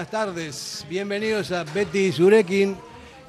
buenas 0.00 0.10
tardes. 0.12 0.86
Bienvenidos 0.88 1.52
a 1.52 1.62
Betty 1.62 2.10
Zurekin 2.10 2.74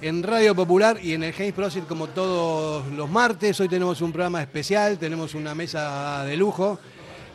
en 0.01 0.23
Radio 0.23 0.55
Popular 0.55 0.97
y 1.03 1.11
en 1.11 1.23
el 1.23 1.33
James 1.33 1.51
Prosit 1.51 1.85
como 1.85 2.07
todos 2.07 2.87
los 2.93 3.09
martes. 3.09 3.59
Hoy 3.59 3.67
tenemos 3.67 3.99
un 3.99 4.13
programa 4.13 4.41
especial, 4.41 4.97
tenemos 4.97 5.35
una 5.35 5.53
mesa 5.53 6.23
de 6.23 6.37
lujo, 6.37 6.79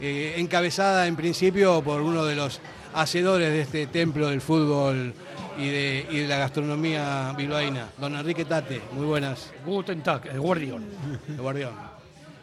eh, 0.00 0.36
encabezada 0.38 1.06
en 1.06 1.16
principio 1.16 1.82
por 1.82 2.00
uno 2.00 2.24
de 2.24 2.34
los 2.34 2.62
hacedores 2.94 3.50
de 3.50 3.60
este 3.60 3.86
templo 3.88 4.28
del 4.28 4.40
fútbol 4.40 5.12
y 5.58 5.68
de, 5.68 6.06
y 6.08 6.20
de 6.20 6.28
la 6.28 6.38
gastronomía 6.38 7.34
bilbaína, 7.36 7.90
don 7.98 8.16
Enrique 8.16 8.46
Tate. 8.46 8.80
Muy 8.92 9.04
buenas. 9.04 9.52
Guten 9.66 10.02
Tag, 10.02 10.28
el 10.28 10.40
guardián. 10.40 10.82
El 11.28 11.42
guardián. 11.42 11.72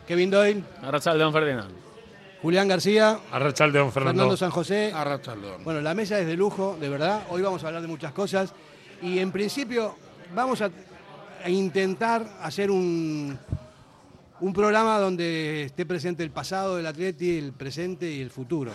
Kevin 0.08 0.30
Doyle, 0.30 0.64
Arrachaldeón 0.84 1.34
Ferdinand. 1.34 1.74
Julián 2.44 2.68
García, 2.68 3.22
Arrachaldeón, 3.32 3.94
Fernando. 3.94 4.20
Fernando 4.20 4.38
San 4.38 4.52
José. 4.52 4.92
Arrachaldeón. 4.94 5.64
Bueno, 5.64 5.80
la 5.80 5.94
mesa 5.94 6.20
es 6.20 6.28
de 6.28 6.36
lujo, 6.36 6.76
de 6.78 6.90
verdad. 6.90 7.24
Hoy 7.30 7.42
vamos 7.42 7.64
a 7.64 7.68
hablar 7.68 7.82
de 7.82 7.88
muchas 7.88 8.12
cosas. 8.12 8.54
Y 9.02 9.20
en 9.20 9.32
principio 9.32 9.96
vamos 10.36 10.62
a, 10.62 10.70
a 11.42 11.50
intentar 11.50 12.28
hacer 12.42 12.70
un, 12.70 13.40
un 14.42 14.54
programa 14.54 15.00
donde 15.00 15.64
esté 15.64 15.86
presente 15.86 16.22
el 16.22 16.32
pasado 16.32 16.76
del 16.76 16.86
Atleti, 16.86 17.38
el 17.38 17.54
presente 17.54 18.12
y 18.12 18.20
el 18.20 18.30
futuro. 18.30 18.74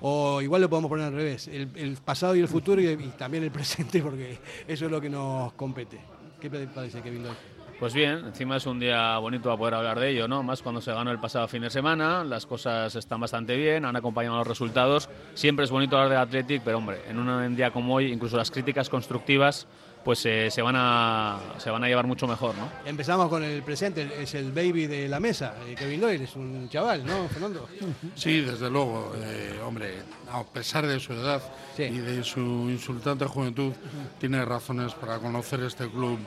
O 0.00 0.40
igual 0.40 0.62
lo 0.62 0.70
podemos 0.70 0.88
poner 0.88 1.04
al 1.04 1.12
revés, 1.14 1.48
el, 1.48 1.68
el 1.76 1.98
pasado 1.98 2.34
y 2.34 2.40
el 2.40 2.48
futuro 2.48 2.80
y, 2.80 2.86
y 2.86 3.12
también 3.18 3.44
el 3.44 3.50
presente, 3.50 4.00
porque 4.02 4.38
eso 4.66 4.86
es 4.86 4.90
lo 4.90 4.98
que 4.98 5.10
nos 5.10 5.52
compete. 5.52 6.00
¿Qué 6.40 6.48
te 6.48 6.66
parece, 6.68 7.02
Kevin 7.02 7.24
Doyle? 7.24 7.36
Pues 7.82 7.94
bien, 7.94 8.26
encima 8.26 8.58
es 8.58 8.66
un 8.66 8.78
día 8.78 9.18
bonito 9.18 9.48
para 9.48 9.56
poder 9.56 9.74
hablar 9.74 9.98
de 9.98 10.10
ello, 10.10 10.28
¿no? 10.28 10.44
Más 10.44 10.62
cuando 10.62 10.80
se 10.80 10.92
ganó 10.92 11.10
el 11.10 11.18
pasado 11.18 11.48
fin 11.48 11.62
de 11.62 11.68
semana, 11.68 12.22
las 12.22 12.46
cosas 12.46 12.94
están 12.94 13.18
bastante 13.18 13.56
bien, 13.56 13.84
han 13.84 13.96
acompañado 13.96 14.36
los 14.36 14.46
resultados. 14.46 15.08
Siempre 15.34 15.64
es 15.64 15.70
bonito 15.72 15.96
hablar 15.96 16.10
del 16.10 16.18
Athletic, 16.20 16.62
pero 16.62 16.78
hombre, 16.78 17.00
en 17.08 17.18
un 17.18 17.56
día 17.56 17.72
como 17.72 17.96
hoy, 17.96 18.12
incluso 18.12 18.36
las 18.36 18.52
críticas 18.52 18.88
constructivas, 18.88 19.66
pues 20.04 20.24
eh, 20.26 20.48
se, 20.52 20.62
van 20.62 20.76
a, 20.78 21.40
se 21.58 21.70
van 21.70 21.82
a 21.82 21.88
llevar 21.88 22.06
mucho 22.06 22.28
mejor, 22.28 22.54
¿no? 22.54 22.68
Empezamos 22.86 23.28
con 23.28 23.42
el 23.42 23.64
presente, 23.64 24.08
es 24.22 24.32
el 24.36 24.52
baby 24.52 24.86
de 24.86 25.08
la 25.08 25.18
mesa, 25.18 25.56
eh, 25.66 25.74
Kevin 25.76 26.02
Doyle, 26.02 26.22
es 26.22 26.36
un 26.36 26.68
chaval, 26.68 27.04
¿no, 27.04 27.26
Fernando? 27.30 27.68
Sí, 28.14 28.42
desde 28.42 28.70
luego, 28.70 29.12
eh, 29.16 29.58
hombre, 29.66 29.94
a 30.30 30.44
pesar 30.44 30.86
de 30.86 31.00
su 31.00 31.14
edad 31.14 31.42
Sí. 31.76 31.82
y 31.82 31.98
de 31.98 32.22
su 32.22 32.40
insultante 32.40 33.24
juventud, 33.26 33.72
tiene 34.20 34.44
razones 34.44 34.94
para 34.94 35.18
conocer 35.18 35.60
este 35.64 35.88
club 35.88 36.20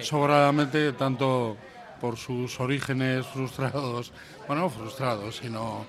sobradamente, 0.00 0.92
tanto 0.92 1.56
por 2.00 2.16
sus 2.16 2.58
orígenes 2.60 3.26
frustrados, 3.26 4.12
bueno, 4.46 4.62
no 4.62 4.70
frustrados, 4.70 5.36
sino 5.36 5.86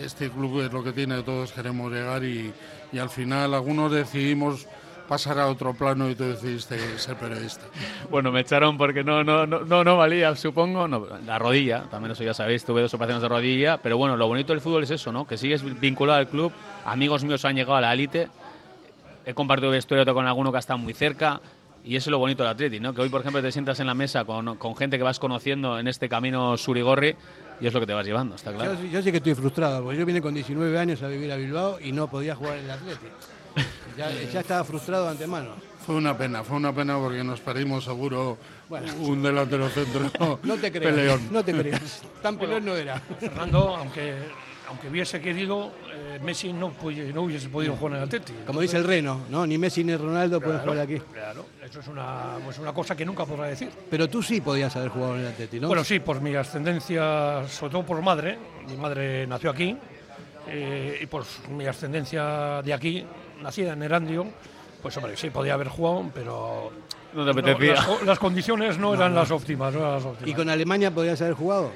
este 0.00 0.30
club 0.30 0.60
es 0.60 0.72
lo 0.72 0.82
que 0.82 0.92
tiene, 0.92 1.22
todos 1.22 1.52
queremos 1.52 1.92
llegar 1.92 2.24
y, 2.24 2.52
y 2.92 2.98
al 2.98 3.10
final 3.10 3.52
algunos 3.52 3.90
decidimos 3.90 4.66
pasar 5.12 5.38
a 5.38 5.48
otro 5.48 5.74
plano 5.74 6.08
y 6.08 6.14
tú 6.14 6.24
decidiste 6.24 6.98
ser 6.98 7.16
periodista. 7.16 7.66
Bueno, 8.10 8.32
me 8.32 8.40
echaron 8.40 8.78
porque 8.78 9.04
no, 9.04 9.22
no, 9.22 9.46
no, 9.46 9.60
no, 9.60 9.84
no 9.84 9.96
valía, 9.98 10.34
supongo. 10.36 10.88
No, 10.88 11.06
la 11.26 11.38
rodilla, 11.38 11.82
también 11.90 12.12
eso 12.12 12.24
ya 12.24 12.32
sabéis, 12.32 12.64
tuve 12.64 12.80
dos 12.80 12.94
operaciones 12.94 13.20
de 13.20 13.28
rodilla. 13.28 13.76
Pero 13.76 13.98
bueno, 13.98 14.16
lo 14.16 14.26
bonito 14.26 14.54
del 14.54 14.62
fútbol 14.62 14.84
es 14.84 14.90
eso, 14.90 15.12
¿no? 15.12 15.26
Que 15.26 15.36
sigues 15.36 15.62
vinculado 15.80 16.18
al 16.18 16.28
club. 16.28 16.50
Amigos 16.86 17.24
míos 17.24 17.44
han 17.44 17.56
llegado 17.56 17.76
a 17.76 17.82
la 17.82 17.92
élite. 17.92 18.28
He 19.26 19.34
compartido 19.34 19.70
vestuario 19.70 20.14
con 20.14 20.26
alguno 20.26 20.50
que 20.50 20.56
ha 20.56 20.60
estado 20.60 20.78
muy 20.78 20.94
cerca. 20.94 21.42
Y 21.84 21.96
eso 21.96 22.10
es 22.10 22.12
lo 22.12 22.18
bonito 22.18 22.42
del 22.44 22.52
Atleti, 22.52 22.78
¿no? 22.78 22.94
Que 22.94 23.00
hoy, 23.02 23.08
por 23.08 23.20
ejemplo, 23.22 23.42
te 23.42 23.50
sientas 23.50 23.80
en 23.80 23.86
la 23.88 23.94
mesa 23.94 24.24
con, 24.24 24.56
con 24.56 24.76
gente 24.76 24.96
que 24.98 25.02
vas 25.04 25.18
conociendo 25.18 25.78
en 25.78 25.88
este 25.88 26.08
camino 26.08 26.56
surigorri 26.56 27.16
y 27.60 27.66
es 27.66 27.72
lo 27.74 27.80
que 27.80 27.86
te 27.86 27.92
vas 27.92 28.06
llevando, 28.06 28.36
está 28.36 28.52
claro. 28.52 28.74
Yo, 28.74 28.84
yo 28.86 29.02
sí 29.02 29.10
que 29.10 29.16
estoy 29.16 29.34
frustrado, 29.34 29.82
porque 29.82 29.98
yo 29.98 30.06
vine 30.06 30.22
con 30.22 30.32
19 30.32 30.78
años 30.78 31.02
a 31.02 31.08
vivir 31.08 31.32
a 31.32 31.36
Bilbao 31.36 31.78
y 31.80 31.90
no 31.92 32.08
podía 32.08 32.34
jugar 32.36 32.58
en 32.58 32.64
el 32.66 32.70
Atleti. 32.70 33.06
Ya, 33.94 34.10
ya 34.10 34.40
estaba 34.40 34.64
frustrado 34.64 35.04
de 35.04 35.10
antemano. 35.10 35.50
Fue 35.84 35.96
una 35.96 36.16
pena, 36.16 36.42
fue 36.42 36.56
una 36.56 36.72
pena 36.74 36.96
porque 36.98 37.22
nos 37.22 37.40
perdimos 37.40 37.84
seguro 37.84 38.38
Bueno. 38.70 38.90
un 39.00 39.22
delantero 39.22 39.68
centro 39.68 40.38
No 40.44 40.56
te 40.56 40.72
creas, 40.72 40.94
peleón. 40.94 41.28
no 41.30 41.44
te 41.44 41.52
creas. 41.52 42.02
Tan 42.22 42.38
peleón 42.38 42.64
no 42.64 42.74
era. 42.74 42.98
Fernando, 43.20 43.76
aunque, 43.76 44.14
aunque 44.72 44.88
hubiese 44.88 45.20
querido, 45.20 45.70
eh, 45.94 46.18
Messi 46.22 46.50
no, 46.52 46.70
puede- 46.70 47.12
no 47.12 47.22
hubiese 47.22 47.48
podido 47.50 47.76
jugar 47.76 47.92
en 47.92 47.98
el 47.98 48.04
Atleti. 48.04 48.32
Como 48.46 48.60
dice 48.60 48.78
el 48.78 48.84
Reno, 48.84 49.20
¿no? 49.28 49.46
Ni 49.46 49.58
Messi 49.58 49.84
ni 49.84 49.94
Ronaldo 49.94 50.40
pueden 50.40 50.60
jugar 50.60 50.78
aquí. 50.80 50.98
Claro, 51.12 51.44
eso 51.62 51.80
es 51.80 51.88
una, 51.88 52.38
es 52.48 52.58
una 52.58 52.72
cosa 52.72 52.96
que 52.96 53.04
nunca 53.04 53.26
podrá 53.26 53.46
decir. 53.46 53.68
Pero 53.90 54.08
tú 54.08 54.22
sí 54.22 54.40
podías 54.40 54.74
haber 54.76 54.88
jugado 54.88 55.14
en 55.16 55.20
el 55.20 55.26
Atleti, 55.28 55.60
¿no? 55.60 55.68
Bueno, 55.68 55.84
sí, 55.84 56.00
por 56.00 56.20
mi 56.22 56.34
ascendencia, 56.34 57.46
sobre 57.48 57.72
todo 57.72 57.84
por 57.84 58.00
madre, 58.02 58.38
mi 58.66 58.76
madre 58.76 59.26
nació 59.26 59.50
aquí, 59.50 59.76
eh, 60.48 60.98
y 61.02 61.06
por 61.06 61.24
mi 61.50 61.66
ascendencia 61.66 62.62
de 62.62 62.72
aquí, 62.72 63.04
nacida 63.42 63.74
en 63.74 63.82
Erandio, 63.82 64.26
pues 64.80 64.96
hombre, 64.96 65.16
sí 65.16 65.30
podía 65.30 65.54
haber 65.54 65.68
jugado, 65.68 66.10
pero 66.14 66.72
No 67.12 67.24
te 67.26 67.32
no, 67.34 67.40
apetecía. 67.40 67.74
las 68.06 68.18
condiciones 68.18 68.78
no 68.78 68.94
eran 68.94 69.14
las 69.14 69.30
óptimas. 69.30 69.72
no 69.74 69.80
eran 69.80 69.92
las 69.94 70.04
óptimas. 70.04 70.30
¿Y 70.30 70.34
con 70.34 70.48
Alemania 70.48 70.90
podías 70.90 71.20
haber 71.20 71.34
jugado? 71.34 71.70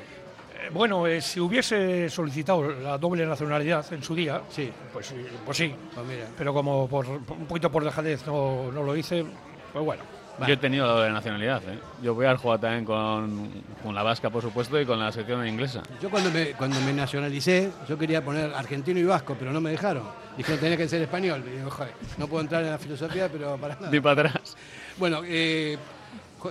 Eh, 0.57 0.71
Bueno, 0.73 1.07
eh, 1.07 1.21
si 1.21 1.41
hubiese 1.41 2.09
solicitado 2.11 2.63
la 2.73 2.99
doble 2.99 3.25
nacionalidad 3.27 3.85
en 3.93 4.03
su 4.03 4.15
día, 4.15 4.43
Sí. 4.51 4.73
pues, 4.93 5.07
sí, 5.07 5.15
pues 5.45 5.57
sí. 5.57 5.75
Pues 5.95 6.07
mira. 6.07 6.27
Pero 6.37 6.53
como 6.55 6.89
por, 6.89 7.07
un 7.07 7.47
poquito 7.47 7.71
por 7.71 7.85
dejadez 7.85 8.27
no, 8.27 8.71
no 8.73 8.83
lo 8.83 8.97
hice, 8.97 9.25
pues 9.73 9.85
bueno. 9.85 10.03
Yo 10.47 10.53
he 10.53 10.57
tenido 10.59 10.87
doble 10.87 11.11
nacionalidad, 11.11 11.63
¿eh? 11.67 11.79
Yo 12.03 12.15
voy 12.15 12.27
a 12.27 12.37
jugado 12.37 12.61
también 12.61 12.85
con, 12.85 13.51
con 13.83 13.95
la 13.95 14.03
vasca, 14.03 14.29
por 14.29 14.43
supuesto, 14.43 14.79
y 14.79 14.85
con 14.85 14.99
la 15.01 15.11
sección 15.11 15.47
inglesa. 15.49 15.83
Yo 16.03 16.11
cuando 16.11 16.31
me, 16.31 16.51
cuando 16.51 16.79
me 16.83 16.93
nacionalicé, 16.93 17.71
yo 17.89 17.97
quería 17.97 18.23
poner 18.23 18.53
argentino 18.53 19.01
y 19.01 19.05
vasco, 19.05 19.35
pero 19.39 19.51
no 19.51 19.63
me 19.63 19.71
dejaron. 19.71 20.03
Dijeron 20.37 20.61
tenía 20.61 20.77
que 20.77 20.89
ser 20.89 21.01
español. 21.01 21.43
Y 21.47 21.57
digo, 21.57 21.71
joder, 21.71 21.95
no 22.19 22.29
puedo 22.29 22.43
entrar 22.43 22.63
en 22.65 22.71
la 22.71 22.77
filosofía, 22.77 23.31
pero 23.33 23.57
para 23.57 23.77
nada. 23.77 23.91
Ni 23.91 23.99
para 23.99 24.27
atrás. 24.29 24.55
Bueno, 24.99 25.23
eh, 25.25 25.79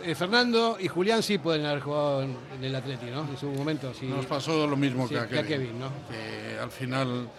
eh, 0.04 0.16
Fernando 0.16 0.78
y 0.80 0.88
Julián 0.88 1.22
sí 1.24 1.38
pueden 1.38 1.66
haber 1.66 1.82
jugado 1.82 2.24
en, 2.24 2.36
en 2.58 2.64
el 2.64 2.76
Atleti, 2.76 3.08
¿no? 3.08 3.22
En 3.28 3.38
su 3.38 3.48
momento, 3.50 3.94
sí. 3.94 4.06
Nos 4.08 4.26
pasó 4.26 4.66
lo 4.68 4.76
mismo 4.78 5.08
Sí, 5.08 5.14
que 5.16 5.20
a 5.20 5.28
que 5.28 5.40
a 5.40 5.44
Kevin. 5.44 5.68
Kevin, 5.68 5.80
¿no? 5.80 5.90
Que 6.10 6.60
al 6.60 6.72
final 6.72 7.30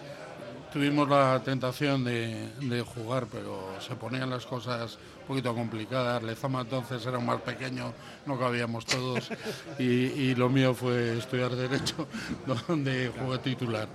tuvimos 0.72 1.09
la 1.09 1.41
tentación 1.44 2.05
de, 2.05 2.50
de 2.61 2.83
jugar, 2.83 3.27
pero 3.31 3.75
se 3.81 3.94
ponían 3.97 4.28
las 4.31 4.44
cosas 4.47 4.99
un 5.22 5.27
poquito 5.28 5.55
complicadas. 5.55 6.22
Lezama 6.22 6.61
entonces 6.62 7.05
era 7.06 7.19
un 7.19 7.27
más 7.27 7.41
pequeño, 7.41 7.93
no 8.27 8.39
cabíamos 8.39 8.84
todos. 8.87 9.31
y, 9.78 9.84
y 9.84 10.34
lo 10.34 10.49
mío 10.49 10.75
fue 10.75 11.19
estudiar 11.19 11.50
Derecho, 11.56 12.06
donde 12.69 13.11
jugué 13.19 13.38
titular. 13.38 13.88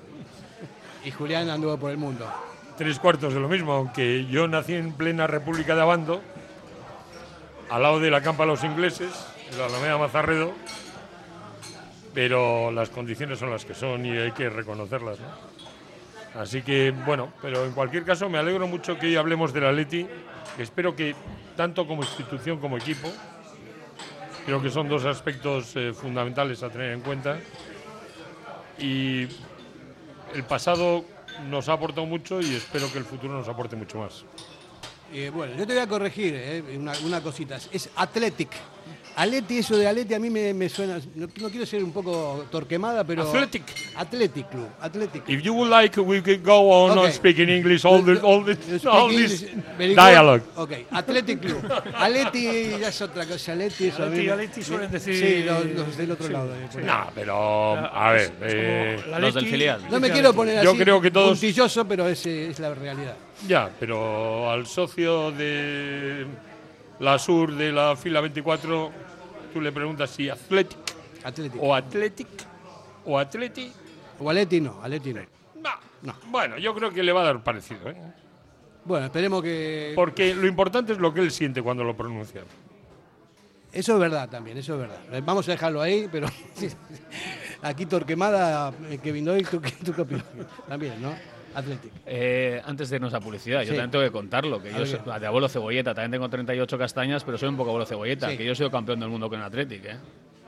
Y 1.05 1.11
Julián 1.11 1.49
anduvo 1.49 1.77
por 1.77 1.91
el 1.91 1.97
mundo. 1.97 2.27
tres 2.77 2.99
cuartos 2.99 3.33
de 3.33 3.39
lo 3.39 3.47
mismo, 3.49 3.73
aunque 3.73 4.25
yo 4.27 4.47
nací 4.47 4.73
en 4.73 4.93
plena 4.93 5.27
República 5.27 5.75
de 5.75 5.81
Abando, 5.81 6.21
al 7.71 7.83
lado 7.83 8.01
de 8.01 8.11
la 8.11 8.21
campa 8.21 8.45
los 8.45 8.65
ingleses, 8.65 9.09
en 9.49 9.57
la 9.57 9.67
Alameda 9.67 9.97
Mazarredo, 9.97 10.51
pero 12.13 12.69
las 12.69 12.89
condiciones 12.89 13.39
son 13.39 13.49
las 13.49 13.63
que 13.63 13.73
son 13.73 14.05
y 14.05 14.11
hay 14.11 14.33
que 14.33 14.49
reconocerlas. 14.49 15.17
¿no? 15.21 16.41
Así 16.41 16.63
que, 16.63 16.91
bueno, 16.91 17.31
pero 17.41 17.65
en 17.65 17.71
cualquier 17.71 18.03
caso 18.03 18.29
me 18.29 18.37
alegro 18.37 18.67
mucho 18.67 18.99
que 18.99 19.07
hoy 19.07 19.15
hablemos 19.15 19.53
del 19.53 19.65
Atleti, 19.65 20.05
que 20.57 20.63
espero 20.63 20.97
que 20.97 21.15
tanto 21.55 21.87
como 21.87 22.03
institución 22.03 22.59
como 22.59 22.75
equipo, 22.75 23.09
creo 24.45 24.61
que 24.61 24.69
son 24.69 24.89
dos 24.89 25.05
aspectos 25.05 25.73
eh, 25.77 25.93
fundamentales 25.93 26.63
a 26.63 26.69
tener 26.69 26.91
en 26.91 26.99
cuenta. 26.99 27.39
Y 28.79 29.29
el 30.33 30.43
pasado 30.45 31.05
nos 31.49 31.69
ha 31.69 31.73
aportado 31.73 32.05
mucho 32.05 32.41
y 32.41 32.53
espero 32.53 32.91
que 32.91 32.97
el 32.97 33.05
futuro 33.05 33.33
nos 33.33 33.47
aporte 33.47 33.77
mucho 33.77 33.99
más. 33.99 34.25
Eh, 35.13 35.29
bueno, 35.29 35.55
yo 35.57 35.67
te 35.67 35.73
voy 35.73 35.81
a 35.81 35.87
corregir 35.87 36.33
eh, 36.35 36.63
una, 36.77 36.93
una 37.05 37.21
cosita. 37.21 37.59
Es 37.71 37.89
Athletic. 37.95 38.49
Atleti, 39.15 39.57
eso 39.59 39.77
de 39.77 39.87
Atleti 39.87 40.13
a 40.13 40.19
mí 40.19 40.29
me, 40.29 40.53
me 40.53 40.69
suena. 40.69 40.99
No, 41.15 41.27
no 41.39 41.49
quiero 41.49 41.65
ser 41.65 41.83
un 41.83 41.91
poco 41.91 42.45
torquemada, 42.49 43.03
pero. 43.03 43.23
Athletic. 43.23 43.63
Athletic 43.95 44.49
Club. 44.49 44.67
Athletic. 44.81 45.23
If 45.27 45.41
you 45.43 45.53
would 45.53 45.69
like, 45.69 45.99
we 45.99 46.21
could 46.21 46.43
go 46.43 46.71
on 46.71 46.97
Okay. 46.97 47.11
speaking 47.11 47.49
English 47.49 47.83
all, 47.85 48.01
the, 48.03 48.19
all, 48.21 48.43
the, 48.43 48.57
all 48.89 49.09
this 49.09 49.43
English 49.77 49.95
dialogue. 49.95 50.41
Ok, 50.55 50.71
Athletic 50.91 51.41
Club. 51.41 51.71
Atleti 51.95 52.69
ya 52.79 52.87
es 52.87 53.01
otra 53.01 53.25
cosa. 53.25 53.51
Atleti, 53.51 53.87
eso 53.87 54.03
a 54.03 54.07
mí 54.07 54.19
Atleti, 54.19 54.25
me- 54.27 54.31
Atleti 54.31 54.63
suelen 54.63 54.91
decir- 54.91 55.15
Sí, 55.19 55.43
los, 55.43 55.65
los 55.87 55.97
del 55.97 56.11
otro 56.11 56.27
Sí, 56.27 56.33
lado. 56.33 56.55
eh. 56.55 56.67
No, 56.83 57.09
pero 57.13 57.75
a 57.77 58.11
ver, 58.13 58.31
eh, 58.41 58.99
los 59.19 59.33
del 59.33 59.45
filial. 59.45 59.81
No 59.89 59.99
me 59.99 60.09
quiero 60.09 60.33
poner 60.33 60.57
así 60.59 60.65
Yo 60.65 60.75
creo 60.77 61.01
que 61.01 61.11
todos- 61.11 61.31
puntilloso, 61.39 61.85
pero 61.85 62.07
es, 62.07 62.25
eh, 62.25 62.49
es 62.49 62.59
la 62.59 62.73
realidad. 62.73 63.15
ya, 63.47 63.69
pero 63.79 64.49
al 64.49 64.65
socio 64.67 65.31
de 65.31 66.25
la 67.01 67.17
sur 67.19 67.53
de 67.53 67.71
la 67.71 67.95
fila 67.95 68.21
24, 68.21 68.91
tú 69.51 69.59
le 69.59 69.71
preguntas 69.71 70.09
si 70.11 70.29
Athletic 70.29 70.77
Athletic. 71.23 71.61
o 71.61 71.73
Athletic 71.75 72.27
o 73.05 73.17
Atleti. 73.17 73.71
O 74.19 74.29
Atleti 74.29 74.61
no, 74.61 74.79
Atleti 74.81 75.13
no. 75.13 75.21
No. 75.55 75.69
No. 76.03 76.15
Bueno, 76.27 76.57
yo 76.57 76.73
creo 76.75 76.91
que 76.91 77.01
le 77.03 77.11
va 77.11 77.21
a 77.21 77.25
dar 77.25 77.43
parecido, 77.43 77.89
¿eh? 77.89 77.95
Bueno, 78.85 79.05
esperemos 79.07 79.41
que. 79.43 79.93
porque 79.95 80.33
lo 80.35 80.47
importante 80.47 80.93
es 80.93 80.99
lo 80.99 81.13
que 81.13 81.21
él 81.21 81.31
siente 81.31 81.61
cuando 81.61 81.83
lo 81.83 81.95
pronuncia. 81.97 82.41
Eso 83.71 83.93
es 83.93 83.99
verdad 83.99 84.29
también, 84.29 84.57
eso 84.57 84.73
es 84.73 84.81
verdad. 84.81 84.99
Eh, 85.11 85.21
Vamos 85.23 85.47
a 85.47 85.51
dejarlo 85.51 85.81
ahí, 85.81 86.07
pero 86.11 86.27
aquí 87.61 87.85
Torquemada, 87.85 88.73
eh, 88.89 88.99
Kevin 89.01 89.25
Doyle, 89.25 89.47
¿tú, 89.49 89.61
tú 89.83 89.93
qué 89.93 90.01
opinas? 90.01 90.25
También, 90.67 91.01
¿no? 91.01 91.15
Athletic. 91.55 91.91
Eh, 92.05 92.61
antes 92.65 92.89
de 92.89 92.95
irnos 92.97 93.13
a 93.13 93.19
publicidad, 93.19 93.61
yo 93.61 93.69
también 93.69 93.91
tengo 93.91 94.03
que 94.05 94.11
contarlo, 94.11 94.61
que 94.61 94.71
yo 94.71 94.85
soy 94.85 94.99
de 95.19 95.27
abuelo 95.27 95.47
cebolleta, 95.49 95.93
también 95.93 96.11
tengo 96.11 96.29
38 96.29 96.77
castañas, 96.77 97.23
pero 97.23 97.37
soy 97.37 97.49
un 97.49 97.57
poco 97.57 97.69
abuelo 97.71 97.85
cebolleta, 97.85 98.29
Sí. 98.29 98.37
que 98.37 98.45
yo 98.45 98.51
he 98.53 98.55
sido 98.55 98.71
campeón 98.71 98.99
del 98.99 99.09
mundo 99.09 99.29
con 99.29 99.39
el 99.39 99.45
Athletic, 99.45 99.85
¿eh? 99.85 99.95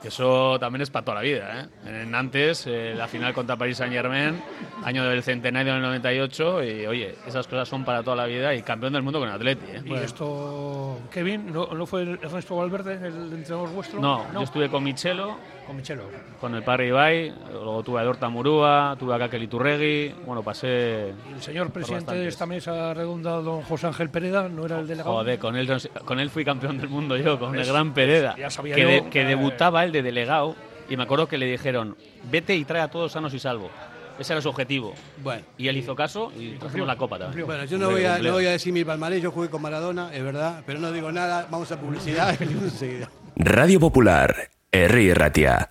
Eso 0.08 0.58
también 0.58 0.82
es 0.82 0.90
para 0.90 1.04
toda 1.04 1.16
la 1.16 1.20
vida, 1.22 1.68
¿eh? 1.86 2.02
En 2.02 2.10
Nantes, 2.10 2.66
eh, 2.66 2.94
la 2.96 3.08
final 3.08 3.32
contra 3.32 3.56
Paris 3.56 3.76
Saint 3.78 3.92
Germain, 3.92 4.40
año 4.84 5.04
del 5.04 5.22
centenario 5.22 5.72
del 5.74 5.82
98, 5.82 6.62
y 6.64 6.86
oye, 6.86 7.14
esas 7.26 7.46
cosas 7.46 7.68
son 7.68 7.84
para 7.84 8.02
toda 8.02 8.16
la 8.16 8.26
vida 8.26 8.54
y 8.54 8.62
campeón 8.62 8.92
del 8.92 9.02
mundo 9.02 9.18
con 9.20 9.28
el 9.28 9.34
Athletic, 9.34 9.68
¿eh? 9.68 9.82
Y 9.84 9.94
esto, 9.94 10.98
Kevin, 11.10 11.52
¿no, 11.52 11.68
no 11.74 11.86
fue 11.86 12.02
Ernesto 12.02 12.56
Valverde 12.56 12.94
el 12.94 13.32
entrenador 13.32 13.70
vuestro? 13.70 14.00
No, 14.00 14.24
yo 14.32 14.40
estuve 14.42 14.68
con 14.68 14.82
Michelo, 14.84 15.36
con 15.66 15.76
Michelo. 15.76 16.04
con 16.40 16.54
el 16.54 16.62
Parry 16.62 16.88
Ibai, 16.88 17.32
luego 17.52 17.82
tuve 17.82 18.00
a 18.00 18.04
Dorta 18.04 18.28
Murúa, 18.28 18.96
tuve 18.98 19.14
a 19.14 19.18
Kakel 19.18 19.42
Iturregui, 19.44 20.14
bueno, 20.26 20.42
pasé... 20.42 21.14
Y 21.30 21.34
el 21.34 21.42
señor 21.42 21.70
presidente 21.70 22.14
de 22.14 22.28
esta 22.28 22.46
mesa 22.46 22.92
redonda, 22.94 23.32
don 23.40 23.62
José 23.62 23.86
Ángel 23.86 24.10
Pereda, 24.10 24.48
¿no 24.48 24.66
era 24.66 24.80
el 24.80 24.86
delegado? 24.86 25.12
Joder, 25.14 25.38
con 25.38 25.56
él, 25.56 25.68
con 26.04 26.20
él 26.20 26.30
fui 26.30 26.44
campeón 26.44 26.78
del 26.78 26.88
mundo 26.88 27.16
yo, 27.16 27.38
con 27.38 27.54
el 27.58 27.64
gran 27.66 27.94
Pereda. 27.94 28.34
Ya 28.36 28.50
sabía 28.50 28.74
que, 28.74 28.82
yo, 28.82 28.88
de- 28.88 29.08
que 29.10 29.22
eh, 29.22 29.26
debutaba 29.26 29.84
él 29.84 29.92
de 29.94 30.02
delegado 30.02 30.56
y 30.88 30.96
me 30.96 31.04
acuerdo 31.04 31.28
que 31.28 31.38
le 31.38 31.46
dijeron, 31.46 31.96
vete 32.30 32.54
y 32.54 32.64
trae 32.64 32.82
a 32.82 32.88
todos 32.88 33.12
sanos 33.12 33.32
y 33.34 33.38
salvo. 33.38 33.70
Ese 34.18 34.32
era 34.32 34.42
su 34.42 34.48
objetivo. 34.48 34.94
Bueno. 35.22 35.42
Y 35.58 35.68
él 35.68 35.76
hizo 35.76 35.96
caso 35.96 36.32
y 36.38 36.52
trajimos 36.52 36.86
la 36.86 36.96
copa 36.96 37.18
también. 37.18 37.46
Bueno, 37.46 37.64
yo 37.64 37.78
no 37.78 37.90
voy, 37.90 38.04
a, 38.04 38.12
cumplió. 38.12 38.30
no 38.30 38.36
voy 38.36 38.46
a 38.46 38.50
decir 38.50 38.72
mi 38.72 38.84
palmarés, 38.84 39.22
yo 39.22 39.30
jugué 39.30 39.48
con 39.48 39.62
Maradona, 39.62 40.14
es 40.14 40.22
verdad, 40.22 40.62
pero 40.66 40.78
no 40.78 40.92
digo 40.92 41.10
nada, 41.10 41.48
vamos 41.50 41.70
a 41.72 41.80
publicidad 41.80 42.34
y 42.40 42.44
venimos 42.44 42.64
enseguida. 42.64 43.10
Radio 43.36 43.80
Popular, 43.80 44.50
Herri 44.70 45.12
Ratia. 45.14 45.70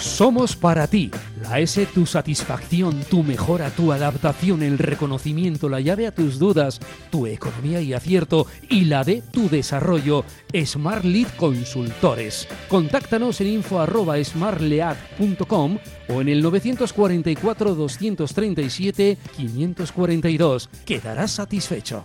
Somos 0.00 0.56
para 0.56 0.86
ti. 0.86 1.10
La 1.42 1.60
S, 1.60 1.86
tu 1.86 2.06
satisfacción, 2.06 3.00
tu 3.10 3.22
mejora, 3.22 3.70
tu 3.70 3.92
adaptación, 3.92 4.62
el 4.62 4.78
reconocimiento, 4.78 5.68
la 5.68 5.80
llave 5.80 6.06
a 6.06 6.14
tus 6.14 6.38
dudas, 6.38 6.80
tu 7.10 7.26
economía 7.26 7.80
y 7.80 7.94
acierto 7.94 8.46
y 8.68 8.84
la 8.84 9.04
de 9.04 9.22
tu 9.22 9.48
desarrollo. 9.48 10.24
Smart 10.64 11.04
Lead 11.04 11.28
Consultores. 11.36 12.48
Contáctanos 12.68 13.40
en 13.40 13.48
info 13.48 13.80
arroba 13.80 14.22
smartlead.com 14.22 15.78
o 16.08 16.20
en 16.20 16.28
el 16.28 16.42
944 16.42 17.74
237 17.74 19.18
542. 19.36 20.68
Quedarás 20.84 21.30
satisfecho. 21.32 22.04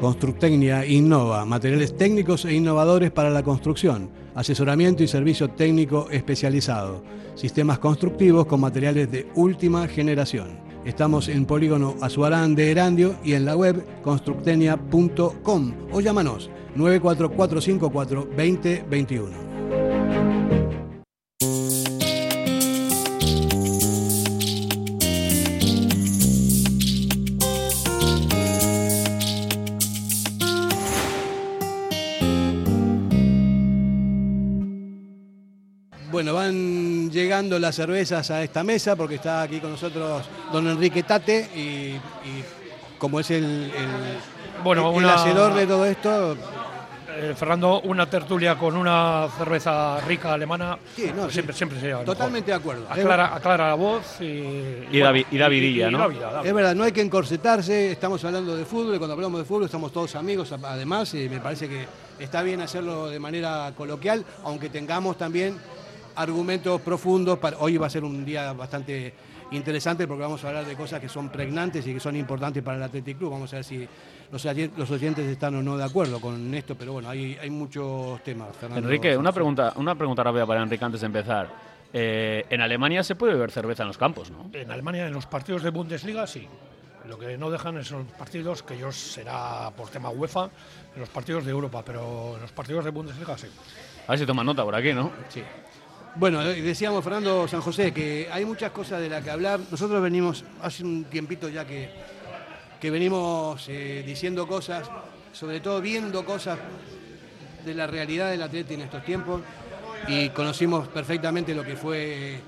Constructecnia 0.00 0.86
innova, 0.86 1.44
materiales 1.44 1.94
técnicos 1.94 2.46
e 2.46 2.54
innovadores 2.54 3.10
para 3.10 3.28
la 3.28 3.42
construcción, 3.42 4.08
asesoramiento 4.34 5.02
y 5.02 5.08
servicio 5.08 5.50
técnico 5.50 6.08
especializado, 6.10 7.04
sistemas 7.34 7.78
constructivos 7.78 8.46
con 8.46 8.60
materiales 8.60 9.10
de 9.10 9.28
última 9.34 9.86
generación. 9.88 10.58
Estamos 10.86 11.28
en 11.28 11.44
Polígono 11.44 11.96
Azuarán 12.00 12.54
de 12.54 12.70
Erandio 12.70 13.14
y 13.22 13.34
en 13.34 13.44
la 13.44 13.54
web 13.54 13.84
constructenia.com 14.00 15.74
o 15.92 16.00
llámanos 16.00 16.48
94454 16.76 18.28
2021. 18.34 19.50
Llegando 37.40 37.58
las 37.58 37.74
cervezas 37.74 38.30
a 38.30 38.42
esta 38.42 38.62
mesa 38.62 38.94
porque 38.96 39.14
está 39.14 39.40
aquí 39.42 39.60
con 39.60 39.70
nosotros 39.70 40.24
don 40.52 40.66
Enrique 40.68 41.02
Tate 41.02 41.48
y, 41.56 41.58
y 42.28 42.44
como 42.98 43.18
es 43.20 43.30
el, 43.30 43.44
el- 43.44 44.62
Bueno, 44.62 44.90
el 44.90 44.96
una- 44.96 45.14
hacedor 45.14 45.54
de 45.54 45.66
todo 45.66 45.86
esto, 45.86 46.36
Eh, 47.12 47.34
Fernando, 47.34 47.80
una 47.82 48.06
tertulia 48.08 48.56
con 48.56 48.76
una 48.76 49.26
cerveza 49.36 50.00
rica 50.06 50.32
alemana. 50.32 50.78
Sí, 50.94 51.10
no, 51.14 51.28
siempre, 51.28 51.52
sí. 51.52 51.58
siempre 51.58 51.80
se 51.80 51.86
lleva 51.88 52.04
Totalmente 52.04 52.52
mejor. 52.52 52.76
de 52.76 52.82
acuerdo. 52.84 52.86
Aclara, 53.02 53.34
aclara 53.34 53.68
la 53.68 53.74
voz 53.74 54.20
y. 54.20 54.24
Y 54.24 55.02
y 55.32 55.38
Davidilla, 55.38 55.88
y 55.88 55.92
¿no? 55.92 56.08
Es 56.44 56.54
verdad, 56.54 56.74
no 56.74 56.84
hay 56.84 56.92
que 56.92 57.00
encorsetarse, 57.02 57.90
estamos 57.90 58.24
hablando 58.24 58.56
de 58.56 58.64
fútbol 58.64 58.94
y 58.94 58.98
cuando 58.98 59.14
hablamos 59.14 59.40
de 59.40 59.44
fútbol 59.44 59.64
estamos 59.64 59.92
todos 59.92 60.14
amigos 60.14 60.52
además 60.52 61.12
y 61.14 61.28
me 61.28 61.40
parece 61.40 61.68
que 61.68 61.84
está 62.20 62.42
bien 62.42 62.60
hacerlo 62.60 63.08
de 63.08 63.18
manera 63.18 63.72
coloquial, 63.76 64.24
aunque 64.44 64.68
tengamos 64.70 65.18
también 65.18 65.58
argumentos 66.20 66.80
profundos. 66.80 67.38
Para, 67.38 67.58
hoy 67.58 67.76
va 67.76 67.86
a 67.86 67.90
ser 67.90 68.04
un 68.04 68.24
día 68.24 68.52
bastante 68.52 69.12
interesante 69.52 70.06
porque 70.06 70.22
vamos 70.22 70.44
a 70.44 70.48
hablar 70.48 70.64
de 70.64 70.76
cosas 70.76 71.00
que 71.00 71.08
son 71.08 71.28
pregnantes 71.28 71.86
y 71.86 71.94
que 71.94 72.00
son 72.00 72.16
importantes 72.16 72.62
para 72.62 72.76
el 72.76 72.82
Athletic 72.82 73.18
Club. 73.18 73.32
Vamos 73.32 73.52
a 73.52 73.56
ver 73.56 73.64
si 73.64 73.88
los, 74.30 74.44
los 74.76 74.90
oyentes 74.90 75.26
están 75.26 75.56
o 75.56 75.62
no 75.62 75.76
de 75.76 75.84
acuerdo 75.84 76.20
con 76.20 76.54
esto, 76.54 76.76
pero 76.76 76.92
bueno, 76.92 77.08
hay, 77.08 77.36
hay 77.40 77.50
muchos 77.50 78.22
temas. 78.22 78.56
Fernando. 78.56 78.86
Enrique, 78.86 79.16
una 79.16 79.32
pregunta, 79.32 79.72
una 79.76 79.94
pregunta 79.94 80.22
rápida 80.22 80.46
para 80.46 80.62
Enrique 80.62 80.84
antes 80.84 81.00
de 81.00 81.06
empezar. 81.06 81.70
Eh, 81.92 82.46
en 82.48 82.60
Alemania 82.60 83.02
se 83.02 83.16
puede 83.16 83.32
beber 83.32 83.50
cerveza 83.50 83.82
en 83.82 83.88
los 83.88 83.98
campos, 83.98 84.30
¿no? 84.30 84.48
En 84.52 84.70
Alemania, 84.70 85.06
en 85.06 85.12
los 85.12 85.26
partidos 85.26 85.62
de 85.62 85.70
Bundesliga, 85.70 86.26
sí. 86.26 86.46
Lo 87.08 87.18
que 87.18 87.36
no 87.36 87.50
dejan 87.50 87.78
es 87.78 87.90
los 87.90 88.06
partidos, 88.06 88.62
que 88.62 88.74
ellos 88.74 88.94
será 88.94 89.70
por 89.76 89.88
tema 89.88 90.10
UEFA, 90.10 90.50
en 90.94 91.00
los 91.00 91.08
partidos 91.08 91.44
de 91.44 91.50
Europa, 91.50 91.82
pero 91.84 92.34
en 92.36 92.42
los 92.42 92.52
partidos 92.52 92.84
de 92.84 92.90
Bundesliga 92.90 93.36
sí. 93.36 93.48
A 94.06 94.12
ver 94.12 94.18
si 94.20 94.26
toman 94.26 94.46
nota 94.46 94.62
por 94.62 94.74
aquí, 94.74 94.92
¿no? 94.92 95.10
Sí. 95.28 95.42
Bueno, 96.16 96.42
eh, 96.42 96.60
decíamos 96.60 97.02
Fernando 97.04 97.46
San 97.46 97.60
José 97.60 97.92
que 97.92 98.28
hay 98.30 98.44
muchas 98.44 98.72
cosas 98.72 99.00
de 99.00 99.08
las 99.08 99.22
que 99.22 99.30
hablar. 99.30 99.60
Nosotros 99.70 100.02
venimos 100.02 100.44
hace 100.62 100.82
un 100.84 101.04
tiempito 101.04 101.48
ya 101.48 101.64
que, 101.66 101.90
que 102.80 102.90
venimos 102.90 103.64
eh, 103.68 104.02
diciendo 104.04 104.46
cosas, 104.46 104.90
sobre 105.32 105.60
todo 105.60 105.80
viendo 105.80 106.24
cosas 106.24 106.58
de 107.64 107.74
la 107.74 107.86
realidad 107.86 108.30
del 108.30 108.42
Atleti 108.42 108.74
en 108.74 108.80
estos 108.82 109.04
tiempos 109.04 109.42
y 110.08 110.30
conocimos 110.30 110.88
perfectamente 110.88 111.54
lo 111.54 111.62
que 111.62 111.76
fue 111.76 112.40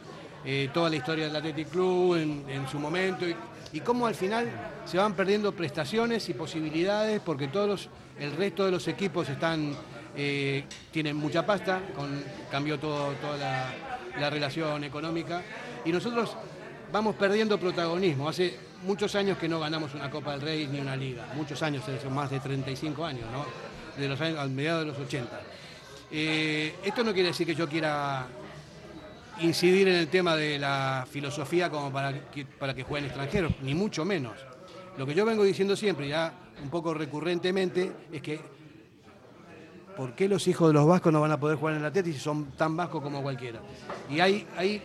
eh, 0.45 0.71
toda 0.73 0.91
la 0.91 0.97
historia 0.97 1.27
del 1.27 1.37
Athletic 1.37 1.69
Club 1.69 2.17
en, 2.17 2.45
en 2.49 2.67
su 2.69 2.79
momento 2.79 3.29
y, 3.29 3.37
y 3.75 3.81
cómo 3.81 4.07
al 4.07 4.15
final 4.15 4.49
se 4.87 4.97
van 4.99 5.15
perdiendo 5.15 5.53
prestaciones 5.53 6.29
y 6.29 6.35
posibilidades 6.35 7.21
porque 7.21 7.49
todos 7.49 7.69
los- 7.69 7.89
el 8.19 8.33
resto 8.37 8.65
de 8.65 8.71
los 8.71 8.87
equipos 8.89 9.29
están 9.29 9.75
eh, 10.17 10.65
tienen 10.91 11.17
mucha 11.17 11.45
pasta, 11.45 11.81
con, 11.95 12.23
cambió 12.51 12.79
todo, 12.79 13.13
toda 13.15 13.37
la, 13.37 13.75
la 14.19 14.31
relación 14.31 14.85
económica 14.85 15.43
y 15.85 15.93
nosotros 15.93 16.37
vamos 16.93 17.17
perdiendo 17.17 17.59
protagonismo. 17.59 18.29
Hace 18.29 18.59
muchos 18.85 19.15
años 19.15 19.39
que 19.39 19.49
no 19.49 19.61
ganamos 19.61 19.95
una 19.95 20.11
Copa 20.11 20.33
del 20.33 20.43
Rey 20.43 20.69
ni 20.69 20.81
una 20.81 20.97
liga, 20.97 21.27
muchos 21.35 21.63
años, 21.63 21.85
más 22.11 22.31
de 22.31 22.41
35 22.41 23.05
años, 23.05 23.25
¿no? 23.33 23.45
De 24.01 24.09
los 24.09 24.21
al 24.21 24.51
mediados 24.51 24.85
de 24.85 24.93
los 24.93 24.99
80. 24.99 25.41
Eh, 26.11 26.75
esto 26.85 27.03
no 27.03 27.13
quiere 27.13 27.29
decir 27.29 27.47
que 27.47 27.55
yo 27.55 27.69
quiera 27.69 28.27
incidir 29.41 29.89
en 29.89 29.95
el 29.95 30.09
tema 30.09 30.37
de 30.37 30.59
la 30.59 31.07
filosofía 31.11 31.71
como 31.71 31.91
para 31.91 32.31
que, 32.31 32.45
para 32.45 32.75
que 32.75 32.83
jueguen 32.83 33.07
extranjeros, 33.07 33.53
ni 33.63 33.75
mucho 33.75 34.05
menos. 34.05 34.35
Lo 34.99 35.07
que 35.07 35.15
yo 35.15 35.25
vengo 35.25 35.43
diciendo 35.43 35.75
siempre, 35.75 36.09
ya 36.09 36.33
un 36.63 36.69
poco 36.69 36.93
recurrentemente, 36.93 37.93
es 38.13 38.21
que 38.21 38.41
¿por 39.97 40.15
qué 40.15 40.29
los 40.29 40.47
hijos 40.49 40.69
de 40.69 40.75
los 40.75 40.87
vascos 40.87 41.13
no 41.13 41.21
van 41.21 41.33
a 41.33 41.41
poder 41.41 41.57
jugar 41.59 41.75
en 41.75 41.81
el 41.81 41.87
Atleti 41.87 42.13
si 42.13 42.19
son 42.19 42.53
tan 42.53 42.77
vascos 42.77 43.03
como 43.03 43.23
cualquiera? 43.23 43.61
Y 44.11 44.21
hay, 44.21 44.47
hay, 44.57 44.83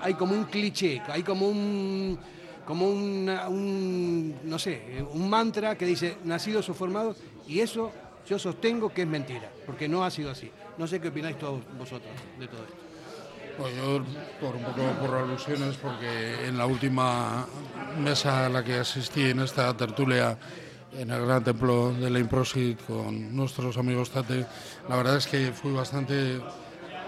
hay 0.00 0.14
como 0.14 0.34
un 0.34 0.44
cliché, 0.44 1.02
hay 1.08 1.22
como 1.22 1.48
un 1.48 2.18
como 2.64 2.88
un, 2.88 4.38
no 4.44 4.58
sé, 4.58 5.04
un 5.12 5.28
mantra 5.28 5.76
que 5.76 5.84
dice 5.84 6.18
nacidos 6.24 6.68
o 6.68 6.74
formados, 6.74 7.16
y 7.46 7.60
eso 7.60 7.92
yo 8.26 8.38
sostengo 8.38 8.92
que 8.92 9.02
es 9.02 9.08
mentira, 9.08 9.50
porque 9.66 9.88
no 9.88 10.04
ha 10.04 10.10
sido 10.10 10.30
así. 10.30 10.50
No 10.78 10.86
sé 10.86 11.00
qué 11.00 11.08
opináis 11.08 11.38
todos 11.38 11.60
vosotros 11.76 12.12
de 12.38 12.46
todo 12.46 12.62
esto. 12.62 12.76
Bueno, 13.58 13.76
yo, 13.76 14.04
por 14.40 14.56
un 14.56 14.62
poco 14.62 14.82
por 15.00 15.14
alusiones, 15.14 15.76
porque 15.76 16.46
en 16.46 16.56
la 16.56 16.66
última 16.66 17.46
mesa 17.98 18.46
a 18.46 18.48
la 18.48 18.64
que 18.64 18.74
asistí 18.74 19.30
en 19.30 19.40
esta 19.40 19.76
tertulia 19.76 20.38
en 20.96 21.10
el 21.10 21.26
gran 21.26 21.42
templo 21.42 21.92
de 21.92 22.10
la 22.10 22.18
Improsit 22.18 22.78
con 22.86 23.34
nuestros 23.34 23.76
amigos 23.76 24.10
Tate, 24.10 24.46
la 24.88 24.96
verdad 24.96 25.16
es 25.16 25.26
que 25.26 25.52
fui 25.52 25.72
bastante 25.72 26.40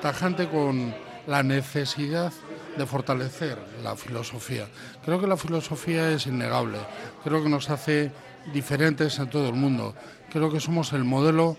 tajante 0.00 0.48
con 0.48 0.94
la 1.26 1.42
necesidad 1.42 2.32
de 2.76 2.86
fortalecer 2.86 3.58
la 3.82 3.96
filosofía. 3.96 4.66
Creo 5.04 5.20
que 5.20 5.26
la 5.26 5.36
filosofía 5.36 6.10
es 6.10 6.26
innegable, 6.26 6.78
creo 7.22 7.42
que 7.42 7.48
nos 7.48 7.70
hace 7.70 8.10
diferentes 8.52 9.18
en 9.18 9.30
todo 9.30 9.48
el 9.48 9.54
mundo, 9.54 9.94
creo 10.30 10.50
que 10.50 10.60
somos 10.60 10.92
el 10.92 11.04
modelo 11.04 11.56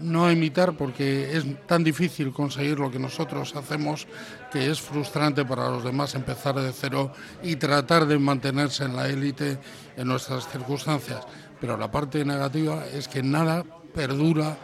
no 0.00 0.30
imitar 0.30 0.74
porque 0.74 1.36
es 1.36 1.44
tan 1.66 1.82
difícil 1.82 2.32
conseguir 2.32 2.78
lo 2.78 2.90
que 2.90 2.98
nosotros 2.98 3.54
hacemos 3.56 4.06
que 4.52 4.70
es 4.70 4.80
frustrante 4.80 5.44
para 5.44 5.68
los 5.70 5.84
demás 5.84 6.14
empezar 6.14 6.54
de 6.54 6.72
cero 6.72 7.12
y 7.42 7.56
tratar 7.56 8.06
de 8.06 8.18
mantenerse 8.18 8.84
en 8.84 8.96
la 8.96 9.08
élite 9.08 9.58
en 9.96 10.08
nuestras 10.08 10.48
circunstancias. 10.48 11.26
Pero 11.60 11.76
la 11.76 11.90
parte 11.90 12.24
negativa 12.24 12.84
es 12.86 13.08
que 13.08 13.22
nada 13.22 13.64
perdura 13.94 14.56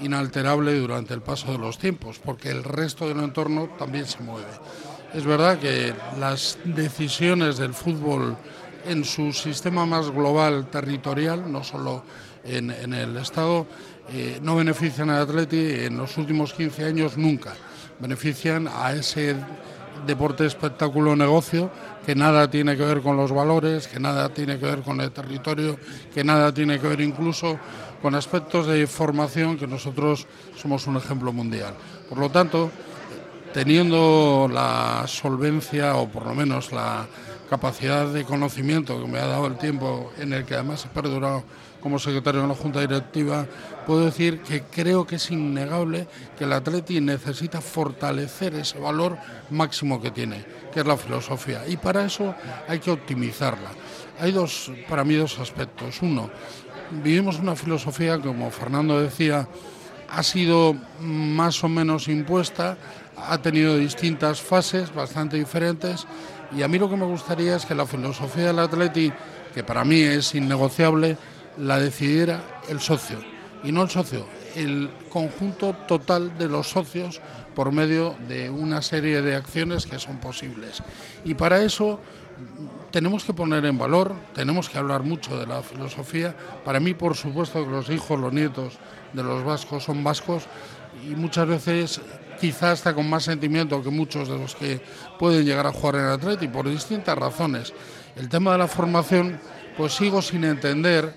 inalterable 0.00 0.78
durante 0.78 1.14
el 1.14 1.22
paso 1.22 1.52
de 1.52 1.58
los 1.58 1.78
tiempos, 1.78 2.18
porque 2.18 2.50
el 2.50 2.64
resto 2.64 3.08
del 3.08 3.20
entorno 3.20 3.68
también 3.78 4.06
se 4.06 4.20
mueve. 4.20 4.48
Es 5.14 5.24
verdad 5.24 5.58
que 5.58 5.94
las 6.18 6.58
decisiones 6.64 7.58
del 7.58 7.74
fútbol 7.74 8.36
en 8.86 9.04
su 9.04 9.32
sistema 9.32 9.86
más 9.86 10.10
global 10.10 10.68
territorial, 10.70 11.50
no 11.50 11.62
solo 11.62 12.04
en, 12.44 12.70
el 12.70 13.16
Estado, 13.16 13.66
eh, 14.10 14.40
no 14.42 14.56
benefician 14.56 15.10
al 15.10 15.22
Atleti 15.22 15.84
en 15.84 15.96
los 15.96 16.16
últimos 16.18 16.52
15 16.54 16.84
años 16.84 17.16
nunca. 17.16 17.54
Benefician 18.00 18.68
a 18.68 18.92
ese 18.92 19.36
deporte 20.06 20.46
espectáculo 20.46 21.16
negocio 21.16 21.70
que 22.04 22.14
nada 22.14 22.50
tiene 22.50 22.76
que 22.76 22.84
ver 22.84 23.00
con 23.00 23.16
los 23.16 23.32
valores, 23.32 23.88
que 23.88 24.00
nada 24.00 24.28
tiene 24.30 24.58
que 24.58 24.66
ver 24.66 24.82
con 24.82 25.00
el 25.00 25.12
territorio, 25.12 25.78
que 26.12 26.24
nada 26.24 26.52
tiene 26.52 26.78
que 26.78 26.88
ver 26.88 27.00
incluso 27.00 27.58
con 28.00 28.14
aspectos 28.14 28.66
de 28.66 28.86
formación 28.86 29.56
que 29.56 29.66
nosotros 29.66 30.26
somos 30.56 30.86
un 30.86 30.96
ejemplo 30.96 31.32
mundial. 31.32 31.74
Por 32.08 32.18
lo 32.18 32.30
tanto, 32.30 32.70
teniendo 33.52 34.48
la 34.52 35.04
solvencia 35.06 35.96
o 35.96 36.08
por 36.08 36.26
lo 36.26 36.34
menos 36.34 36.72
la 36.72 37.06
capacidad 37.48 38.06
de 38.06 38.24
conocimiento 38.24 39.00
que 39.00 39.06
me 39.06 39.18
ha 39.18 39.26
dado 39.26 39.46
el 39.46 39.58
tiempo 39.58 40.10
en 40.18 40.32
el 40.32 40.44
que 40.44 40.54
además 40.54 40.84
he 40.84 40.88
perdurado 40.88 41.44
como 41.82 41.98
secretario 41.98 42.42
de 42.42 42.48
la 42.48 42.54
Junta 42.54 42.80
Directiva, 42.80 43.46
puedo 43.86 44.04
decir 44.04 44.40
que 44.40 44.62
creo 44.62 45.06
que 45.06 45.16
es 45.16 45.30
innegable 45.30 46.06
que 46.36 46.44
el 46.44 46.52
Atleti 46.52 47.00
necesita 47.00 47.60
fortalecer 47.60 48.54
ese 48.54 48.78
valor 48.78 49.18
máximo 49.50 50.00
que 50.00 50.10
tiene, 50.10 50.44
que 50.72 50.80
es 50.80 50.86
la 50.86 50.96
filosofía. 50.96 51.66
Y 51.66 51.76
para 51.76 52.04
eso 52.04 52.34
hay 52.68 52.78
que 52.78 52.90
optimizarla. 52.90 53.70
Hay 54.20 54.32
dos, 54.32 54.70
para 54.88 55.04
mí, 55.04 55.14
dos 55.14 55.38
aspectos. 55.38 56.00
Uno, 56.02 56.30
vivimos 57.02 57.38
una 57.38 57.56
filosofía, 57.56 58.18
como 58.18 58.50
Fernando 58.50 59.00
decía, 59.00 59.48
ha 60.08 60.22
sido 60.22 60.76
más 61.00 61.64
o 61.64 61.68
menos 61.68 62.08
impuesta, 62.08 62.76
ha 63.16 63.38
tenido 63.38 63.76
distintas 63.76 64.40
fases 64.40 64.94
bastante 64.94 65.36
diferentes 65.36 66.06
y 66.56 66.62
a 66.62 66.68
mí 66.68 66.78
lo 66.78 66.90
que 66.90 66.96
me 66.96 67.06
gustaría 67.06 67.56
es 67.56 67.64
que 67.64 67.74
la 67.74 67.86
filosofía 67.86 68.48
del 68.48 68.58
Atleti, 68.58 69.12
que 69.54 69.64
para 69.64 69.84
mí 69.84 70.00
es 70.00 70.34
innegociable, 70.34 71.16
la 71.56 71.78
decidiera 71.78 72.60
el 72.68 72.80
socio 72.80 73.31
y 73.64 73.72
no 73.72 73.82
el 73.82 73.90
socio, 73.90 74.26
el 74.54 74.90
conjunto 75.08 75.74
total 75.86 76.36
de 76.38 76.48
los 76.48 76.68
socios 76.68 77.20
por 77.54 77.72
medio 77.72 78.16
de 78.28 78.50
una 78.50 78.82
serie 78.82 79.22
de 79.22 79.36
acciones 79.36 79.86
que 79.86 79.98
son 79.98 80.18
posibles. 80.18 80.82
Y 81.24 81.34
para 81.34 81.62
eso 81.62 82.00
tenemos 82.90 83.24
que 83.24 83.34
poner 83.34 83.64
en 83.64 83.78
valor, 83.78 84.14
tenemos 84.34 84.68
que 84.68 84.78
hablar 84.78 85.02
mucho 85.02 85.38
de 85.38 85.46
la 85.46 85.62
filosofía. 85.62 86.34
Para 86.64 86.80
mí, 86.80 86.94
por 86.94 87.16
supuesto, 87.16 87.64
que 87.64 87.70
los 87.70 87.88
hijos, 87.90 88.18
los 88.18 88.32
nietos 88.32 88.78
de 89.12 89.22
los 89.22 89.44
vascos 89.44 89.84
son 89.84 90.02
vascos 90.02 90.44
y 91.06 91.14
muchas 91.14 91.46
veces 91.46 92.00
quizás 92.40 92.80
hasta 92.80 92.94
con 92.94 93.08
más 93.08 93.24
sentimiento 93.24 93.82
que 93.82 93.90
muchos 93.90 94.28
de 94.28 94.38
los 94.38 94.54
que 94.54 94.80
pueden 95.18 95.44
llegar 95.44 95.66
a 95.66 95.72
jugar 95.72 95.96
en 95.96 96.06
Atleti 96.06 96.48
por 96.48 96.68
distintas 96.68 97.16
razones. 97.16 97.72
El 98.16 98.28
tema 98.28 98.52
de 98.52 98.58
la 98.58 98.68
formación, 98.68 99.38
pues 99.76 99.94
sigo 99.94 100.20
sin 100.20 100.44
entender 100.44 101.14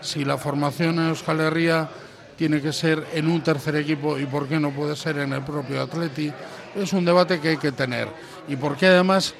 si 0.00 0.24
la 0.24 0.38
formación 0.38 0.98
en 0.98 1.08
Euskal 1.08 1.40
Herria 1.40 1.88
tiene 2.36 2.60
que 2.60 2.72
ser 2.72 3.06
en 3.14 3.28
un 3.28 3.40
tercer 3.42 3.76
equipo 3.76 4.18
y 4.18 4.26
por 4.26 4.46
qué 4.46 4.60
no 4.60 4.70
puede 4.70 4.94
ser 4.94 5.18
en 5.18 5.32
el 5.32 5.42
propio 5.42 5.82
Atleti. 5.82 6.32
Es 6.74 6.92
un 6.92 7.04
debate 7.04 7.40
que 7.40 7.48
hay 7.50 7.56
que 7.56 7.72
tener. 7.72 8.08
Y 8.48 8.56
por 8.56 8.76
qué 8.76 8.88
además 8.88 9.34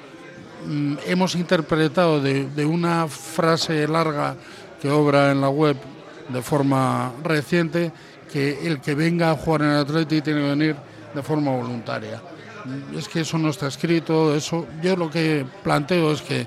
mm, 0.65 0.95
hemos 1.05 1.35
interpretado 1.35 2.19
de, 2.19 2.65
una 2.65 3.07
frase 3.07 3.87
larga 3.87 4.35
que 4.81 4.89
obra 4.89 5.31
en 5.31 5.41
la 5.41 5.49
web 5.49 5.77
de 6.29 6.41
forma 6.41 7.13
reciente 7.23 7.91
que 8.31 8.67
el 8.67 8.81
que 8.81 8.95
venga 8.95 9.31
a 9.31 9.35
jugar 9.35 9.61
en 9.61 9.69
Atleti 9.69 10.21
tiene 10.21 10.41
que 10.41 10.49
venir 10.49 10.75
de 11.13 11.23
forma 11.23 11.51
voluntaria. 11.51 12.21
Es 12.93 13.07
que 13.07 13.21
eso 13.21 13.37
no 13.37 13.49
está 13.49 13.67
escrito, 13.67 14.35
eso 14.35 14.67
yo 14.81 14.97
lo 14.97 15.09
que 15.09 15.45
planteo 15.63 16.11
es 16.11 16.21
que 16.21 16.45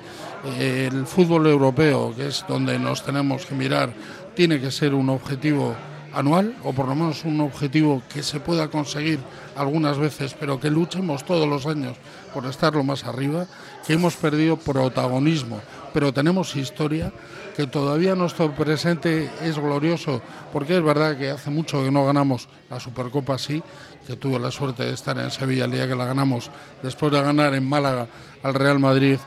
el 0.59 1.07
fútbol 1.07 1.47
europeo, 1.47 2.15
que 2.17 2.29
es 2.29 2.45
donde 2.49 2.79
nos 2.79 3.05
tenemos 3.05 3.47
que 3.47 3.55
mirar, 3.55 3.93
tiene 4.35 4.61
que 4.61 4.71
ser 4.71 4.95
un 4.95 5.11
objetivo 5.11 5.75
anual 6.13 6.57
o 6.65 6.73
por 6.73 6.89
lo 6.89 6.95
menos 6.95 7.25
un 7.25 7.41
objetivo 7.41 8.03
que 8.13 8.23
se 8.23 8.41
pueda 8.41 8.69
conseguir 8.69 9.21
algunas 9.57 9.99
veces, 9.99 10.35
pero 10.39 10.59
que 10.59 10.71
luchemos 10.71 11.25
todos 11.25 11.49
los 11.49 11.67
años 11.67 11.97
por 12.35 12.47
estar 12.47 12.75
lo 12.75 12.85
más 12.85 13.05
arriba, 13.05 13.47
que 13.87 13.95
hemos 13.95 14.17
perdido 14.17 14.57
protagonismo, 14.57 15.61
pero 15.93 16.13
tenemos 16.13 16.57
historia, 16.57 17.13
que 17.57 17.67
todavía 17.67 18.15
nuestro 18.15 18.55
presente 18.55 19.29
es 19.43 19.59
glorioso, 19.59 20.23
porque 20.53 20.77
es 20.77 20.83
verdad 20.83 21.19
que 21.19 21.31
hace 21.31 21.51
mucho 21.51 21.83
que 21.83 21.91
no 21.91 22.07
ganamos 22.07 22.49
la 22.71 22.81
Supercopa, 22.81 23.37
sí, 23.39 23.63
que 24.07 24.17
tuve 24.17 24.39
la 24.39 24.51
suerte 24.51 24.85
de 24.85 24.95
estar 24.95 25.19
en 25.19 25.31
Sevilla 25.31 25.65
el 25.65 25.73
día 25.73 25.89
que 25.89 25.97
la 25.97 26.07
ganamos, 26.07 26.51
después 26.83 27.13
de 27.13 27.21
ganar 27.21 27.55
en 27.55 27.69
Málaga 27.69 28.07
al 28.43 28.55
Real 28.55 28.79
Madrid 28.79 29.19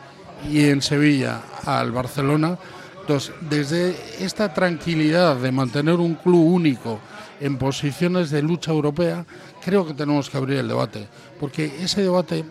y 0.49 0.65
en 0.65 0.81
Sevilla 0.81 1.41
al 1.65 1.91
Barcelona. 1.91 2.57
Entonces, 3.01 3.33
desde 3.41 3.95
esta 4.19 4.53
tranquilidad 4.53 5.35
de 5.35 5.51
mantener 5.51 5.95
un 5.95 6.15
club 6.15 6.45
único 6.53 6.99
en 7.39 7.57
posiciones 7.57 8.29
de 8.29 8.41
lucha 8.41 8.71
europea, 8.71 9.25
creo 9.63 9.85
que 9.85 9.93
tenemos 9.93 10.29
que 10.29 10.37
abrir 10.37 10.59
el 10.59 10.67
debate, 10.67 11.07
porque 11.39 11.65
ese 11.81 12.01
debate, 12.01 12.45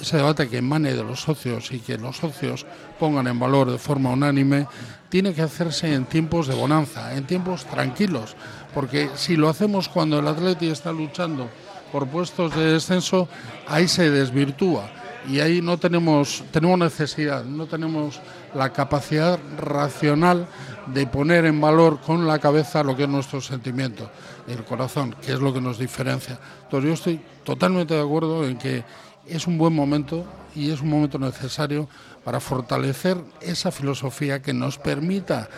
ese 0.00 0.18
debate 0.18 0.48
que 0.48 0.58
emane 0.58 0.94
de 0.94 1.02
los 1.02 1.22
socios 1.22 1.72
y 1.72 1.80
que 1.80 1.98
los 1.98 2.18
socios 2.18 2.64
pongan 3.00 3.26
en 3.26 3.40
valor 3.40 3.70
de 3.72 3.78
forma 3.78 4.10
unánime, 4.10 4.68
tiene 5.08 5.34
que 5.34 5.42
hacerse 5.42 5.92
en 5.92 6.04
tiempos 6.04 6.46
de 6.46 6.54
bonanza, 6.54 7.16
en 7.16 7.26
tiempos 7.26 7.64
tranquilos, 7.64 8.36
porque 8.74 9.10
si 9.16 9.36
lo 9.36 9.48
hacemos 9.48 9.88
cuando 9.88 10.20
el 10.20 10.28
Atleti 10.28 10.68
está 10.68 10.92
luchando 10.92 11.48
por 11.90 12.06
puestos 12.06 12.54
de 12.54 12.74
descenso, 12.74 13.28
ahí 13.66 13.88
se 13.88 14.10
desvirtúa 14.10 14.88
y 15.26 15.40
ahí 15.40 15.60
no 15.60 15.78
tenemos 15.78 16.44
tenemos 16.52 16.78
necesidad, 16.78 17.44
no 17.44 17.66
tenemos 17.66 18.20
la 18.54 18.72
capacidad 18.72 19.38
racional 19.58 20.46
de 20.86 21.06
poner 21.06 21.44
en 21.44 21.60
valor 21.60 22.00
con 22.00 22.26
la 22.26 22.38
cabeza 22.38 22.82
lo 22.82 22.96
que 22.96 23.04
es 23.04 23.08
nuestro 23.08 23.40
sentimiento, 23.40 24.10
el 24.46 24.64
corazón, 24.64 25.14
que 25.20 25.32
es 25.32 25.40
lo 25.40 25.52
que 25.52 25.60
nos 25.60 25.78
diferencia. 25.78 26.38
Entonces 26.62 26.88
yo 26.88 26.94
estoy 26.94 27.20
totalmente 27.44 27.94
de 27.94 28.00
acuerdo 28.00 28.46
en 28.46 28.56
que 28.56 28.84
es 29.26 29.46
un 29.46 29.58
buen 29.58 29.74
momento 29.74 30.24
y 30.54 30.70
es 30.70 30.80
un 30.80 30.88
momento 30.88 31.18
necesario 31.18 31.88
para 32.24 32.40
fortalecer 32.40 33.18
esa 33.40 33.70
filosofía 33.70 34.40
que 34.40 34.52
nos 34.52 34.78
permita 34.78 35.48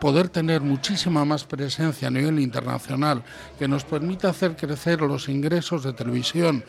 poder 0.00 0.28
tener 0.28 0.60
muchísima 0.60 1.24
más 1.24 1.44
presencia 1.44 2.08
a 2.08 2.10
nivel 2.10 2.38
internacional, 2.38 3.22
que 3.58 3.66
nos 3.68 3.84
permita 3.84 4.28
hacer 4.28 4.54
crecer 4.54 5.00
los 5.00 5.30
ingresos 5.30 5.82
de 5.82 5.94
televisión, 5.94 6.62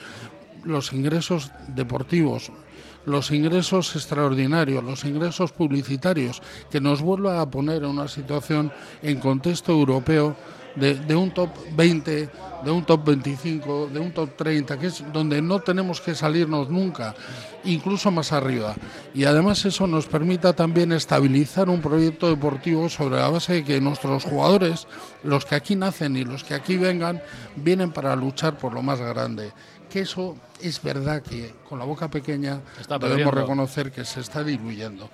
los 0.65 0.91
ingresos 0.93 1.51
deportivos, 1.67 2.51
los 3.05 3.31
ingresos 3.31 3.95
extraordinarios, 3.95 4.83
los 4.83 5.05
ingresos 5.05 5.51
publicitarios, 5.51 6.41
que 6.69 6.81
nos 6.81 7.01
vuelva 7.01 7.39
a 7.39 7.49
poner 7.49 7.83
en 7.83 7.89
una 7.89 8.07
situación 8.07 8.71
en 9.01 9.19
contexto 9.19 9.71
europeo 9.71 10.35
de, 10.75 11.15
un 11.15 11.31
top 11.31 11.49
20, 11.73 12.29
de 12.65 12.71
un 12.71 12.83
top 12.83 13.05
25, 13.05 13.89
de 13.93 13.99
un 13.99 14.11
top 14.11 14.35
30, 14.35 14.77
que 14.77 14.87
es 14.87 15.03
donde 15.13 15.41
no 15.41 15.59
tenemos 15.59 16.01
que 16.01 16.15
salirnos 16.15 16.69
nunca, 16.69 17.15
incluso 17.63 18.11
más 18.11 18.33
arriba. 18.33 18.75
Y 19.13 19.23
además 19.23 19.63
eso 19.65 19.87
nos 19.87 20.05
permita 20.05 20.53
también 20.53 20.91
estabilizar 20.91 21.69
un 21.69 21.81
proyecto 21.81 22.27
deportivo 22.27 22.89
sobre 22.89 23.17
la 23.17 23.29
base 23.29 23.53
de 23.53 23.63
que 23.63 23.79
nuestros 23.79 24.25
jugadores, 24.25 24.87
los 25.23 25.45
que 25.45 25.55
aquí 25.55 25.75
nacen 25.75 26.17
y 26.17 26.25
los 26.25 26.43
que 26.43 26.55
aquí 26.55 26.75
vengan, 26.75 27.21
vienen 27.55 27.91
para 27.91 28.15
luchar 28.15 28.57
por 28.57 28.73
lo 28.73 28.81
más 28.81 28.99
grande 28.99 29.53
que 29.95 30.01
eso 30.01 30.35
es 30.61 30.81
verdad 30.83 31.21
que 31.21 31.53
con 31.69 31.79
la 31.79 31.85
boca 31.85 32.09
pequeña 32.09 32.59
Está 32.77 32.99
debemos 32.99 33.33
reconocer 33.33 33.93
que 33.93 34.03
se 34.03 34.19
está 34.19 34.43
diluyendo. 34.43 35.09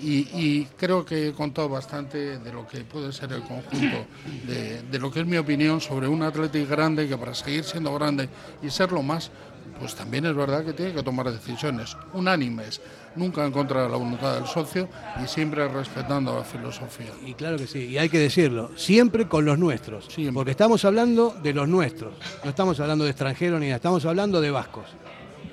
Y, 0.00 0.18
y 0.32 0.68
creo 0.76 1.04
que 1.04 1.26
he 1.26 1.32
contado 1.32 1.68
bastante 1.68 2.38
de 2.38 2.52
lo 2.52 2.64
que 2.64 2.82
puede 2.82 3.12
ser 3.12 3.32
el 3.32 3.42
conjunto, 3.42 4.06
de, 4.46 4.82
de 4.82 4.98
lo 5.00 5.10
que 5.10 5.22
es 5.22 5.26
mi 5.26 5.36
opinión 5.36 5.80
sobre 5.80 6.06
un 6.06 6.22
Atlético 6.22 6.70
grande 6.70 7.08
que 7.08 7.16
para 7.18 7.34
seguir 7.34 7.64
siendo 7.64 7.92
grande 7.92 8.28
y 8.62 8.70
serlo 8.70 9.02
más, 9.02 9.32
pues 9.80 9.96
también 9.96 10.24
es 10.26 10.36
verdad 10.36 10.64
que 10.64 10.74
tiene 10.74 10.92
que 10.92 11.02
tomar 11.02 11.28
decisiones 11.32 11.96
unánimes, 12.12 12.80
nunca 13.16 13.44
en 13.44 13.52
contra 13.52 13.82
de 13.82 13.88
la 13.88 13.96
voluntad 13.96 14.34
del 14.34 14.46
socio 14.46 14.88
y 15.22 15.26
siempre 15.26 15.66
respetando 15.68 16.36
la 16.36 16.44
filosofía. 16.44 17.10
Y 17.24 17.34
claro 17.34 17.56
que 17.56 17.66
sí, 17.66 17.86
y 17.86 17.98
hay 17.98 18.08
que 18.08 18.18
decirlo, 18.18 18.70
siempre 18.76 19.26
con 19.26 19.44
los 19.44 19.58
nuestros, 19.58 20.08
porque 20.32 20.52
estamos 20.52 20.84
hablando 20.84 21.34
de 21.42 21.52
los 21.52 21.68
nuestros, 21.68 22.14
no 22.44 22.50
estamos 22.50 22.78
hablando 22.80 23.04
de 23.04 23.10
extranjeros 23.10 23.60
ni 23.60 23.66
nada, 23.66 23.76
estamos 23.76 24.04
hablando 24.04 24.40
de 24.40 24.50
vascos. 24.50 24.84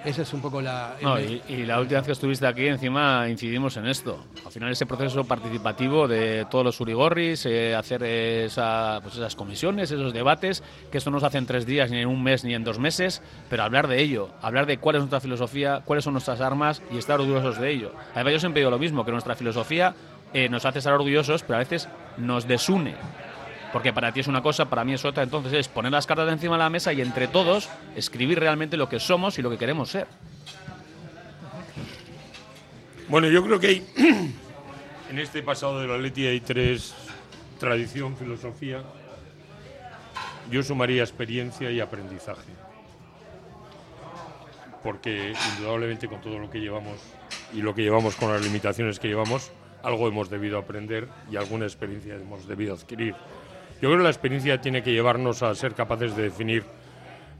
Esa 0.07 0.21
es 0.21 0.31
un 0.31 0.39
poco 0.39 0.61
la... 0.61 0.95
No, 1.01 1.19
y, 1.19 1.41
y 1.49 1.65
la 1.65 1.81
última 1.81 1.99
vez 1.99 2.05
que 2.05 2.13
estuviste 2.13 2.47
aquí, 2.47 2.65
encima 2.65 3.27
incidimos 3.27 3.75
en 3.75 3.87
esto. 3.87 4.23
Al 4.45 4.51
final, 4.53 4.71
ese 4.71 4.85
proceso 4.85 5.25
participativo 5.25 6.07
de 6.07 6.45
todos 6.49 6.63
los 6.63 6.79
urigorris, 6.79 7.45
eh, 7.45 7.75
hacer 7.75 8.03
esa, 8.03 8.99
pues 9.03 9.15
esas 9.15 9.35
comisiones, 9.35 9.91
esos 9.91 10.13
debates, 10.13 10.63
que 10.89 10.97
esto 10.97 11.11
no 11.11 11.19
se 11.19 11.25
hace 11.25 11.39
en 11.39 11.45
tres 11.45 11.65
días, 11.65 11.91
ni 11.91 11.97
en 11.97 12.07
un 12.07 12.23
mes, 12.23 12.45
ni 12.45 12.53
en 12.53 12.63
dos 12.63 12.79
meses, 12.79 13.21
pero 13.49 13.63
hablar 13.63 13.89
de 13.89 14.01
ello, 14.01 14.29
hablar 14.41 14.65
de 14.65 14.77
cuál 14.77 14.95
es 14.95 15.01
nuestra 15.01 15.19
filosofía, 15.19 15.81
cuáles 15.83 16.05
son 16.05 16.13
nuestras 16.13 16.39
armas 16.39 16.81
y 16.89 16.97
estar 16.97 17.19
orgullosos 17.19 17.59
de 17.59 17.69
ello. 17.69 17.91
Además, 18.15 18.31
yo 18.31 18.39
siempre 18.39 18.61
digo 18.61 18.71
lo 18.71 18.79
mismo, 18.79 19.03
que 19.03 19.11
nuestra 19.11 19.35
filosofía 19.35 19.93
eh, 20.33 20.47
nos 20.47 20.63
hace 20.63 20.79
estar 20.79 20.93
orgullosos, 20.93 21.43
pero 21.43 21.55
a 21.55 21.59
veces 21.59 21.89
nos 22.15 22.47
desune. 22.47 22.95
Porque 23.73 23.93
para 23.93 24.11
ti 24.11 24.21
es 24.21 24.27
una 24.27 24.41
cosa, 24.41 24.69
para 24.69 24.83
mí 24.83 24.93
es 24.93 25.05
otra. 25.05 25.23
Entonces 25.23 25.53
es 25.53 25.67
poner 25.67 25.91
las 25.91 26.05
cartas 26.05 26.31
encima 26.31 26.55
de 26.55 26.63
la 26.63 26.69
mesa 26.69 26.93
y 26.93 27.01
entre 27.01 27.27
todos 27.27 27.69
escribir 27.95 28.39
realmente 28.39 28.77
lo 28.77 28.89
que 28.89 28.99
somos 28.99 29.37
y 29.39 29.41
lo 29.41 29.49
que 29.49 29.57
queremos 29.57 29.89
ser. 29.89 30.07
Bueno, 33.09 33.27
yo 33.27 33.43
creo 33.43 33.59
que 33.59 33.67
hay 33.67 33.87
en 35.09 35.19
este 35.19 35.41
pasado 35.41 35.79
del 35.79 35.91
Atleti 35.91 36.27
hay 36.27 36.41
tres 36.41 36.93
tradición, 37.57 38.15
filosofía. 38.15 38.83
Yo 40.51 40.63
sumaría 40.63 41.03
experiencia 41.03 41.71
y 41.71 41.79
aprendizaje. 41.79 42.51
Porque 44.83 45.33
indudablemente 45.53 46.07
con 46.07 46.21
todo 46.21 46.39
lo 46.39 46.49
que 46.49 46.59
llevamos 46.59 46.99
y 47.53 47.61
lo 47.61 47.73
que 47.73 47.81
llevamos 47.81 48.15
con 48.15 48.31
las 48.31 48.41
limitaciones 48.41 48.99
que 48.99 49.07
llevamos, 49.07 49.51
algo 49.83 50.07
hemos 50.07 50.29
debido 50.29 50.57
aprender 50.57 51.07
y 51.31 51.35
alguna 51.35 51.65
experiencia 51.65 52.15
hemos 52.15 52.47
debido 52.47 52.75
adquirir. 52.75 53.15
Yo 53.81 53.89
creo 53.89 53.97
que 53.97 54.03
la 54.03 54.09
experiencia 54.09 54.59
tiene 54.59 54.81
que 54.81 54.91
llevarnos 54.91 55.43
a 55.43 55.53
ser 55.53 55.73
capaces 55.75 56.15
de 56.15 56.23
definir 56.23 56.63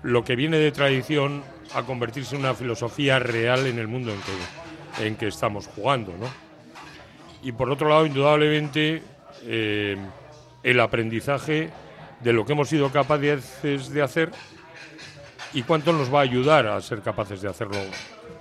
lo 0.04 0.24
que 0.24 0.36
viene 0.36 0.58
de 0.58 0.72
tradición 0.72 1.44
a 1.74 1.84
convertirse 1.84 2.36
en 2.36 2.42
una 2.42 2.54
filosofía 2.54 3.20
real 3.20 3.66
en 3.66 3.80
el 3.80 3.88
mundo 3.88 4.12
en 4.12 4.20
que, 4.22 5.08
en 5.08 5.16
que 5.16 5.28
estamos 5.28 5.68
jugando. 5.68 6.14
¿no? 6.18 6.28
Y 7.42 7.52
por 7.52 7.72
otro 7.72 7.90
lado, 7.90 8.06
indudablemente, 8.06 9.02
eh, 9.44 9.98
el 10.64 10.80
aprendizaje 10.80 11.70
de 12.20 12.34
lo 12.34 12.46
que 12.46 12.54
hemos 12.54 12.70
sido 12.70 12.92
capaces 12.92 13.62
de 13.62 14.02
hacer 14.02 14.32
y 15.54 15.64
cuánto 15.64 15.94
nos 15.94 16.14
va 16.14 16.20
a 16.20 16.24
ayudar 16.24 16.68
a 16.68 16.82
ser 16.82 17.02
capaces 17.02 17.42
de 17.42 17.50
hacerlo, 17.50 17.78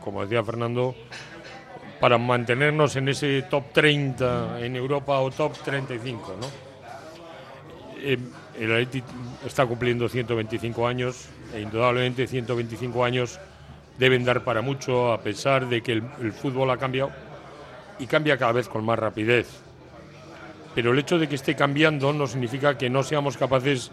como 0.02 0.22
decía 0.22 0.42
Fernando, 0.42 0.94
para 2.00 2.18
mantenernos 2.18 2.96
en 2.96 3.08
ese 3.08 3.42
top 3.42 3.72
30 3.72 4.60
en 4.60 4.76
Europa 4.76 5.18
o 5.20 5.30
top 5.30 5.56
35. 5.64 6.36
¿no? 6.40 6.65
Eh, 8.08 8.18
el 8.60 8.70
Atleti 8.70 9.02
está 9.44 9.66
cumpliendo 9.66 10.08
125 10.08 10.86
años 10.86 11.26
e 11.52 11.60
indudablemente 11.60 12.28
125 12.28 13.04
años 13.04 13.40
deben 13.98 14.24
dar 14.24 14.44
para 14.44 14.62
mucho 14.62 15.12
a 15.12 15.20
pesar 15.20 15.68
de 15.68 15.82
que 15.82 15.92
el 15.92 16.32
fútbol 16.32 16.70
ha 16.70 16.76
cambiado 16.76 17.10
y 17.98 18.06
cambia 18.06 18.38
cada 18.38 18.52
vez 18.52 18.68
con 18.68 18.84
más 18.84 18.96
rapidez. 18.96 19.48
Pero 20.72 20.92
el 20.92 20.98
hecho 21.00 21.18
de 21.18 21.28
que 21.28 21.34
esté 21.34 21.56
cambiando 21.56 22.12
no 22.12 22.28
significa 22.28 22.78
que 22.78 22.88
no 22.88 23.02
seamos 23.02 23.36
capaces 23.36 23.90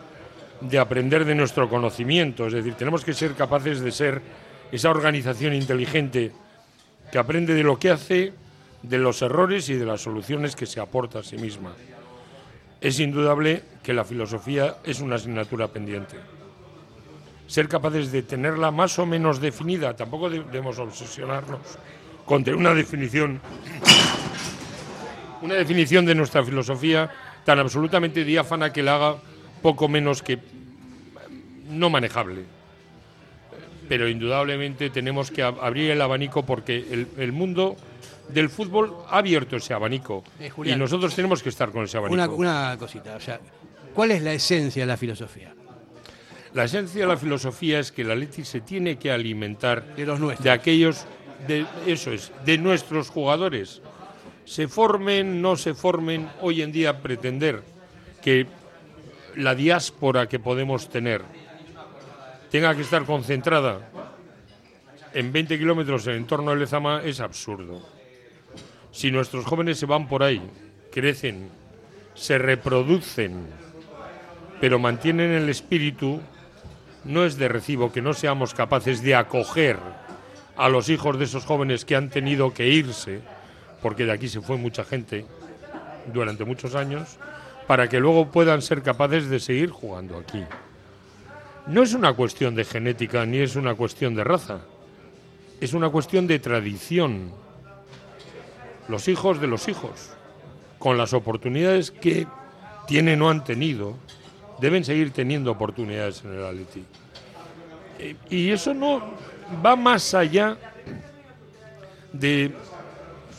de 0.61 0.77
aprender 0.77 1.25
de 1.25 1.33
nuestro 1.33 1.69
conocimiento. 1.69 2.45
Es 2.45 2.53
decir, 2.53 2.75
tenemos 2.75 3.03
que 3.03 3.13
ser 3.13 3.33
capaces 3.33 3.79
de 3.79 3.91
ser 3.91 4.21
esa 4.71 4.89
organización 4.89 5.53
inteligente 5.53 6.31
que 7.11 7.17
aprende 7.17 7.53
de 7.53 7.63
lo 7.63 7.79
que 7.79 7.89
hace, 7.89 8.33
de 8.83 8.97
los 8.97 9.21
errores 9.21 9.69
y 9.69 9.75
de 9.75 9.85
las 9.85 10.01
soluciones 10.01 10.55
que 10.55 10.65
se 10.65 10.79
aporta 10.79 11.19
a 11.19 11.23
sí 11.23 11.37
misma. 11.37 11.73
Es 12.83 12.99
indudable 12.99 13.63
que 13.81 13.93
la 13.93 14.03
filosofía 14.03 14.75
es 14.83 14.99
una 14.99 15.15
asignatura 15.15 15.69
pendiente. 15.69 16.17
Ser 17.47 17.69
capaces 17.69 18.11
de 18.11 18.23
tenerla 18.23 18.71
más 18.71 18.99
o 18.99 19.05
menos 19.05 19.39
definida, 19.39 19.95
tampoco 19.95 20.29
debemos 20.29 20.77
obsesionarnos 20.79 21.59
con 22.25 22.43
una 22.53 22.73
definición 22.73 23.39
una 25.41 25.55
definición 25.55 26.05
de 26.05 26.15
nuestra 26.15 26.43
filosofía 26.43 27.09
tan 27.43 27.59
absolutamente 27.59 28.23
diáfana 28.23 28.71
que 28.71 28.81
la 28.83 28.95
haga 28.95 29.15
poco 29.61 29.89
menos 29.89 30.21
que 30.23 30.39
no 31.69 31.89
manejable. 31.89 32.43
Pero 33.89 34.07
indudablemente 34.07 34.89
tenemos 34.89 35.31
que 35.31 35.43
ab- 35.43 35.57
abrir 35.61 35.91
el 35.91 36.01
abanico 36.01 36.45
porque 36.45 36.77
el, 36.89 37.07
el 37.17 37.31
mundo 37.33 37.75
del 38.29 38.49
fútbol 38.49 38.95
ha 39.09 39.17
abierto 39.17 39.57
ese 39.57 39.73
abanico 39.73 40.23
Eh, 40.39 40.51
y 40.65 40.75
nosotros 40.75 41.15
tenemos 41.15 41.43
que 41.43 41.49
estar 41.49 41.71
con 41.71 41.83
ese 41.83 41.97
abanico. 41.97 42.13
Una, 42.13 42.29
una 42.29 42.77
cosita, 42.77 43.15
o 43.15 43.19
sea, 43.19 43.39
¿cuál 43.93 44.11
es 44.11 44.21
la 44.21 44.33
esencia 44.33 44.83
de 44.83 44.87
la 44.87 44.97
filosofía? 44.97 45.53
La 46.53 46.65
esencia 46.65 47.01
de 47.01 47.07
la 47.07 47.17
filosofía 47.17 47.79
es 47.79 47.91
que 47.91 48.03
la 48.03 48.15
Leti 48.15 48.43
se 48.45 48.61
tiene 48.61 48.97
que 48.97 49.11
alimentar 49.11 49.95
De 49.95 50.05
los 50.05 50.19
nuestros. 50.19 50.43
de 50.43 50.51
aquellos, 50.51 51.05
de, 51.47 51.65
eso 51.87 52.11
es, 52.11 52.31
de 52.45 52.59
nuestros 52.59 53.09
jugadores. 53.09 53.81
Se 54.45 54.67
formen, 54.67 55.41
no 55.41 55.55
se 55.55 55.73
formen, 55.73 56.29
hoy 56.41 56.61
en 56.61 56.71
día 56.71 57.01
pretender 57.01 57.63
que 58.21 58.45
la 59.35 59.55
diáspora 59.55 60.27
que 60.27 60.37
podemos 60.37 60.89
tener 60.89 61.23
tenga 62.51 62.75
que 62.75 62.83
estar 62.83 63.03
concentrada 63.05 63.89
en 65.13 65.31
20 65.31 65.57
kilómetros 65.57 66.05
en 66.07 66.25
torno 66.27 66.51
de 66.51 66.57
Lezama 66.57 67.01
es 67.03 67.19
absurdo. 67.19 67.81
Si 68.93 69.09
nuestros 69.09 69.45
jóvenes 69.45 69.79
se 69.79 69.87
van 69.87 70.07
por 70.07 70.21
ahí, 70.21 70.39
crecen, 70.91 71.49
se 72.13 72.37
reproducen, 72.37 73.47
pero 74.61 74.77
mantienen 74.77 75.31
el 75.31 75.49
espíritu, 75.49 76.21
no 77.03 77.25
es 77.25 77.35
de 77.37 77.47
recibo 77.47 77.91
que 77.91 78.03
no 78.03 78.13
seamos 78.13 78.53
capaces 78.53 79.01
de 79.01 79.15
acoger 79.15 79.77
a 80.55 80.69
los 80.69 80.89
hijos 80.89 81.17
de 81.17 81.25
esos 81.25 81.43
jóvenes 81.43 81.85
que 81.85 81.95
han 81.95 82.11
tenido 82.11 82.53
que 82.53 82.67
irse, 82.67 83.21
porque 83.81 84.05
de 84.05 84.11
aquí 84.11 84.29
se 84.29 84.41
fue 84.41 84.57
mucha 84.57 84.85
gente 84.85 85.25
durante 86.13 86.45
muchos 86.45 86.75
años, 86.75 87.17
para 87.65 87.89
que 87.89 87.99
luego 87.99 88.29
puedan 88.29 88.61
ser 88.61 88.83
capaces 88.83 89.27
de 89.27 89.39
seguir 89.39 89.71
jugando 89.71 90.19
aquí. 90.19 90.43
No 91.65 91.81
es 91.81 91.95
una 91.95 92.13
cuestión 92.13 92.53
de 92.53 92.63
genética 92.63 93.25
ni 93.25 93.39
es 93.39 93.55
una 93.55 93.73
cuestión 93.73 94.13
de 94.13 94.23
raza, 94.23 94.59
es 95.59 95.73
una 95.73 95.89
cuestión 95.89 96.27
de 96.27 96.37
tradición. 96.37 97.42
Los 98.93 99.07
hijos 99.07 99.41
de 99.41 99.47
los 99.47 99.67
hijos, 99.69 100.11
con 100.77 100.99
las 100.99 101.13
oportunidades 101.13 101.89
que 101.89 102.27
tienen 102.85 103.23
o 103.23 103.29
han 103.31 103.43
tenido, 103.43 103.95
deben 104.59 104.85
seguir 104.85 105.09
teniendo 105.09 105.49
oportunidades 105.49 106.23
en 106.23 106.35
el 106.35 106.45
Atleti. 106.45 106.85
Y 108.29 108.51
eso 108.51 108.71
no 108.75 109.01
va 109.65 109.75
más 109.75 110.13
allá 110.13 110.59
de 112.11 112.53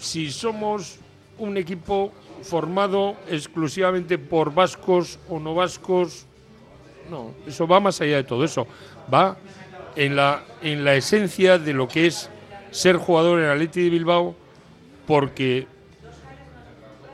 si 0.01 0.29
somos 0.33 0.99
un 1.39 1.57
equipo 1.57 2.13
formado 2.43 3.15
exclusivamente 3.29 4.19
por 4.19 4.53
vascos 4.53 5.21
o 5.29 5.39
no 5.39 5.55
vascos. 5.55 6.27
No, 7.09 7.31
eso 7.47 7.69
va 7.69 7.79
más 7.79 8.01
allá 8.01 8.17
de 8.17 8.25
todo 8.25 8.45
eso. 8.45 8.67
Va 9.07 9.37
en 9.95 10.17
la, 10.17 10.43
en 10.63 10.85
la 10.85 10.97
esencia 10.97 11.61
de 11.61 11.75
lo 11.75 11.87
que 11.87 12.09
es 12.09 12.29
ser 12.73 12.97
jugador 12.97 13.39
en 13.39 13.51
Atleti 13.51 13.85
de 13.85 13.91
Bilbao 13.91 14.43
porque 15.07 15.67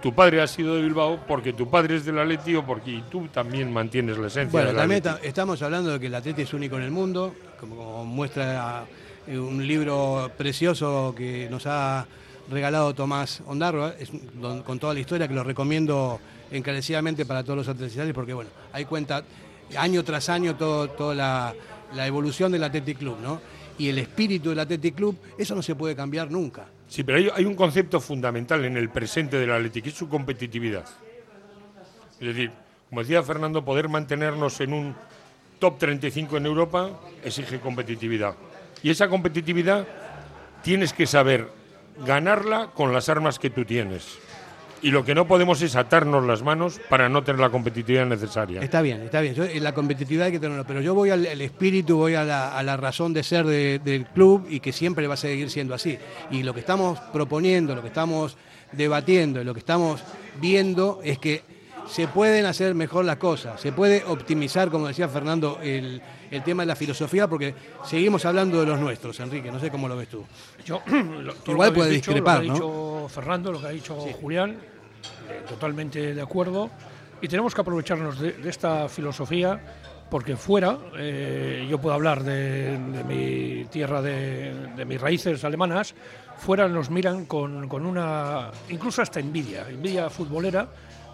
tu 0.02 0.14
padre 0.14 0.40
ha 0.40 0.46
sido 0.46 0.76
de 0.76 0.82
Bilbao, 0.82 1.20
porque 1.28 1.52
tu 1.52 1.68
padre 1.68 1.96
es 1.96 2.04
del 2.06 2.18
Atleti 2.18 2.54
o 2.56 2.64
porque 2.64 3.02
tú 3.10 3.28
también 3.28 3.72
mantienes 3.72 4.16
la 4.16 4.28
esencia 4.28 4.50
Bueno, 4.50 4.68
del 4.68 4.76
también 4.76 5.06
Atleti. 5.06 5.26
estamos 5.28 5.60
hablando 5.62 5.90
de 5.92 6.00
que 6.00 6.06
el 6.06 6.14
Atleti 6.14 6.42
es 6.42 6.54
único 6.54 6.76
en 6.76 6.82
el 6.82 6.90
mundo, 6.90 7.34
como, 7.58 7.76
como 7.76 8.04
muestra 8.06 8.84
eh, 9.26 9.38
un 9.38 9.66
libro 9.66 10.30
precioso 10.38 11.14
que 11.16 11.48
nos 11.50 11.66
ha 11.66 12.06
regalado 12.50 12.94
Tomás 12.94 13.42
Ondarro, 13.46 13.88
es 13.88 14.10
don- 14.40 14.62
con 14.62 14.78
toda 14.78 14.94
la 14.94 15.00
historia 15.00 15.28
que 15.28 15.34
lo 15.34 15.44
recomiendo 15.44 16.18
encarecidamente 16.50 17.26
para 17.26 17.44
todos 17.44 17.58
los 17.58 17.68
atletistas 17.68 18.10
porque 18.12 18.32
bueno, 18.32 18.50
ahí 18.72 18.86
cuenta 18.86 19.22
año 19.76 20.02
tras 20.02 20.28
año 20.30 20.56
todo, 20.56 20.88
toda 20.88 21.14
la, 21.14 21.54
la 21.94 22.06
evolución 22.06 22.50
del 22.52 22.64
Athletic 22.64 22.98
Club, 22.98 23.18
¿no? 23.22 23.40
Y 23.78 23.88
el 23.88 23.98
espíritu 23.98 24.48
del 24.48 24.58
Athletic 24.60 24.94
Club, 24.96 25.16
eso 25.38 25.54
no 25.54 25.62
se 25.62 25.74
puede 25.76 25.94
cambiar 25.94 26.30
nunca. 26.30 26.64
Sí, 26.90 27.04
pero 27.04 27.32
hay, 27.36 27.44
un 27.44 27.54
concepto 27.54 28.00
fundamental 28.00 28.64
en 28.64 28.76
el 28.76 28.90
presente 28.90 29.38
del 29.38 29.52
Atlético, 29.52 29.88
es 29.88 29.94
su 29.94 30.08
competitividad. 30.08 30.84
Es 32.14 32.26
decir, 32.26 32.50
como 32.88 33.02
decía 33.02 33.22
Fernando, 33.22 33.64
poder 33.64 33.88
mantenernos 33.88 34.60
en 34.60 34.72
un 34.72 34.96
top 35.60 35.78
35 35.78 36.38
en 36.38 36.46
Europa 36.46 36.90
exige 37.24 37.60
competitividad. 37.60 38.34
Y 38.82 38.90
esa 38.90 39.08
competitividad 39.08 39.86
tienes 40.64 40.92
que 40.92 41.06
saber 41.06 41.48
ganarla 42.04 42.72
con 42.74 42.92
las 42.92 43.08
armas 43.08 43.38
que 43.38 43.50
tú 43.50 43.64
tienes. 43.64 44.18
Y 44.82 44.90
lo 44.90 45.04
que 45.04 45.14
no 45.14 45.26
podemos 45.26 45.60
es 45.62 45.76
atarnos 45.76 46.24
las 46.26 46.42
manos 46.42 46.80
para 46.88 47.08
no 47.08 47.22
tener 47.22 47.40
la 47.40 47.50
competitividad 47.50 48.06
necesaria. 48.06 48.62
Está 48.62 48.80
bien, 48.80 49.02
está 49.02 49.20
bien. 49.20 49.34
Yo, 49.34 49.44
la 49.60 49.74
competitividad 49.74 50.26
hay 50.26 50.32
que 50.32 50.38
tenerlo, 50.40 50.64
pero 50.66 50.80
yo 50.80 50.94
voy 50.94 51.10
al 51.10 51.26
el 51.26 51.40
espíritu, 51.42 51.96
voy 51.98 52.14
a 52.14 52.24
la, 52.24 52.56
a 52.56 52.62
la 52.62 52.76
razón 52.78 53.12
de 53.12 53.22
ser 53.22 53.44
de- 53.46 53.78
del 53.78 54.06
club 54.06 54.46
y 54.48 54.60
que 54.60 54.72
siempre 54.72 55.06
va 55.06 55.14
a 55.14 55.16
seguir 55.18 55.50
siendo 55.50 55.74
así. 55.74 55.98
Y 56.30 56.42
lo 56.42 56.54
que 56.54 56.60
estamos 56.60 56.98
proponiendo, 57.12 57.74
lo 57.74 57.82
que 57.82 57.88
estamos 57.88 58.36
debatiendo, 58.72 59.42
lo 59.44 59.52
que 59.52 59.60
estamos 59.60 60.00
viendo 60.40 61.00
es 61.04 61.18
que 61.18 61.42
se 61.88 62.06
pueden 62.06 62.46
hacer 62.46 62.74
mejor 62.74 63.04
las 63.04 63.16
cosas, 63.16 63.60
se 63.60 63.72
puede 63.72 64.04
optimizar, 64.06 64.70
como 64.70 64.86
decía 64.86 65.08
Fernando, 65.08 65.58
el, 65.60 66.00
el 66.30 66.42
tema 66.44 66.62
de 66.62 66.68
la 66.68 66.76
filosofía, 66.76 67.26
porque 67.26 67.52
seguimos 67.84 68.24
hablando 68.24 68.60
de 68.60 68.66
los 68.66 68.78
nuestros, 68.78 69.18
Enrique, 69.18 69.50
no 69.50 69.58
sé 69.58 69.70
cómo 69.70 69.88
lo 69.88 69.96
ves 69.96 70.08
tú. 70.08 70.24
Yo, 70.64 70.80
lo- 71.22 71.34
todo 71.34 71.52
Igual 71.52 71.72
puede 71.72 71.90
dicho, 71.90 72.12
discrepar, 72.12 72.36
lo 72.36 72.42
que 72.42 72.48
¿no? 72.48 72.52
ha 72.52 72.54
dicho 72.54 73.08
Fernando, 73.08 73.50
lo 73.52 73.60
que 73.60 73.66
ha 73.66 73.70
dicho 73.70 73.96
Julián, 74.20 74.56
totalmente 75.48 76.14
de 76.14 76.22
acuerdo. 76.22 76.70
Y 77.22 77.28
tenemos 77.28 77.54
que 77.54 77.60
aprovecharnos 77.60 78.18
de, 78.18 78.36
esta 78.48 78.88
filosofía, 78.88 79.60
porque 80.10 80.36
fuera, 80.36 80.78
eh, 80.96 81.66
yo 81.68 81.78
puedo 81.78 81.94
hablar 81.94 82.24
de, 82.24 82.78
mi 83.06 83.64
tierra, 83.66 84.00
de, 84.02 84.68
de 84.76 84.84
mis 84.84 85.00
raíces 85.00 85.44
alemanas, 85.44 85.94
fuera 86.38 86.66
nos 86.66 86.90
miran 86.90 87.26
con, 87.26 87.68
con 87.68 87.84
una, 87.84 88.50
incluso 88.70 89.02
hasta 89.02 89.20
envidia, 89.20 89.68
envidia 89.68 90.08
futbolera, 90.08 90.66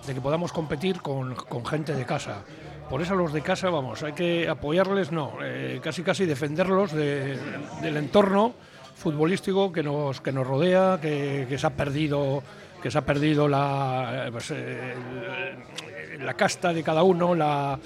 de 0.07 0.15
que 0.15 0.21
podamos 0.21 0.53
competir 0.53 1.01
con, 1.03 1.35
con 1.35 1.67
gente 1.67 1.93
de 1.95 2.05
casa. 2.05 2.45
Por 2.89 3.03
eso 3.03 3.17
los 3.17 3.33
de 3.33 3.43
casa, 3.43 3.69
vamos, 3.69 4.05
hay 4.05 4.13
que 4.13 4.49
apoyarles, 4.49 5.11
no, 5.11 5.33
eh, 5.43 5.81
casi 5.83 6.05
casi 6.05 6.25
defenderlos 6.25 6.93
de- 6.93 7.37
del 7.83 7.97
entorno 7.97 8.55
futbolístico 8.95 9.73
que 9.73 9.83
nos 9.83 10.21
que 10.21 10.31
nos 10.33 10.47
rodea, 10.47 10.99
que 11.03 11.55
se 11.59 11.67
ha 11.67 11.71
perdido 11.71 12.43
que 12.87 12.90
se 12.92 12.99
ha 12.99 13.05
perdido 13.05 13.49
la 13.49 14.27
eh, 14.27 14.31
pues, 14.31 14.53
eh, 14.53 14.94
la 16.20 16.35
casta 16.35 16.72
de 16.72 16.85
cada 16.85 17.03
uno, 17.03 17.35
la, 17.35 17.77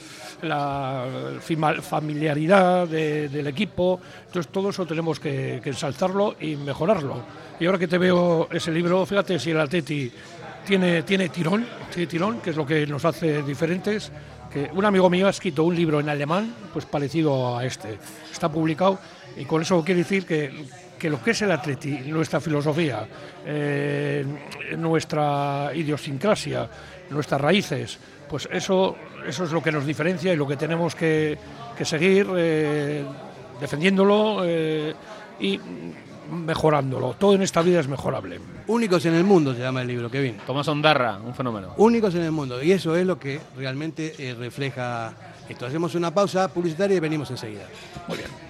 familiaridad 1.80 2.86
de- 2.86 3.30
del 3.30 3.46
equipo. 3.46 3.98
Entonces 4.26 4.52
todo 4.52 4.68
eso 4.68 4.84
tenemos 4.84 5.18
que, 5.18 5.58
que 5.64 5.70
ensalzarlo 5.70 6.36
y 6.38 6.54
mejorarlo. 6.56 7.22
Y 7.58 7.64
ahora 7.64 7.78
que 7.78 7.88
te 7.88 7.96
veo 7.96 8.48
ese 8.52 8.70
libro, 8.70 9.06
fíjate 9.06 9.38
si 9.38 9.52
el 9.52 9.60
Atleti 9.60 10.12
tiene, 10.66 11.02
tiene 11.02 11.30
tirón, 11.30 11.64
tiene 11.90 12.06
tirón, 12.06 12.40
que 12.42 12.50
es 12.50 12.56
lo 12.56 12.66
que 12.66 12.86
nos 12.86 13.02
hace 13.06 13.42
diferentes. 13.42 14.12
Que 14.52 14.68
un 14.74 14.84
amigo 14.84 15.08
mío 15.08 15.28
ha 15.28 15.30
escrito 15.30 15.64
un 15.64 15.74
libro 15.74 15.98
en 16.00 16.10
alemán, 16.10 16.54
pues 16.74 16.84
parecido 16.84 17.56
a 17.56 17.64
este. 17.64 17.98
Está 18.30 18.50
publicado 18.50 18.98
y 19.34 19.46
con 19.46 19.62
eso 19.62 19.82
quiere 19.82 20.00
decir 20.02 20.26
que, 20.26 20.66
que 21.00 21.10
lo 21.10 21.22
que 21.22 21.30
es 21.30 21.42
el 21.42 21.50
Atleti, 21.50 21.90
nuestra 22.06 22.40
filosofía, 22.40 23.08
eh, 23.44 24.24
nuestra 24.76 25.70
idiosincrasia, 25.74 26.68
nuestras 27.08 27.40
raíces, 27.40 27.98
pues 28.28 28.48
eso, 28.52 28.96
eso 29.26 29.44
es 29.44 29.50
lo 29.50 29.62
que 29.62 29.72
nos 29.72 29.86
diferencia 29.86 30.32
y 30.32 30.36
lo 30.36 30.46
que 30.46 30.56
tenemos 30.56 30.94
que, 30.94 31.36
que 31.76 31.84
seguir 31.84 32.28
eh, 32.36 33.04
defendiéndolo 33.58 34.42
eh, 34.44 34.94
y 35.40 35.58
mejorándolo. 36.30 37.14
Todo 37.14 37.34
en 37.34 37.42
esta 37.42 37.62
vida 37.62 37.80
es 37.80 37.88
mejorable. 37.88 38.38
Únicos 38.68 39.04
en 39.06 39.14
el 39.14 39.24
mundo 39.24 39.54
se 39.54 39.60
llama 39.60 39.82
el 39.82 39.88
libro, 39.88 40.10
Kevin. 40.10 40.36
Tomás 40.46 40.68
Ondarra, 40.68 41.18
un 41.18 41.34
fenómeno. 41.34 41.74
Únicos 41.78 42.14
en 42.14 42.22
el 42.22 42.30
mundo. 42.30 42.62
Y 42.62 42.72
eso 42.72 42.94
es 42.94 43.06
lo 43.06 43.18
que 43.18 43.40
realmente 43.56 44.14
eh, 44.18 44.34
refleja 44.34 45.12
esto. 45.48 45.66
Hacemos 45.66 45.94
una 45.94 46.12
pausa 46.12 46.52
publicitaria 46.52 46.98
y 46.98 47.00
venimos 47.00 47.30
enseguida. 47.30 47.64
Muy 48.06 48.18
bien. 48.18 48.49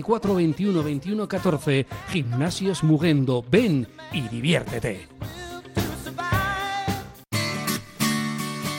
944 0.01 0.35
21 0.35 0.83
21 0.83 1.27
14. 1.27 1.85
Gimnasios 2.09 2.83
Mugendo. 2.83 3.43
Ven 3.49 3.87
y 4.11 4.27
diviértete. 4.27 5.07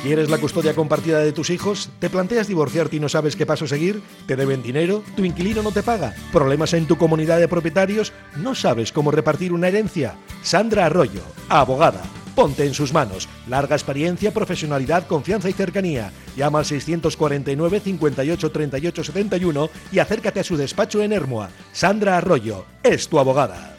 ¿Quieres 0.02 0.30
la 0.30 0.38
custodia 0.38 0.74
compartida 0.74 1.20
de 1.20 1.30
tus 1.30 1.50
hijos? 1.50 1.88
¿Te 2.00 2.10
planteas 2.10 2.48
divorciarte 2.48 2.96
y 2.96 3.00
no 3.00 3.08
sabes 3.08 3.36
qué 3.36 3.46
paso 3.46 3.68
seguir? 3.68 4.02
¿Te 4.26 4.34
deben 4.34 4.60
dinero? 4.60 5.04
¿Tu 5.14 5.24
inquilino 5.24 5.62
no 5.62 5.70
te 5.70 5.84
paga? 5.84 6.12
¿Problemas 6.32 6.74
en 6.74 6.88
tu 6.88 6.98
comunidad 6.98 7.38
de 7.38 7.46
propietarios? 7.46 8.12
¿No 8.36 8.56
sabes 8.56 8.90
cómo 8.90 9.12
repartir 9.12 9.52
una 9.52 9.68
herencia? 9.68 10.16
Sandra 10.42 10.86
Arroyo, 10.86 11.22
abogada. 11.48 12.02
Ponte 12.34 12.64
en 12.66 12.74
sus 12.74 12.92
manos. 12.92 13.28
Larga 13.48 13.76
experiencia, 13.76 14.32
profesionalidad, 14.32 15.06
confianza 15.06 15.48
y 15.48 15.52
cercanía. 15.52 16.12
Llama 16.36 16.60
al 16.60 16.64
649 16.64 17.80
58 17.80 18.50
38 18.50 19.04
71 19.04 19.70
y 19.92 19.98
acércate 19.98 20.40
a 20.40 20.44
su 20.44 20.56
despacho 20.56 21.02
en 21.02 21.12
Hermoa. 21.12 21.50
Sandra 21.72 22.16
Arroyo 22.16 22.64
es 22.82 23.08
tu 23.08 23.18
abogada. 23.18 23.76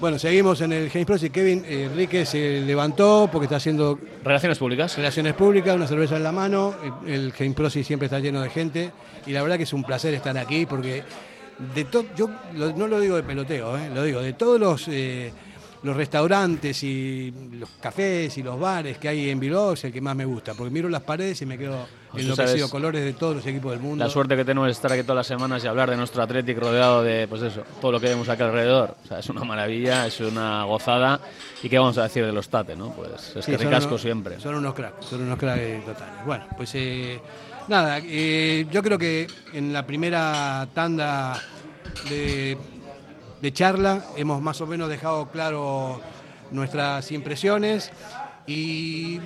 Bueno, 0.00 0.18
seguimos 0.18 0.60
en 0.62 0.72
el 0.72 0.88
James. 0.90 1.22
Y 1.22 1.30
Kevin 1.30 1.62
eh, 1.66 1.84
Enrique 1.90 2.24
se 2.24 2.60
levantó 2.62 3.28
porque 3.30 3.44
está 3.44 3.56
haciendo 3.56 3.98
Relaciones 4.24 4.56
públicas. 4.58 4.96
relaciones 4.96 5.34
públicas, 5.34 5.76
una 5.76 5.86
cerveza 5.86 6.16
en 6.16 6.22
la 6.22 6.32
mano. 6.32 6.74
El, 7.06 7.32
James 7.32 7.54
Pro 7.54 7.68
siempre 7.68 8.06
está 8.06 8.18
lleno 8.18 8.40
de 8.40 8.48
gente. 8.48 8.92
Y 9.26 9.32
la 9.32 9.42
verdad 9.42 9.58
que 9.58 9.64
es 9.64 9.72
un 9.74 9.84
placer 9.84 10.14
estar 10.14 10.36
aquí 10.38 10.64
porque 10.64 11.02
de 11.74 11.86
yo 12.16 12.30
lo- 12.56 12.72
no 12.72 12.86
lo 12.86 12.98
digo 12.98 13.16
de 13.16 13.22
peloteo, 13.22 13.76
eh, 13.76 13.90
lo 13.94 14.02
digo 14.02 14.22
de 14.22 14.32
todos 14.32 14.58
los 14.58 14.88
eh, 14.88 15.30
los 15.82 15.96
restaurantes 15.96 16.82
y 16.82 17.32
los 17.52 17.68
cafés 17.80 18.36
y 18.36 18.42
los 18.42 18.60
bares 18.60 18.98
que 18.98 19.08
hay 19.08 19.30
en 19.30 19.40
Bilbao 19.40 19.72
es 19.72 19.84
el 19.84 19.92
que 19.92 20.00
más 20.02 20.14
me 20.14 20.26
gusta, 20.26 20.52
porque 20.54 20.70
miro 20.70 20.88
las 20.90 21.00
paredes 21.02 21.40
y 21.40 21.46
me 21.46 21.56
quedo 21.56 21.86
Pues 22.10 22.22
enloquecido, 22.24 22.58
sabes- 22.58 22.70
colores 22.70 23.02
de 23.02 23.12
todos 23.14 23.36
los 23.36 23.46
equipos 23.46 23.72
del 23.72 23.80
mundo. 23.80 24.04
La 24.04 24.10
suerte 24.10 24.36
que 24.36 24.44
tenemos 24.44 24.66
de 24.66 24.72
estar 24.72 24.92
aquí 24.92 25.02
todas 25.02 25.16
las 25.16 25.26
semanas 25.26 25.64
y 25.64 25.68
hablar 25.68 25.88
de 25.88 25.96
nuestro 25.96 26.22
Athletic 26.22 26.58
rodeado 26.58 27.02
de, 27.02 27.26
pues 27.28 27.40
eso, 27.42 27.62
todo 27.80 27.92
lo 27.92 28.00
que 28.00 28.08
vemos 28.08 28.28
aquí 28.28 28.42
alrededor. 28.42 28.94
O 29.04 29.06
sea, 29.08 29.20
es 29.20 29.28
una 29.30 29.42
maravilla, 29.44 30.06
es 30.06 30.20
una 30.20 30.64
gozada. 30.64 31.18
¿Y 31.62 31.68
qué 31.70 31.78
vamos 31.78 31.96
a 31.96 32.02
decir 32.02 32.26
de 32.26 32.32
los 32.32 32.48
Tate, 32.50 32.76
no? 32.76 32.90
Pues 32.92 33.34
es 33.36 33.44
Sí, 33.44 33.50
que 33.52 33.56
ricasco 33.56 33.88
unos- 33.88 34.02
siempre. 34.02 34.38
Son 34.38 34.54
unos 34.56 34.74
cracks, 34.74 35.06
son 35.06 35.22
unos 35.22 35.38
cracks 35.38 35.84
totales. 35.86 36.26
Bueno, 36.26 36.44
pues 36.58 36.70
eh, 36.74 37.18
nada, 37.68 38.00
eh, 38.04 38.66
yo 38.70 38.82
creo 38.82 38.98
que 38.98 39.26
en 39.54 39.72
la 39.72 39.86
primera 39.86 40.68
tanda 40.74 41.40
de, 42.10 42.56
de 43.40 43.52
charla 43.52 44.04
hemos 44.16 44.42
más 44.42 44.60
o 44.60 44.66
menos 44.66 44.88
dejado 44.88 45.30
claro 45.30 46.00
nuestras 46.50 47.10
impresiones 47.12 47.90
y 48.46 49.20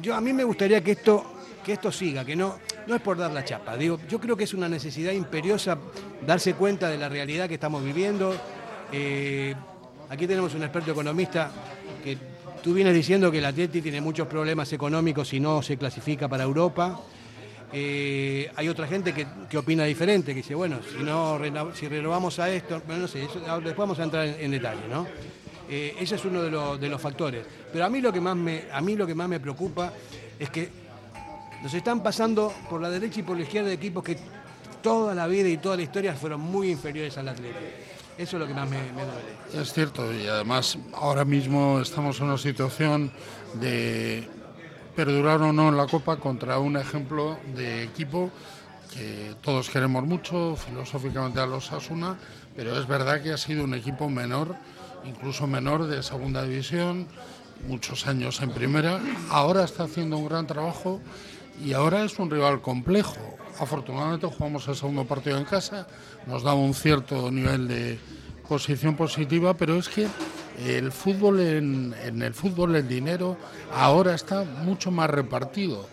yo 0.00 0.14
a 0.14 0.20
mí 0.20 0.32
me 0.32 0.44
gustaría 0.44 0.82
que 0.82 0.92
esto 0.92 1.24
que 1.64 1.74
esto 1.74 1.92
siga, 1.92 2.24
que 2.24 2.34
no 2.34 2.56
no 2.86 2.96
es 2.96 3.00
por 3.00 3.16
dar 3.16 3.30
la 3.32 3.44
chapa. 3.44 3.76
Digo, 3.76 3.98
yo 4.08 4.20
creo 4.20 4.36
que 4.36 4.44
es 4.44 4.54
una 4.54 4.68
necesidad 4.68 5.12
imperiosa 5.12 5.78
darse 6.26 6.54
cuenta 6.54 6.88
de 6.88 6.98
la 6.98 7.08
realidad 7.08 7.48
que 7.48 7.54
estamos 7.54 7.84
viviendo. 7.84 8.34
Eh, 8.90 9.54
aquí 10.08 10.26
tenemos 10.26 10.54
un 10.54 10.62
experto 10.62 10.92
economista 10.92 11.50
que 12.02 12.18
tú 12.62 12.74
vienes 12.74 12.94
diciendo 12.94 13.30
que 13.30 13.38
el 13.38 13.44
Atleti 13.44 13.80
tiene 13.80 14.00
muchos 14.00 14.26
problemas 14.26 14.72
económicos 14.72 15.32
y 15.32 15.40
no 15.40 15.62
se 15.62 15.76
clasifica 15.76 16.28
para 16.28 16.44
Europa. 16.44 17.00
Eh, 17.72 18.50
hay 18.54 18.68
otra 18.68 18.86
gente 18.86 19.14
que, 19.14 19.56
opina 19.56 19.84
diferente, 19.84 20.32
que 20.32 20.42
dice, 20.42 20.54
bueno, 20.54 20.80
si 20.82 21.02
no 21.02 21.40
si 21.74 21.88
renovamos 21.88 22.38
a 22.38 22.50
esto, 22.50 22.82
bueno, 22.86 23.02
no 23.02 23.08
sé, 23.08 23.20
después 23.20 23.76
vamos 23.76 23.98
a 23.98 24.04
entrar 24.04 24.26
en, 24.26 24.50
detalle, 24.50 24.86
¿no? 24.90 25.06
Eh, 25.70 25.96
ese 25.98 26.16
es 26.16 26.24
uno 26.26 26.42
de, 26.42 26.50
los- 26.50 27.00
factores. 27.00 27.46
Pero 27.72 27.86
a 27.86 27.88
mí 27.88 28.02
lo 28.02 28.12
que 28.12 28.20
más 28.20 28.36
me, 28.36 28.64
a 28.70 28.80
mí 28.82 28.94
lo 28.94 29.06
que 29.06 29.14
más 29.14 29.26
me 29.28 29.40
preocupa 29.40 29.92
es 30.38 30.50
que 30.50 30.68
nos 31.62 31.72
están 31.72 32.02
pasando 32.02 32.52
por 32.68 32.82
la 32.82 32.90
derecha 32.90 33.20
y 33.20 33.22
por 33.22 33.36
la 33.36 33.44
izquierda 33.44 33.72
equipos 33.72 34.04
que 34.04 34.18
toda 34.82 35.14
la 35.14 35.26
vida 35.26 35.48
y 35.48 35.56
toda 35.56 35.76
la 35.76 35.82
historia 35.82 36.12
fueron 36.14 36.40
muy 36.40 36.70
inferiores 36.70 37.16
al 37.16 37.28
Atlético. 37.28 37.60
Eso 38.18 38.36
es 38.36 38.40
lo 38.40 38.46
que 38.46 38.52
más 38.52 38.68
me, 38.68 38.78
me 38.92 39.02
duele. 39.04 39.62
Es 39.62 39.72
cierto, 39.72 40.12
y 40.12 40.26
además 40.26 40.76
ahora 40.92 41.24
mismo 41.24 41.80
estamos 41.80 42.20
en 42.20 42.26
una 42.26 42.36
situación 42.36 43.10
de 43.54 44.28
perdurar 44.94 45.40
o 45.42 45.52
no 45.52 45.68
en 45.68 45.76
la 45.76 45.86
Copa 45.86 46.16
contra 46.16 46.58
un 46.58 46.76
ejemplo 46.76 47.38
de 47.54 47.82
equipo 47.82 48.30
que 48.92 49.34
todos 49.40 49.70
queremos 49.70 50.04
mucho, 50.04 50.56
filosóficamente 50.56 51.40
a 51.40 51.46
los 51.46 51.72
Asuna, 51.72 52.18
pero 52.54 52.78
es 52.78 52.86
verdad 52.86 53.22
que 53.22 53.32
ha 53.32 53.38
sido 53.38 53.64
un 53.64 53.74
equipo 53.74 54.10
menor, 54.10 54.54
incluso 55.04 55.46
menor 55.46 55.86
de 55.86 56.02
segunda 56.02 56.42
división, 56.44 57.06
muchos 57.66 58.06
años 58.06 58.42
en 58.42 58.50
primera, 58.50 59.00
ahora 59.30 59.64
está 59.64 59.84
haciendo 59.84 60.18
un 60.18 60.28
gran 60.28 60.46
trabajo 60.46 61.00
y 61.64 61.72
ahora 61.72 62.04
es 62.04 62.18
un 62.18 62.30
rival 62.30 62.60
complejo. 62.60 63.16
Afortunadamente 63.58 64.26
jugamos 64.26 64.68
el 64.68 64.76
segundo 64.76 65.04
partido 65.04 65.38
en 65.38 65.44
casa, 65.44 65.86
nos 66.26 66.42
da 66.42 66.52
un 66.54 66.74
cierto 66.74 67.30
nivel 67.30 67.68
de 67.68 67.98
posición 68.46 68.96
positiva, 68.96 69.54
pero 69.54 69.76
es 69.76 69.88
que 69.88 70.06
el 70.58 70.92
fútbol 70.92 71.40
en, 71.40 71.94
el 72.22 72.34
fútbol 72.34 72.76
el 72.76 72.88
dinero 72.88 73.36
ahora 73.74 74.14
está 74.14 74.44
mucho 74.44 74.90
más 74.90 75.10
repartido. 75.10 75.86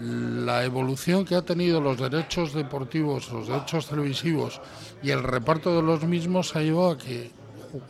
La 0.00 0.64
evolución 0.64 1.24
que 1.24 1.34
ha 1.34 1.42
tenido 1.42 1.80
los 1.80 1.98
derechos 1.98 2.52
deportivos, 2.52 3.32
los 3.32 3.48
derechos 3.48 3.88
televisivos 3.88 4.60
y 5.02 5.10
el 5.10 5.22
reparto 5.22 5.74
de 5.74 5.82
los 5.82 6.04
mismos 6.04 6.54
ha 6.54 6.60
llevado 6.60 6.90
a 6.92 6.98
que 6.98 7.32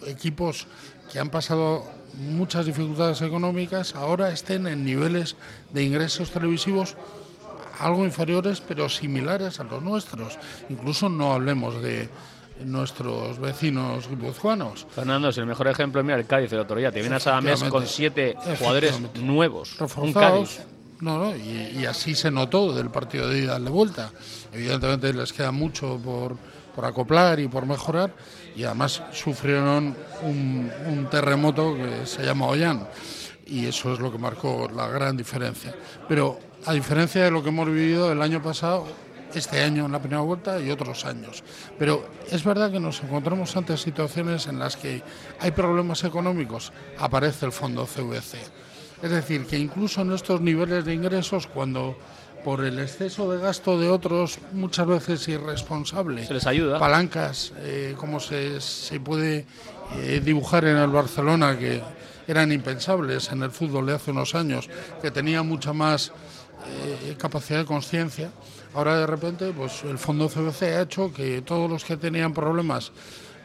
equipos 0.06 0.66
que 1.12 1.18
han 1.18 1.28
pasado 1.28 1.84
muchas 2.18 2.66
dificultades 2.66 3.20
económicas 3.22 3.94
ahora 3.94 4.30
estén 4.30 4.66
en 4.66 4.84
niveles 4.84 5.36
de 5.72 5.84
ingresos 5.84 6.30
televisivos 6.30 6.96
algo 7.78 8.04
inferiores 8.04 8.60
pero 8.60 8.88
similares 8.88 9.60
a 9.60 9.64
los 9.64 9.82
nuestros. 9.82 10.38
Incluso 10.68 11.08
no 11.08 11.32
hablemos 11.32 11.80
de 11.82 12.08
nuestros 12.64 13.38
vecinos 13.38 14.08
guipuzcoanos. 14.08 14.86
Fernando, 14.90 15.28
es 15.28 15.38
el 15.38 15.46
mejor 15.46 15.68
ejemplo, 15.68 16.02
mira, 16.02 16.16
el 16.16 16.26
Cádiz 16.26 16.52
el 16.52 16.60
otro 16.60 16.76
día. 16.76 16.90
Te 16.90 17.00
vienes 17.00 17.26
a 17.26 17.32
la 17.32 17.40
mes 17.40 17.62
con 17.64 17.86
siete 17.86 18.36
jugadores 18.58 19.00
nuevos. 19.20 19.76
Reforzados. 19.78 20.60
No, 21.00 21.18
no, 21.18 21.36
y, 21.36 21.78
y 21.80 21.86
así 21.86 22.14
se 22.14 22.30
notó 22.30 22.72
del 22.72 22.90
partido 22.90 23.28
de 23.28 23.40
ida 23.40 23.58
de 23.58 23.70
vuelta. 23.70 24.10
Evidentemente 24.52 25.12
les 25.12 25.32
queda 25.32 25.52
mucho 25.52 26.00
por, 26.02 26.36
por 26.74 26.84
acoplar 26.84 27.38
y 27.38 27.46
por 27.46 27.66
mejorar 27.66 28.12
y 28.56 28.64
además 28.64 29.02
sufrieron 29.12 29.96
un, 30.22 30.70
un 30.86 31.06
terremoto 31.08 31.76
que 31.76 32.06
se 32.06 32.24
llama 32.24 32.46
Ollán 32.46 32.88
y 33.48 33.66
eso 33.66 33.92
es 33.94 33.98
lo 33.98 34.12
que 34.12 34.18
marcó 34.18 34.68
la 34.74 34.88
gran 34.88 35.16
diferencia. 35.16 35.74
Pero 36.08 36.38
a 36.66 36.72
diferencia 36.72 37.24
de 37.24 37.30
lo 37.30 37.42
que 37.42 37.48
hemos 37.48 37.66
vivido 37.66 38.12
el 38.12 38.20
año 38.20 38.42
pasado, 38.42 38.86
este 39.34 39.62
año 39.62 39.86
en 39.86 39.92
la 39.92 39.98
primera 39.98 40.20
vuelta 40.22 40.60
y 40.60 40.70
otros 40.70 41.04
años. 41.04 41.42
Pero 41.78 42.08
es 42.30 42.44
verdad 42.44 42.70
que 42.70 42.80
nos 42.80 43.02
encontramos 43.02 43.56
ante 43.56 43.76
situaciones 43.76 44.46
en 44.46 44.58
las 44.58 44.76
que 44.76 45.02
hay 45.40 45.50
problemas 45.50 46.04
económicos, 46.04 46.72
aparece 46.98 47.46
el 47.46 47.52
fondo 47.52 47.86
CVC. 47.86 48.38
Es 49.02 49.10
decir, 49.10 49.46
que 49.46 49.58
incluso 49.58 50.02
en 50.02 50.12
estos 50.12 50.40
niveles 50.40 50.84
de 50.84 50.94
ingresos, 50.94 51.46
cuando 51.46 51.96
por 52.44 52.64
el 52.64 52.78
exceso 52.78 53.30
de 53.30 53.40
gasto 53.40 53.78
de 53.78 53.88
otros, 53.88 54.38
muchas 54.52 54.86
veces 54.86 55.28
irresponsable, 55.28 56.26
Se 56.26 56.34
les 56.34 56.46
ayuda. 56.46 56.78
palancas, 56.78 57.52
eh, 57.58 57.94
como 57.96 58.20
se, 58.20 58.60
se 58.60 59.00
puede 59.00 59.44
eh, 59.96 60.20
dibujar 60.24 60.64
en 60.64 60.76
el 60.76 60.88
Barcelona, 60.88 61.58
que 61.58 61.82
eran 62.26 62.52
impensables 62.52 63.30
en 63.32 63.42
el 63.42 63.50
fútbol 63.50 63.86
de 63.86 63.94
hace 63.94 64.10
unos 64.10 64.34
años, 64.34 64.68
que 65.02 65.10
tenía 65.10 65.42
mucha 65.42 65.72
más 65.72 66.12
eh, 66.66 67.14
capacidad 67.18 67.60
de 67.60 67.64
conciencia. 67.64 68.30
Ahora 68.78 68.96
de 68.96 69.08
repente, 69.08 69.52
pues 69.52 69.82
el 69.82 69.98
fondo 69.98 70.28
CBC 70.28 70.62
ha 70.62 70.82
hecho 70.82 71.12
que 71.12 71.42
todos 71.42 71.68
los 71.68 71.84
que 71.84 71.96
tenían 71.96 72.32
problemas 72.32 72.92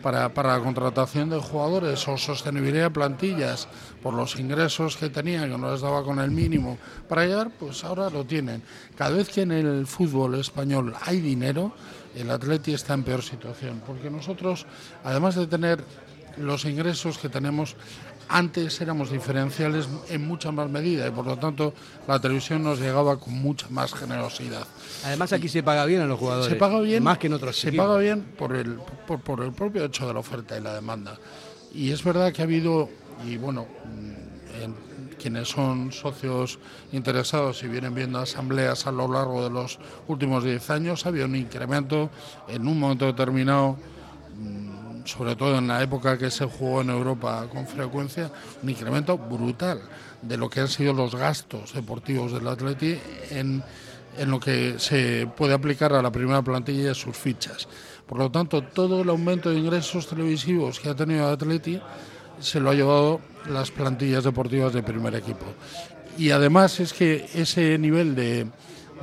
para, 0.04 0.32
para 0.32 0.56
la 0.56 0.64
contratación 0.64 1.32
de 1.32 1.40
jugadores 1.40 2.08
o 2.08 2.20
sostenibilidad 2.20 2.84
de 2.84 2.90
plantillas 2.92 3.68
por 4.04 4.14
los 4.14 4.40
ingresos 4.40 4.96
que 4.96 5.10
tenían, 5.10 5.50
que 5.50 5.58
no 5.58 5.72
les 5.72 5.82
daba 5.82 6.04
con 6.04 6.20
el 6.20 6.30
mínimo 6.30 6.78
para 7.10 7.26
llegar, 7.26 7.50
pues 7.50 7.84
ahora 7.84 8.12
lo 8.12 8.24
tienen. 8.26 8.62
Cada 8.96 9.16
vez 9.18 9.28
que 9.30 9.42
en 9.42 9.54
el 9.54 9.88
fútbol 9.88 10.36
español 10.36 10.94
hay 11.04 11.20
dinero, 11.20 11.74
el 12.16 12.30
Atleti 12.30 12.76
está 12.76 12.94
en 12.94 13.02
peor 13.02 13.24
situación, 13.24 13.82
porque 13.88 14.12
nosotros, 14.12 14.68
además 15.04 15.34
de 15.34 15.48
tener 15.48 15.84
los 16.38 16.66
ingresos 16.66 17.18
que 17.18 17.30
tenemos, 17.30 17.76
antes 18.30 18.80
éramos 18.82 19.12
diferenciales 19.12 19.88
en 20.10 20.26
mucha 20.28 20.52
más 20.52 20.70
medida 20.70 21.08
y 21.08 21.12
por 21.12 21.26
lo 21.26 21.38
tanto 21.38 21.74
la 22.08 22.20
televisión 22.20 22.64
nos 22.64 22.80
llegaba 22.80 23.18
con 23.20 23.34
mucha 23.34 23.68
más 23.70 23.94
generosidad. 23.94 24.66
Además 25.06 25.34
aquí 25.34 25.50
se 25.50 25.62
paga 25.62 25.86
bien 25.86 26.02
a 26.02 26.06
los 26.06 26.18
jugadores. 26.20 26.50
Se 26.50 26.56
paga 26.56 26.80
bien, 26.80 27.04
Más 27.04 27.18
que 27.18 27.28
en 27.28 27.34
otros 27.34 27.58
Se 27.60 27.68
equipos. 27.70 27.86
paga 27.86 28.00
bien 28.00 28.24
por 28.38 28.56
el, 28.56 28.76
por, 29.08 29.20
por 29.20 29.42
el 29.44 29.52
propio 29.52 29.84
hecho 29.86 30.08
de 30.08 30.14
la 30.14 30.20
oferta 30.22 30.58
y 30.58 30.62
la 30.62 30.74
demanda. 30.74 31.18
Y 31.74 31.92
es 31.92 32.04
verdad 32.04 32.32
que 32.32 32.42
ha 32.42 32.46
habido, 32.46 32.90
y 33.28 33.38
bueno, 33.38 33.66
mm, 33.86 34.64
en- 34.64 34.94
quienes 35.20 35.48
son 35.48 35.92
socios 35.94 36.60
interesados 36.92 37.64
y 37.64 37.68
vienen 37.68 37.96
viendo 37.96 38.20
asambleas 38.20 38.88
a 38.88 38.92
lo 38.92 39.08
largo 39.08 39.42
de 39.44 39.50
los 39.50 39.80
últimos 40.10 40.44
10 40.44 40.70
años, 40.70 41.06
ha 41.06 41.10
habido 41.10 41.26
un 41.28 41.36
incremento 41.38 42.10
en 42.50 42.68
un 42.68 42.78
momento 42.78 43.06
determinado 43.06 43.78
mm, 44.38 44.73
sobre 45.06 45.36
todo 45.36 45.58
en 45.58 45.68
la 45.68 45.82
época 45.82 46.18
que 46.18 46.32
se 46.32 46.46
jugó 46.46 46.82
en 46.82 46.90
Europa 46.90 47.48
con 47.52 47.68
frecuencia, 47.68 48.32
un 48.62 48.70
incremento 48.70 49.18
brutal 49.18 49.82
de 50.22 50.38
lo 50.38 50.50
que 50.50 50.62
han 50.62 50.68
sido 50.68 50.94
los 50.94 51.16
gastos 51.16 51.74
deportivos 51.74 52.32
del 52.32 52.48
Atleti 52.48 52.98
en, 53.30 53.64
en 54.18 54.32
lo 54.32 54.40
que 54.40 54.76
se 54.78 55.28
puede 55.36 55.54
aplicar 55.54 55.94
a 55.94 56.02
la 56.02 56.12
primera 56.12 56.42
plantilla 56.42 56.84
y 56.84 56.88
a 56.88 56.96
sus 56.96 57.18
fichas. 57.18 57.68
Por 58.08 58.18
lo 58.18 58.32
tanto, 58.32 58.62
todo 58.62 59.02
el 59.02 59.10
aumento 59.10 59.50
de 59.50 59.60
ingresos 59.60 60.08
televisivos 60.08 60.80
que 60.80 60.90
ha 60.90 60.96
tenido 60.96 61.28
el 61.28 61.34
Atleti 61.34 61.80
se 62.40 62.60
lo 62.60 62.70
ha 62.70 62.74
llevado 62.74 63.22
las 63.50 63.72
plantillas 63.72 64.24
deportivas 64.24 64.74
de 64.74 64.84
primer 64.84 65.16
equipo. 65.16 65.46
Y 66.18 66.32
además 66.32 66.80
es 66.80 66.94
que 66.94 67.30
ese 67.34 67.78
nivel 67.78 68.16
de, 68.16 68.48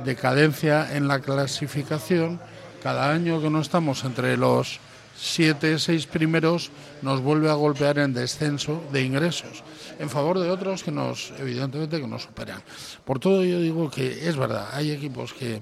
de 0.03 0.15
cadencia 0.15 0.95
en 0.95 1.07
la 1.07 1.19
clasificación, 1.19 2.39
cada 2.81 3.11
año 3.11 3.41
que 3.41 3.49
no 3.49 3.61
estamos 3.61 4.03
entre 4.03 4.37
los 4.37 4.79
siete, 5.21 5.77
seis 5.77 6.07
primeros, 6.07 6.71
nos 7.03 7.21
vuelve 7.21 7.47
a 7.51 7.53
golpear 7.53 7.99
en 7.99 8.11
descenso 8.11 8.81
de 8.91 9.03
ingresos, 9.03 9.63
en 9.99 10.09
favor 10.09 10.39
de 10.39 10.49
otros 10.49 10.81
que 10.81 10.89
nos, 10.89 11.31
evidentemente, 11.37 12.01
que 12.01 12.07
nos 12.07 12.23
superan. 12.23 12.63
Por 13.05 13.19
todo 13.19 13.45
yo 13.45 13.61
digo 13.61 13.91
que 13.91 14.27
es 14.27 14.35
verdad, 14.35 14.69
hay 14.73 14.89
equipos 14.89 15.33
que, 15.33 15.61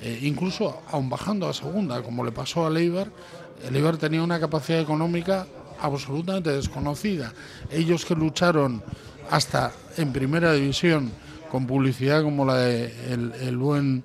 eh, 0.00 0.18
incluso 0.22 0.82
aun 0.88 1.10
bajando 1.10 1.46
a 1.46 1.52
segunda, 1.52 2.00
como 2.02 2.24
le 2.24 2.32
pasó 2.32 2.64
al 2.64 2.78
Eibar, 2.78 3.10
el 3.68 3.76
Eibar 3.76 3.98
tenía 3.98 4.22
una 4.22 4.40
capacidad 4.40 4.80
económica 4.80 5.46
absolutamente 5.80 6.50
desconocida. 6.50 7.34
Ellos 7.70 8.06
que 8.06 8.14
lucharon 8.14 8.82
hasta 9.30 9.72
en 9.98 10.14
primera 10.14 10.54
división 10.54 11.12
con 11.50 11.66
publicidad 11.66 12.22
como 12.22 12.46
la 12.46 12.56
de 12.56 13.12
el, 13.12 13.32
el 13.42 13.56
buen 13.58 14.02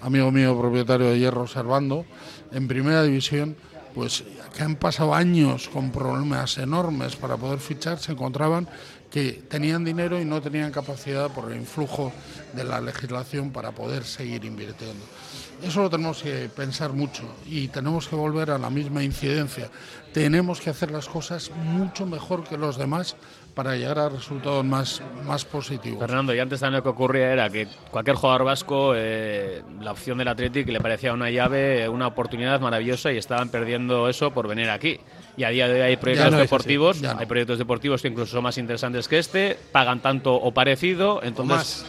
amigo 0.00 0.30
mío 0.32 0.58
propietario 0.58 1.10
de 1.10 1.18
Hierro 1.18 1.46
Servando, 1.46 2.06
en 2.50 2.66
primera 2.66 3.02
división 3.02 3.56
pues 3.94 4.22
que 4.58 4.64
han 4.64 4.74
pasado 4.74 5.14
años 5.14 5.68
con 5.68 5.92
problemas 5.92 6.58
enormes 6.58 7.14
para 7.14 7.36
poder 7.36 7.60
fichar, 7.60 8.00
se 8.00 8.10
encontraban 8.10 8.68
que 9.08 9.44
tenían 9.48 9.84
dinero 9.84 10.20
y 10.20 10.24
no 10.24 10.42
tenían 10.42 10.72
capacidad 10.72 11.30
por 11.30 11.52
el 11.52 11.58
influjo 11.58 12.12
de 12.54 12.64
la 12.64 12.80
legislación 12.80 13.52
para 13.52 13.70
poder 13.70 14.02
seguir 14.02 14.44
invirtiendo. 14.44 15.04
Eso 15.62 15.82
lo 15.82 15.90
tenemos 15.90 16.24
que 16.24 16.48
pensar 16.48 16.92
mucho 16.92 17.22
y 17.46 17.68
tenemos 17.68 18.08
que 18.08 18.16
volver 18.16 18.50
a 18.50 18.58
la 18.58 18.68
misma 18.68 19.04
incidencia. 19.04 19.70
Tenemos 20.12 20.60
que 20.60 20.70
hacer 20.70 20.90
las 20.90 21.08
cosas 21.08 21.52
mucho 21.52 22.04
mejor 22.04 22.42
que 22.42 22.58
los 22.58 22.76
demás 22.76 23.14
para 23.58 23.74
llegar 23.74 23.98
a 23.98 24.08
resultados 24.08 24.64
más, 24.64 25.02
más 25.26 25.44
positivos. 25.44 25.98
Fernando, 25.98 26.32
y 26.32 26.38
antes 26.38 26.60
también 26.60 26.76
lo 26.76 26.82
que 26.84 26.90
ocurría 26.90 27.32
era 27.32 27.50
que 27.50 27.66
cualquier 27.90 28.14
jugador 28.14 28.44
vasco, 28.44 28.92
eh, 28.94 29.64
la 29.80 29.90
opción 29.90 30.16
del 30.18 30.28
Athletic 30.28 30.68
le 30.68 30.78
parecía 30.78 31.12
una 31.12 31.28
llave, 31.28 31.88
una 31.88 32.06
oportunidad 32.06 32.60
maravillosa 32.60 33.10
y 33.10 33.16
estaban 33.16 33.48
perdiendo 33.48 34.08
eso 34.08 34.30
por 34.30 34.46
venir 34.46 34.70
aquí. 34.70 35.00
Y 35.36 35.42
a 35.42 35.48
día 35.48 35.66
de 35.66 35.74
hoy 35.74 35.80
hay 35.80 35.96
proyectos 35.96 36.36
deportivos, 36.36 37.02
hay 37.02 37.26
proyectos 37.26 37.58
deportivos 37.58 38.00
que 38.00 38.06
incluso 38.06 38.30
son 38.30 38.44
más 38.44 38.58
interesantes 38.58 39.08
que 39.08 39.18
este, 39.18 39.58
pagan 39.72 39.98
tanto 39.98 40.36
o 40.36 40.52
parecido, 40.52 41.20
entonces 41.24 41.84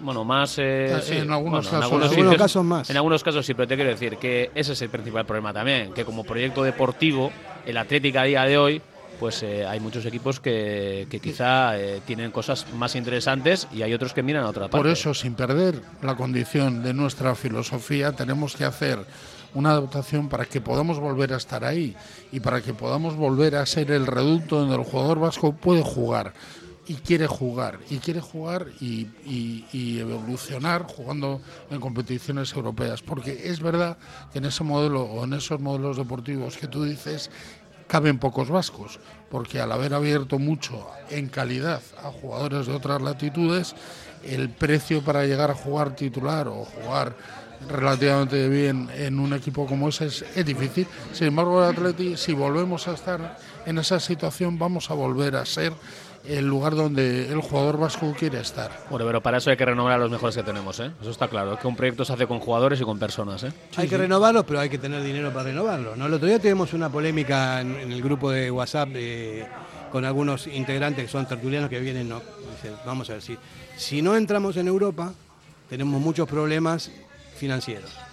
bueno, 0.00 0.24
más. 0.24 0.58
Eh, 0.58 1.00
en 1.10 1.30
algunos, 1.30 1.68
casos, 1.68 2.64
más. 2.64 2.90
En 2.90 2.96
algunos 2.96 3.22
casos 3.22 3.46
sí, 3.46 3.54
pero 3.54 3.68
te 3.68 3.76
quiero 3.76 3.90
decir 3.90 4.16
que 4.16 4.50
ese 4.52 4.72
es 4.72 4.82
el 4.82 4.88
principal 4.88 5.24
problema 5.24 5.52
también. 5.52 5.92
Que 5.92 6.04
como 6.04 6.24
proyecto 6.24 6.64
deportivo, 6.64 7.30
el 7.64 7.76
Atlético 7.76 8.18
a 8.18 8.24
día 8.24 8.42
de 8.42 8.58
hoy, 8.58 8.82
pues 9.18 9.42
eh, 9.42 9.66
hay 9.66 9.80
muchos 9.80 10.04
equipos 10.06 10.40
que, 10.40 11.06
que 11.10 11.20
quizá 11.20 11.78
eh, 11.78 12.00
tienen 12.06 12.30
cosas 12.30 12.66
más 12.74 12.94
interesantes 12.94 13.68
y 13.72 13.82
hay 13.82 13.92
otros 13.94 14.12
que 14.12 14.22
miran 14.22 14.44
a 14.44 14.48
otra 14.48 14.62
parte. 14.62 14.76
Por 14.76 14.86
eso, 14.86 15.14
sin 15.14 15.34
perder 15.34 15.80
la 16.02 16.16
condición 16.16 16.82
de 16.82 16.94
nuestra 16.94 17.34
filosofía, 17.34 18.12
tenemos 18.12 18.56
que 18.56 18.64
hacer 18.64 18.98
una 19.54 19.70
adaptación 19.70 20.28
para 20.28 20.44
que 20.44 20.60
podamos 20.60 20.98
volver 21.00 21.32
a 21.32 21.36
estar 21.36 21.64
ahí 21.64 21.96
y 22.32 22.40
para 22.40 22.60
que 22.60 22.74
podamos 22.74 23.16
volver 23.16 23.56
a 23.56 23.66
ser 23.66 23.90
el 23.90 24.06
reducto 24.06 24.60
donde 24.60 24.76
el 24.76 24.84
jugador 24.84 25.18
vasco 25.20 25.52
puede 25.52 25.82
jugar 25.82 26.34
y 26.88 26.94
quiere 26.94 27.26
jugar, 27.26 27.80
y 27.90 27.98
quiere 27.98 28.20
jugar 28.20 28.68
y, 28.80 29.06
evolucionar 30.00 30.84
jugando 30.84 31.42
en 31.70 31.80
competiciones 31.80 32.54
europeas, 32.54 33.02
porque 33.02 33.42
es 33.44 33.60
verdad 33.60 33.98
que 34.32 34.38
en 34.38 34.46
ese 34.46 34.64
modelo 34.64 35.02
o 35.02 35.24
en 35.24 35.34
esos 35.34 35.60
modelos 35.60 35.98
deportivos 35.98 36.56
que 36.56 36.66
tú 36.66 36.84
dices 36.84 37.30
caben 37.88 38.18
pocos 38.18 38.50
vascos, 38.50 39.00
porque 39.30 39.60
al 39.60 39.72
haber 39.72 39.94
abierto 39.94 40.38
mucho 40.38 40.86
en 41.10 41.28
calidad 41.28 41.82
a 42.04 42.12
jugadores 42.12 42.66
de 42.66 42.74
otras 42.74 43.02
latitudes, 43.02 43.74
el 44.24 44.50
precio 44.50 45.02
para 45.02 45.24
llegar 45.24 45.50
a 45.50 45.54
jugar 45.54 45.96
titular 45.96 46.48
o 46.48 46.64
jugar 46.64 47.16
relativamente 47.68 48.48
bien 48.48 48.88
en 48.94 49.18
un 49.18 49.32
equipo 49.32 49.66
como 49.66 49.88
ese 49.88 50.06
es, 50.06 50.46
difícil. 50.46 50.86
Sin 51.12 51.28
embargo, 51.28 51.62
el 51.62 51.70
Atleti, 51.70 52.16
si 52.16 52.32
volvemos 52.32 52.86
a 52.86 52.92
estar 52.92 53.36
en 53.66 53.78
esa 53.78 53.98
situación, 53.98 54.58
vamos 54.58 54.90
a 54.90 54.94
volver 54.94 55.34
a 55.36 55.44
ser 55.44 55.72
el 56.26 56.46
lugar 56.46 56.74
donde 56.74 57.30
el 57.30 57.40
jugador 57.40 57.78
vasco 57.78 58.14
quiere 58.18 58.40
estar. 58.40 58.70
Bueno, 58.90 59.06
pero 59.06 59.22
para 59.22 59.38
eso 59.38 59.50
hay 59.50 59.56
que 59.56 59.64
renovar 59.64 59.94
a 59.94 59.98
los 59.98 60.10
mejores 60.10 60.36
que 60.36 60.42
tenemos, 60.42 60.78
¿eh? 60.80 60.90
Eso 61.00 61.10
está 61.10 61.28
claro, 61.28 61.54
es 61.54 61.60
que 61.60 61.66
un 61.66 61.76
proyecto 61.76 62.04
se 62.04 62.12
hace 62.12 62.26
con 62.26 62.40
jugadores 62.40 62.80
y 62.80 62.84
con 62.84 62.98
personas, 62.98 63.44
¿eh? 63.44 63.52
hay 63.76 63.88
que 63.88 63.96
renovarlos, 63.96 64.44
pero 64.44 64.60
hay 64.60 64.68
que 64.68 64.78
tener 64.78 65.02
dinero 65.02 65.32
para 65.32 65.44
renovarlos. 65.44 65.96
¿no? 65.96 66.06
El 66.06 66.14
otro 66.14 66.28
día 66.28 66.38
tuvimos 66.38 66.72
una 66.72 66.88
polémica 66.90 67.60
en, 67.60 67.92
el 67.92 68.02
grupo 68.02 68.30
de 68.30 68.50
WhatsApp 68.50 68.88
con 69.90 70.04
algunos 70.04 70.46
integrantes 70.46 71.04
que 71.04 71.10
son 71.10 71.26
tertulianos 71.26 71.70
que 71.70 71.80
vienen, 71.80 72.08
no, 72.08 72.20
vamos 72.84 73.08
a 73.10 73.14
ver, 73.14 73.22
si, 73.22 73.36
si 73.76 74.02
no 74.02 74.16
entramos 74.16 74.56
en 74.56 74.68
Europa, 74.68 75.12
tenemos 75.68 76.00
muchos 76.00 76.28
problemas 76.28 76.90
financieros. 77.36 78.07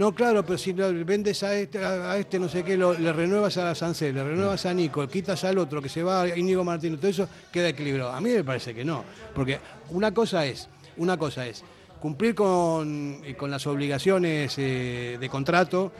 No, 0.00 0.14
claro, 0.14 0.42
pero 0.46 0.56
si 0.56 0.72
vendes 0.72 1.42
a 1.42 1.54
este, 1.54 1.84
a 1.84 2.16
este 2.16 2.38
no 2.38 2.48
sé 2.48 2.64
qué, 2.64 2.74
le 2.74 3.12
renuevas 3.12 3.58
a 3.58 3.74
Sancel, 3.74 4.14
le 4.14 4.24
renuevas 4.24 4.64
a 4.64 4.72
Nico, 4.72 5.06
quitas 5.06 5.44
al 5.44 5.58
otro, 5.58 5.82
que 5.82 5.90
se 5.90 6.02
va 6.02 6.22
a 6.22 6.38
Íñigo 6.38 6.64
Martínez, 6.64 6.98
todo 6.98 7.10
eso 7.10 7.28
queda 7.52 7.68
equilibrado. 7.68 8.10
A 8.10 8.18
mí 8.18 8.30
me 8.30 8.42
parece 8.42 8.74
que 8.74 8.82
no, 8.82 9.04
porque 9.34 9.60
una 9.90 10.14
cosa 10.14 10.46
es, 10.46 10.70
una 10.96 11.18
cosa 11.18 11.46
es 11.46 11.62
cumplir 12.00 12.34
con, 12.34 13.20
con 13.36 13.50
las 13.50 13.66
obligaciones 13.66 14.54
eh, 14.56 15.18
de 15.20 15.28
contrato 15.28 15.92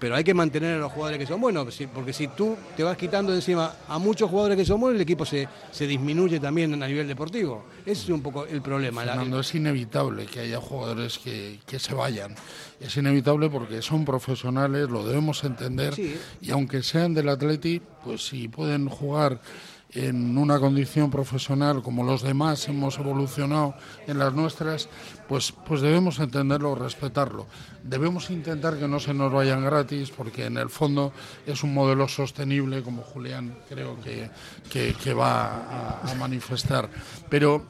pero 0.00 0.16
hay 0.16 0.24
que 0.24 0.32
mantener 0.32 0.76
a 0.76 0.78
los 0.78 0.90
jugadores 0.90 1.18
que 1.18 1.26
son 1.26 1.40
buenos, 1.40 1.78
porque 1.94 2.14
si 2.14 2.26
tú 2.28 2.56
te 2.74 2.82
vas 2.82 2.96
quitando 2.96 3.34
encima 3.34 3.74
a 3.86 3.98
muchos 3.98 4.30
jugadores 4.30 4.56
que 4.56 4.64
son 4.64 4.80
buenos, 4.80 4.96
el 4.96 5.02
equipo 5.02 5.26
se, 5.26 5.46
se 5.70 5.86
disminuye 5.86 6.40
también 6.40 6.82
a 6.82 6.88
nivel 6.88 7.06
deportivo. 7.06 7.66
Ese 7.84 8.04
es 8.04 8.08
un 8.08 8.22
poco 8.22 8.46
el 8.46 8.62
problema. 8.62 9.02
Fernando, 9.02 9.40
es 9.40 9.54
inevitable 9.54 10.24
que 10.24 10.40
haya 10.40 10.58
jugadores 10.58 11.18
que, 11.18 11.60
que, 11.66 11.78
se 11.78 11.94
vayan. 11.94 12.34
Es 12.80 12.96
inevitable 12.96 13.50
porque 13.50 13.82
son 13.82 14.06
profesionales, 14.06 14.88
lo 14.88 15.06
debemos 15.06 15.44
entender, 15.44 15.94
y 16.40 16.50
aunque 16.50 16.82
sean 16.82 17.12
del 17.12 17.28
Atleti, 17.28 17.82
pues 18.02 18.26
si 18.26 18.48
pueden 18.48 18.88
jugar 18.88 19.42
en 19.92 20.38
una 20.38 20.60
condición 20.60 21.10
profesional 21.10 21.82
como 21.82 22.04
los 22.04 22.22
demás 22.22 22.68
hemos 22.68 22.98
evolucionado 22.98 23.74
en 24.06 24.18
las 24.18 24.32
nuestras, 24.32 24.88
pues, 25.28 25.52
pues 25.66 25.80
debemos 25.80 26.18
entenderlo, 26.20 26.74
respetarlo. 26.74 27.46
Debemos 27.82 28.30
intentar 28.30 28.78
que 28.78 28.86
no 28.86 29.00
se 29.00 29.14
nos 29.14 29.32
vayan 29.32 29.64
gratis, 29.64 30.10
porque 30.10 30.46
en 30.46 30.56
el 30.58 30.70
fondo 30.70 31.12
es 31.46 31.62
un 31.62 31.74
modelo 31.74 32.08
sostenible, 32.08 32.82
como 32.82 33.02
Julián 33.02 33.56
creo 33.68 33.98
que, 34.00 34.30
que, 34.70 35.14
va 35.14 36.00
a, 36.02 36.10
a 36.10 36.14
manifestar. 36.14 36.88
Pero 37.28 37.66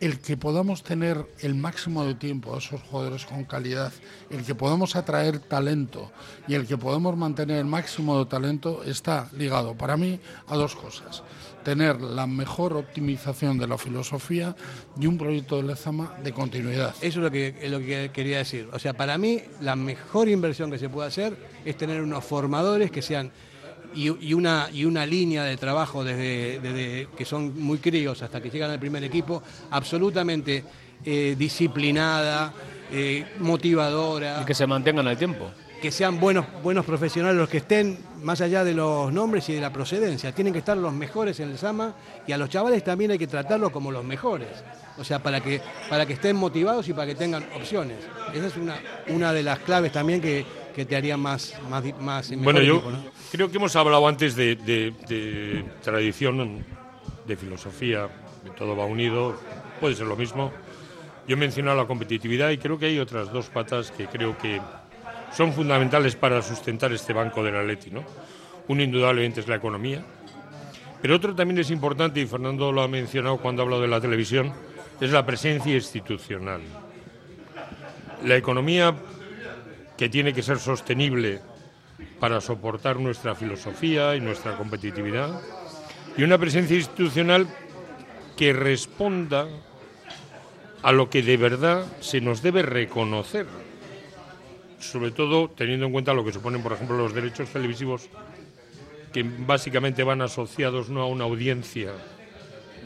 el 0.00 0.20
que 0.20 0.38
podamos 0.38 0.82
tener 0.82 1.26
el 1.40 1.54
máximo 1.54 2.06
de 2.06 2.14
tiempo 2.14 2.54
a 2.54 2.58
esos 2.58 2.80
jugadores 2.82 3.26
con 3.26 3.44
calidad, 3.44 3.92
el 4.30 4.44
que 4.44 4.54
podamos 4.54 4.96
atraer 4.96 5.40
talento 5.40 6.10
y 6.48 6.54
el 6.54 6.66
que 6.66 6.78
podamos 6.78 7.16
mantener 7.18 7.58
el 7.58 7.66
máximo 7.66 8.18
de 8.18 8.24
talento 8.24 8.82
está 8.84 9.28
ligado 9.36 9.74
para 9.74 9.98
mí 9.98 10.18
a 10.48 10.56
dos 10.56 10.74
cosas. 10.74 11.22
Tener 11.64 12.00
la 12.00 12.26
mejor 12.26 12.72
optimización 12.74 13.58
de 13.58 13.66
la 13.66 13.76
filosofía 13.76 14.56
y 14.98 15.06
un 15.06 15.18
proyecto 15.18 15.56
de 15.56 15.64
Lezama 15.64 16.14
de 16.22 16.32
continuidad. 16.32 16.94
Eso 17.00 17.18
es 17.20 17.24
lo 17.24 17.30
que, 17.30 17.54
lo 17.68 17.78
que 17.80 18.10
quería 18.12 18.38
decir. 18.38 18.68
O 18.72 18.78
sea, 18.78 18.94
para 18.94 19.18
mí 19.18 19.40
la 19.60 19.76
mejor 19.76 20.28
inversión 20.28 20.70
que 20.70 20.78
se 20.78 20.88
puede 20.88 21.08
hacer 21.08 21.36
es 21.64 21.76
tener 21.76 22.00
unos 22.02 22.24
formadores 22.24 22.90
que 22.90 23.02
sean 23.02 23.30
y, 23.94 24.32
una, 24.32 24.68
y 24.72 24.84
una 24.84 25.04
línea 25.06 25.44
de 25.44 25.56
trabajo 25.56 26.04
desde, 26.04 27.08
que 27.16 27.24
son 27.24 27.60
muy 27.60 27.78
críos 27.78 28.22
hasta 28.22 28.40
que 28.40 28.50
llegan 28.50 28.70
al 28.70 28.78
primer 28.78 29.02
equipo, 29.04 29.42
absolutamente 29.70 30.64
eh, 31.04 31.34
disciplinada, 31.36 32.52
eh, 32.92 33.24
motivadora. 33.38 34.40
Y 34.42 34.44
que 34.44 34.54
se 34.54 34.66
mantengan 34.66 35.06
el 35.08 35.16
tiempo. 35.16 35.50
Que 35.80 35.90
sean 35.90 36.20
buenos, 36.20 36.46
buenos 36.62 36.84
profesionales 36.84 37.38
los 37.38 37.48
que 37.48 37.58
estén 37.58 37.98
más 38.22 38.40
allá 38.40 38.64
de 38.64 38.74
los 38.74 39.12
nombres 39.12 39.48
y 39.48 39.54
de 39.54 39.60
la 39.60 39.72
procedencia. 39.72 40.32
Tienen 40.32 40.52
que 40.52 40.58
estar 40.58 40.76
los 40.76 40.92
mejores 40.92 41.40
en 41.40 41.50
el 41.50 41.58
SAMA 41.58 41.94
y 42.26 42.32
a 42.32 42.38
los 42.38 42.50
chavales 42.50 42.84
también 42.84 43.12
hay 43.12 43.18
que 43.18 43.26
tratarlos 43.26 43.70
como 43.70 43.90
los 43.90 44.04
mejores. 44.04 44.48
O 44.98 45.04
sea, 45.04 45.22
para 45.22 45.40
que, 45.40 45.62
para 45.88 46.04
que 46.04 46.12
estén 46.12 46.36
motivados 46.36 46.86
y 46.88 46.92
para 46.92 47.06
que 47.06 47.14
tengan 47.14 47.46
opciones. 47.56 47.96
Esa 48.34 48.46
es 48.48 48.56
una, 48.56 48.76
una 49.08 49.32
de 49.32 49.42
las 49.42 49.60
claves 49.60 49.92
también 49.92 50.20
que, 50.20 50.44
que 50.74 50.84
te 50.84 50.96
haría 50.96 51.16
más, 51.16 51.54
más, 51.68 51.84
más 52.00 52.36
Bueno, 52.36 52.60
yo 52.60 52.82
creo 53.30 53.50
que 53.50 53.56
hemos 53.56 53.74
hablado 53.76 54.06
antes 54.06 54.36
de, 54.36 54.56
tradición, 55.82 56.64
de 57.26 57.36
filosofía, 57.36 58.08
de 58.44 58.50
todo 58.50 58.76
va 58.76 58.84
unido, 58.84 59.38
puede 59.80 59.94
ser 59.94 60.06
lo 60.06 60.16
mismo. 60.16 60.52
Yo 61.26 61.36
he 61.36 61.38
mencionado 61.38 61.76
la 61.76 61.86
competitividad 61.86 62.50
y 62.50 62.58
creo 62.58 62.78
que 62.78 62.86
hay 62.86 62.98
otras 62.98 63.32
dos 63.32 63.50
patas 63.50 63.90
que 63.90 64.06
creo 64.06 64.36
que 64.38 64.60
son 65.32 65.52
fundamentales 65.52 66.16
para 66.16 66.42
sustentar 66.42 66.92
este 66.92 67.12
banco 67.12 67.42
del 67.42 67.56
Atleti, 67.56 67.90
¿no? 67.90 68.04
Uno 68.68 68.82
indudablemente 68.82 69.40
es 69.40 69.48
la 69.48 69.56
economía, 69.56 70.04
pero 71.00 71.16
otro 71.16 71.34
también 71.34 71.58
es 71.58 71.70
importante, 71.70 72.20
y 72.20 72.26
Fernando 72.26 72.72
lo 72.72 72.82
ha 72.82 72.88
mencionado 72.88 73.38
cuando 73.38 73.62
ha 73.62 73.64
hablado 73.64 73.82
de 73.82 73.88
la 73.88 74.00
televisión, 74.00 74.52
es 75.00 75.10
la 75.10 75.24
presencia 75.24 75.74
institucional. 75.74 76.60
La 78.24 78.36
economía 78.36 78.94
que 79.96 80.08
tiene 80.08 80.32
que 80.32 80.42
ser 80.42 80.58
sostenible 80.58 81.40
para 82.18 82.40
soportar 82.40 83.00
nuestra 83.00 83.34
filosofía 83.34 84.14
y 84.14 84.20
nuestra 84.20 84.56
competitividad, 84.56 85.40
y 86.16 86.22
una 86.22 86.38
presencia 86.38 86.76
institucional 86.76 87.46
que 88.36 88.52
responda 88.52 89.46
a 90.82 90.92
lo 90.92 91.08
que 91.08 91.22
de 91.22 91.36
verdad 91.36 91.84
se 92.00 92.20
nos 92.20 92.42
debe 92.42 92.62
reconocer, 92.62 93.46
sobre 94.80 95.10
todo 95.12 95.48
teniendo 95.48 95.86
en 95.86 95.92
cuenta 95.92 96.12
lo 96.12 96.24
que 96.24 96.32
suponen, 96.32 96.62
por 96.62 96.72
ejemplo, 96.72 96.96
los 96.96 97.14
derechos 97.14 97.48
televisivos, 97.50 98.08
que 99.12 99.24
básicamente 99.24 100.02
van 100.02 100.22
asociados 100.22 100.88
no 100.88 101.02
a 101.02 101.06
una 101.06 101.24
audiencia 101.24 101.92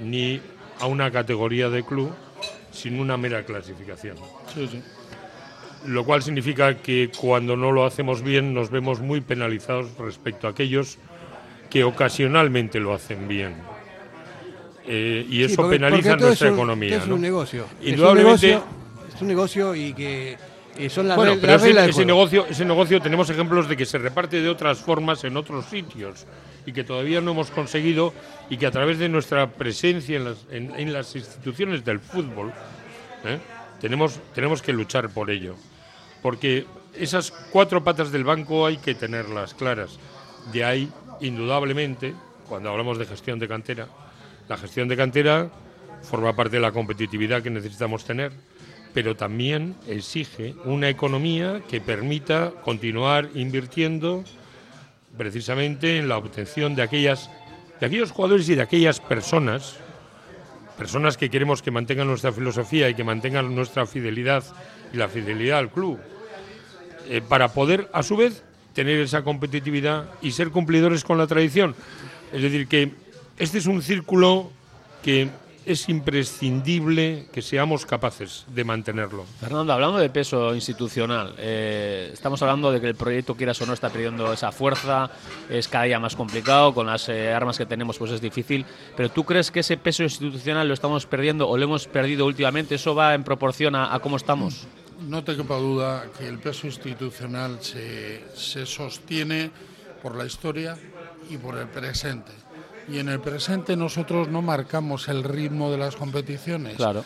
ni 0.03 0.41
a 0.81 0.87
una 0.87 1.11
categoría 1.11 1.71
de 1.71 1.85
club, 1.85 2.13
sino 2.73 3.01
una 3.01 3.17
mera 3.17 3.45
clasificación 3.45 4.17
lo 5.87 6.05
cual 6.05 6.23
significa 6.23 6.79
que 6.79 7.11
cuando 7.17 7.57
no 7.57 7.73
lo 7.73 7.85
hacemos 7.85 8.23
bien 8.23 8.55
nos 8.55 8.71
vemos 8.71 9.01
muy 9.01 9.21
penalizados 9.21 9.97
respecto 9.99 10.47
a 10.47 10.51
aquellos 10.51 10.99
que 11.71 11.85
ocasionalmente 11.85 12.81
lo 12.81 12.95
hacen 12.95 13.29
bien. 13.29 13.55
Eh, 14.87 15.27
y 15.29 15.43
eso 15.43 15.69
penaliza 15.69 16.17
nuestra 16.17 16.51
economía. 16.51 16.99
Es 16.99 17.07
un 17.07 17.21
negocio. 17.21 17.67
Indudablemente. 17.83 18.61
Es 19.15 19.21
un 19.21 19.29
negocio, 19.29 19.75
y 19.75 19.93
que 19.93 20.37
Eh, 20.77 20.91
son 20.91 21.07
las 21.09 21.17
bueno, 21.17 21.37
pero 21.41 21.55
ese, 21.55 22.05
negocio, 22.05 22.47
ese 22.51 22.65
negocio 22.65 23.01
tenemos 23.01 23.31
ejemplos 23.31 23.69
de 23.69 23.77
que 23.77 23.87
se 23.87 23.99
reparte 23.99 24.41
de 24.41 24.49
otras 24.49 24.79
formas 24.79 25.23
en 25.25 25.37
otros 25.37 25.67
sitios 25.67 26.27
y 26.67 26.73
que 26.73 26.83
todavía 26.83 27.21
no 27.21 27.31
hemos 27.33 27.51
conseguido 27.51 28.13
y 28.51 28.57
que 28.57 28.67
a 28.67 28.71
través 28.71 28.99
de 28.99 29.09
nuestra 29.09 29.49
presencia 29.51 30.17
en 30.17 30.25
las, 30.25 30.39
en- 30.51 30.75
en 30.79 30.93
las 30.93 31.15
instituciones 31.15 31.85
del 31.85 32.01
fútbol 32.01 32.53
¿eh? 33.25 33.39
tenemos, 33.81 34.19
tenemos 34.35 34.63
que 34.63 34.73
luchar 34.73 35.11
por 35.11 35.31
ello. 35.31 35.55
Porque 36.23 36.67
esas 36.95 37.31
cuatro 37.31 37.85
patas 37.85 38.11
del 38.11 38.25
banco 38.25 38.67
hay 38.67 38.79
que 38.79 38.95
tenerlas 38.95 39.55
claras. 39.55 39.99
De 40.53 40.65
ahí, 40.65 40.91
indudablemente, 41.21 42.15
cuando 42.49 42.71
hablamos 42.71 42.99
de 42.99 43.07
gestión 43.07 43.39
de 43.39 43.47
cantera, 43.49 43.89
la 44.49 44.57
gestión 44.57 44.89
de 44.89 44.97
cantera 44.97 45.51
forma 46.03 46.35
parte 46.35 46.57
de 46.57 46.63
la 46.63 46.73
competitividad 46.73 47.43
que 47.43 47.51
necesitamos 47.51 48.05
tener, 48.05 48.33
pero 48.95 49.17
también 49.17 49.75
exige 49.89 50.55
una 50.65 50.89
economía 50.89 51.61
que 51.69 51.81
permita 51.81 52.53
continuar 52.63 53.29
invirtiendo 53.35 54.25
precisamente 55.19 55.99
en 55.99 56.09
la 56.09 56.17
obtención 56.17 56.75
de 56.75 56.83
aquellas 56.83 57.29
de 57.81 57.87
aquellos 57.87 58.13
jugadores 58.13 58.49
y 58.49 58.55
de 58.55 58.63
aquellas 58.63 59.01
personas 59.01 59.77
personas 60.79 61.17
que 61.17 61.29
queremos 61.29 61.61
que 61.61 61.73
mantengan 61.73 62.07
nuestra 62.07 62.33
filosofía 62.33 62.89
y 62.89 62.95
que 62.95 63.05
mantengan 63.05 63.55
nuestra 63.55 63.85
fidelidad 63.85 64.45
y 64.93 64.97
la 64.97 65.09
fidelidad 65.09 65.59
al 65.59 65.71
club 65.71 65.99
eh, 67.09 67.21
para 67.21 67.49
poder 67.49 67.91
a 67.93 68.03
su 68.03 68.17
vez 68.17 68.45
tener 68.75 69.01
esa 69.01 69.23
competitividad 69.23 70.07
y 70.23 70.33
ser 70.33 70.51
cumplidores 70.51 71.05
con 71.05 71.19
la 71.19 71.27
tradición. 71.27 71.75
Es 72.33 72.43
decir 72.43 72.67
que 72.67 72.93
este 73.39 73.59
es 73.59 73.67
un 73.67 73.83
círculo 73.83 74.51
que 75.03 75.29
es 75.67 75.89
imprescindible 75.89 77.27
que 77.33 77.43
seamos 77.43 77.87
capaces 77.87 78.45
de 78.49 78.65
mantenerlo 78.65 79.25
Fernando, 79.41 79.73
hablando 79.73 79.99
de 79.99 80.11
peso 80.11 80.55
institucional, 80.55 81.35
eh, 81.39 82.11
estamos 82.13 82.41
hablando 82.43 82.71
de 82.71 82.81
que 82.81 82.89
el 82.89 82.95
proyecto, 82.95 83.35
quieras 83.35 83.61
o 83.63 83.67
no, 83.67 83.73
está 83.73 83.91
perdiendo 83.91 84.33
esa 84.33 84.53
fuerza, 84.53 85.11
es 85.49 85.69
cada 85.69 85.85
día 85.85 85.99
más 85.99 86.17
complicado, 86.17 86.75
con 86.75 86.87
las 86.87 87.09
eh, 87.09 87.33
armas 87.33 87.59
que 87.59 87.67
tenemos 87.67 87.99
pues 87.99 88.11
es 88.13 88.21
difícil, 88.21 88.65
pero 88.97 89.11
¿tú 89.11 89.25
crees 89.25 89.51
que 89.51 89.61
ese 89.61 89.77
peso 89.77 90.03
institucional 90.03 90.69
lo 90.69 90.75
estamos 90.75 91.07
perdiendo 91.07 91.49
o 91.49 91.57
lo 91.57 91.65
hemos 91.65 91.87
perdido 91.87 92.27
últimamente? 92.27 92.77
¿Eso 92.77 92.95
va 92.95 93.15
en 93.15 93.25
proporción 93.25 93.75
a, 93.75 93.95
a 93.95 93.99
cómo 94.01 94.17
estamos? 94.17 94.67
No 95.09 95.25
te 95.25 95.37
quepa 95.37 95.57
duda 95.57 96.07
que 96.19 96.27
el 96.27 96.39
peso 96.39 96.67
institucional 96.67 97.59
se, 97.61 98.25
se 98.35 98.65
sostiene 98.65 99.51
por 100.03 100.17
la 100.17 100.27
historia 100.27 100.77
y 101.31 101.37
por 101.37 101.59
el 101.59 101.67
presente. 101.69 102.44
Y 102.89 102.99
en 102.99 103.09
el 103.09 103.21
presente 103.21 103.77
nosotros 103.77 104.29
no 104.29 104.43
marcamos 104.43 105.09
el 105.09 105.25
ritmo 105.25 105.71
de 105.71 105.79
las 105.79 105.97
competiciones. 105.97 106.77
Claro. 106.77 107.05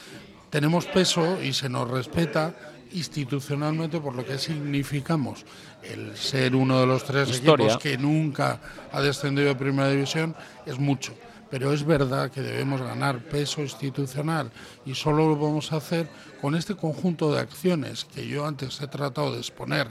Tenemos 0.50 0.86
peso 0.86 1.42
y 1.42 1.52
se 1.52 1.68
nos 1.68 1.88
respeta 1.90 2.54
institucionalmente 2.92 4.00
por 4.00 4.14
lo 4.14 4.24
que 4.24 4.38
significamos. 4.38 5.44
El 5.82 6.16
ser 6.16 6.56
uno 6.56 6.80
de 6.80 6.86
los 6.86 7.04
tres 7.04 7.28
Historia. 7.28 7.66
equipos 7.66 7.82
que 7.82 7.98
nunca 7.98 8.60
ha 8.90 9.00
descendido 9.00 9.48
de 9.48 9.54
primera 9.54 9.90
división 9.90 10.34
es 10.66 10.78
mucho. 10.78 11.14
Pero 11.50 11.72
es 11.72 11.84
verdad 11.84 12.30
que 12.30 12.42
debemos 12.42 12.82
ganar 12.82 13.20
peso 13.20 13.62
institucional 13.62 14.50
y 14.84 14.94
solo 14.94 15.28
lo 15.28 15.38
podemos 15.38 15.72
hacer 15.72 16.06
con 16.42 16.54
este 16.54 16.74
conjunto 16.74 17.32
de 17.32 17.40
acciones 17.40 18.04
que 18.04 18.26
yo 18.26 18.46
antes 18.46 18.80
he 18.82 18.86
tratado 18.86 19.32
de 19.32 19.38
exponer, 19.38 19.88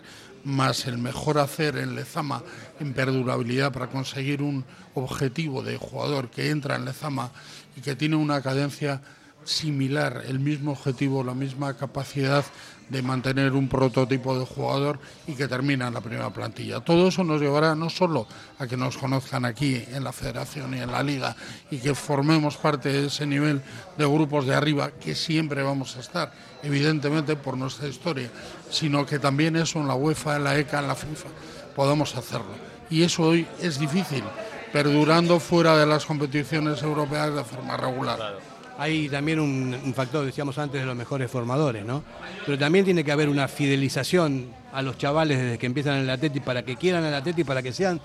más 0.47 0.87
el 0.87 0.97
mejor 0.97 1.37
hacer 1.39 1.77
en 1.77 1.95
Lezama 1.95 2.41
en 2.79 2.93
perdurabilidad 2.93 3.73
para 3.73 3.87
conseguir 3.87 4.41
un 4.41 4.63
objetivo 4.93 5.61
de 5.61 5.77
jugador 5.77 6.29
que 6.29 6.49
entra 6.49 6.77
en 6.77 6.85
Lezama 6.85 7.31
y 7.75 7.81
que 7.81 7.95
tiene 7.95 8.15
una 8.15 8.41
cadencia 8.41 9.01
similar, 9.47 10.23
el 10.27 10.39
mismo 10.39 10.71
objetivo, 10.71 11.23
la 11.23 11.33
misma 11.33 11.75
capacidad 11.75 12.45
de 12.89 13.01
mantener 13.01 13.51
un 13.53 13.67
prototipo 13.67 14.37
de 14.37 14.45
jugador 14.45 14.99
y 15.27 15.33
que 15.33 15.47
termina 15.47 15.87
en 15.87 15.93
la 15.93 16.01
primera 16.01 16.29
plantilla. 16.29 16.79
Todo 16.79 17.07
eso 17.09 17.23
nos 17.23 17.41
llevará 17.41 17.75
no 17.75 17.89
solo 17.89 18.27
a 18.59 18.67
que 18.67 18.77
nos 18.77 18.97
conozcan 18.97 19.45
aquí 19.45 19.83
en 19.91 20.03
la 20.03 20.13
federación 20.13 20.73
y 20.73 20.79
en 20.79 20.91
la 20.91 21.03
liga 21.03 21.35
y 21.69 21.79
que 21.79 21.93
formemos 21.95 22.55
parte 22.57 22.89
de 22.89 23.07
ese 23.07 23.25
nivel 23.25 23.61
de 23.97 24.05
grupos 24.05 24.45
de 24.45 24.55
arriba 24.55 24.91
que 24.91 25.15
siempre 25.15 25.63
vamos 25.63 25.97
a 25.97 25.99
estar, 25.99 26.31
evidentemente 26.63 27.35
por 27.35 27.57
nuestra 27.57 27.87
historia, 27.87 28.29
sino 28.69 29.05
que 29.05 29.19
también 29.19 29.55
eso 29.55 29.79
en 29.79 29.87
la 29.87 29.95
UEFA, 29.95 30.37
en 30.37 30.43
la 30.43 30.57
ECA, 30.57 30.79
en 30.79 30.87
la 30.87 30.95
FIFA 30.95 31.29
podamos 31.75 32.15
hacerlo. 32.15 32.67
Y 32.89 33.03
eso 33.03 33.23
hoy 33.23 33.45
es 33.61 33.79
difícil, 33.79 34.23
perdurando 34.71 35.39
fuera 35.39 35.77
de 35.77 35.85
las 35.85 36.05
competiciones 36.05 36.81
europeas 36.81 37.33
de 37.33 37.43
forma 37.43 37.75
regular. 37.75 38.39
Hay 38.77 39.09
también 39.09 39.39
un, 39.39 39.93
factor, 39.95 40.25
decíamos 40.25 40.57
antes, 40.57 40.79
de 40.79 40.85
los 40.85 40.95
mejores 40.95 41.31
formadores, 41.31 41.83
¿no? 41.83 42.03
Pero 42.45 42.57
también 42.57 42.85
tiene 42.85 43.03
que 43.03 43.11
haber 43.11 43.27
una 43.27 43.47
fidelización 43.47 44.47
a 44.71 44.81
los 44.81 44.97
chavales 44.97 45.39
desde 45.39 45.57
que 45.57 45.65
empiezan 45.65 45.95
en 45.95 46.03
el 46.03 46.09
Atleti 46.09 46.39
para 46.39 46.63
que 46.63 46.75
quieran 46.75 47.03
el 47.03 47.13
Atleti, 47.13 47.43
para 47.43 47.63
que 47.63 47.73
sean 47.73 47.99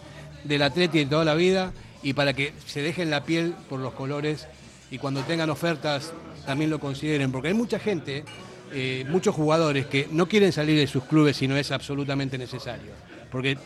del 0.44 0.62
Atleti 0.62 1.00
de 1.00 1.06
toda 1.06 1.24
la 1.24 1.34
vida 1.34 1.72
y 2.02 2.14
para 2.14 2.32
que 2.32 2.54
se 2.66 2.80
dejen 2.80 3.10
la 3.10 3.24
piel 3.24 3.54
por 3.68 3.80
los 3.80 3.92
colores 3.92 4.48
y 4.90 4.98
cuando 4.98 5.22
tengan 5.22 5.50
ofertas 5.50 6.12
también 6.46 6.70
lo 6.70 6.80
consideren, 6.80 7.30
porque 7.32 7.48
hay 7.48 7.54
mucha 7.54 7.78
gente, 7.78 8.24
eh, 8.72 9.04
muchos 9.08 9.34
jugadores 9.34 9.86
que 9.86 10.08
no 10.10 10.26
quieren 10.26 10.52
salir 10.52 10.78
de 10.78 10.86
sus 10.86 11.04
clubes 11.04 11.36
si 11.36 11.48
no 11.48 11.56
es 11.56 11.70
absolutamente 11.70 12.36
necesario, 12.36 12.92
porque 13.30 13.56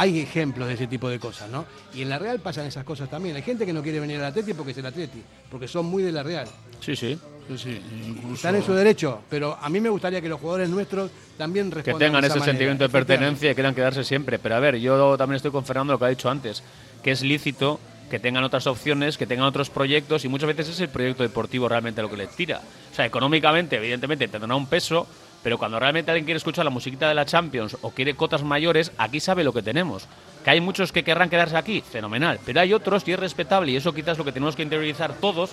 hay 0.00 0.20
ejemplos 0.20 0.68
de 0.68 0.74
ese 0.74 0.86
tipo 0.86 1.08
de 1.08 1.18
cosas, 1.18 1.50
¿no? 1.50 1.64
Y 1.94 2.02
en 2.02 2.08
la 2.08 2.18
Real 2.18 2.38
pasan 2.40 2.66
esas 2.66 2.84
cosas 2.84 3.08
también. 3.10 3.34
Hay 3.36 3.42
gente 3.42 3.66
que 3.66 3.72
no 3.72 3.82
quiere 3.82 4.00
venir 4.00 4.18
al 4.18 4.26
Atleti 4.26 4.54
porque 4.54 4.72
es 4.72 4.78
el 4.78 4.86
Atleti, 4.86 5.22
porque 5.50 5.66
son 5.68 5.86
muy 5.86 6.02
de 6.02 6.12
la 6.12 6.22
Real. 6.22 6.46
Sí, 6.80 6.94
sí. 6.96 7.18
Sí, 7.48 7.56
sí, 7.56 7.80
incluso- 8.06 8.34
Están 8.34 8.56
en 8.56 8.62
su 8.62 8.74
derecho, 8.74 9.22
pero 9.30 9.56
a 9.58 9.68
mí 9.70 9.80
me 9.80 9.88
gustaría 9.88 10.20
que 10.20 10.28
los 10.28 10.38
jugadores 10.38 10.68
nuestros 10.68 11.10
también 11.38 11.70
que 11.70 11.76
respondan 11.76 11.98
tengan 12.08 12.20
de 12.20 12.26
ese 12.26 12.32
esa 12.36 12.40
manera. 12.40 12.52
sentimiento 12.52 12.84
de 12.84 12.90
pertenencia 12.90 13.50
y 13.50 13.54
quieran 13.54 13.74
quedarse 13.74 14.04
siempre. 14.04 14.38
Pero 14.38 14.54
a 14.56 14.60
ver, 14.60 14.76
yo 14.76 15.16
también 15.16 15.36
estoy 15.36 15.50
con 15.50 15.64
Fernando 15.64 15.94
lo 15.94 15.98
que 15.98 16.04
ha 16.04 16.08
dicho 16.08 16.28
antes, 16.28 16.62
que 17.02 17.10
es 17.10 17.22
lícito 17.22 17.80
que 18.10 18.18
tengan 18.18 18.44
otras 18.44 18.66
opciones, 18.66 19.16
que 19.16 19.26
tengan 19.26 19.46
otros 19.46 19.70
proyectos 19.70 20.24
y 20.26 20.28
muchas 20.28 20.46
veces 20.48 20.68
es 20.68 20.80
el 20.80 20.88
proyecto 20.90 21.22
deportivo 21.22 21.68
realmente 21.68 22.02
lo 22.02 22.10
que 22.10 22.18
les 22.18 22.30
tira. 22.36 22.60
O 22.92 22.94
sea, 22.94 23.06
económicamente, 23.06 23.76
evidentemente, 23.76 24.28
tendrá 24.28 24.54
un 24.54 24.66
peso, 24.66 25.06
pero 25.48 25.56
cuando 25.56 25.80
realmente 25.80 26.10
alguien 26.10 26.26
quiere 26.26 26.36
escuchar 26.36 26.66
la 26.66 26.70
musiquita 26.70 27.08
de 27.08 27.14
la 27.14 27.24
Champions 27.24 27.78
o 27.80 27.90
quiere 27.92 28.14
cotas 28.14 28.42
mayores, 28.42 28.92
aquí 28.98 29.18
sabe 29.18 29.44
lo 29.44 29.54
que 29.54 29.62
tenemos. 29.62 30.06
Que 30.44 30.50
hay 30.50 30.60
muchos 30.60 30.92
que 30.92 31.02
querrán 31.02 31.30
quedarse 31.30 31.56
aquí, 31.56 31.80
fenomenal. 31.80 32.38
Pero 32.44 32.60
hay 32.60 32.74
otros, 32.74 33.02
y 33.08 33.12
es 33.12 33.18
respetable, 33.18 33.72
y 33.72 33.76
eso 33.76 33.94
quizás 33.94 34.12
es 34.12 34.18
lo 34.18 34.26
que 34.26 34.32
tenemos 34.32 34.56
que 34.56 34.62
interiorizar 34.62 35.14
todos, 35.14 35.52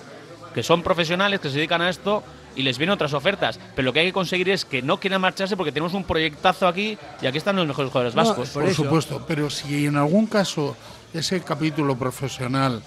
que 0.52 0.62
son 0.62 0.82
profesionales, 0.82 1.40
que 1.40 1.48
se 1.48 1.54
dedican 1.56 1.80
a 1.80 1.88
esto 1.88 2.22
y 2.54 2.62
les 2.62 2.76
vienen 2.76 2.92
otras 2.92 3.14
ofertas. 3.14 3.58
Pero 3.74 3.86
lo 3.86 3.94
que 3.94 4.00
hay 4.00 4.06
que 4.08 4.12
conseguir 4.12 4.50
es 4.50 4.66
que 4.66 4.82
no 4.82 5.00
quieran 5.00 5.22
marcharse 5.22 5.56
porque 5.56 5.72
tenemos 5.72 5.94
un 5.94 6.04
proyectazo 6.04 6.68
aquí 6.68 6.98
y 7.22 7.26
aquí 7.26 7.38
están 7.38 7.56
los 7.56 7.66
mejores 7.66 7.90
jugadores 7.90 8.14
No, 8.14 8.22
vascos. 8.22 8.50
por, 8.50 8.74
supuesto, 8.74 9.24
pero 9.26 9.48
si 9.48 9.86
en 9.86 9.96
algún 9.96 10.26
caso 10.26 10.76
ese 11.14 11.40
capítulo 11.40 11.96
profesional 11.96 12.82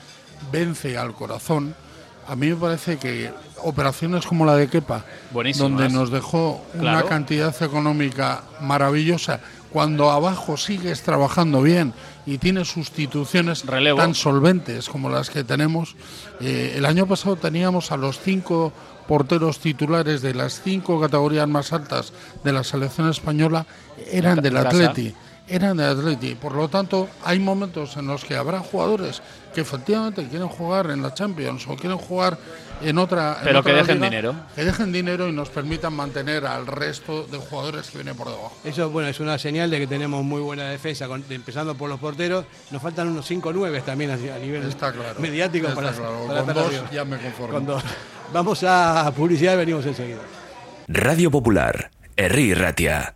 vence 0.52 0.96
al 0.96 1.16
corazón, 1.16 1.74
a 2.30 2.36
mí 2.36 2.48
me 2.48 2.56
parece 2.56 2.98
que 2.98 3.32
operaciones 3.64 4.26
como 4.26 4.46
la 4.46 4.56
de 4.56 4.68
Kepa, 4.68 5.04
Buenísimas. 5.32 5.72
donde 5.72 5.90
nos 5.90 6.12
dejó 6.12 6.62
una 6.76 7.02
cantidad 7.04 7.56
económica 7.64 8.44
maravillosa, 8.62 9.40
cuando 9.72 10.12
abajo 10.12 10.56
sigues 10.56 11.02
trabajando 11.02 11.64
bien 11.64 11.94
y 12.28 12.38
tienes 12.38 12.68
sustituciones 12.68 13.66
Relevo. 13.66 13.98
tan 13.98 14.14
solventes 14.14 14.90
como 14.90 15.10
las 15.10 15.32
que 15.32 15.44
tenemos, 15.44 15.96
eh, 16.40 16.76
el 16.76 16.86
año 16.86 17.08
pasado 17.08 17.36
teníamos 17.36 17.92
a 17.92 17.98
los 17.98 18.20
cinco 18.20 18.72
porteros 19.08 19.60
titulares 19.60 20.22
de 20.22 20.36
las 20.36 20.62
cinco 20.62 21.02
categorías 21.02 21.48
más 21.48 21.74
altas 21.74 22.14
de 22.44 22.54
la 22.54 22.64
selección 22.64 23.10
española, 23.10 23.66
eran 24.12 24.40
del. 24.40 24.58
Atleti 24.58 25.16
eran 25.50 25.78
de 25.78 25.86
Atleti. 25.86 26.36
Por 26.36 26.54
lo 26.54 26.70
tanto, 26.70 27.10
hay 27.26 27.40
momentos 27.40 27.98
en 27.98 28.08
los 28.08 28.24
que 28.24 28.36
habrá 28.36 28.60
jugadores 28.60 29.22
que 29.54 29.62
efectivamente 29.62 30.28
quieren 30.28 30.48
jugar 30.48 30.90
en 30.92 31.02
la 31.02 31.14
Champions 31.14 31.66
o 31.68 31.76
quieren 31.76 31.98
jugar 31.98 32.38
en 32.82 32.98
otra. 32.98 33.38
en 33.40 33.44
Pero 33.46 33.64
que 33.64 33.74
dejen 33.74 33.96
liga, 33.96 34.10
dinero. 34.10 34.36
Que 34.56 34.64
dejen 34.64 34.92
dinero 34.92 35.28
y 35.28 35.32
nos 35.34 35.50
permitan 35.50 35.94
mantener 35.94 36.46
al 36.46 36.66
resto 36.68 37.24
de 37.26 37.38
jugadores 37.38 37.90
que 37.90 37.98
vienen 37.98 38.16
por 38.16 38.28
debajo. 38.28 38.54
Eso 38.64 38.90
bueno, 38.90 39.10
es 39.10 39.20
una 39.20 39.38
señal 39.38 39.70
de 39.70 39.80
que 39.80 39.88
tenemos 39.88 40.24
muy 40.24 40.42
buena 40.42 40.70
defensa, 40.70 41.08
con- 41.08 41.24
empezando 41.30 41.76
por 41.76 41.90
los 41.90 42.00
porteros. 42.00 42.46
Nos 42.72 42.82
faltan 42.82 43.08
unos 43.10 43.26
5 43.26 43.52
9 43.54 43.82
también 43.82 44.12
a 44.12 44.14
a 44.14 44.40
nivel 44.40 44.64
Está 44.68 44.92
claro. 44.94 45.20
mediático 45.20 45.68
Está 45.68 45.82
para, 45.82 45.92
claro. 45.94 46.26
para 46.28 46.40
Con 46.42 46.50
estar 46.58 46.72
dos 46.82 46.92
ya 46.92 47.04
me 47.06 47.18
conformo. 47.18 47.54
Con 47.54 47.66
dos. 47.66 47.84
Vamos 48.32 48.64
a 48.64 49.12
publicidad 49.16 49.54
y 49.56 49.58
venimos 49.58 49.86
enseguida. 49.86 50.20
Radio 50.88 51.30
Popular, 51.32 51.92
Herri 52.16 52.54
Ratia. 52.54 53.16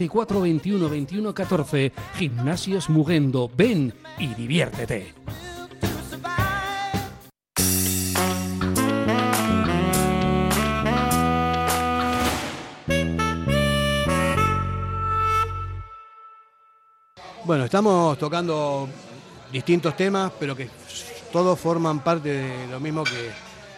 24 0.00 0.40
21 0.40 0.88
21 0.88 1.34
14. 1.34 1.92
Gimnasios 2.16 2.88
Mugendo. 2.88 3.50
Ven 3.54 3.92
y 4.18 4.28
diviértete. 4.28 5.12
Bueno, 17.44 17.64
estamos 17.64 18.16
tocando 18.16 18.88
distintos 19.52 19.94
temas, 19.96 20.32
pero 20.40 20.56
que 20.56 20.70
todos 21.30 21.58
forman 21.60 22.00
parte 22.00 22.28
de 22.30 22.66
lo 22.68 22.80
mismo 22.80 23.04
que, 23.04 23.30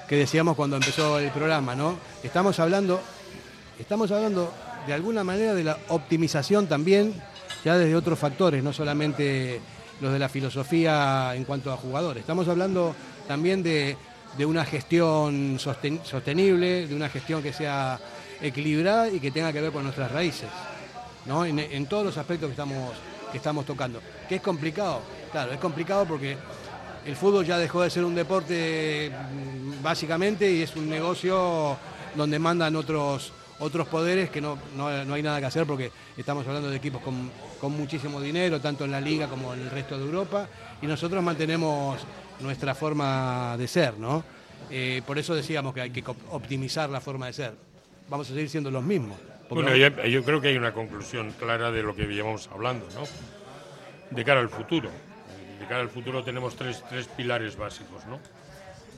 que 0.06 0.16
decíamos 0.16 0.54
cuando 0.54 0.76
empezó 0.76 1.18
el 1.18 1.32
programa, 1.32 1.74
¿no? 1.74 1.96
Estamos 2.22 2.60
hablando, 2.60 3.00
estamos 3.80 4.10
hablando 4.12 4.52
de 4.86 4.92
alguna 4.92 5.24
manera 5.24 5.54
de 5.54 5.64
la 5.64 5.78
optimización 5.88 6.66
también, 6.66 7.14
ya 7.64 7.76
desde 7.76 7.94
otros 7.94 8.18
factores, 8.18 8.62
no 8.62 8.72
solamente 8.72 9.60
los 10.00 10.12
de 10.12 10.18
la 10.18 10.28
filosofía 10.28 11.32
en 11.34 11.44
cuanto 11.44 11.72
a 11.72 11.76
jugadores. 11.76 12.22
Estamos 12.22 12.48
hablando 12.48 12.94
también 13.28 13.62
de, 13.62 13.96
una 14.44 14.64
gestión 14.64 15.58
sostenible, 15.58 16.86
de 16.86 16.94
una 16.94 17.08
gestión 17.08 17.42
que 17.42 17.52
sea 17.52 17.98
equilibrada 18.40 19.08
y 19.08 19.20
que 19.20 19.30
tenga 19.30 19.52
que 19.52 19.60
ver 19.60 19.70
con 19.70 19.84
nuestras 19.84 20.10
raíces, 20.10 20.48
¿no? 21.26 21.44
en, 21.44 21.86
todos 21.86 22.04
los 22.04 22.18
aspectos 22.18 22.48
que 22.48 22.52
estamos, 22.52 22.94
que 23.30 23.38
estamos 23.38 23.64
tocando. 23.64 24.00
¿Qué 24.28 24.36
es 24.36 24.42
complicado? 24.42 25.00
Claro, 25.30 25.52
es 25.52 25.60
complicado 25.60 26.04
porque 26.06 26.36
el 27.06 27.16
fútbol 27.16 27.44
ya 27.46 27.58
dejó 27.58 27.82
de 27.82 27.90
ser 27.90 28.04
un 28.04 28.14
deporte 28.14 29.10
mm, 29.10 29.82
básicamente 29.82 30.50
y 30.50 30.62
es 30.62 30.74
un 30.76 30.88
negocio 30.88 31.76
donde 32.14 32.38
mandan 32.38 32.76
otros, 32.76 33.32
otros 33.62 33.86
poderes 33.86 34.28
que 34.28 34.40
no, 34.40 34.58
hay 34.86 35.22
nada 35.22 35.38
que 35.38 35.46
hacer 35.46 35.66
porque 35.66 35.92
estamos 36.16 36.46
hablando 36.46 36.68
de 36.68 36.76
equipos 36.76 37.00
con, 37.00 37.72
muchísimo 37.72 38.20
dinero, 38.20 38.60
tanto 38.60 38.84
en 38.84 38.90
la 38.90 39.00
liga 39.00 39.28
como 39.28 39.54
en 39.54 39.60
el 39.60 39.70
resto 39.70 39.96
de 39.96 40.04
Europa, 40.04 40.48
y 40.82 40.86
nosotros 40.86 41.22
mantenemos 41.22 42.00
nuestra 42.40 42.74
forma 42.74 43.56
de 43.56 43.68
ser, 43.68 43.98
¿no? 43.98 44.24
Eh, 44.68 45.00
por 45.06 45.16
eso 45.16 45.34
decíamos 45.34 45.72
que 45.72 45.80
hay 45.80 45.90
que 45.90 46.02
optimizar 46.30 46.90
la 46.90 47.00
forma 47.00 47.26
de 47.26 47.32
ser. 47.32 47.52
Vamos 48.08 48.28
a 48.28 48.32
seguir 48.32 48.48
siendo 48.48 48.70
los 48.70 48.82
mismos. 48.82 49.16
Bueno, 49.48 49.76
yo, 49.76 50.24
creo 50.24 50.40
que 50.40 50.48
hay 50.48 50.56
una 50.56 50.72
conclusión 50.72 51.30
clara 51.38 51.70
de 51.70 51.82
lo 51.82 51.94
que 51.94 52.06
llevamos 52.06 52.48
hablando, 52.52 52.88
¿no? 52.94 53.02
De 54.10 54.24
cara 54.24 54.40
al 54.40 54.48
futuro. 54.48 54.90
De 55.60 55.66
cara 55.66 55.82
al 55.82 55.88
futuro 55.88 56.24
tenemos 56.24 56.56
tres, 56.56 56.82
tres 56.88 57.06
pilares 57.06 57.56
básicos, 57.56 58.04
¿no? 58.06 58.18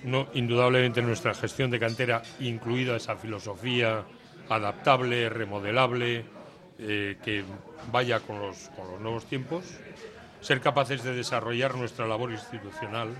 No, 0.04 0.28
indudablemente 0.32 1.02
nuestra 1.02 1.34
gestión 1.34 1.70
de 1.70 1.80
cantera, 1.80 2.22
incluida 2.40 2.96
esa 2.96 3.16
filosofía 3.16 4.04
adaptable, 4.48 5.28
remodelable, 5.28 6.24
eh, 6.78 7.16
que 7.24 7.44
vaya 7.92 8.20
con 8.20 8.40
los, 8.40 8.70
con 8.76 8.90
los 8.90 9.00
nuevos 9.00 9.26
tiempos, 9.26 9.64
ser 10.40 10.60
capaces 10.60 11.02
de 11.02 11.14
desarrollar 11.14 11.74
nuestra 11.74 12.06
labor 12.06 12.32
institucional, 12.32 13.10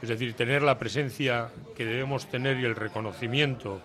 es 0.00 0.08
decir, 0.08 0.34
tener 0.34 0.62
la 0.62 0.78
presencia 0.78 1.50
que 1.76 1.84
debemos 1.84 2.28
tener 2.30 2.58
y 2.58 2.64
el 2.64 2.76
reconocimiento 2.76 3.80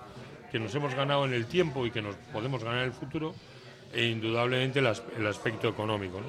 que 0.51 0.59
nos 0.59 0.74
hemos 0.76 0.93
ganado 0.93 1.26
en 1.26 1.34
el 1.34 1.47
tiempo 1.47 1.86
y 1.86 1.91
que 1.91 2.01
nos 2.01 2.15
podemos 2.32 2.63
ganar 2.63 2.80
en 2.80 2.86
el 2.86 2.93
futuro, 2.93 3.34
e 3.93 4.05
indudablemente 4.05 4.80
el, 4.80 5.28
aspecto 5.28 5.69
económico. 5.69 6.19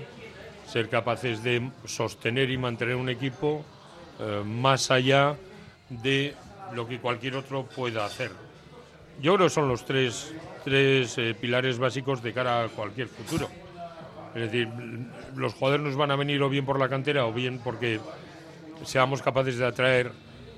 Ser 0.67 0.89
capaces 0.89 1.43
de 1.43 1.71
sostener 1.87 2.51
y 2.51 2.59
mantener 2.59 2.97
un 2.97 3.09
equipo 3.09 3.65
eh, 4.21 4.43
más 4.45 4.91
allá 4.91 5.37
de 5.89 6.35
lo 6.75 6.87
que 6.87 6.99
cualquier 7.01 7.37
otro 7.37 7.65
pueda 7.65 8.05
hacer. 8.05 8.31
Yo 9.21 9.35
creo 9.35 9.47
que 9.47 9.55
son 9.55 9.69
los 9.69 9.85
tres, 9.85 10.35
tres 10.65 11.17
eh, 11.19 11.35
pilares 11.39 11.79
básicos 11.79 12.23
de 12.23 12.33
cara 12.33 12.65
a 12.65 12.69
cualquier 12.69 13.09
futuro. 13.09 13.49
Es 14.35 14.43
decir, 14.43 14.69
los 15.37 15.55
jugadores 15.55 15.87
nos 15.87 15.97
van 15.97 16.11
a 16.11 16.17
venir 16.17 16.43
o 16.43 16.49
bien 16.49 16.67
por 16.67 16.79
la 16.79 16.89
cantera 16.89 17.25
o 17.27 17.33
bien 17.33 17.61
porque 17.63 18.01
seamos 18.85 19.23
capaces 19.23 19.59
de 19.59 19.67
atraer 19.67 20.11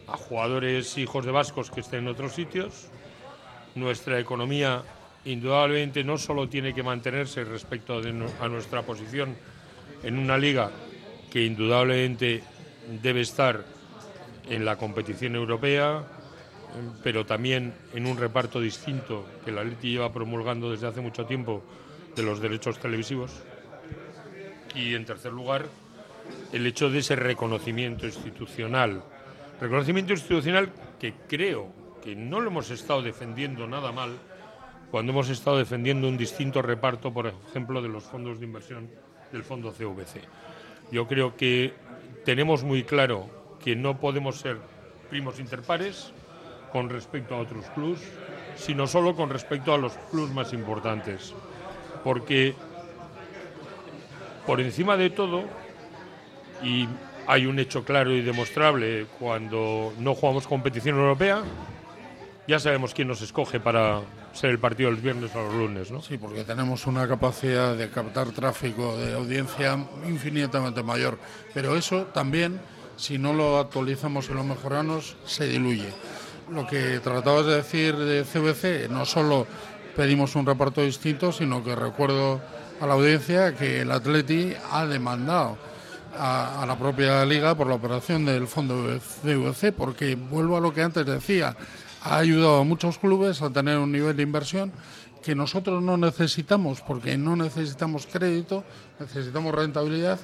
a 0.08 0.16
jugadores 0.16 0.96
hijos 0.96 1.24
de 1.24 1.32
vascos 1.32 1.70
que 1.70 1.80
estén 1.80 2.00
en 2.00 2.08
otros 2.08 2.32
sitios. 2.32 2.88
Nuestra 3.74 4.18
economía 4.18 4.82
indudablemente 5.26 6.04
no 6.04 6.16
solo 6.16 6.48
tiene 6.48 6.72
que 6.72 6.82
mantenerse 6.82 7.44
respecto 7.44 8.00
a 8.40 8.48
nuestra 8.48 8.82
posición 8.82 9.36
en 10.02 10.18
una 10.18 10.38
liga 10.38 10.70
que 11.30 11.44
indudablemente 11.44 12.42
debe 13.02 13.20
estar 13.20 13.64
en 14.48 14.64
la 14.64 14.76
competición 14.76 15.34
europea, 15.34 16.02
pero 17.02 17.26
también 17.26 17.74
en 17.94 18.06
un 18.06 18.16
reparto 18.16 18.60
distinto 18.60 19.26
que 19.44 19.52
la 19.52 19.64
Leti 19.64 19.92
lleva 19.92 20.12
promulgando 20.12 20.70
desde 20.70 20.86
hace 20.86 21.00
mucho 21.00 21.26
tiempo 21.26 21.62
de 22.14 22.22
los 22.22 22.40
derechos 22.40 22.78
televisivos. 22.78 23.32
Y 24.74 24.94
en 24.94 25.04
tercer 25.04 25.32
lugar, 25.32 25.66
el 26.52 26.66
hecho 26.66 26.90
de 26.90 26.98
ese 27.00 27.16
reconocimiento 27.16 28.06
institucional. 28.06 29.02
Reconocimiento 29.60 30.12
institucional 30.12 30.70
que 30.98 31.14
creo 31.28 31.72
que 32.02 32.14
no 32.14 32.40
lo 32.40 32.50
hemos 32.50 32.70
estado 32.70 33.02
defendiendo 33.02 33.66
nada 33.66 33.92
mal 33.92 34.10
cuando 34.90 35.12
hemos 35.12 35.28
estado 35.28 35.58
defendiendo 35.58 36.08
un 36.08 36.16
distinto 36.16 36.62
reparto, 36.62 37.12
por 37.12 37.26
ejemplo, 37.26 37.82
de 37.82 37.88
los 37.88 38.04
fondos 38.04 38.38
de 38.38 38.46
inversión 38.46 38.88
del 39.32 39.42
fondo 39.42 39.72
CVC. 39.72 40.20
Yo 40.92 41.06
creo 41.08 41.36
que 41.36 41.74
tenemos 42.24 42.62
muy 42.62 42.84
claro 42.84 43.58
que 43.62 43.74
no 43.74 43.98
podemos 43.98 44.38
ser 44.38 44.58
primos 45.10 45.40
interpares, 45.40 46.12
con 46.72 46.88
respecto 46.88 47.34
a 47.34 47.38
otros 47.38 47.64
clubs, 47.74 48.00
sino 48.56 48.86
solo 48.86 49.14
con 49.14 49.30
respecto 49.30 49.72
a 49.72 49.78
los 49.78 49.92
clubs 50.10 50.32
más 50.32 50.52
importantes. 50.52 51.34
Porque 52.02 52.54
por 54.46 54.60
encima 54.60 54.96
de 54.96 55.10
todo, 55.10 55.44
y 56.62 56.88
hay 57.26 57.46
un 57.46 57.58
hecho 57.58 57.84
claro 57.84 58.12
y 58.12 58.22
demostrable 58.22 59.06
cuando 59.18 59.92
no 59.98 60.14
jugamos 60.14 60.46
competición 60.46 60.96
europea, 60.96 61.42
ya 62.46 62.60
sabemos 62.60 62.94
quién 62.94 63.08
nos 63.08 63.22
escoge 63.22 63.58
para 63.58 64.02
ser 64.32 64.50
el 64.50 64.60
partido 64.60 64.92
los 64.92 65.02
viernes 65.02 65.34
o 65.34 65.42
los 65.42 65.54
lunes, 65.54 65.90
¿no? 65.90 66.00
Sí, 66.00 66.16
porque 66.16 66.44
tenemos 66.44 66.86
una 66.86 67.08
capacidad 67.08 67.74
de 67.74 67.90
captar 67.90 68.30
tráfico 68.30 68.96
de 68.96 69.14
audiencia 69.14 69.76
infinitamente 70.06 70.84
mayor. 70.84 71.18
Pero 71.52 71.76
eso 71.76 72.04
también, 72.14 72.60
si 72.96 73.18
no 73.18 73.32
lo 73.32 73.58
actualizamos 73.58 74.30
y 74.30 74.34
lo 74.34 74.44
mejoramos, 74.44 75.16
se 75.24 75.48
diluye 75.48 75.92
lo 76.50 76.66
que 76.66 77.00
tratabas 77.00 77.46
de 77.46 77.56
decir 77.56 77.96
de 77.96 78.24
CVC, 78.24 78.88
no 78.88 79.04
solo 79.04 79.46
pedimos 79.96 80.36
un 80.36 80.46
reparto 80.46 80.82
distinto, 80.82 81.32
sino 81.32 81.64
que 81.64 81.74
recuerdo 81.74 82.40
a 82.80 82.86
la 82.86 82.94
audiencia 82.94 83.54
que 83.54 83.80
el 83.80 83.90
Atleti 83.90 84.52
ha 84.70 84.86
demandado 84.86 85.56
a, 86.18 86.64
la 86.66 86.78
propia 86.78 87.24
liga 87.24 87.54
por 87.54 87.66
la 87.66 87.74
operación 87.74 88.24
del 88.24 88.46
fondo 88.46 88.98
CVC, 89.22 89.72
porque 89.72 90.14
vuelvo 90.14 90.56
a 90.56 90.60
lo 90.60 90.72
que 90.72 90.82
antes 90.82 91.04
decía, 91.06 91.56
ha 92.02 92.18
ayudado 92.18 92.60
a 92.60 92.64
muchos 92.64 92.98
clubes 92.98 93.42
a 93.42 93.50
tener 93.50 93.78
un 93.78 93.92
nivel 93.92 94.16
de 94.16 94.22
inversión 94.22 94.72
que 95.22 95.34
nosotros 95.34 95.82
no 95.82 95.96
necesitamos, 95.96 96.80
porque 96.80 97.16
no 97.18 97.34
necesitamos 97.34 98.06
crédito, 98.06 98.62
necesitamos 99.00 99.54
rentabilidad 99.54 100.20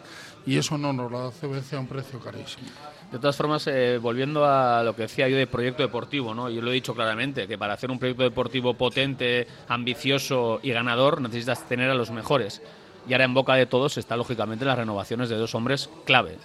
y 0.47 0.59
eso 0.59 0.79
no 0.79 0.93
nos 0.93 1.11
lo 1.11 1.27
hace 1.27 1.49
CBC 1.49 1.75
a 1.75 1.81
un 1.81 1.89
precio 1.89 2.20
carísimo. 2.20 2.68
De 3.13 3.19
todas 3.19 3.37
formas, 3.37 3.67
eh, 3.67 3.99
volviendo 4.01 4.47
a 4.47 4.83
lo 4.83 4.97
que 4.97 5.03
decía 5.03 5.29
yo 5.29 5.37
de 5.37 5.47
proyecto 5.47 5.83
deportivo, 5.83 6.35
¿no? 6.35 6.49
yo 6.49 6.63
lo 6.63 6.71
he 6.71 6.75
dicho 6.75 6.95
claramente, 6.95 7.47
que 7.47 7.59
para 7.59 7.75
hacer 7.75 7.91
un 7.91 7.99
proyecto 7.99 8.23
deportivo 8.23 8.73
potente, 8.73 9.47
ambicioso 9.69 10.61
y 10.63 10.71
ganador 10.71 11.21
necesitas 11.21 11.69
tener 11.69 11.91
a 11.91 11.95
los 11.95 12.11
mejores. 12.11 12.63
Y 13.07 13.13
ahora 13.13 13.25
en 13.25 13.35
boca 13.35 13.55
de 13.55 13.67
todos 13.67 13.99
está 13.99 14.17
lógicamente 14.17 14.65
las 14.65 14.79
renovaciones 14.79 15.29
de 15.29 15.37
dos 15.37 15.55
hombres 15.55 15.91
clave. 16.07 16.39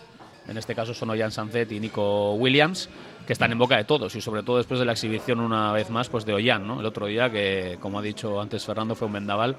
En 0.49 0.57
este 0.57 0.75
caso 0.75 0.93
son 0.93 1.09
Ollán 1.09 1.31
Sanzet 1.31 1.71
y 1.71 1.79
Nico 1.79 2.33
Williams, 2.33 2.89
que 3.25 3.31
están 3.31 3.53
en 3.53 3.59
boca 3.59 3.77
de 3.77 3.85
todos 3.85 4.13
y 4.15 4.21
sobre 4.21 4.43
todo 4.43 4.57
después 4.57 4.79
de 4.79 4.85
la 4.85 4.91
exhibición 4.91 5.39
una 5.39 5.71
vez 5.71 5.89
más 5.89 6.09
pues 6.09 6.25
de 6.25 6.33
Ollán, 6.33 6.67
¿no? 6.67 6.81
El 6.81 6.85
otro 6.85 7.05
día 7.05 7.29
que, 7.29 7.77
como 7.79 7.99
ha 7.99 8.01
dicho 8.01 8.41
antes 8.41 8.65
Fernando, 8.65 8.93
fue 8.93 9.07
un 9.07 9.13
vendaval 9.13 9.55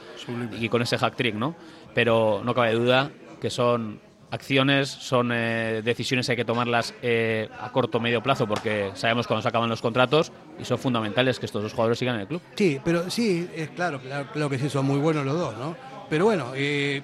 y 0.60 0.68
con 0.68 0.82
ese 0.82 0.98
hack 0.98 1.16
trick, 1.16 1.34
¿no? 1.34 1.54
Pero 1.94 2.42
no 2.44 2.52
cabe 2.52 2.74
duda 2.74 3.10
que 3.40 3.48
son 3.48 4.00
acciones, 4.30 4.88
son 4.88 5.30
eh, 5.32 5.80
decisiones 5.84 6.26
que 6.26 6.32
hay 6.32 6.36
que 6.36 6.44
tomarlas 6.44 6.94
eh, 7.02 7.48
a 7.60 7.70
corto 7.72 7.98
o 7.98 8.00
medio 8.00 8.22
plazo 8.22 8.46
porque 8.46 8.90
sabemos 8.94 9.26
cuándo 9.26 9.42
se 9.42 9.48
acaban 9.48 9.68
los 9.68 9.80
contratos 9.80 10.32
y 10.60 10.64
son 10.64 10.78
fundamentales 10.78 11.38
que 11.38 11.46
estos 11.46 11.62
dos 11.62 11.72
jugadores 11.72 11.98
sigan 11.98 12.16
en 12.16 12.22
el 12.22 12.26
club. 12.26 12.42
Sí, 12.54 12.80
pero 12.84 13.10
sí, 13.10 13.48
es 13.54 13.70
claro, 13.70 14.00
claro, 14.00 14.50
que 14.50 14.58
sí, 14.58 14.68
son 14.68 14.86
muy 14.86 14.98
buenos 14.98 15.24
los 15.24 15.38
dos, 15.38 15.56
¿no? 15.56 15.76
Pero 16.10 16.26
bueno, 16.26 16.52
eh, 16.54 17.02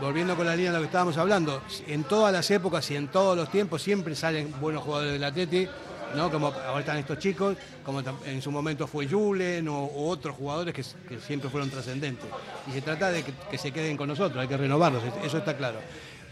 volviendo 0.00 0.36
con 0.36 0.46
la 0.46 0.56
línea 0.56 0.70
de 0.70 0.78
lo 0.78 0.82
que 0.82 0.86
estábamos 0.86 1.16
hablando, 1.16 1.62
en 1.86 2.04
todas 2.04 2.32
las 2.32 2.50
épocas 2.50 2.88
y 2.90 2.96
en 2.96 3.08
todos 3.08 3.36
los 3.36 3.50
tiempos 3.50 3.82
siempre 3.82 4.14
salen 4.14 4.52
buenos 4.60 4.82
jugadores 4.82 5.12
del 5.12 5.24
Atleti, 5.24 5.68
¿no? 6.14 6.30
Como 6.30 6.48
ahora 6.48 6.80
están 6.80 6.98
estos 6.98 7.18
chicos, 7.18 7.56
como 7.84 8.00
en 8.24 8.40
su 8.40 8.52
momento 8.52 8.86
fue 8.86 9.08
Julen 9.08 9.66
o, 9.68 9.90
otros 10.08 10.36
jugadores 10.36 10.72
que, 10.72 11.18
siempre 11.18 11.50
fueron 11.50 11.70
trascendentes. 11.70 12.26
Y 12.68 12.72
se 12.72 12.82
trata 12.82 13.10
de 13.10 13.24
que 13.50 13.58
se 13.58 13.72
queden 13.72 13.96
con 13.96 14.08
nosotros, 14.08 14.40
hay 14.40 14.48
que 14.48 14.56
renovarlos, 14.56 15.02
eso 15.24 15.38
está 15.38 15.56
claro. 15.56 15.78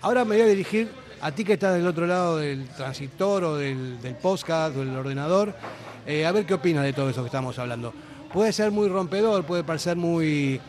Ahora 0.03 0.25
me 0.25 0.35
voy 0.35 0.45
a 0.45 0.49
dirigir 0.49 0.89
a 1.21 1.31
ti 1.31 1.45
que 1.45 1.53
estás 1.53 1.75
del 1.77 1.87
otro 1.87 2.09
lado 2.09 2.39
del 2.39 2.67
transistor 2.71 3.45
o 3.45 3.57
del, 3.57 4.17
podcast 4.21 4.77
o 4.77 4.81
del 4.81 4.97
ordenador, 4.97 5.55
eh, 6.05 6.27
a 6.27 6.33
ver 6.33 6.45
qué 6.45 6.55
opinas 6.55 6.83
de 6.83 6.93
todo 6.93 7.09
eso 7.09 7.23
que 7.23 7.27
estamos 7.27 7.57
hablando. 7.61 7.95
Puede 8.33 8.53
ser 8.53 8.73
muy 8.73 8.89
rompedor, 8.89 9.45
puede 9.45 9.63
parecer 9.63 9.97
muy 9.97 10.61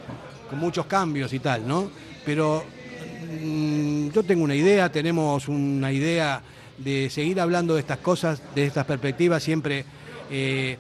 con 0.48 0.60
muchos 0.60 0.86
cambios 0.86 1.34
y 1.34 1.40
tal, 1.40 1.68
¿no? 1.68 1.90
Pero 2.24 2.64
mm, 3.42 4.10
yo 4.10 4.22
tengo 4.22 4.44
una 4.44 4.54
idea, 4.54 4.92
tenemos 4.92 5.48
una 5.48 5.92
idea 5.92 6.44
de 6.78 7.10
seguir 7.10 7.42
hablando 7.42 7.74
de 7.74 7.80
estas 7.80 7.98
cosas, 7.98 8.40
de 8.54 8.68
estas 8.68 8.86
perspectivas, 8.86 9.42
siempre 9.42 9.84
eh, 10.30 10.78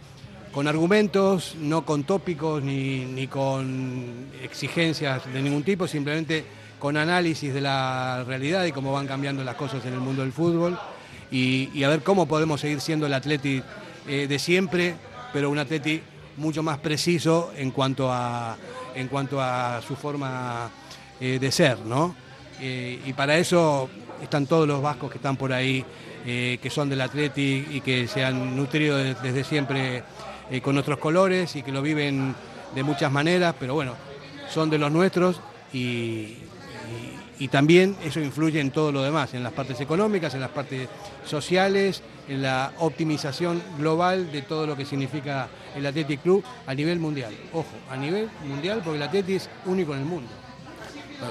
con 0.51 0.68
argumentos, 0.68 1.56
no 1.60 1.84
con 1.84 2.04
tópicos 2.04 2.62
ni, 2.62 3.04
ni 3.06 3.26
con 3.26 4.28
exigencias 4.43 5.24
de 5.34 5.41
ningún 5.41 5.64
tipo, 5.64 5.88
simplemente 5.88 6.45
con 6.84 6.97
análisis 6.97 7.53
de 7.53 7.61
la 7.61 8.25
realidad 8.27 8.65
y 8.65 8.73
cómo 8.73 8.91
van 8.91 9.07
cambiando 9.07 9.41
las 9.41 9.55
cosas 9.55 9.86
en 9.86 9.93
el 9.93 10.01
mundo 10.01 10.21
del 10.21 10.34
fútbol 10.34 10.77
y, 11.31 11.81
a 11.81 11.88
ver 11.88 12.03
cómo 12.03 12.25
podemos 12.25 12.59
seguir 12.59 12.81
siendo 12.81 13.05
el 13.05 13.13
Atleti 13.13 13.63
eh, 14.05 14.27
de 14.27 14.38
siempre, 14.38 14.95
pero 15.31 15.49
un 15.49 15.59
Atleti 15.59 16.01
mucho 16.36 16.61
más 16.61 16.79
preciso 16.79 17.53
en 17.55 17.71
cuanto 17.71 18.11
a, 18.11 18.57
en 18.95 19.07
cuanto 19.07 19.41
a 19.41 19.81
su 19.88 19.95
forma 19.95 20.69
eh, 21.21 21.39
de 21.39 21.51
ser, 21.53 21.79
¿no? 21.86 22.17
Eh, 22.59 22.99
y 23.05 23.13
para 23.13 23.38
eso 23.38 23.89
están 24.21 24.45
todos 24.45 24.67
los 24.67 24.81
vascos 24.81 25.09
que 25.09 25.19
están 25.19 25.38
por 25.38 25.53
ahí, 25.53 25.86
que 26.25 26.69
son 26.69 26.89
del 26.89 26.99
Atleti 26.99 27.65
y 27.71 27.79
que 27.79 28.09
se 28.09 28.25
han 28.25 28.57
nutrido 28.57 28.97
desde 28.97 29.45
siempre 29.45 30.03
con 30.61 30.73
nuestros 30.73 30.99
colores 30.99 31.55
y 31.55 31.63
que 31.63 31.71
lo 31.71 31.81
viven 31.81 32.36
de 32.75 32.84
muchas 32.84 33.09
maneras, 33.09 33.55
pero 33.57 33.73
bueno, 33.73 33.93
son 34.49 34.69
de 34.69 34.77
los 34.77 34.91
nuestros 34.91 35.39
y, 35.71 36.43
y 37.44 37.50
también 37.50 37.98
eso 38.02 38.22
influye 38.22 38.62
en 38.62 38.72
todo 38.72 38.94
lo 38.94 39.04
demás, 39.04 39.34
en 39.34 39.44
las 39.44 39.52
partes 39.52 39.78
económicas, 39.82 40.34
en 40.34 40.39
las 40.39 40.52
partes 40.52 40.88
sociales, 41.26 42.02
en 42.30 42.41
la 42.41 42.72
optimización 42.80 43.62
global 43.78 44.32
de 44.32 44.44
todo 44.44 44.66
lo 44.66 44.78
que 44.78 44.86
significa 44.86 45.50
el 45.76 45.86
Athletic 45.86 46.22
Club 46.22 46.41
a 46.66 46.74
nivel 46.74 47.00
mundial. 47.00 47.34
Ojo, 47.52 47.68
a 47.91 47.98
nivel 47.98 48.30
mundial 48.48 48.80
porque 48.82 48.96
el 48.96 49.04
Athletic 49.04 49.36
es 49.36 49.50
único 49.66 49.94
en 49.94 50.00
el 50.00 50.06
mundo. 50.06 50.30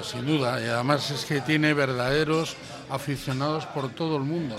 Sin 0.03 0.27
duda, 0.27 0.61
y 0.61 0.69
además 0.69 1.11
es 1.11 1.25
que 1.25 1.41
tiene 1.41 1.73
verdaderos 1.73 2.57
aficionados 2.91 3.65
por 3.65 3.89
todo 3.89 4.19
el 4.19 4.25
mundo, 4.25 4.57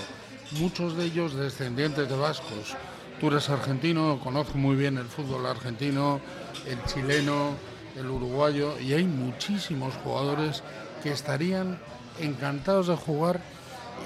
muchos 0.54 0.97
de 0.97 1.06
ellos 1.06 1.36
descendientes 1.36 2.10
de 2.10 2.16
vascos. 2.16 2.76
Tú 3.20 3.28
eres 3.28 3.47
argentino, 3.51 4.20
conozco 4.24 4.58
muy 4.58 4.76
bien 4.76 4.97
el 4.97 5.06
fútbol 5.06 5.45
argentino, 5.45 6.20
el 6.66 6.84
chileno, 6.86 7.51
el 7.95 8.10
uruguayo, 8.10 8.80
y 8.80 8.93
hay 8.93 9.04
muchísimos 9.04 9.93
jugadores 10.04 10.64
que 11.04 11.12
estarían 11.12 11.78
encantados 12.20 12.88
de 12.88 12.95
jugar 12.95 13.41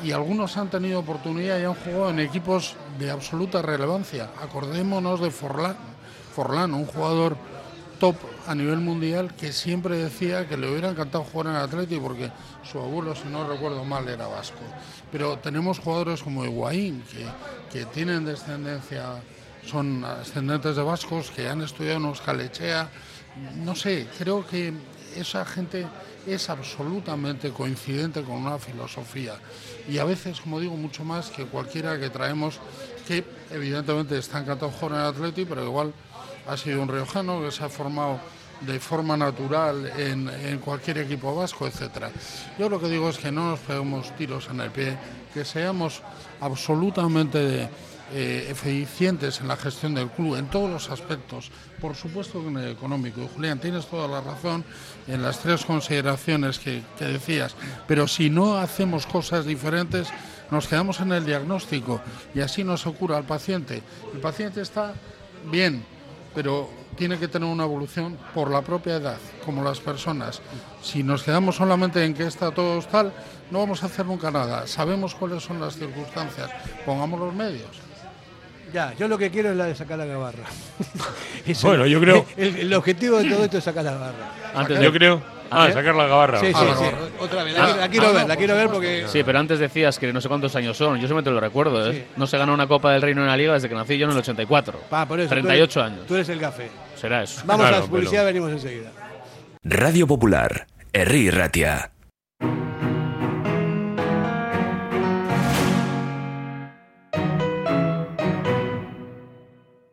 y 0.03 0.11
algunos 0.11 0.57
han 0.57 0.69
tenido 0.69 0.99
oportunidad 0.99 1.59
y 1.59 1.63
han 1.63 1.75
jugado 1.75 2.09
en 2.09 2.19
equipos 2.19 2.75
de 2.99 3.11
absoluta 3.11 3.61
relevancia. 3.61 4.29
Acordémonos 4.41 5.21
de 5.21 5.31
Forlán, 5.31 5.77
Forlán, 6.35 6.73
un 6.73 6.85
jugador 6.85 7.37
top 7.99 8.15
a 8.45 8.53
nivel 8.53 8.79
mundial 8.79 9.33
que 9.35 9.51
siempre 9.51 9.97
decía 9.97 10.47
que 10.47 10.57
le 10.57 10.69
hubiera 10.69 10.89
encantado 10.89 11.23
jugar 11.23 11.47
en 11.47 11.55
Atleti 11.55 11.97
porque 11.97 12.31
su 12.63 12.79
abuelo, 12.79 13.15
si 13.15 13.27
no 13.27 13.47
recuerdo 13.47 13.83
mal, 13.85 14.07
era 14.07 14.27
vasco. 14.27 14.59
Pero 15.11 15.37
tenemos 15.37 15.79
jugadores 15.79 16.21
como 16.21 16.45
Higuaín 16.45 17.03
que, 17.03 17.25
que 17.71 17.85
tienen 17.85 18.25
descendencia, 18.25 19.21
son 19.65 20.03
ascendentes 20.03 20.75
de 20.75 20.83
vascos, 20.83 21.31
que 21.31 21.47
han 21.47 21.61
estudiado 21.61 21.97
en 21.97 22.05
Euskalechea. 22.05 22.89
No 23.55 23.75
sé, 23.75 24.07
creo 24.17 24.45
que 24.45 24.73
esa 25.15 25.43
gente 25.45 25.87
es 26.27 26.49
absolutamente 26.49 27.51
coincidente 27.51 28.21
con 28.21 28.35
una 28.35 28.59
filosofía 28.59 29.35
y 29.89 29.97
a 29.97 30.03
veces, 30.03 30.41
como 30.41 30.59
digo, 30.59 30.75
mucho 30.75 31.03
más 31.03 31.29
que 31.29 31.45
cualquiera 31.45 31.99
que 31.99 32.09
traemos, 32.09 32.59
que 33.07 33.23
evidentemente 33.51 34.17
está 34.17 34.39
encantado 34.39 34.71
con 34.71 34.93
el 34.93 35.01
Atleti, 35.01 35.45
pero 35.45 35.63
igual 35.63 35.93
ha 36.47 36.57
sido 36.57 36.81
un 36.81 36.89
riojano 36.89 37.41
que 37.41 37.51
se 37.51 37.63
ha 37.63 37.69
formado 37.69 38.19
de 38.61 38.79
forma 38.79 39.15
natural 39.15 39.91
en, 39.97 40.59
cualquier 40.59 40.99
equipo 40.99 41.35
vasco, 41.35 41.67
etcétera. 41.67 42.11
Yo 42.57 42.69
lo 42.69 42.79
que 42.79 42.87
digo 42.87 43.09
es 43.09 43.17
que 43.17 43.31
no 43.31 43.51
nos 43.51 43.59
peguemos 43.59 44.15
tiros 44.15 44.47
en 44.49 44.61
el 44.61 44.71
pie, 44.71 44.97
que 45.33 45.45
seamos 45.45 46.01
absolutamente 46.41 47.69
eh, 48.13 48.47
eficientes 48.49 49.41
en 49.41 49.49
la 49.49 49.57
gestión 49.57 49.93
del 49.93 50.09
club, 50.09 50.37
en 50.37 50.47
todos 50.47 50.69
los 50.69 50.89
aspectos, 50.89 51.51
por 51.81 51.93
supuesto 51.93 52.39
en 52.39 52.55
el 52.55 52.71
económico. 52.71 53.21
Y 53.21 53.27
Julián, 53.27 53.59
tienes 53.59 53.85
toda 53.87 54.07
la 54.07 54.21
razón 54.21 54.63
en 55.07 55.21
las 55.21 55.39
tres 55.39 55.65
consideraciones 55.65 56.57
que, 56.57 56.81
decías, 56.99 57.55
pero 57.85 58.07
si 58.07 58.29
no 58.29 58.57
hacemos 58.57 59.05
cosas 59.05 59.45
diferentes, 59.45 60.07
nos 60.51 60.67
quedamos 60.67 61.01
en 61.01 61.11
el 61.11 61.25
diagnóstico 61.25 61.99
y 62.33 62.39
así 62.39 62.63
no 62.63 62.77
se 62.77 62.89
cura 62.93 63.17
al 63.17 63.25
paciente. 63.25 63.83
El 64.13 64.21
paciente 64.21 64.61
está 64.61 64.93
bien, 65.51 65.83
pero 66.33 66.69
tiene 66.95 67.19
que 67.19 67.27
tener 67.27 67.49
una 67.49 67.65
evolución 67.65 68.17
por 68.33 68.49
la 68.49 68.61
propia 68.61 68.95
edad, 68.95 69.17
como 69.43 69.63
las 69.63 69.81
personas. 69.81 70.41
Si 70.81 71.03
nos 71.03 71.23
quedamos 71.23 71.57
solamente 71.57 72.05
en 72.05 72.13
que 72.13 72.25
está 72.25 72.51
todo 72.51 72.81
tal, 72.83 73.11
no 73.51 73.59
vamos 73.59 73.83
a 73.83 73.87
hacer 73.87 74.05
nunca 74.05 74.31
nada. 74.31 74.65
Sabemos 74.65 75.13
cuáles 75.13 75.43
son 75.43 75.59
las 75.59 75.75
circunstancias, 75.75 76.49
pongamos 76.85 77.19
los 77.19 77.35
medios. 77.35 77.86
Ya, 78.73 78.93
yo 78.95 79.07
lo 79.07 79.17
que 79.17 79.29
quiero 79.29 79.51
es 79.51 79.57
la 79.57 79.65
de 79.65 79.75
sacar 79.75 79.97
la 79.97 80.05
gabarra. 80.05 80.43
bueno, 81.63 81.85
yo 81.85 81.99
creo. 81.99 82.25
El, 82.35 82.73
objetivo 82.73 83.17
de 83.17 83.29
todo 83.29 83.43
esto 83.45 83.57
es 83.57 83.63
sacar 83.63 83.83
la 83.83 83.91
gabarra. 83.91 84.31
Antes, 84.53 84.79
yo 84.81 84.91
creo. 84.91 85.21
Ah, 85.49 85.71
sacar 85.71 85.95
la 85.95 86.07
gabarra. 86.07 86.39
Sí, 86.39 86.47
sí, 86.47 86.53
sí. 86.53 86.85
Otra 87.19 87.43
vez, 87.43 87.57
la, 87.57 87.87
quiero 87.89 88.13
ver, 88.13 88.27
la 88.27 88.35
quiero 88.35 88.55
ver 88.55 88.69
porque. 88.69 89.05
Sí, 89.07 89.23
pero 89.23 89.39
antes 89.39 89.59
decías 89.59 89.97
que 89.97 90.11
no 90.11 90.19
sé 90.19 90.27
cuántos 90.27 90.55
años 90.55 90.75
son. 90.75 90.99
Yo 90.99 91.07
solamente 91.07 91.31
lo 91.31 91.39
recuerdo, 91.39 91.89
¿eh? 91.89 92.07
No 92.17 92.27
se 92.27 92.37
ganó 92.37 92.53
una 92.53 92.67
Copa 92.67 92.91
del 92.91 93.01
Reino 93.01 93.21
en 93.21 93.27
la 93.27 93.37
Liga 93.37 93.53
desde 93.53 93.69
que 93.69 93.75
nací 93.75 93.97
yo 93.97 94.05
en 94.05 94.11
el 94.11 94.17
84. 94.17 94.81
Ah, 94.91 95.05
por 95.07 95.19
eso. 95.19 95.29
38 95.29 95.83
años. 95.83 96.07
Tú 96.07 96.15
eres 96.15 96.29
el 96.29 96.39
café. 96.39 96.69
Será 96.95 97.23
eso. 97.23 97.41
Vamos 97.45 97.65
a 97.65 97.71
la 97.71 97.81
publicidad, 97.81 98.25
venimos 98.25 98.51
enseguida. 98.51 98.91
Radio 99.63 100.07
Popular, 100.07 100.67
Herri 100.93 101.29
Ratia. 101.29 101.91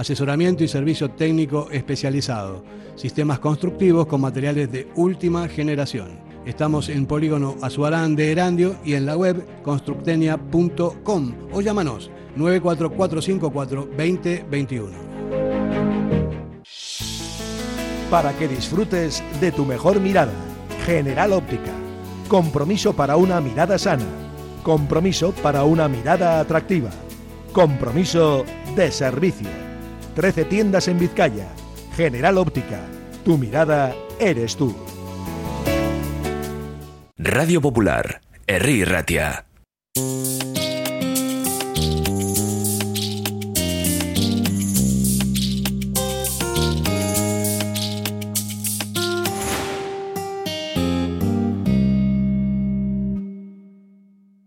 asesoramiento 0.00 0.64
y 0.64 0.68
servicio 0.68 1.10
técnico 1.10 1.68
especializado, 1.70 2.64
sistemas 2.96 3.38
constructivos 3.38 4.06
con 4.06 4.22
materiales 4.22 4.72
de 4.72 4.88
última 4.94 5.46
generación. 5.46 6.18
Estamos 6.46 6.88
en 6.88 7.04
Polígono 7.04 7.56
Azuarán 7.60 8.16
de 8.16 8.32
Erandio 8.32 8.76
y 8.82 8.94
en 8.94 9.04
la 9.04 9.14
web 9.14 9.44
constructenia.com 9.62 11.34
o 11.52 11.60
llámanos 11.60 12.10
94454 12.34 13.90
2021. 13.94 14.90
Para 18.10 18.32
que 18.38 18.48
disfrutes 18.48 19.22
de 19.38 19.52
tu 19.52 19.66
mejor 19.66 20.00
mirada. 20.00 20.32
General 20.86 21.34
Óptica. 21.34 21.72
Compromiso 22.26 22.94
para 22.94 23.16
una 23.16 23.38
mirada 23.42 23.78
sana. 23.78 24.06
Compromiso 24.62 25.32
para 25.42 25.64
una 25.64 25.88
mirada 25.88 26.40
atractiva. 26.40 26.88
Compromiso 27.52 28.46
de 28.74 28.90
servicio. 28.90 29.69
13 30.14 30.44
tiendas 30.46 30.88
en 30.88 30.98
Vizcaya. 30.98 31.48
General 31.96 32.38
Óptica. 32.38 32.80
Tu 33.24 33.36
mirada 33.38 33.94
eres 34.18 34.56
tú. 34.56 34.74
Radio 37.18 37.60
Popular, 37.60 38.20
Herri 38.46 38.84
Ratia. 38.84 39.44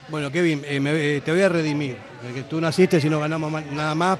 Bueno, 0.09 0.31
Kevin, 0.31 0.61
eh, 0.67 0.79
me- 0.79 1.15
eh, 1.17 1.21
te 1.21 1.31
voy 1.31 1.41
a 1.41 1.49
redimir, 1.49 1.97
porque 2.21 2.43
tú 2.43 2.61
naciste 2.61 3.01
si 3.01 3.09
no 3.09 3.19
ganamos 3.19 3.51
nada 3.71 3.95
más. 3.95 4.19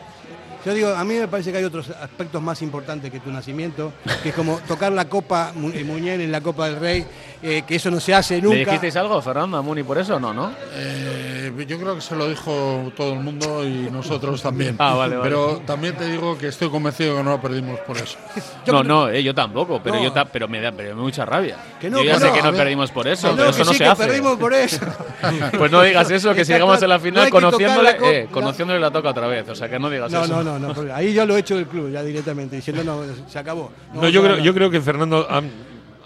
Yo 0.66 0.74
digo, 0.74 0.90
a 0.96 1.04
mí 1.04 1.16
me 1.16 1.28
parece 1.28 1.52
que 1.52 1.58
hay 1.58 1.66
otros 1.66 1.90
aspectos 1.90 2.42
más 2.42 2.62
importantes 2.62 3.12
que 3.12 3.20
tu 3.20 3.30
nacimiento, 3.32 3.92
que 4.22 4.30
es 4.30 4.36
como 4.36 4.60
tocar 4.60 4.94
la 4.94 5.10
copa, 5.10 5.52
eh, 5.74 5.84
Muñén 5.84 6.22
en 6.22 6.32
la 6.32 6.40
Copa 6.40 6.70
del 6.70 6.80
Rey, 6.80 7.06
eh, 7.44 7.64
que 7.68 7.76
eso 7.76 7.92
no 7.92 8.00
se 8.00 8.14
hace 8.14 8.36
¿Le 8.38 8.42
nunca. 8.42 8.58
dijisteis 8.58 8.96
algo, 8.96 9.22
Fernando, 9.22 9.62
Muni, 9.62 9.84
por 9.84 9.98
eso? 9.98 10.20
No, 10.20 10.34
¿no? 10.34 10.52
Eh, 10.74 11.66
yo 11.68 11.78
creo 11.80 11.96
que 11.96 12.02
se 12.02 12.16
lo 12.16 12.28
dijo 12.30 12.92
todo 12.96 13.14
el 13.14 13.20
mundo 13.20 13.64
y 13.68 13.90
nosotros 13.92 14.42
también. 14.42 14.76
Ah, 14.80 14.94
vale, 14.96 15.18
vale. 15.18 15.30
Pero 15.30 15.62
también 15.66 15.96
te 15.96 16.10
digo 16.10 16.38
que 16.38 16.48
estoy 16.48 16.70
convencido 16.70 17.18
que 17.18 17.24
no 17.24 17.32
lo 17.32 17.42
perdimos 17.42 17.80
por 17.82 17.98
eso. 17.98 18.18
no, 18.68 18.84
no, 18.84 19.10
eh, 19.10 19.22
yo 19.22 19.36
tampoco, 19.36 19.82
pero, 19.84 19.98
No. 19.98 20.04
yo 20.04 20.12
ta- 20.12 20.26
pero 20.26 20.48
me 20.48 20.60
da 20.62 20.72
pero 20.72 20.90
me 20.90 20.96
da 20.96 21.02
mucha 21.04 21.26
rabia. 21.26 21.58
Que 21.80 21.90
no, 21.90 21.98
yo 22.00 22.06
ya 22.06 22.14
que 22.14 22.20
sé 22.22 22.28
no, 22.28 22.34
que 22.34 22.42
no 22.42 22.52
ver. 22.52 22.62
perdimos 22.62 22.92
por 22.92 23.08
eso, 23.08 23.32
pero 23.36 23.44
que 23.46 23.50
eso 23.52 23.60
no 23.66 23.72
sí, 23.72 23.78
se 23.78 23.84
que 23.84 23.90
hace. 23.90 24.06
perdimos 24.06 24.38
por 24.38 24.54
eso. 24.54 24.80
Pues 25.58 25.72
no 25.72 25.82
digas 25.82 26.10
eso, 26.12 26.34
que 26.34 26.44
si 26.46 26.52
llegamos 26.54 26.82
a 26.82 26.88
la 26.88 27.00
final 27.00 27.30
conociéndole, 27.30 27.98
la 28.00 28.08
eh, 28.12 28.26
no. 28.30 28.32
conociéndole 28.34 28.80
la 28.80 28.92
toca 28.92 29.10
otra 29.10 29.28
vez, 29.28 29.48
o 29.48 29.56
sea 29.56 29.70
que 29.70 29.80
no 29.80 29.90
digas 29.90 30.12
No, 30.12 30.24
eso. 30.24 30.44
no, 30.44 30.60
no, 30.60 30.74
no, 30.74 30.94
ahí 30.94 31.14
yo 31.14 31.26
lo 31.26 31.38
he 31.38 31.40
hecho 31.40 31.56
del 31.56 31.68
club, 31.68 31.92
ya 31.92 32.04
directamente, 32.04 32.56
diciendo 32.58 32.84
no, 32.84 33.02
se 33.28 33.40
acabó. 33.40 33.72
No, 33.94 34.10
yo, 34.10 34.22
creo, 34.22 34.40
yo 34.40 34.54
creo 34.54 34.70
que, 34.70 34.82
Fernando, 34.82 35.26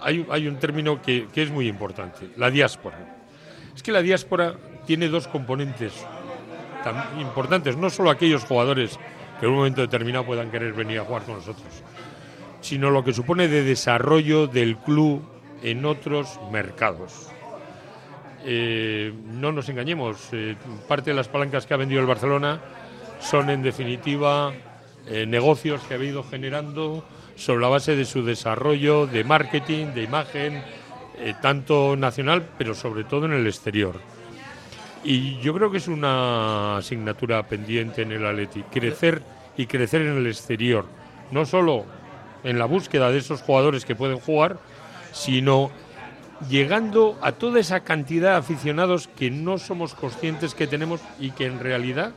hay, 0.01 0.25
hay 0.29 0.47
un 0.47 0.57
término 0.57 1.01
que, 1.01 1.27
es 1.33 1.51
muy 1.51 1.67
importante, 1.67 2.29
la 2.37 2.49
diáspora. 2.49 2.97
Es 3.75 3.83
que 3.83 3.91
la 3.91 4.01
diáspora 4.01 4.55
tiene 4.85 5.07
dos 5.07 5.27
componentes 5.27 5.93
tan 6.83 7.19
importantes, 7.19 7.77
no 7.77 7.89
solo 7.89 8.09
aquellos 8.09 8.43
jugadores 8.45 8.99
que 9.39 9.45
en 9.45 9.51
un 9.51 9.57
momento 9.57 9.81
determinado 9.81 10.25
puedan 10.25 10.49
querer 10.49 10.73
venir 10.73 10.99
a 10.99 11.03
jugar 11.03 11.23
con 11.23 11.35
nosotros, 11.35 11.67
sino 12.61 12.89
lo 12.89 13.03
que 13.03 13.13
supone 13.13 13.47
de 13.47 13.63
desarrollo 13.63 14.47
del 14.47 14.77
club 14.77 15.21
en 15.61 15.85
otros 15.85 16.39
mercados. 16.51 17.29
Eh, 18.45 19.13
no 19.25 19.51
nos 19.51 19.67
engañemos, 19.69 20.29
eh, 20.31 20.55
parte 20.87 21.09
de 21.09 21.15
las 21.15 21.27
palancas 21.27 21.65
que 21.65 21.73
ha 21.73 21.77
vendido 21.77 21.99
el 21.99 22.07
Barcelona 22.07 22.61
son 23.19 23.49
en 23.49 23.61
definitiva 23.61 24.53
eh, 25.07 25.25
negocios 25.25 25.81
que 25.83 25.95
ha 25.95 25.97
ido 25.97 26.23
generando 26.23 27.03
sobre 27.37 27.61
la 27.61 27.69
base 27.69 27.95
de 27.95 28.03
su 28.03 28.25
desarrollo 28.25 29.05
de 29.05 29.23
marketing, 29.23 29.93
de 29.93 30.03
imagen, 30.03 30.63
eh, 31.19 31.33
tanto 31.41 31.95
nacional, 31.95 32.49
pero 32.57 32.73
sobre 32.73 33.03
todo 33.03 33.27
en 33.27 33.33
el 33.33 33.47
exterior. 33.47 33.95
Y 35.03 35.37
yo 35.39 35.53
creo 35.53 35.71
que 35.71 35.77
es 35.77 35.87
una 35.87 36.77
asignatura 36.77 37.47
pendiente 37.47 38.01
en 38.01 38.11
el 38.11 38.25
Atleti, 38.25 38.63
crecer 38.63 39.21
y 39.55 39.67
crecer 39.67 40.01
en 40.01 40.17
el 40.17 40.27
exterior, 40.27 40.85
no 41.31 41.45
solo 41.45 41.85
en 42.43 42.57
la 42.57 42.65
búsqueda 42.65 43.11
de 43.11 43.19
esos 43.19 43.41
jugadores 43.41 43.85
que 43.85 43.95
pueden 43.95 44.19
jugar, 44.19 44.57
sino 45.11 45.71
llegando 46.49 47.17
a 47.21 47.33
toda 47.33 47.59
esa 47.59 47.81
cantidad 47.81 48.31
de 48.31 48.37
aficionados 48.37 49.07
que 49.07 49.29
no 49.29 49.59
somos 49.59 49.93
conscientes 49.93 50.55
que 50.55 50.67
tenemos 50.67 51.01
y 51.19 51.31
que 51.31 51.45
en 51.45 51.59
realidad 51.59 52.11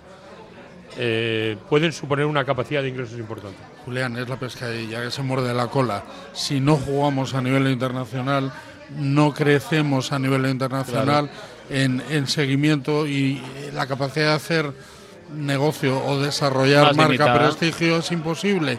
eh, 0.99 1.57
pueden 1.69 1.93
suponer 1.93 2.27
una 2.27 2.45
capacidad 2.45 2.83
de 2.83 2.89
ingresos 2.89 3.19
importante. 3.19 3.70
Julián, 3.85 4.17
es 4.17 4.29
la 4.29 4.39
pescadilla 4.39 5.03
que 5.03 5.11
se 5.11 5.23
muerde 5.23 5.55
la 5.55 5.69
cola. 5.69 6.05
Si 6.33 6.61
no 6.61 6.77
jugamos 6.77 7.35
a 7.35 7.43
nivel 7.43 7.69
internacional, 7.69 8.53
no 8.97 9.33
crecemos 9.33 10.13
a 10.13 10.19
nivel 10.19 10.47
internacional 10.47 11.31
en, 11.69 12.03
en 12.11 12.27
seguimiento 12.27 13.07
y 13.07 13.43
eh, 13.57 13.71
la 13.73 13.87
capacidad 13.87 14.31
de 14.31 14.35
hacer 14.35 14.73
negocio 15.35 16.05
o 16.05 16.19
desarrollar 16.21 16.87
Más 16.87 16.97
marca 16.97 17.13
limitada. 17.13 17.39
prestigio 17.39 17.99
es 17.99 18.11
imposible. 18.13 18.79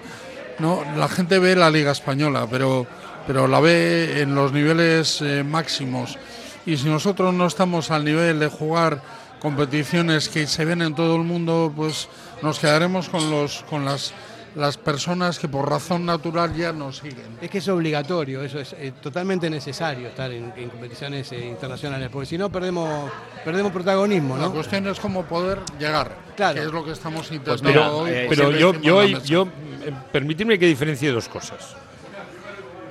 No, 0.59 0.83
la 0.97 1.07
gente 1.07 1.39
ve 1.39 1.55
la 1.55 1.69
liga 1.69 1.91
española, 1.91 2.47
pero 2.49 2.85
pero 3.27 3.47
la 3.47 3.59
ve 3.59 4.21
en 4.21 4.35
los 4.35 4.51
niveles 4.51 5.21
eh, 5.21 5.43
máximos. 5.43 6.17
Y 6.65 6.77
si 6.77 6.89
nosotros 6.89 7.33
no 7.33 7.45
estamos 7.45 7.91
al 7.91 8.03
nivel 8.03 8.39
de 8.39 8.47
jugar 8.47 9.01
competiciones 9.39 10.27
que 10.29 10.47
se 10.47 10.65
ven 10.65 10.81
en 10.81 10.95
todo 10.95 11.15
el 11.15 11.23
mundo, 11.23 11.71
pues 11.75 12.09
nos 12.41 12.59
quedaremos 12.59 13.09
con 13.09 13.29
los 13.31 13.63
con 13.69 13.85
las 13.85 14.13
las 14.55 14.77
personas 14.77 15.39
que 15.39 15.47
por 15.47 15.69
razón 15.69 16.05
natural 16.05 16.53
ya 16.53 16.73
nos 16.73 16.97
siguen. 16.97 17.37
Es 17.41 17.49
que 17.49 17.59
es 17.59 17.67
obligatorio, 17.69 18.43
eso 18.43 18.59
es 18.59 18.73
eh, 18.73 18.91
totalmente 19.01 19.49
necesario 19.49 20.09
estar 20.09 20.29
en, 20.31 20.51
en 20.57 20.69
competiciones 20.69 21.31
eh, 21.31 21.45
internacionales, 21.47 22.09
porque 22.11 22.25
si 22.25 22.37
no 22.37 22.49
perdemos, 22.51 23.09
perdemos 23.45 23.71
protagonismo, 23.71 24.35
La 24.37 24.43
¿no? 24.45 24.53
cuestión 24.53 24.85
es 24.87 24.99
cómo 24.99 25.23
poder 25.23 25.59
llegar, 25.79 26.15
Claro. 26.35 26.55
que 26.55 26.65
es 26.67 26.71
lo 26.71 26.83
que 26.83 26.91
estamos 26.91 27.27
Pues 27.27 27.31
intentando 27.31 27.69
mira, 27.69 27.91
hoy. 27.91 28.09
eh, 28.11 28.25
pero 28.29 28.51
yo, 28.51 28.73
yo, 28.81 29.01
la 29.03 29.17
eh, 29.17 29.93
permitidme 30.11 30.59
que 30.59 30.65
diferencie 30.65 31.11
dos 31.11 31.29
cosas. 31.29 31.75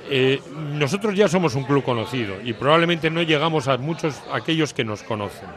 Eh, 0.09 0.41
nosotros 0.73 1.15
ya 1.15 1.27
somos 1.29 1.55
un 1.55 1.63
club 1.63 1.83
conocido 1.83 2.35
y 2.43 2.53
probablemente 2.53 3.09
no 3.09 3.21
llegamos 3.21 3.67
a 3.67 3.77
muchos 3.77 4.15
aquellos 4.33 4.73
que 4.73 4.83
nos 4.83 5.03
conocen. 5.03 5.47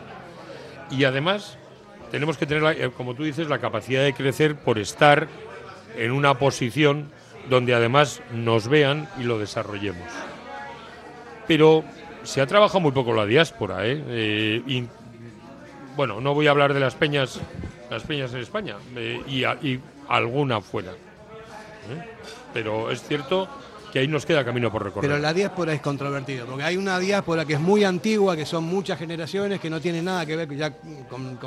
Y 0.91 1.05
además 1.05 1.57
tenemos 2.13 2.37
que 2.37 2.47
tener, 2.47 2.63
la- 2.63 2.91
como 2.91 3.15
tú 3.15 3.25
dices, 3.25 3.49
la 3.49 3.59
capacidad 3.59 4.05
de 4.05 4.13
crecer 4.13 4.55
por 4.55 4.79
estar 4.79 5.27
en 5.97 6.13
una 6.13 6.39
posición 6.39 7.11
donde 7.49 7.75
además 7.75 8.23
nos 8.33 8.69
vean 8.69 9.09
y 9.19 9.25
lo 9.25 9.39
desarrollemos. 9.39 10.09
Pero 11.47 11.85
se 12.23 12.41
ha 12.41 12.47
trabajado 12.47 12.81
muy 12.81 12.93
poco 12.93 13.13
la 13.13 13.27
diáspora, 13.27 13.87
¿eh? 13.87 14.03
Eh, 14.09 14.87
bueno, 15.97 16.21
no 16.21 16.35
voy 16.35 16.47
a 16.47 16.51
hablar 16.51 16.75
de 16.75 16.81
las 16.81 16.95
peñas, 16.95 17.41
las 17.91 18.03
peñas 18.03 18.33
en 18.35 18.41
España 18.41 18.77
eh, 18.97 19.21
y 19.29 19.79
alguna 20.09 20.61
fuera. 20.61 20.93
¿eh? 20.93 22.05
Pero 22.53 22.91
es 22.91 23.03
cierto 23.03 23.49
que 23.95 24.01
ahí 24.01 24.09
nos 24.09 24.27
queda 24.27 24.45
camino 24.45 24.73
por 24.73 24.83
recorrer. 24.83 25.09
Pero 25.09 25.23
la 25.23 25.33
diáspora 25.33 25.73
es 25.73 25.81
controvertido, 25.81 26.47
porque 26.47 26.65
hay 26.65 26.77
una 26.77 26.99
diáspora 26.99 27.45
que 27.45 27.53
es 27.53 27.61
muy 27.61 27.85
antigua, 27.85 28.35
que 28.35 28.45
son 28.45 28.65
muchas 28.65 28.99
generaciones, 28.99 29.61
que 29.61 29.71
no 29.71 29.81
tiene 29.81 30.03
nada 30.03 30.27
que 30.27 30.35
ver 30.35 30.53
ya 30.57 30.73
con, 31.09 31.39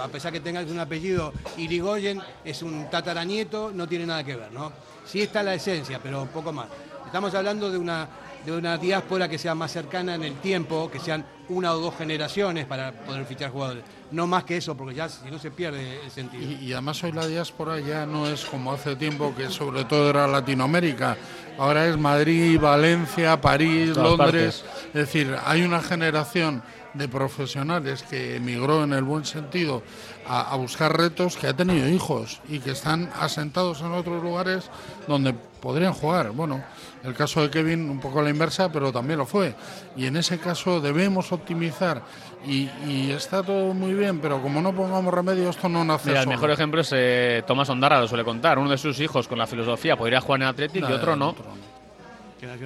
a 0.00 0.06
pesar 0.06 0.32
que 0.32 0.38
tengas 0.38 0.70
un 0.70 0.78
apellido 0.78 1.32
Irigoyen, 1.56 2.20
es 2.44 2.62
un 2.62 2.88
tataranieto, 2.88 3.72
no 3.74 3.88
tiene 3.88 4.06
nada 4.06 4.22
que 4.22 4.36
ver, 4.36 4.52
¿no? 4.52 4.70
Sí 5.04 5.22
está 5.22 5.42
la 5.42 5.54
esencia, 5.54 5.98
pero 6.00 6.24
poco 6.26 6.52
más. 6.52 6.68
Estamos 7.04 7.34
hablando 7.34 7.68
de 7.68 7.78
una, 7.78 8.08
de 8.44 8.52
una 8.52 8.76
diáspora 8.78 9.28
que 9.28 9.38
sea 9.38 9.54
más 9.54 9.72
cercana 9.72 10.14
en 10.14 10.24
el 10.24 10.34
tiempo, 10.36 10.90
que 10.90 10.98
sean 10.98 11.24
una 11.48 11.72
o 11.74 11.78
dos 11.78 11.94
generaciones 11.96 12.66
para 12.66 12.92
poder 12.92 13.24
fichar 13.26 13.50
jugadores. 13.50 13.84
No 14.10 14.26
más 14.26 14.44
que 14.44 14.56
eso, 14.56 14.76
porque 14.76 14.94
ya 14.94 15.08
si 15.08 15.30
no 15.30 15.38
se 15.38 15.50
pierde 15.50 16.00
el 16.04 16.10
sentido. 16.10 16.42
Y, 16.42 16.66
y 16.66 16.72
además 16.72 17.02
hoy 17.04 17.12
la 17.12 17.26
diáspora 17.26 17.78
ya 17.80 18.06
no 18.06 18.26
es 18.26 18.44
como 18.44 18.72
hace 18.72 18.96
tiempo 18.96 19.34
que 19.36 19.48
sobre 19.50 19.84
todo 19.84 20.10
era 20.10 20.26
Latinoamérica. 20.26 21.16
Ahora 21.58 21.86
es 21.86 21.96
Madrid, 21.98 22.58
Valencia, 22.60 23.40
París, 23.40 23.92
Todas 23.94 24.18
Londres. 24.18 24.64
Es 24.88 24.92
decir, 24.92 25.36
hay 25.44 25.62
una 25.62 25.80
generación 25.80 26.62
de 26.94 27.08
profesionales 27.08 28.02
que 28.02 28.36
emigró 28.36 28.84
en 28.84 28.92
el 28.92 29.02
buen 29.02 29.24
sentido 29.24 29.82
a, 30.26 30.52
a 30.52 30.56
buscar 30.56 30.96
retos, 30.96 31.36
que 31.36 31.46
ha 31.46 31.56
tenido 31.56 31.88
hijos 31.88 32.40
y 32.48 32.58
que 32.58 32.72
están 32.72 33.10
asentados 33.18 33.80
en 33.80 33.92
otros 33.92 34.22
lugares 34.22 34.70
donde 35.08 35.32
podrían 35.32 35.94
jugar. 35.94 36.32
Bueno, 36.32 36.62
el 37.04 37.14
caso 37.14 37.42
de 37.42 37.50
Kevin 37.50 37.90
un 37.90 38.00
poco 38.00 38.20
a 38.20 38.22
la 38.22 38.30
inversa, 38.30 38.70
pero 38.70 38.92
también 38.92 39.18
lo 39.18 39.26
fue. 39.26 39.54
Y 39.96 40.06
en 40.06 40.16
ese 40.16 40.38
caso 40.38 40.80
debemos 40.80 41.32
optimizar 41.32 42.02
y, 42.46 42.68
y 42.86 43.10
está 43.10 43.42
todo 43.42 43.74
muy 43.74 43.94
bien, 43.94 44.20
pero 44.20 44.40
como 44.40 44.60
no 44.60 44.72
pongamos 44.72 45.12
remedio, 45.12 45.50
esto 45.50 45.68
no 45.68 45.84
nace 45.84 46.10
Mira, 46.10 46.22
el 46.22 46.28
mejor 46.28 46.50
ejemplo 46.50 46.80
es 46.80 46.90
eh, 46.94 47.42
Tomás 47.46 47.68
Ondarra, 47.68 48.00
lo 48.00 48.08
suele 48.08 48.24
contar. 48.24 48.58
Uno 48.58 48.70
de 48.70 48.78
sus 48.78 49.00
hijos 49.00 49.28
con 49.28 49.38
la 49.38 49.46
filosofía 49.46 49.96
podría 49.96 50.20
jugar 50.20 50.42
en 50.42 50.48
Athletic 50.48 50.76
y 50.76 50.80
Nada, 50.82 50.96
otro 50.96 51.16
no. 51.16 51.34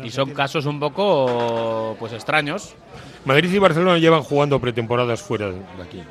Y 0.03 0.11
son 0.11 0.31
casos 0.31 0.65
un 0.65 0.81
poco 0.81 1.97
pues 1.99 2.13
extraños. 2.13 2.75
Madrid 3.27 3.53
y 3.53 3.59
Barcelona 3.59 3.99
llevan 3.99 4.23
jugando 4.23 4.59
pretemporadas 4.59 5.21
fuera 5.21 5.51
de 5.51 5.83
aquí. 5.83 6.03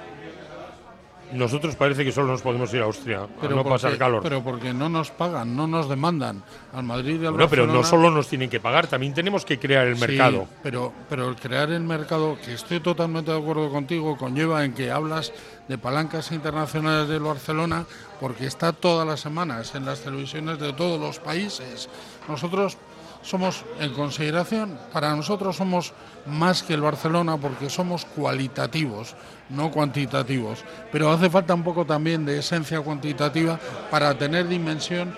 Nosotros 1.34 1.76
parece 1.76 2.06
que 2.06 2.12
solo 2.12 2.28
nos 2.28 2.42
podemos 2.42 2.74
ir 2.74 2.82
a 2.82 2.86
Austria, 2.86 3.22
a 3.42 3.48
no 3.48 3.64
pasar 3.64 3.98
calor. 3.98 4.22
Pero 4.24 4.44
porque 4.44 4.74
no 4.74 4.90
nos 4.90 5.10
pagan, 5.12 5.56
no 5.56 5.66
nos 5.68 5.90
demandan. 5.90 6.44
Al 6.72 6.84
Madrid 6.84 7.20
y 7.22 7.26
al 7.26 7.34
Bueno, 7.34 7.50
pero 7.50 7.66
no 7.66 7.74
Barcelona- 7.74 7.90
solo 8.08 8.12
nos 8.16 8.28
tienen 8.28 8.50
que 8.50 8.60
pagar, 8.60 8.88
también 8.88 9.14
tenemos 9.14 9.44
que 9.44 9.58
crear 9.60 9.88
el 9.88 9.96
Sí, 9.96 10.02
mercado. 10.02 10.48
pero, 10.64 10.94
pero 11.10 11.28
el 11.30 11.36
crear 11.36 11.72
el 11.72 11.82
mercado, 11.82 12.38
que 12.46 12.54
estoy 12.54 12.80
totalmente 12.80 13.32
de 13.32 13.38
acuerdo 13.38 13.70
contigo, 13.72 14.16
conlleva 14.18 14.64
en 14.64 14.74
que 14.74 14.92
hablas 14.92 15.34
de 15.68 15.78
palancas 15.78 16.32
internacionales 16.32 17.10
del 17.10 17.22
Barcelona, 17.24 17.86
porque 18.20 18.46
está 18.46 18.72
todas 18.72 19.06
las 19.08 19.20
semanas 19.20 19.74
en 19.76 19.86
las 19.86 20.02
televisiones 20.02 20.60
de 20.60 20.74
todos 20.74 21.00
los 21.00 21.20
países. 21.20 21.90
Nosotros 22.30 22.78
somos, 23.26 23.66
en 23.80 23.92
consideración, 23.94 24.78
para 24.94 25.16
nosotros 25.16 25.56
somos 25.56 25.94
más 26.28 26.62
que 26.62 26.76
el 26.76 26.82
Barcelona 26.82 27.38
porque 27.38 27.70
somos 27.70 28.06
cualitativos, 28.06 29.16
no 29.50 29.72
cuantitativos. 29.72 30.64
Pero 30.92 31.12
hace 31.12 31.30
falta 31.30 31.56
un 31.56 31.64
poco 31.64 31.86
también 31.86 32.24
de 32.26 32.40
esencia 32.40 32.80
cuantitativa 32.82 33.60
para 33.90 34.16
tener 34.16 34.48
dimensión 34.48 35.16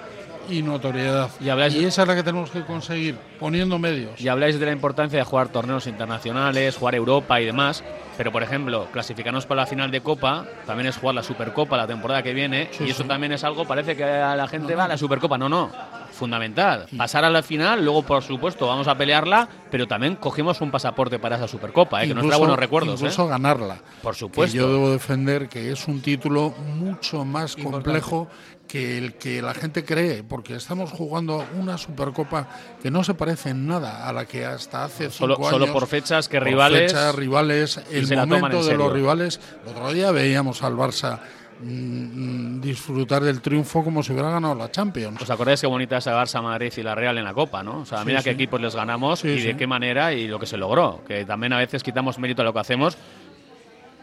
y 0.50 0.62
notoriedad. 0.62 1.30
Y 1.42 1.50
esa 1.50 2.02
es 2.04 2.08
la 2.08 2.16
que 2.16 2.24
tenemos 2.24 2.50
que 2.50 2.64
conseguir, 2.64 3.18
poniendo 3.40 3.80
medios. 3.80 4.20
Y 4.20 4.28
habláis 4.28 4.60
de 4.60 4.66
la 4.66 4.72
importancia 4.72 5.18
de 5.20 5.26
jugar 5.26 5.50
torneos 5.50 5.88
internacionales, 5.88 6.76
jugar 6.78 6.96
Europa 6.96 7.40
y 7.42 7.46
demás. 7.46 7.84
Pero, 8.18 8.32
por 8.32 8.42
ejemplo, 8.42 8.88
clasificarnos 8.92 9.46
para 9.46 9.62
la 9.62 9.68
final 9.68 9.92
de 9.92 10.02
Copa 10.02 10.46
también 10.66 10.88
es 10.88 10.98
jugar 10.98 11.14
la 11.16 11.24
Supercopa 11.24 11.78
la 11.78 11.86
temporada 11.86 12.24
que 12.24 12.34
viene. 12.34 12.70
Sí, 12.72 12.86
y 12.86 12.90
eso 12.90 13.04
sí. 13.04 13.08
también 13.10 13.32
es 13.32 13.44
algo, 13.44 13.66
parece 13.66 13.96
que 13.96 14.04
a 14.04 14.36
la 14.36 14.48
gente 14.48 14.72
No, 14.74 14.78
va 14.80 14.86
a 14.86 14.88
la 14.88 14.98
Supercopa. 14.98 15.38
No, 15.38 15.48
no. 15.48 15.70
Fundamental. 16.12 16.88
Pasar 16.98 17.24
a 17.26 17.30
la 17.30 17.44
final, 17.44 17.86
luego, 17.86 18.02
por 18.02 18.24
supuesto, 18.24 18.66
vamos 18.66 18.88
a 18.88 18.98
pelearla, 18.98 19.48
pero 19.70 19.86
también 19.86 20.16
cogimos 20.16 20.60
un 20.62 20.72
pasaporte 20.72 21.20
para 21.20 21.36
esa 21.36 21.48
Supercopa, 21.48 22.04
¿eh? 22.04 22.08
que 22.08 22.16
nos 22.16 22.26
trae 22.26 22.40
buenos 22.40 22.58
recuerdos. 22.58 23.00
Incluso 23.00 23.26
¿eh? 23.26 23.30
ganarla. 23.30 23.78
Por 24.02 24.14
Que 24.14 24.20
supuesto. 24.22 24.58
yo 24.58 24.72
debo 24.72 24.90
defender 24.90 25.48
que 25.48 25.72
es 25.72 25.88
un 25.88 26.02
título 26.02 26.56
mucho 26.76 27.24
más 27.24 27.56
complejo 27.56 28.28
que 28.68 28.98
el 28.98 29.14
que 29.14 29.42
la 29.44 29.54
gente 29.54 29.86
cree, 29.86 30.24
porque 30.24 30.56
estamos 30.56 30.92
jugando 30.92 31.46
una 31.58 31.78
Supercopa 31.78 32.48
que 32.82 32.90
no 32.90 33.04
se 33.04 33.14
parece 33.14 33.27
en 33.46 33.68
nada 33.68 34.08
a 34.08 34.14
la 34.14 34.26
que 34.26 34.46
hasta 34.46 34.86
hace 34.86 35.10
Solo- 35.10 35.36
cinco 35.36 35.50
solo 35.50 35.66
años, 35.66 35.74
por 35.74 35.88
fechas 35.88 36.28
que 36.30 36.38
por 36.40 36.48
rivales- 36.48 36.92
fechas, 36.92 37.16
rivales, 37.16 37.78
el 37.92 38.08
momento 38.18 38.62
en 38.62 38.68
de 38.68 38.78
los 38.78 38.92
rivales. 38.94 39.40
El 39.64 39.70
otro 39.72 39.92
día 39.94 40.12
veíamos 40.12 40.64
al 40.64 40.74
Barça 40.76 41.20
mm, 41.60 42.62
disfrutar 42.62 43.24
del 43.24 43.42
triunfo 43.42 43.84
como 43.84 44.04
si 44.04 44.12
hubiera 44.14 44.30
ganado 44.30 44.54
la 44.56 44.70
Champions. 44.72 45.22
¿Os 45.22 45.30
acordáis 45.30 45.60
qué 45.62 45.68
bonita 45.68 45.98
es 45.98 46.08
el 46.08 46.14
Barça, 46.14 46.42
Madrid 46.42 46.72
y 46.78 46.84
la 46.84 46.94
Real 46.96 47.18
en 47.18 47.24
la 47.24 47.34
Copa, 47.34 47.64
no? 47.64 47.80
O 47.80 47.86
sea, 47.86 48.00
Sí, 48.00 48.06
mira 48.06 48.20
qué 48.20 48.30
sí. 48.30 48.36
equipos 48.36 48.62
les 48.62 48.76
ganamos 48.76 49.20
Sí, 49.20 49.28
y 49.30 49.42
de 49.42 49.58
qué 49.58 49.66
manera 49.68 50.14
y 50.14 50.28
lo 50.28 50.40
que 50.40 50.46
se 50.46 50.56
logró. 50.58 51.04
Que 51.08 51.26
también 51.26 51.54
a 51.54 51.58
veces 51.58 51.82
quitamos 51.84 52.20
mérito 52.20 52.42
a 52.44 52.46
lo 52.46 52.54
que 52.54 52.60
hacemos. 52.60 52.98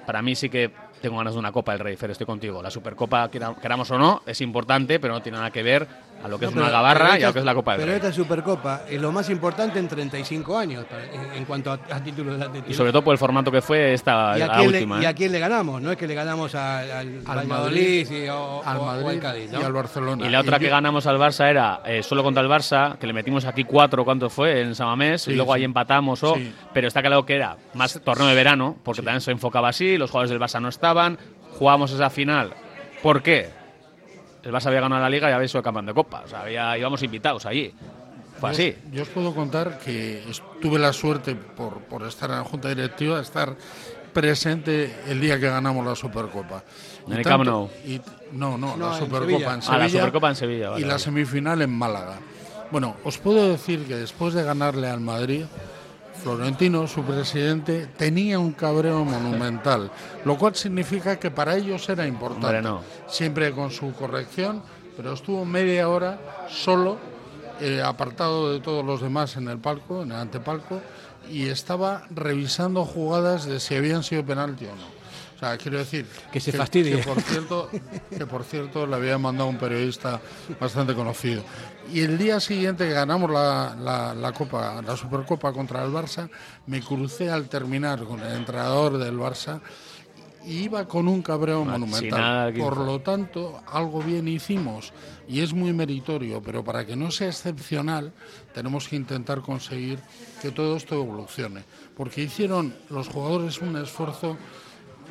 Para 0.06 0.20
mí 0.20 0.34
sí 0.34 0.48
que 0.50 0.70
tengo 1.00 1.16
ganas 1.18 1.34
de 1.34 1.38
una 1.38 1.52
Copa 1.52 1.72
del 1.72 1.80
Rey, 1.80 1.96
Fer, 1.96 2.10
estoy 2.10 2.26
contigo. 2.26 2.62
La 2.62 2.70
Supercopa, 2.70 3.30
quera- 3.30 3.54
queramos 3.60 3.90
o 3.90 3.98
no, 3.98 4.22
es 4.26 4.40
importante, 4.40 4.98
pero 5.00 5.14
no 5.14 5.22
tiene 5.22 5.38
nada 5.38 5.50
que 5.50 5.62
ver 5.62 5.86
a 6.24 6.28
lo 6.28 6.38
que 6.38 6.46
No, 6.46 6.50
es 6.52 6.56
una 6.56 6.70
gabarra 6.70 7.18
y 7.18 7.22
a 7.22 7.26
lo 7.26 7.32
que 7.34 7.38
es 7.40 7.44
la 7.44 7.54
Copa 7.54 7.72
del 7.72 7.80
Pero 7.82 7.92
Rey. 7.92 7.96
esta 8.00 8.12
Supercopa 8.12 8.82
es 8.88 9.00
lo 9.00 9.12
más 9.12 9.28
importante 9.28 9.78
en 9.78 9.86
35 9.88 10.56
años 10.58 10.84
para- 10.86 11.04
en, 11.04 11.34
en 11.34 11.44
cuanto 11.44 11.70
a, 11.70 11.74
a 11.74 12.02
títulos 12.02 12.38
de 12.38 12.44
Atlético. 12.46 12.70
Y 12.70 12.74
sobre 12.74 12.92
todo 12.92 13.04
por 13.04 13.12
el 13.12 13.18
formato 13.18 13.52
que 13.52 13.60
fue 13.60 13.92
esta 13.92 14.38
¿Y 14.38 14.40
a, 14.40 14.46
la 14.46 14.58
le, 14.60 14.66
última. 14.66 15.00
y 15.00 15.04
¿eh? 15.04 15.08
a 15.08 15.14
quién 15.14 15.30
le 15.32 15.38
ganamos? 15.38 15.82
No 15.82 15.90
es 15.92 15.96
que 15.98 16.06
le 16.06 16.14
ganamos 16.14 16.54
al, 16.54 16.90
al, 16.90 17.20
Al 17.26 17.36
Valladolid 17.46 17.48
Madrid, 17.48 18.10
y- 18.10 18.28
o, 18.28 18.62
al 18.64 18.76
o- 18.78 18.80
o 18.82 18.86
Madrid 18.86 19.08
al 19.08 19.20
Cádiz. 19.20 19.52
¿no? 19.52 19.60
y 19.60 19.62
al 19.64 19.72
Barcelona. 19.72 20.26
Y 20.26 20.30
la 20.30 20.40
otra 20.40 20.56
Y 20.56 20.60
que 20.60 20.66
yo- 20.66 20.70
ganamos 20.72 21.06
al 21.06 21.18
Barça 21.18 21.48
era 21.50 21.80
eh, 21.84 22.02
solo 22.02 22.22
contra 22.22 22.42
el 22.42 22.48
Barça, 22.48 22.96
que 22.98 23.06
le 23.06 23.12
metimos 23.12 23.44
aquí 23.44 23.64
cuatro, 23.64 24.04
¿cuánto 24.04 24.30
fue? 24.30 24.62
En 24.62 24.74
Samamés, 24.74 25.22
Sí, 25.22 25.32
y 25.32 25.34
luego 25.34 25.52
sí. 25.52 25.58
ahí 25.58 25.64
empatamos, 25.64 26.22
o, 26.22 26.34
Sí. 26.36 26.52
pero 26.72 26.88
está 26.88 27.02
claro 27.02 27.26
que 27.26 27.34
era 27.36 27.56
más 27.74 28.00
torneo 28.02 28.26
de 28.28 28.34
verano, 28.34 28.76
porque 28.82 29.02
también 29.02 29.20
se 29.20 29.30
enfocaba 29.30 29.68
así, 29.68 29.98
los 29.98 30.10
jugadores 30.10 30.30
del 30.30 30.40
Barça 30.40 30.60
no 30.60 30.68
estaban, 30.68 31.18
jugábamos 31.58 31.92
esa 31.92 32.08
final. 32.08 32.52
¿Por 33.02 33.22
qué? 33.22 33.50
El 34.44 34.52
Barça 34.52 34.66
había 34.66 34.80
ganado 34.80 35.00
la 35.02 35.08
Liga 35.10 35.28
y 35.30 35.32
había 35.32 35.48
sido 35.48 35.62
campeón 35.62 35.86
de 35.86 35.94
Copa, 35.94 36.22
o 36.24 36.28
sea, 36.28 36.42
había- 36.42 36.76
íbamos 36.78 37.02
invitados 37.02 37.46
allí. 37.46 37.72
Fue 38.40 38.50
Yo- 38.50 38.54
así. 38.54 38.76
Yo 38.92 39.02
os 39.02 39.08
puedo 39.08 39.34
contar 39.34 39.78
que 39.78 40.22
tuve 40.60 40.78
la 40.78 40.92
suerte, 40.92 41.34
por, 41.34 41.78
por 41.84 42.02
estar 42.02 42.28
en 42.30 42.36
la 42.36 42.44
Junta 42.44 42.68
Directiva, 42.68 43.16
de 43.16 43.22
estar 43.22 43.56
presente 44.12 44.94
el 45.08 45.20
día 45.20 45.38
que 45.40 45.48
ganamos 45.48 45.84
la 45.84 45.94
Supercopa. 45.94 46.62
En 47.06 47.14
el 47.14 47.22
tanto- 47.22 47.28
Camp 47.28 47.44
Nou. 47.44 47.68
y- 47.86 48.00
no, 48.32 48.56
no, 48.58 48.76
No, 48.76 48.90
la 48.90 48.98
en 48.98 49.04
Supercopa 49.04 49.26
Sevilla. 49.32 49.52
en 49.54 49.58
Ah, 49.58 49.62
Sevilla. 49.62 49.78
la 49.82 49.88
Supercopa 49.88 50.28
en 50.30 50.36
Sevilla, 50.36 50.68
vale, 50.70 50.80
y 50.80 50.84
la 50.84 50.94
vale. 50.94 50.98
semifinal 51.04 51.62
en 51.62 51.70
Málaga. 51.70 52.14
Bueno, 52.70 52.96
os 53.04 53.18
puedo 53.18 53.48
decir 53.50 53.86
que 53.86 53.94
después 53.96 54.34
de 54.34 54.42
ganarle 54.42 54.88
al 54.88 55.00
Madrid, 55.00 55.44
Florentino, 56.24 56.86
su 56.88 57.02
presidente, 57.02 57.86
tenía 57.98 58.38
un 58.38 58.52
cabreo 58.52 59.04
monumental, 59.04 59.90
lo 60.24 60.38
cual 60.38 60.56
significa 60.56 61.18
que 61.18 61.30
para 61.30 61.54
ellos 61.54 61.86
era 61.90 62.06
importante. 62.06 62.46
Hombre, 62.46 62.62
no. 62.62 62.80
Siempre 63.06 63.52
con 63.52 63.70
su 63.70 63.92
corrección, 63.92 64.62
pero 64.96 65.12
estuvo 65.12 65.44
media 65.44 65.86
hora 65.86 66.18
solo, 66.48 66.96
eh, 67.60 67.82
apartado 67.84 68.52
de 68.54 68.60
todos 68.60 68.82
los 68.82 69.02
demás 69.02 69.36
en 69.36 69.48
el 69.48 69.58
palco, 69.58 70.02
en 70.02 70.12
el 70.12 70.16
antepalco, 70.16 70.80
y 71.30 71.48
estaba 71.48 72.04
revisando 72.08 72.86
jugadas 72.86 73.44
de 73.44 73.60
si 73.60 73.74
habían 73.74 74.02
sido 74.02 74.24
penalti 74.24 74.64
o 74.64 74.74
no. 74.74 74.94
O 75.36 75.38
sea, 75.38 75.58
quiero 75.58 75.78
decir 75.78 76.06
Que 76.32 76.40
se 76.40 76.52
fastidie. 76.52 76.96
que 76.96 77.02
por 77.02 77.20
cierto, 77.20 77.68
que 78.16 78.24
por 78.24 78.44
cierto 78.44 78.86
le 78.86 78.96
había 78.96 79.18
mandado 79.18 79.50
un 79.50 79.58
periodista 79.58 80.20
bastante 80.58 80.94
conocido. 80.94 81.42
Y 81.92 82.00
el 82.00 82.18
día 82.18 82.40
siguiente 82.40 82.86
que 82.88 82.94
ganamos 82.94 83.30
la, 83.30 83.76
la, 83.78 84.14
la 84.14 84.32
Copa, 84.32 84.80
la 84.82 84.96
Supercopa 84.96 85.52
contra 85.52 85.84
el 85.84 85.92
Barça, 85.92 86.28
me 86.66 86.80
crucé 86.80 87.30
al 87.30 87.48
terminar 87.48 88.04
con 88.04 88.20
el 88.20 88.32
entrenador 88.36 88.98
del 88.98 89.16
Barça 89.16 89.60
y 90.46 90.64
iba 90.64 90.86
con 90.86 91.08
un 91.08 91.22
cabreo 91.22 91.64
monumental. 91.64 92.52
por 92.54 92.76
lo 92.76 93.00
tanto, 93.00 93.62
algo 93.66 94.02
bien 94.02 94.28
hicimos 94.28 94.92
y 95.26 95.40
es 95.40 95.54
muy 95.54 95.72
meritorio, 95.72 96.42
pero 96.42 96.62
para 96.62 96.84
que 96.84 96.96
no 96.96 97.10
sea 97.10 97.28
excepcional, 97.28 98.12
tenemos 98.52 98.88
que 98.88 98.96
intentar 98.96 99.40
conseguir 99.40 100.00
que 100.42 100.50
todo 100.50 100.76
esto 100.76 100.96
evolucione. 100.96 101.64
Porque 101.96 102.22
hicieron 102.22 102.74
los 102.90 103.08
jugadores 103.08 103.60
un 103.60 103.76
esfuerzo 103.76 104.36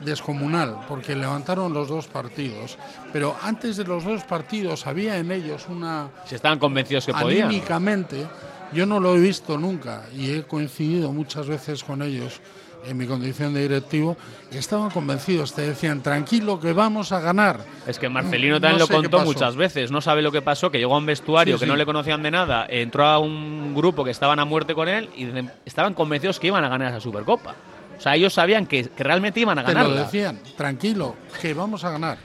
descomunal, 0.03 0.77
porque 0.87 1.15
levantaron 1.15 1.73
los 1.73 1.87
dos 1.89 2.07
partidos. 2.07 2.77
Pero 3.11 3.35
antes 3.41 3.77
de 3.77 3.83
los 3.83 4.03
dos 4.03 4.23
partidos 4.23 4.87
había 4.87 5.17
en 5.17 5.31
ellos 5.31 5.65
una 5.69 6.09
Si 6.25 6.35
estaban 6.35 6.59
convencidos 6.59 7.05
que 7.05 7.13
podían. 7.13 7.47
anímicamente, 7.47 8.27
yo 8.73 8.85
no 8.85 8.99
lo 8.99 9.15
he 9.15 9.19
visto 9.19 9.57
nunca 9.57 10.03
y 10.15 10.31
he 10.31 10.43
coincidido 10.43 11.11
muchas 11.11 11.47
veces 11.47 11.83
con 11.83 12.01
ellos 12.01 12.41
en 12.85 12.97
mi 12.97 13.05
condición 13.07 13.53
de 13.53 13.61
directivo, 13.61 14.17
estaban 14.51 14.89
convencidos, 14.89 15.53
te 15.53 15.61
decían, 15.61 16.01
tranquilo 16.03 16.59
que 16.59 16.73
vamos 16.73 17.13
a 17.13 17.21
ganar. 17.21 17.61
Es 17.87 17.97
que 17.97 18.09
Marcelino 18.09 18.55
No 18.55 18.59
también 18.59 18.79
lo 18.79 18.87
contó 18.89 19.19
muchas 19.21 19.55
veces. 19.55 19.89
No 19.89 20.01
sabe 20.01 20.21
lo 20.21 20.33
que 20.33 20.41
pasó, 20.41 20.69
que 20.69 20.79
llegó 20.79 20.95
a 20.95 20.97
un 20.97 21.05
vestuario 21.05 21.55
Sí, 21.55 21.61
que 21.61 21.65
sí. 21.65 21.71
no 21.71 21.77
le 21.77 21.85
conocían 21.85 22.21
de 22.23 22.31
nada, 22.31 22.65
entró 22.69 23.05
a 23.05 23.19
un 23.19 23.73
grupo 23.73 24.03
que 24.03 24.11
estaban 24.11 24.37
a 24.39 24.43
muerte 24.45 24.75
con 24.75 24.89
él 24.89 25.09
y 25.15 25.29
estaban 25.65 25.93
convencidos 25.93 26.41
que 26.41 26.47
iban 26.47 26.63
a 26.65 26.67
ganar 26.67 26.89
esa 26.91 26.99
Supercopa. 26.99 27.55
O 28.03 28.05
sea, 28.05 28.15
ellos 28.15 28.33
sabían 28.33 28.65
que, 28.67 28.83
que 28.89 29.01
realmente 29.01 29.39
iban 29.39 29.57
a 29.59 29.63
Te 29.63 29.71
lo 29.71 29.79
ganarla. 29.79 30.01
decían, 30.03 30.41
tranquilo, 30.57 31.15
que 31.41 31.53
vamos 31.53 31.85
a 31.85 31.89
ganar. 31.91 32.17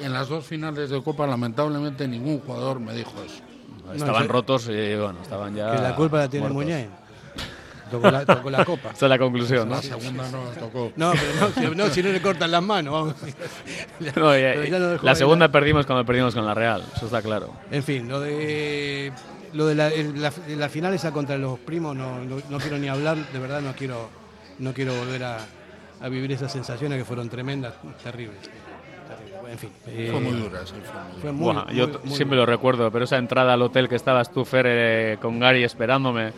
En 0.00 0.12
las 0.12 0.28
dos 0.28 0.44
finales 0.44 0.90
de 0.90 1.00
Copa, 1.04 1.24
lamentablemente, 1.24 2.08
ningún 2.08 2.40
jugador 2.40 2.80
me 2.80 2.92
dijo 2.94 3.12
eso. 3.24 3.40
Estaban 3.94 4.26
No, 4.26 4.32
rotos 4.32 4.66
y 4.68 4.96
bueno, 4.96 5.14
estaban 5.22 5.54
ya. 5.54 5.70
Que 5.76 5.82
la 5.82 5.94
culpa 5.94 6.18
la 6.18 6.28
tiene. 6.28 6.48
Muñoz. 6.48 6.86
Tocó 7.92 8.10
la, 8.10 8.26
tocó 8.26 8.50
la 8.50 8.64
copa. 8.64 8.90
Esa 8.96 9.06
es 9.06 9.10
la 9.10 9.18
conclusión, 9.18 9.68
¿no? 9.68 9.76
La 9.76 9.82
segunda 9.82 10.28
no 10.30 10.44
la 10.46 10.50
tocó. 10.58 10.90
No, 10.96 11.12
pero 11.12 11.32
no, 11.38 11.70
si 11.70 11.76
no, 11.76 11.88
si 11.90 12.02
no 12.02 12.08
le 12.10 12.20
cortan 12.20 12.50
las 12.50 12.62
manos. 12.64 13.14
No, 14.16 14.36
ya 14.36 14.78
no 14.80 14.98
la 15.00 15.14
segunda 15.14 15.48
perdimos 15.52 15.86
cuando 15.86 16.04
perdimos 16.04 16.34
con 16.34 16.44
la 16.44 16.54
Real, 16.54 16.82
eso 16.96 17.06
está 17.06 17.22
claro. 17.22 17.52
En 17.70 17.84
fin, 17.84 18.08
lo 18.08 18.18
de 18.18 19.12
lo 19.52 19.66
de 19.66 19.74
la, 19.76 19.88
el- 19.90 20.20
la- 20.20 20.32
la 20.48 20.68
final 20.68 20.92
esa 20.94 21.12
contra 21.12 21.38
los 21.38 21.60
primos 21.60 21.94
no, 21.94 22.18
no, 22.24 22.38
no 22.50 22.58
quiero 22.58 22.78
ni 22.78 22.88
hablar, 22.88 23.16
de 23.32 23.38
verdad 23.38 23.60
no 23.60 23.72
quiero 23.76 24.08
no 24.58 24.72
quiero 24.72 24.94
volver 24.94 25.24
a, 25.24 25.38
a 26.00 26.08
vivir 26.08 26.32
esas 26.32 26.52
sensaciones 26.52 26.98
que 26.98 27.04
fueron 27.04 27.28
tremendas, 27.28 27.74
terribles. 28.02 28.40
terribles. 28.42 29.50
En 29.50 29.58
fin. 29.58 29.70
eh, 29.86 30.08
Fue 30.10 30.20
muy 30.20 30.32
dura, 30.40 30.66
sí, 30.66 30.74
fue 31.20 31.30
muy 31.32 31.44
Buah, 31.52 31.64
muy- 31.66 31.74
yo 31.76 31.88
muy- 32.04 32.16
siempre 32.16 32.36
lo 32.38 32.46
recuerdo, 32.46 32.90
pero 32.90 33.04
esa 33.04 33.18
entrada 33.18 33.52
al 33.54 33.62
hotel 33.62 33.88
que 33.88 33.96
estabas 33.96 34.32
tú, 34.32 34.44
Fer, 34.44 34.66
eh, 34.68 35.18
con 35.20 35.38
Gary 35.38 35.62
esperándome. 35.64 36.32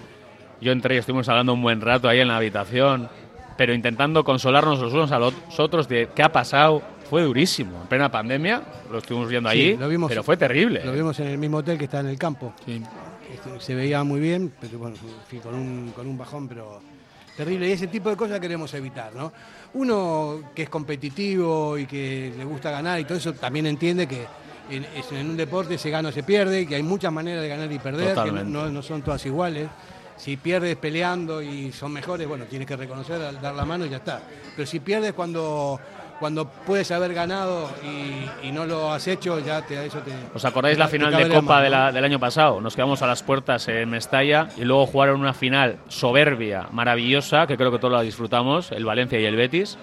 Yo 0.61 0.73
entré 0.73 0.95
y 0.97 0.99
estuvimos 0.99 1.29
hablando 1.29 1.53
un 1.55 1.62
buen 1.62 1.81
rato 1.81 2.09
ahí 2.09 2.19
en 2.21 2.29
la 2.29 2.37
habitación, 2.39 3.09
pero 3.57 3.73
intentando 3.75 4.25
consolarnos 4.25 4.81
los 4.81 4.93
unos 4.93 5.12
a 5.12 5.19
los 5.19 5.35
otros 5.59 5.89
de 5.89 6.09
qué 6.14 6.23
ha 6.23 6.33
pasado. 6.33 6.83
Fue 7.09 7.23
durísimo. 7.23 7.83
En 7.83 7.87
plena 7.87 8.11
pandemia, 8.11 8.62
lo 8.91 8.99
estuvimos 8.99 9.29
viendo 9.29 9.49
Sí, 9.51 9.57
allí, 9.61 9.77
lo 9.77 9.89
vimos- 9.89 10.09
pero 10.09 10.25
fue 10.25 10.37
terrible. 10.37 10.83
Lo 10.85 10.93
vimos 10.93 11.21
en 11.21 11.29
el 11.29 11.39
mismo 11.39 11.59
hotel 11.59 11.79
que 11.79 11.85
está 11.85 12.01
en 12.01 12.09
el 12.09 12.19
campo. 12.19 12.53
Este, 12.67 13.61
Se 13.61 13.75
veía 13.77 14.03
muy 14.03 14.19
bien, 14.19 14.53
pero 14.61 14.79
bueno, 14.79 14.97
en 14.97 15.27
fin, 15.29 15.41
con 15.41 15.55
un, 15.55 15.93
con 15.95 16.07
un 16.09 16.19
bajón, 16.19 16.49
pero 16.49 16.81
terrible. 17.37 17.68
Y 17.68 17.72
ese 17.72 17.87
tipo 17.87 18.11
de 18.11 18.16
cosas 18.16 18.41
queremos 18.41 18.72
evitar, 18.74 19.14
¿no? 19.14 19.32
Uno 19.74 20.51
que 20.55 20.62
es 20.62 20.68
competitivo 20.68 21.76
y 21.78 21.87
que 21.87 22.32
le 22.37 22.45
gusta 22.45 22.70
ganar 22.70 22.99
y 23.01 23.05
todo 23.05 23.18
eso 23.18 23.32
también 23.34 23.66
entiende 23.66 24.07
que 24.07 24.26
en, 24.70 25.30
un 25.30 25.37
deporte 25.37 25.78
se 25.78 25.91
gana 25.91 26.09
o 26.09 26.12
se 26.12 26.22
pierde, 26.22 26.66
que 26.66 26.74
hay 26.74 26.82
muchas 26.82 27.12
maneras 27.12 27.43
de 27.43 27.49
ganar 27.49 27.70
y 27.70 27.78
perder, 27.78 28.16
que 28.16 28.32
no, 28.32 28.68
no 28.68 28.82
son 28.82 29.03
todas 29.03 29.24
iguales. 29.26 29.68
Si 30.16 30.39
pierdes 30.39 30.76
peleando 30.76 31.43
y 31.43 31.72
son 31.72 31.93
mejores, 31.93 32.26
bueno, 32.26 32.47
tienes 32.47 32.66
que 32.66 32.74
reconocer, 32.74 33.20
dar 33.41 33.55
la 33.55 33.64
mano 33.66 33.84
y 33.84 33.91
ya 33.91 33.99
está. 33.99 34.22
Pero 34.55 34.66
si 34.66 34.80
pierdes 34.80 35.12
cuando, 35.12 35.78
cuando 36.19 36.47
puedes 36.49 36.91
haber 36.91 37.12
ganado 37.14 37.69
y, 37.85 38.47
y 38.49 38.53
no 38.53 38.64
lo 38.64 38.91
has 38.93 39.07
hecho, 39.07 39.39
ya 39.39 39.62
te, 39.62 39.85
eso 39.87 39.99
te... 39.99 40.12
¿Os 40.35 40.45
acordáis 40.45 40.79
la 40.79 40.87
te 40.87 40.93
final 40.93 41.14
de 41.14 41.29
Copa 41.29 41.61
de 41.61 41.69
la- 41.71 41.93
del 41.93 42.05
año 42.05 42.19
pasado? 42.19 42.61
Nos 42.61 42.75
quedamos 42.75 43.03
a 43.03 43.07
las 43.07 43.23
puertas 43.23 43.69
en 43.69 43.91
Mestalla 43.91 44.49
y 44.57 44.64
luego 44.64 44.87
jugaron 44.87 45.21
una 45.21 45.35
final 45.35 45.79
soberbia, 45.89 46.69
maravillosa, 46.73 47.47
que 47.47 47.57
creo 47.57 47.71
que 47.71 47.79
todos 47.79 47.93
la 47.93 48.01
disfrutamos, 48.03 48.73
el 48.73 48.85
Valencia 48.85 49.21
y 49.21 49.25
el 49.27 49.37
Betis. 49.37 49.77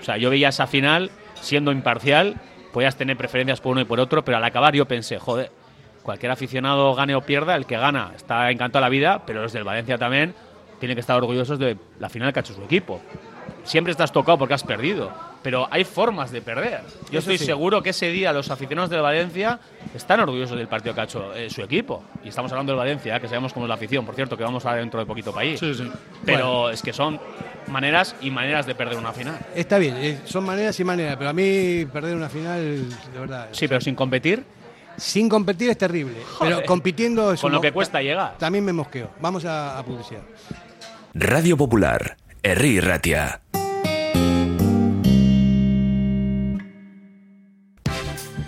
O 0.00 0.04
sea, 0.04 0.16
yo 0.16 0.28
veía 0.30 0.48
esa 0.48 0.66
final 0.66 1.10
siendo 1.40 1.70
imparcial, 1.72 2.34
podías 2.72 2.96
tener 2.96 3.16
preferencias 3.16 3.60
por 3.60 3.72
uno 3.72 3.80
y 3.80 3.84
por 3.84 4.00
otro, 4.00 4.24
pero 4.24 4.36
al 4.38 4.44
acabar 4.44 4.74
yo 4.74 4.86
pensé, 4.86 5.18
joder, 5.18 5.52
cualquier 6.02 6.32
aficionado 6.32 6.94
gane 6.94 7.14
o 7.14 7.20
pierda, 7.22 7.54
el 7.54 7.64
que 7.64 7.76
gana 7.78 8.10
está 8.16 8.50
encantado 8.50 8.80
de 8.82 8.86
la 8.86 8.90
vida, 8.90 9.22
pero 9.24 9.42
los 9.42 9.52
del 9.52 9.62
Valencia 9.64 9.96
también 9.98 10.34
tienen 10.80 10.96
que 10.96 11.00
estar 11.00 11.16
orgullosos 11.16 11.58
de 11.58 11.76
la 12.00 12.08
final 12.08 12.32
que 12.32 12.40
ha 12.40 12.42
hecho 12.42 12.52
su 12.54 12.62
equipo. 12.62 13.00
Siempre 13.62 13.92
estás 13.92 14.12
tocado 14.12 14.36
porque 14.36 14.52
has 14.54 14.64
perdido, 14.64 15.10
pero 15.44 15.68
hay 15.70 15.84
formas 15.84 16.30
de 16.32 16.40
perder. 16.40 16.80
Yo 17.10 17.18
Eso 17.18 17.30
estoy 17.30 17.36
sí. 17.36 17.44
seguro 17.44 17.82
que 17.82 17.90
ese 17.90 18.08
día 18.08 18.32
los 18.32 18.50
aficionados 18.50 18.88
del 18.88 19.02
Valencia 19.02 19.60
están 19.94 20.18
orgullosos 20.20 20.56
del 20.56 20.68
partido 20.68 20.94
que 20.94 21.02
ha 21.02 21.04
hecho 21.04 21.34
eh, 21.34 21.50
su 21.50 21.60
equipo. 21.60 22.02
Y 22.24 22.28
estamos 22.30 22.50
hablando 22.50 22.72
del 22.72 22.78
Valencia, 22.78 23.20
que 23.20 23.28
sabemos 23.28 23.52
cómo 23.52 23.66
es 23.66 23.68
la 23.68 23.74
afición, 23.74 24.06
por 24.06 24.14
cierto, 24.14 24.38
que 24.38 24.42
vamos 24.42 24.64
a 24.64 24.74
dentro 24.74 24.98
de 24.98 25.04
poquito 25.04 25.34
país. 25.34 25.60
Sí, 25.60 25.74
sí. 25.74 25.86
Pero 26.24 26.70
es 26.70 26.80
que 26.80 26.94
son 26.94 27.20
maneras 27.66 28.16
y 28.22 28.30
maneras 28.30 28.64
de 28.64 28.74
perder 28.74 28.96
una 28.96 29.12
final. 29.12 29.38
Está 29.54 29.76
bien, 29.76 29.96
eh, 29.98 30.18
son 30.24 30.44
maneras 30.44 30.80
y 30.80 30.84
maneras, 30.84 31.16
pero 31.18 31.28
a 31.28 31.34
mí 31.34 31.84
perder 31.92 32.16
una 32.16 32.30
final, 32.30 32.88
de 33.12 33.20
verdad. 33.20 33.48
Sí, 33.52 33.68
pero 33.68 33.82
sin 33.82 33.94
competir. 33.94 34.42
Sin 34.96 35.28
competir 35.28 35.68
es 35.68 35.76
terrible, 35.76 36.16
pero 36.40 36.62
compitiendo 36.64 37.32
es 37.34 37.40
Con 37.42 37.52
lo 37.52 37.60
que 37.60 37.70
cuesta 37.70 38.00
llegar. 38.00 38.38
También 38.38 38.64
me 38.64 38.72
mosqueo. 38.72 39.10
Vamos 39.20 39.44
a, 39.44 39.78
a 39.78 39.84
publicidad. 39.84 40.22
Radio 41.12 41.58
Popular, 41.58 42.16
Herri 42.42 42.80
Ratia. 42.80 43.43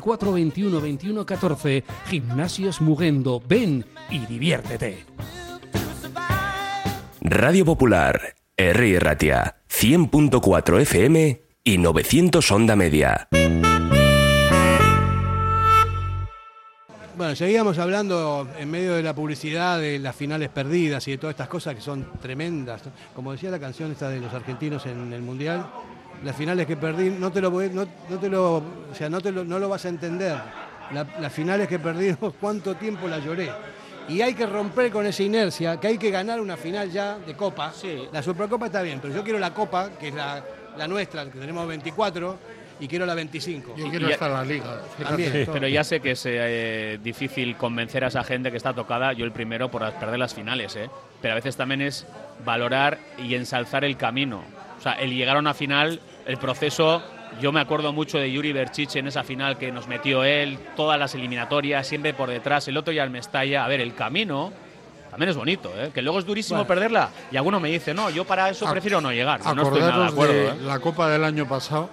944 0.00 0.32
21 0.32 0.80
21 0.80 1.26
14. 1.26 1.84
Gimnasios 2.06 2.80
Mugendo. 2.80 3.42
Ven 3.46 3.84
y 4.10 4.20
diviértete. 4.26 5.04
Radio 7.20 7.64
Popular, 7.64 8.36
Herri 8.56 8.98
Ratia. 8.98 9.56
100.4 9.68 10.80
FM 10.80 11.42
y 11.64 11.78
900 11.78 12.50
Onda 12.50 12.76
Media. 12.76 13.28
Bueno, 17.16 17.34
seguíamos 17.34 17.78
hablando 17.78 18.46
en 18.58 18.70
medio 18.70 18.94
de 18.94 19.02
la 19.02 19.14
publicidad 19.14 19.80
de 19.80 19.98
las 19.98 20.14
finales 20.14 20.50
perdidas 20.50 21.08
y 21.08 21.12
de 21.12 21.18
todas 21.18 21.32
estas 21.32 21.48
cosas 21.48 21.74
que 21.74 21.80
son 21.80 22.06
tremendas. 22.20 22.82
Como 23.14 23.32
decía 23.32 23.50
la 23.50 23.58
canción 23.58 23.90
esta 23.90 24.10
de 24.10 24.20
los 24.20 24.34
argentinos 24.34 24.84
en 24.84 25.12
el 25.14 25.22
Mundial, 25.22 25.66
las 26.24 26.34
finales 26.36 26.66
que 26.66 26.76
perdí, 26.76 27.10
no 27.10 27.30
te 27.30 27.40
lo, 27.40 27.50
voy- 27.50 27.70
no, 27.70 27.86
no 28.08 28.18
te 28.18 28.28
lo, 28.28 28.56
o 28.56 28.94
sea, 28.94 29.08
no, 29.08 29.20
te 29.20 29.32
lo, 29.32 29.44
no 29.44 29.58
lo 29.58 29.68
vas 29.68 29.84
a 29.84 29.88
entender. 29.88 30.36
La- 30.92 31.06
las 31.20 31.32
finales 31.32 31.66
que 31.68 31.78
perdí, 31.78 32.14
cuánto 32.40 32.74
tiempo 32.76 33.08
la 33.08 33.18
lloré. 33.18 33.50
Y 34.08 34.20
hay 34.22 34.34
que 34.34 34.46
romper 34.46 34.90
con 34.92 35.04
esa 35.04 35.22
inercia, 35.24 35.80
que 35.80 35.88
hay 35.88 35.98
que 35.98 36.10
ganar 36.12 36.40
una 36.40 36.56
final 36.56 36.90
ya 36.90 37.18
de 37.18 37.34
Copa. 37.34 37.72
La 38.12 38.22
Supercopa 38.22 38.66
está 38.66 38.80
bien, 38.82 39.00
pero 39.02 39.12
yo 39.12 39.24
quiero 39.24 39.38
la 39.40 39.52
Copa, 39.52 39.90
que 39.98 40.08
es 40.08 40.14
la, 40.14 40.42
la 40.78 40.86
nuestra, 40.86 41.24
que 41.24 41.38
tenemos 41.40 41.66
24, 41.66 42.38
y 42.78 42.86
quiero 42.86 43.04
la 43.04 43.14
25. 43.14 43.74
Yo 43.76 43.90
quiero 43.90 44.08
estar 44.08 44.30
en 44.30 44.36
la 44.36 44.44
liga. 44.44 44.80
También, 45.02 45.32
Sí, 45.32 45.44
todo. 45.44 45.54
pero 45.54 45.66
ya 45.66 45.82
sé 45.82 45.98
que 45.98 46.12
es 46.12 46.22
eh, 46.24 47.00
difícil 47.02 47.56
convencer 47.56 48.04
a 48.04 48.06
esa 48.08 48.22
gente 48.22 48.52
que 48.52 48.58
está 48.58 48.72
tocada, 48.74 49.12
yo 49.12 49.24
el 49.24 49.32
primero, 49.32 49.70
por 49.72 49.82
perder 49.94 50.20
las 50.20 50.34
finales, 50.34 50.76
¿eh? 50.76 50.88
pero 51.20 51.32
a 51.32 51.34
veces 51.36 51.56
también 51.56 51.80
es 51.82 52.06
valorar 52.44 52.98
y 53.18 53.34
ensalzar 53.34 53.84
el 53.84 53.96
camino. 53.96 54.42
Sea, 54.86 54.92
el 55.02 55.10
llegar 55.16 55.36
a 55.36 55.40
una 55.40 55.52
final, 55.52 56.00
el 56.26 56.36
proceso. 56.36 57.02
Yo 57.40 57.50
me 57.50 57.58
acuerdo 57.60 57.92
mucho 57.92 58.18
de 58.18 58.30
Yuri 58.30 58.52
Berchiche 58.52 59.00
en 59.00 59.08
esa 59.08 59.24
final 59.24 59.58
que 59.58 59.72
nos 59.72 59.88
metió 59.88 60.22
él, 60.22 60.58
todas 60.76 60.96
las 60.96 61.12
eliminatorias, 61.16 61.84
siempre 61.86 62.14
por 62.14 62.28
detrás, 62.30 62.68
el 62.68 62.76
otro 62.76 62.92
ya 62.92 63.02
al 63.02 63.10
Mestalla. 63.10 63.64
A 63.64 63.68
ver, 63.68 63.80
el 63.80 63.94
camino 63.96 64.52
también 65.10 65.30
es 65.30 65.36
bonito, 65.36 65.72
¿eh? 65.76 65.90
que 65.92 66.02
luego 66.02 66.20
es 66.20 66.24
durísimo 66.24 66.58
Bueno. 66.60 66.68
perderla. 66.68 67.08
Y 67.32 67.36
alguno 67.36 67.58
me 67.58 67.68
dice, 67.68 67.92
no, 67.94 68.10
yo 68.10 68.24
para 68.24 68.48
eso 68.48 68.70
prefiero 68.70 69.00
no 69.00 69.10
llegar. 69.10 69.40
No 69.56 69.60
estoy 69.64 69.80
nada 69.80 70.04
de 70.04 70.08
acuerdo. 70.08 70.32
de 70.34 70.46
¿eh? 70.50 70.54
la 70.62 70.78
Copa 70.78 71.10
del 71.10 71.24
año 71.24 71.48
pasado, 71.48 71.90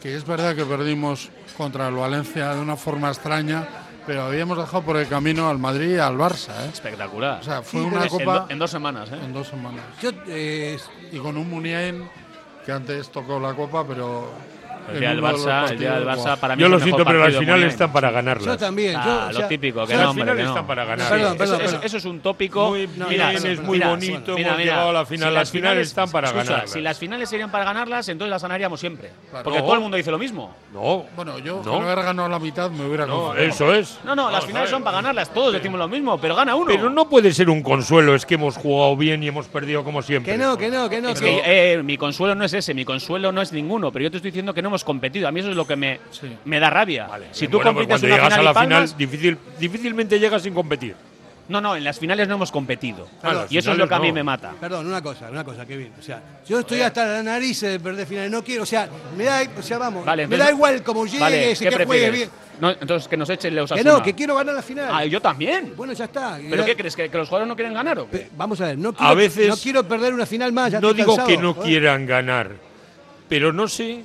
que 0.00 0.14
es 0.14 0.24
verdad 0.24 0.54
que 0.54 0.64
perdimos 0.64 1.28
contra 1.56 1.88
el 1.88 1.94
Valencia 1.94 2.54
de 2.54 2.60
una 2.60 2.76
forma 2.76 3.08
extraña, 3.08 3.66
pero 4.06 4.22
habíamos 4.22 4.56
dejado 4.56 4.82
por 4.84 4.96
el 4.98 5.08
camino 5.08 5.48
al 5.50 5.58
Madrid 5.58 5.96
y 5.96 5.98
al 5.98 6.16
Barça. 6.16 6.50
¿eh? 6.64 6.70
Espectacular. 6.72 7.40
O 7.40 7.42
sea, 7.42 7.60
fue 7.62 7.80
Sí, 7.80 7.86
una 7.86 8.04
en 8.04 8.08
copa 8.08 8.38
do- 8.40 8.46
en 8.50 8.58
dos 8.60 8.70
semanas, 8.70 9.10
¿eh? 9.10 9.18
En 9.24 9.32
dos 9.32 9.48
semanas. 9.48 9.82
Yo, 10.00 10.10
eh, 10.28 10.78
y 11.10 11.18
con 11.18 11.36
un 11.36 11.50
Muniain 11.50 12.08
que 12.66 12.72
antes 12.72 13.08
tocó 13.10 13.38
la 13.38 13.54
copa, 13.54 13.86
pero 13.86 14.24
El 14.88 14.94
en 14.94 15.00
día 15.00 15.08
del 15.10 15.22
Barça, 15.22 15.70
el 15.70 15.78
día 15.78 15.94
del 15.94 16.04
Barça 16.06 16.36
para 16.38 16.56
mí 16.56 16.60
Yo 16.60 16.66
es 16.66 16.70
lo 16.70 16.76
el 16.76 16.82
siento, 16.82 17.04
pero 17.04 17.18
las 17.18 17.34
partido 17.34 17.56
están 17.66 17.92
para 17.92 18.10
ganarlas. 18.10 18.46
Yo 18.46 18.56
también. 18.56 18.96
Ah, 18.96 19.04
yo, 19.04 19.12
o 19.28 19.32
lo 19.32 19.38
sea, 19.38 19.48
típico, 19.48 19.86
que 19.86 19.94
las 19.94 20.02
no, 20.04 20.10
hombre, 20.10 20.22
finales 20.24 20.40
que 20.40 20.44
no. 20.44 20.50
están 20.50 20.66
para 20.66 20.84
ganar. 20.84 21.08
Perdón, 21.08 21.26
Eso- 21.28 21.36
perdón, 21.38 21.54
eso, 21.60 21.64
perdón. 21.70 21.80
eso 21.86 21.96
es 21.96 22.04
un 22.04 22.20
tópico. 22.20 22.68
Muy 22.70 22.86
Mira, 22.86 23.30
bien, 23.30 23.46
es 23.46 23.60
muy 23.62 23.78
mira, 23.78 23.90
bonito, 23.90 24.34
mira, 24.34 24.48
hemos 24.48 24.58
mira, 24.58 24.72
llegado 24.72 24.90
a 24.90 24.92
la 24.92 25.06
final, 25.06 25.34
las 25.34 25.50
finales 25.50 25.88
están 25.88 26.10
para 26.10 26.28
escucha, 26.28 26.44
ganarlas. 26.44 26.70
Si 26.70 26.80
las 26.80 26.98
finales 26.98 27.28
serían 27.28 27.50
para 27.50 27.64
ganarlas, 27.64 28.08
entonces 28.08 28.30
las 28.30 28.42
ganaríamos 28.42 28.80
siempre. 28.80 29.10
Claro. 29.30 29.44
Porque 29.44 29.58
No. 29.58 29.64
todo 29.64 29.74
el 29.74 29.80
mundo 29.80 29.96
dice 29.96 30.10
lo 30.10 30.18
mismo. 30.18 30.54
No, 30.72 31.04
Bueno, 31.16 31.38
yo 31.38 31.62
No. 31.64 31.72
con 31.72 31.82
haber 31.84 32.04
ganado 32.04 32.28
la 32.28 32.38
mitad 32.38 32.70
me 32.70 32.84
hubiera 32.86 33.06
no, 33.06 33.34
eso 33.34 33.74
es. 33.74 33.98
No, 34.04 34.14
no, 34.14 34.30
las 34.30 34.44
finales 34.44 34.70
son 34.70 34.82
para 34.82 34.96
ganarlas. 34.98 35.32
Todos 35.32 35.52
decimos 35.52 35.78
lo 35.78 35.88
mismo, 35.88 36.18
pero 36.18 36.34
gana 36.34 36.54
uno. 36.54 36.66
Pero 36.66 36.90
no 36.90 37.08
puede 37.08 37.32
ser 37.32 37.48
un 37.50 37.62
consuelo, 37.62 38.14
es 38.14 38.26
que 38.26 38.34
hemos 38.34 38.56
jugado 38.56 38.96
bien 38.96 39.22
y 39.22 39.28
hemos 39.28 39.46
perdido 39.48 39.82
como 39.84 40.02
siempre. 40.02 40.32
que 40.32 40.38
no, 40.38 40.56
que 40.56 40.68
no, 40.70 40.88
que 40.88 41.00
no. 41.00 41.10
Es 41.10 41.20
que- 41.20 41.42
que 41.42 41.72
eh, 41.74 41.82
mi 41.82 41.96
consuelo 41.96 42.34
no 42.34 42.44
es 42.44 42.52
ese, 42.52 42.74
mi 42.74 42.84
consuelo 42.84 43.32
no 43.32 43.42
es 43.42 43.52
ninguno, 43.52 43.90
pero 43.92 44.04
yo 44.04 44.10
te 44.10 44.18
estoy 44.18 44.30
diciendo 44.30 44.52
que 44.54 44.62
no 44.62 44.68
hemos 44.68 44.75
competido. 44.84 45.28
A 45.28 45.32
mí 45.32 45.40
eso 45.40 45.50
es 45.50 45.56
lo 45.56 45.66
que 45.66 45.76
me, 45.76 46.00
Sí. 46.10 46.28
me 46.44 46.58
da 46.60 46.70
rabia. 46.70 47.08
si 47.32 47.46
tú 47.48 47.58
Bueno, 47.58 47.74
pues 47.74 47.86
compites 47.86 47.88
cuando 47.88 48.06
una 48.06 48.14
llegas 48.16 48.28
final 48.34 48.40
a 48.40 48.42
la 48.50 48.54
palmas, 48.54 48.94
final, 48.94 48.98
difícil, 48.98 49.38
difícilmente 49.58 50.18
llegas 50.18 50.42
sin 50.42 50.54
competir. 50.54 50.94
no, 51.48 51.60
no, 51.60 51.76
en 51.76 51.84
las 51.84 51.98
finales 51.98 52.26
no 52.26 52.34
hemos 52.34 52.50
competido. 52.50 53.06
Ah, 53.22 53.46
y 53.48 53.56
eso 53.58 53.70
es 53.72 53.78
lo 53.78 53.86
que 53.88 53.94
a 53.94 53.98
mí 54.00 54.10
me 54.10 54.24
mata. 54.24 54.52
Perdón, 54.60 54.86
una 54.86 55.00
cosa, 55.02 55.30
una 55.30 55.44
cosa, 55.44 55.64
Kevin. 55.64 55.92
O 55.98 56.02
sea, 56.02 56.20
yo 56.48 56.58
estoy 56.60 56.80
hasta 56.80 57.06
la 57.06 57.22
nariz 57.22 57.60
de 57.60 57.78
perder 57.78 58.04
finales. 58.06 58.30
No 58.32 58.42
quiero, 58.42 58.64
o 58.64 58.66
sea, 58.66 58.88
me 59.16 59.24
da, 59.24 59.42
o 59.56 59.62
sea, 59.62 59.78
vamos, 59.78 60.04
Vale, 60.04 60.26
me 60.26 60.36
da 60.36 60.50
igual 60.50 60.82
como 60.82 61.04
llegues 61.06 61.20
Vale, 61.20 61.52
y 61.52 61.54
¿qué 61.56 61.68
que 61.68 61.84
juegues 61.84 61.86
prefieres? 61.86 62.12
bien. 62.12 62.30
No, 62.58 62.70
entonces 62.70 63.06
que 63.06 63.16
nos 63.18 63.28
echen 63.28 63.54
los 63.54 63.70
Que 63.70 63.84
no, 63.84 64.02
que 64.02 64.14
quiero 64.14 64.34
ganar 64.34 64.54
la 64.54 64.62
final. 64.62 64.88
Ah, 64.90 65.04
yo 65.04 65.20
también. 65.20 65.74
Bueno, 65.76 65.92
ya 65.92 66.06
está. 66.06 66.38
¿Pero 66.50 66.64
qué 66.64 66.74
crees? 66.74 66.96
¿Que, 66.96 67.08
que 67.10 67.16
los 67.18 67.28
jugadores 67.28 67.48
no 67.48 67.54
quieren 67.54 67.74
ganar 67.74 67.98
o 67.98 68.10
qué? 68.10 68.16
Pe- 68.18 68.30
Vamos 68.34 68.58
a 68.62 68.66
ver, 68.68 68.78
no 68.78 68.94
quiero, 68.94 69.14
veces- 69.14 69.48
no 69.48 69.56
quiero 69.58 69.86
perder 69.86 70.14
una 70.14 70.24
final 70.26 70.52
más. 70.54 70.72
Ya 70.72 70.80
no 70.80 70.94
digo 70.94 71.08
cansado, 71.14 71.28
que 71.28 71.36
no 71.36 71.54
quieran 71.54 72.06
ganar, 72.06 72.52
pero 73.28 73.52
no 73.52 73.68
sé 73.68 74.02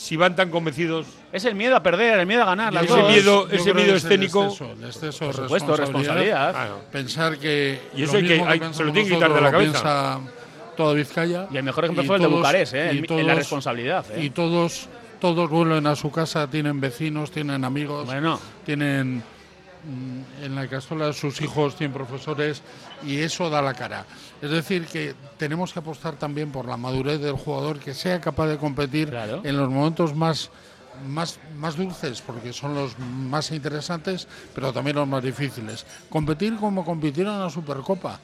si 0.00 0.16
van 0.16 0.34
tan 0.34 0.50
convencidos. 0.50 1.06
Es 1.30 1.44
el 1.44 1.54
miedo 1.54 1.76
a 1.76 1.82
perder, 1.82 2.18
el 2.20 2.26
miedo 2.26 2.42
a 2.42 2.46
ganar. 2.46 2.72
Las 2.72 2.84
Ese 2.84 2.96
dos. 2.96 3.10
miedo- 3.12 3.48
Yo 3.48 3.54
ese 3.54 3.62
creo 3.64 3.74
miedo 3.74 3.90
que 3.92 3.96
es 3.98 4.04
el 4.04 4.12
escénico, 4.12 4.44
exceso, 4.46 4.72
el 4.72 4.84
exceso 4.84 5.24
de 5.26 5.32
por 5.32 5.42
supuesto, 5.42 5.76
responsabilidad. 5.76 6.76
Pensar 6.90 7.38
que. 7.38 7.80
Y 7.94 8.02
eso 8.04 8.12
lo 8.14 8.18
hay 8.18 8.26
que- 8.26 8.40
hay- 8.42 8.60
se 8.72 8.84
lo 8.84 8.92
tienen 8.92 9.08
que 9.10 9.14
quitar 9.14 9.34
de 9.34 9.40
la 9.40 9.50
cabeza. 9.50 9.72
piensa 9.72 10.20
toda 10.76 10.94
Vizcaya. 10.94 11.46
Y 11.50 11.56
el 11.58 11.62
mejor 11.62 11.84
ejemplo 11.84 12.04
fue 12.04 12.16
el 12.16 12.22
de 12.22 12.28
todos- 12.28 12.38
Bucarest, 12.40 12.74
¿eh? 12.74 12.90
en, 12.90 12.96
en 12.96 13.00
la 13.02 13.06
todos- 13.06 13.34
responsabilidad. 13.36 14.04
¿eh? 14.12 14.24
Y 14.24 14.30
todos, 14.30 14.88
todos 15.20 15.50
vuelven 15.50 15.86
a 15.86 15.94
su 15.96 16.10
casa, 16.10 16.46
tienen 16.48 16.80
vecinos, 16.80 17.30
tienen 17.30 17.62
amigos, 17.64 18.06
Bueno. 18.06 18.40
tienen 18.64 19.22
mm, 19.84 20.44
en 20.44 20.54
la 20.54 20.66
casola 20.68 21.12
sus 21.12 21.40
hijos, 21.42 21.76
tienen 21.76 21.92
profesores 21.94 22.62
y 23.06 23.18
eso 23.20 23.48
da 23.50 23.60
la 23.62 23.74
cara. 23.74 24.04
Es 24.42 24.50
decir, 24.50 24.86
que 24.86 25.14
tenemos 25.36 25.72
que 25.72 25.78
apostar 25.80 26.16
también 26.16 26.50
por 26.50 26.66
la 26.66 26.76
madurez 26.76 27.20
del 27.20 27.34
jugador, 27.34 27.78
que 27.78 27.92
sea 27.94 28.20
capaz 28.20 28.46
de 28.48 28.56
competir 28.58 29.10
Claro. 29.10 29.40
en 29.44 29.56
los 29.56 29.68
momentos 29.68 30.14
más, 30.14 30.50
más, 31.06 31.38
más 31.56 31.76
dulces, 31.76 32.22
porque 32.22 32.52
son 32.52 32.74
los 32.74 32.98
más 32.98 33.50
interesantes, 33.50 34.26
pero 34.54 34.72
también 34.72 34.96
los 34.96 35.06
más 35.06 35.22
difíciles. 35.22 35.84
Competir 36.08 36.56
como 36.56 36.84
compitieron 36.84 37.34
en 37.34 37.40
la 37.40 37.50
Supercopa. 37.50 38.18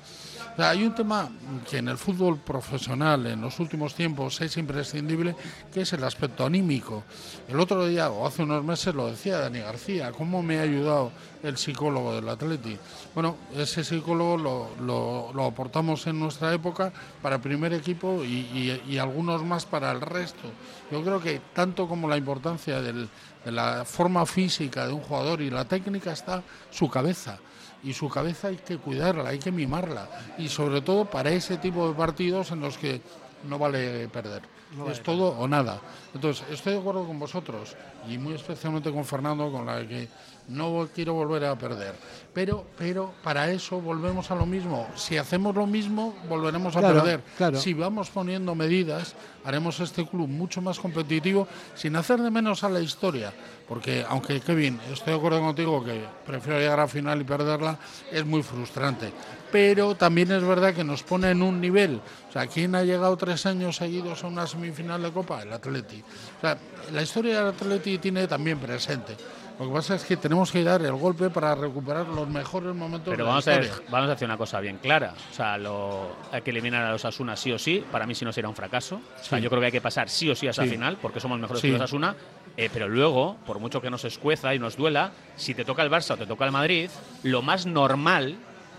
Hay 0.59 0.85
un 0.85 0.95
tema 0.95 1.29
que 1.69 1.77
en 1.79 1.89
el 1.89 1.99
fútbol 1.99 2.39
profesional 2.39 3.27
en 3.27 3.43
los 3.43 3.61
últimos 3.61 3.95
tiempos 3.95 4.41
es 4.41 4.57
imprescindible, 4.57 5.37
que 5.73 5.83
es 5.83 5.93
el 5.93 6.03
aspecto 6.03 6.47
anímico. 6.47 7.05
El 7.47 7.61
otro 7.61 7.87
día, 7.87 8.09
o 8.09 8.27
hace 8.27 8.43
unos 8.43 8.65
meses, 8.65 8.95
lo 8.95 9.09
decía 9.11 9.37
Dani 9.39 9.59
García, 9.59 10.13
¿cómo 10.13 10.43
me 10.43 10.59
ha 10.59 10.63
ayudado 10.63 11.13
el 11.43 11.59
psicólogo 11.59 12.15
del 12.15 12.27
Atleti? 12.31 12.79
Bueno, 13.15 13.37
ese 13.55 13.85
psicólogo 13.85 14.39
lo, 14.81 15.33
lo- 15.35 15.45
aportamos 15.45 16.07
en 16.07 16.19
nuestra 16.19 16.55
época 16.55 16.91
para 17.21 17.37
el 17.37 17.43
primer 17.43 17.75
equipo 17.75 18.25
y, 18.25 18.81
y- 18.89 18.97
algunos 18.99 19.45
más 19.45 19.67
para 19.67 19.93
el 19.93 20.01
resto. 20.01 20.49
Yo 20.91 21.03
creo 21.05 21.21
que 21.21 21.41
tanto 21.53 21.87
como 21.87 22.09
la 22.09 22.17
importancia 22.17 22.81
de 22.81 23.09
la 23.45 23.85
forma 23.85 24.25
física 24.25 24.87
de 24.87 24.95
un 24.95 25.03
jugador 25.03 25.43
y 25.43 25.51
la 25.51 25.67
técnica 25.67 26.13
está 26.13 26.43
su 26.71 26.89
cabeza 26.89 27.39
y 27.87 27.93
su 27.93 28.09
cabeza 28.09 28.49
hay 28.49 28.57
que 28.57 28.79
cuidarla, 28.79 29.31
hay 29.31 29.39
que 29.39 29.53
mimarla 29.53 30.09
y 30.39 30.49
sobre 30.49 30.83
todo 30.83 31.05
para 31.05 31.31
ese 31.31 31.57
tipo 31.59 31.89
de 31.89 31.95
partidos 31.95 32.51
en 32.51 32.61
los 32.61 32.77
que 32.77 33.01
no 33.49 33.59
vale 33.59 34.09
perder. 34.09 34.43
es 34.91 35.03
todo 35.05 35.29
o 35.39 35.47
nada. 35.47 35.81
Entonces, 36.13 36.45
estoy 36.51 36.73
de 36.73 36.81
acuerdo 36.81 37.07
con 37.07 37.19
vosotros 37.21 37.77
y 38.09 38.19
muy 38.19 38.35
especialmente 38.35 38.91
con 38.91 39.05
Fernando 39.05 39.53
con 39.53 39.67
la 39.67 39.87
que 39.87 40.09
no 40.49 40.89
quiero 40.95 41.15
volver 41.15 41.45
a 41.45 41.57
perder. 41.57 41.95
Pero 42.33 42.67
pero 42.77 43.13
para 43.23 43.51
eso 43.51 43.81
volvemos 43.81 44.31
a 44.31 44.35
lo 44.35 44.45
mismo. 44.47 44.87
Si 44.95 45.17
hacemos 45.17 45.55
lo 45.55 45.67
mismo, 45.67 46.15
volveremos 46.29 46.77
a 46.77 46.81
Claro, 46.81 47.03
perder. 47.03 47.21
claro. 47.37 47.59
Si 47.59 47.73
vamos 47.75 48.11
poniendo 48.11 48.55
medidas, 48.55 49.15
haremos 49.45 49.81
este 49.81 50.07
club 50.07 50.29
mucho 50.29 50.61
más 50.61 50.79
competitivo 50.79 51.49
sin 51.75 51.97
hacer 51.97 52.21
de 52.21 52.31
menos 52.31 52.63
a 52.65 52.69
la 52.69 52.81
historia. 52.81 53.33
Porque, 53.67 54.05
aunque 54.09 54.41
Kevin, 54.41 54.79
estoy 54.93 55.13
de 55.15 55.19
acuerdo 55.19 55.41
contigo 55.41 55.83
que 55.85 56.05
prefiero 56.25 56.59
llegar 56.61 56.79
a 56.79 56.87
final 56.87 57.21
y 57.21 57.25
perderla, 57.25 57.79
es 58.13 58.25
muy 58.25 58.43
frustrante. 58.43 59.11
Pero 59.51 59.95
también 59.97 60.31
es 60.31 60.43
verdad 60.45 60.75
que 60.75 60.85
nos 60.85 61.03
pone 61.03 61.31
en 61.31 61.43
un 61.43 61.61
nivel. 61.61 62.01
O 62.29 62.33
sea, 62.33 62.47
¿quién 62.47 62.75
ha 62.75 62.83
llegado 62.85 63.17
tres 63.17 63.47
años 63.47 63.77
seguidos 63.77 64.23
a 64.23 64.27
una 64.29 64.47
semifinal 64.47 65.03
de 65.03 65.11
Copa? 65.11 65.43
El 65.43 65.53
Atleti. 65.53 66.01
O 66.39 66.41
sea, 66.41 66.57
la 66.93 67.03
historia 67.03 67.39
del 67.39 67.49
Atleti 67.55 67.99
tiene 67.99 68.27
también 68.29 68.59
presente. 68.59 69.17
Lo 69.59 69.69
que 69.69 69.73
pasa 69.73 69.95
es 69.95 70.05
que 70.05 70.19
tenemos 70.19 70.53
que 70.53 70.63
dar 70.63 70.83
el 70.83 70.93
golpe 70.93 71.31
para 71.31 71.55
recuperar 71.55 72.07
los 72.09 72.29
mejores 72.29 72.75
momentos 72.75 73.11
Pero 73.11 73.25
de 73.25 73.29
vamos 73.31 73.47
la 73.47 73.53
a, 73.55 73.61
historia. 73.63 73.87
vamos 73.91 74.11
a 74.11 74.13
hacer 74.13 74.29
una 74.29 74.37
cosa 74.37 74.61
bien 74.61 74.77
clara. 74.77 75.15
O 75.31 75.35
sea, 75.35 75.57
lo, 75.57 76.15
hay 76.31 76.43
que 76.43 76.51
eliminar 76.51 76.85
a 76.85 76.91
los 76.93 77.05
Asuna 77.07 77.37
sí 77.37 77.53
o 77.53 77.59
sí. 77.59 77.83
Para 77.91 78.07
mí, 78.07 78.15
si 78.15 78.27
no, 78.27 78.33
será 78.35 78.51
un 78.51 78.55
fracaso. 78.55 78.97
O 78.97 79.25
sea, 79.25 79.39
Sí. 79.39 79.45
yo 79.45 79.49
creo 79.49 79.61
que 79.61 79.67
hay 79.67 79.73
que 79.73 79.81
pasar 79.81 80.11
sí 80.11 80.29
o 80.29 80.35
sí 80.37 80.47
a 80.47 80.51
esa 80.51 80.65
Sí. 80.65 80.69
final, 80.71 80.99
porque 81.01 81.21
somos 81.21 81.39
mejores 81.41 81.63
Sí. 81.63 81.69
que 81.69 81.73
los 81.73 81.81
Asuna. 81.83 82.15
Eh, 82.59 82.69
pero 82.71 82.87
luego, 82.89 83.37
por 83.47 83.59
mucho 83.59 83.81
que 83.81 83.89
nos 83.91 84.05
escueza 84.05 84.55
y 84.55 84.59
nos 84.59 84.77
duela, 84.77 85.13
si 85.37 85.55
te 85.55 85.65
toca 85.65 85.83
el 85.83 85.91
Barça 85.91 86.13
o 86.13 86.17
te 86.19 86.27
toca 86.27 86.45
el 86.45 86.53
Madrid, 86.53 86.91
lo 87.23 87.41
más 87.41 87.65
normal 87.65 88.37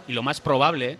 y 0.07 0.13
lo 0.13 0.21
más 0.21 0.41
probable 0.41 0.99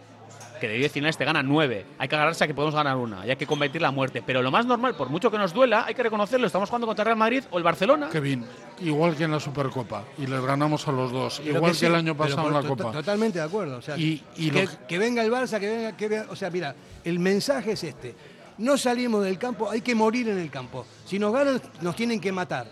que 0.59 0.67
de 0.67 0.75
10 0.75 0.91
finales 0.91 1.17
te 1.17 1.25
ganan 1.25 1.47
9. 1.47 1.85
Hay 1.97 2.07
que 2.07 2.15
agarrarse 2.15 2.43
a 2.43 2.47
que 2.47 2.53
podemos 2.53 2.75
ganar 2.75 2.97
una 2.97 3.25
y 3.25 3.29
hay 3.29 3.35
que 3.35 3.45
combatir 3.47 3.81
la 3.81 3.91
muerte. 3.91 4.21
Pero 4.25 4.41
lo 4.41 4.51
más 4.51 4.65
normal, 4.65 4.95
por 4.95 5.09
mucho 5.09 5.29
que 5.31 5.37
nos 5.37 5.53
duela, 5.53 5.85
hay 5.87 5.93
que 5.93 6.03
reconocerlo. 6.03 6.47
Estamos 6.47 6.69
jugando 6.69 6.87
contra 6.87 7.03
el 7.03 7.05
Real 7.07 7.17
Madrid 7.17 7.43
o 7.51 7.57
el 7.57 7.63
Barcelona. 7.63 8.09
Kevin, 8.11 8.45
igual 8.81 9.15
que 9.15 9.23
en 9.25 9.31
la 9.31 9.39
Supercopa, 9.39 10.03
y 10.17 10.27
les 10.27 10.41
ganamos 10.41 10.87
a 10.87 10.91
los 10.91 11.11
dos, 11.11 11.41
igual 11.45 11.71
que, 11.71 11.77
sí, 11.77 11.85
el 11.85 11.95
año 11.95 12.15
pero 12.17 12.29
pasado 12.35 12.47
en 12.47 12.53
la 12.53 12.61
to- 12.61 12.67
Copa. 12.69 12.91
Totalmente 12.91 13.39
de 13.39 13.45
acuerdo. 13.45 13.77
O 13.77 13.81
sea, 13.81 13.97
Y- 13.97 14.23
y 14.35 14.49
que, 14.51 14.63
lo- 14.65 14.87
que 14.87 14.97
venga 14.97 15.23
el 15.23 15.31
Barça, 15.31 15.59
que 15.59 15.67
venga, 15.69 15.97
que 15.97 16.07
venga- 16.07 16.25
O 16.29 16.35
sea, 16.35 16.49
mira, 16.49 16.75
el 17.03 17.19
mensaje 17.19 17.71
es 17.73 17.83
este. 17.83 18.15
No 18.59 18.77
salimos 18.77 19.23
del 19.23 19.37
campo, 19.37 19.69
hay 19.69 19.81
que 19.81 19.93
morir 19.93 20.27
en 20.29 20.39
el 20.39 20.49
campo. 20.49 20.85
Si 21.05 21.19
nos 21.19 21.31
ganan, 21.31 21.61
nos 21.81 21.95
tienen 21.95 22.19
que 22.19 22.31
matar. 22.31 22.67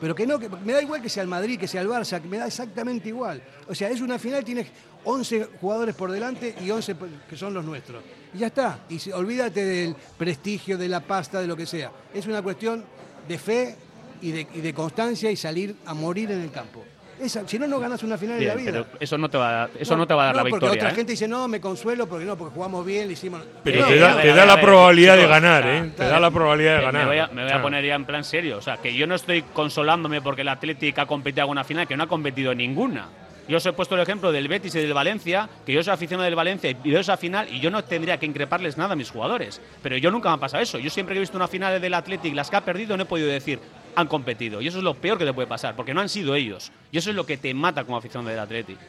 Pero 0.00 0.14
que 0.14 0.26
no, 0.26 0.38
que 0.38 0.48
me 0.48 0.74
da 0.74 0.82
igual 0.82 1.00
que 1.00 1.08
sea 1.08 1.22
el 1.22 1.28
Madrid, 1.28 1.58
que 1.58 1.66
sea 1.66 1.80
el 1.80 1.88
Barça, 1.88 2.20
que 2.20 2.28
me 2.28 2.36
da 2.36 2.46
exactamente 2.46 3.08
igual. 3.08 3.42
O 3.66 3.74
sea, 3.74 3.88
es 3.88 4.00
una 4.02 4.18
final, 4.18 4.44
tienes 4.44 4.66
11 5.06 5.48
jugadores 5.60 5.94
por 5.94 6.10
delante 6.12 6.54
y 6.62 6.70
11 6.70 6.94
por- 6.94 7.08
que 7.08 7.36
son 7.36 7.54
los 7.54 7.64
nuestros. 7.64 8.02
Y 8.34 8.38
ya 8.38 8.48
está. 8.48 8.80
Y 8.90 8.98
si- 8.98 9.12
olvídate 9.12 9.64
del 9.64 9.94
prestigio, 10.18 10.76
de 10.76 10.88
la 10.88 11.00
pasta, 11.00 11.40
de 11.40 11.46
lo 11.46 11.56
que 11.56 11.64
sea. 11.64 11.90
Es 12.12 12.26
una 12.26 12.42
cuestión 12.42 12.84
de 13.28 13.38
fe 13.38 13.76
y 14.20 14.32
de, 14.32 14.46
y 14.54 14.60
de 14.60 14.74
constancia 14.74 15.30
y 15.30 15.36
salir 15.36 15.76
a 15.86 15.94
morir 15.94 16.30
en 16.32 16.40
el 16.42 16.50
campo. 16.50 16.84
Esa- 17.18 17.48
si 17.48 17.58
no, 17.58 17.66
no 17.66 17.78
ganas 17.80 18.02
una 18.02 18.18
final 18.18 18.38
Bien, 18.38 18.50
en 18.50 18.56
la 18.56 18.62
vida. 18.62 18.84
pero 18.84 18.98
eso 19.00 19.16
no 19.16 19.30
te 19.30 19.38
va 19.38 19.48
a 19.48 19.52
dar, 19.52 19.70
eso 19.78 19.96
no, 19.96 20.06
te 20.06 20.12
va 20.12 20.24
a 20.24 20.26
dar 20.26 20.36
la 20.36 20.42
porque 20.42 20.54
victoria. 20.56 20.82
otra 20.82 20.90
¿eh? 20.90 20.94
gente 20.96 21.12
dice, 21.12 21.26
no, 21.26 21.48
me 21.48 21.62
consuelo 21.62 22.06
porque 22.06 22.26
no, 22.26 22.36
porque 22.36 22.54
jugamos 22.54 22.84
bien, 22.84 23.06
le 23.06 23.14
hicimos. 23.14 23.40
Pero 23.64 23.80
No, 23.82 23.86
te 23.88 23.96
da, 23.98 24.14
ver, 24.16 24.22
te 24.22 24.34
da 24.34 24.44
la 24.44 24.60
probabilidad 24.60 25.16
de 25.16 25.26
ganar, 25.26 25.62
claro, 25.62 25.86
¿eh? 25.86 25.92
Te 25.96 26.04
da 26.04 26.20
la 26.20 26.30
probabilidad 26.30 26.72
de 26.72 26.78
Me- 26.78 26.84
ganar. 26.84 27.02
Me 27.04 27.08
voy, 27.08 27.18
a, 27.18 27.26
me 27.28 27.32
voy 27.34 27.42
a 27.44 27.46
Claro. 27.46 27.62
poner 27.62 27.84
ya 27.86 27.94
en 27.94 28.04
plan 28.04 28.22
serio. 28.24 28.58
O 28.58 28.60
sea, 28.60 28.76
que 28.78 28.92
yo 28.94 29.06
no 29.06 29.14
estoy 29.14 29.40
consolándome 29.42 30.20
porque 30.20 30.42
el 30.42 30.48
Atlético 30.48 31.00
ha 31.00 31.06
competido 31.06 31.42
alguna 31.44 31.64
final, 31.64 31.86
que 31.88 31.96
no 31.96 32.02
ha 32.02 32.06
competido 32.08 32.52
en 32.52 32.58
ninguna. 32.58 33.08
Yo 33.48 33.58
os 33.58 33.66
he 33.66 33.72
puesto 33.72 33.94
el 33.94 34.00
ejemplo 34.00 34.32
del 34.32 34.48
Betis 34.48 34.74
y 34.74 34.80
del 34.80 34.92
Valencia, 34.92 35.48
que 35.64 35.72
yo 35.72 35.82
soy 35.82 35.92
aficionado 35.94 36.24
del 36.24 36.34
Valencia 36.34 36.70
y 36.70 36.90
veo 36.90 37.00
esa 37.00 37.16
final 37.16 37.48
y 37.48 37.60
yo 37.60 37.70
no 37.70 37.84
tendría 37.84 38.18
que 38.18 38.26
increparles 38.26 38.76
nada 38.76 38.94
a 38.94 38.96
mis 38.96 39.10
jugadores. 39.10 39.60
Pero 39.82 39.96
yo 39.96 40.10
nunca 40.10 40.28
me 40.30 40.34
ha 40.34 40.38
pasado 40.38 40.62
eso. 40.62 40.78
Yo 40.78 40.90
siempre 40.90 41.14
que 41.14 41.18
he 41.18 41.20
visto 41.20 41.36
una 41.36 41.46
final 41.48 41.80
del 41.80 41.94
Atlético, 41.94 42.34
las 42.34 42.50
que 42.50 42.56
ha 42.56 42.64
perdido, 42.64 42.96
no 42.96 43.04
he 43.04 43.06
podido 43.06 43.28
decir 43.28 43.60
han 43.94 44.08
competido. 44.08 44.60
Y 44.60 44.68
eso 44.68 44.78
es 44.78 44.84
lo 44.84 44.94
peor 44.94 45.16
que 45.16 45.24
te 45.24 45.32
puede 45.32 45.48
pasar, 45.48 45.74
porque 45.76 45.94
no 45.94 46.00
han 46.00 46.08
sido 46.08 46.34
ellos. 46.34 46.70
Y 46.92 46.98
eso 46.98 47.10
es 47.10 47.16
lo 47.16 47.24
que 47.24 47.36
te 47.38 47.54
mata 47.54 47.84
como 47.84 47.96
aficionado 47.96 48.28
del 48.30 48.40
Atlético. 48.40 48.80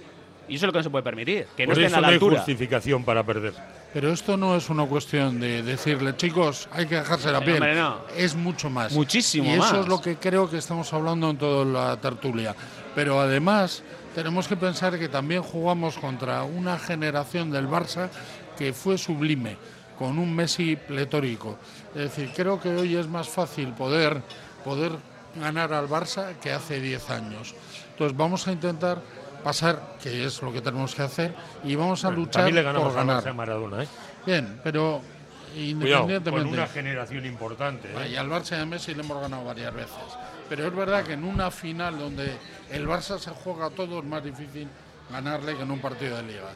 Y 0.49 0.55
eso 0.55 0.65
es 0.65 0.67
lo 0.67 0.71
que 0.73 0.79
no 0.79 0.83
se 0.83 0.89
puede 0.89 1.03
permitir, 1.03 1.45
que 1.57 1.67
no 1.67 1.73
Por 1.73 1.83
estén 1.83 1.87
eso 1.87 1.97
a 1.97 2.01
la 2.01 2.07
no 2.07 2.13
hay 2.13 2.19
justificación 2.19 3.03
para 3.03 3.23
perder. 3.23 3.53
Pero 3.93 4.11
esto 4.11 4.37
no 4.37 4.55
es 4.55 4.69
una 4.69 4.85
cuestión 4.85 5.39
de 5.39 5.61
decirle, 5.61 6.15
chicos, 6.15 6.69
hay 6.71 6.85
que 6.87 6.95
dejarse 6.95 7.31
la 7.31 7.39
Sí, 7.39 7.45
piel. 7.45 7.55
hombre, 7.55 7.75
no. 7.75 7.99
Es 8.15 8.33
mucho 8.35 8.69
más. 8.69 8.93
Muchísimo 8.93 9.49
y 9.49 9.53
eso 9.53 9.59
más. 9.59 9.73
es 9.81 9.87
lo 9.87 10.01
que 10.01 10.15
creo 10.15 10.49
que 10.49 10.57
estamos 10.57 10.91
hablando 10.93 11.29
en 11.29 11.37
toda 11.37 11.65
la 11.65 11.97
tertulia. 11.97 12.55
Pero 12.95 13.19
además 13.19 13.83
tenemos 14.17 14.47
que 14.47 14.57
pensar 14.57 14.97
que 14.97 15.09
también 15.09 15.43
jugamos 15.43 15.99
contra 15.99 16.41
una 16.41 16.79
generación 16.79 17.51
del 17.51 17.67
Barça 17.69 18.09
que 18.57 18.73
fue 18.73 18.97
sublime, 18.97 19.57
con 19.95 20.17
un 20.17 20.35
Messi 20.35 20.75
pletórico. 20.75 21.59
Es 21.93 22.01
decir, 22.01 22.31
creo 22.35 22.59
que 22.59 22.69
hoy 22.69 22.95
es 22.95 23.07
más 23.07 23.29
fácil 23.29 23.73
poder, 23.73 24.23
poder 24.65 24.93
ganar 25.35 25.71
al 25.71 25.87
Barça 25.87 26.33
que 26.41 26.51
hace 26.51 26.81
10 26.81 27.11
años. 27.11 27.53
Entonces 27.91 28.17
vamos 28.17 28.47
a 28.47 28.53
intentar 28.53 29.03
pasar, 29.43 29.97
que 30.01 30.25
es 30.25 30.41
lo 30.41 30.51
que 30.51 30.61
tenemos 30.61 30.95
que 30.95 31.03
hacer, 31.03 31.35
y 31.63 31.75
vamos 31.75 32.03
a 32.03 32.07
Bueno, 32.07 32.23
luchar 32.23 32.45
también 32.45 32.55
le 32.55 32.63
ganamos 32.63 32.87
por 32.87 32.97
ganar. 32.97 33.27
A 33.27 33.33
Maradona, 33.33 33.83
¿eh? 33.83 33.87
Bien, 34.25 34.59
pero 34.63 34.99
Cuidado, 35.53 35.69
independientemente. 35.69 36.49
con 36.49 36.57
una 36.57 36.67
generación 36.67 37.23
importante. 37.23 37.89
¿eh? 37.95 38.09
Y 38.13 38.15
al 38.15 38.27
Barça 38.27 38.57
y 38.57 38.61
a 38.61 38.65
Messi 38.65 38.95
le 38.95 39.03
hemos 39.03 39.21
ganado 39.21 39.45
varias 39.45 39.75
veces. 39.75 39.93
Pero 40.49 40.67
es 40.67 40.75
verdad 40.75 41.03
que 41.03 41.13
en 41.13 41.23
una 41.23 41.51
final 41.51 41.97
donde 41.97 42.31
el 42.71 42.87
Barça 42.87 43.19
se 43.19 43.31
juega 43.31 43.69
todo 43.69 43.99
es 43.99 44.05
más 44.05 44.23
difícil 44.23 44.67
ganarle 45.11 45.55
que 45.55 45.63
en 45.63 45.71
un 45.71 45.79
partido 45.79 46.17
de 46.17 46.23
liga. 46.23 46.49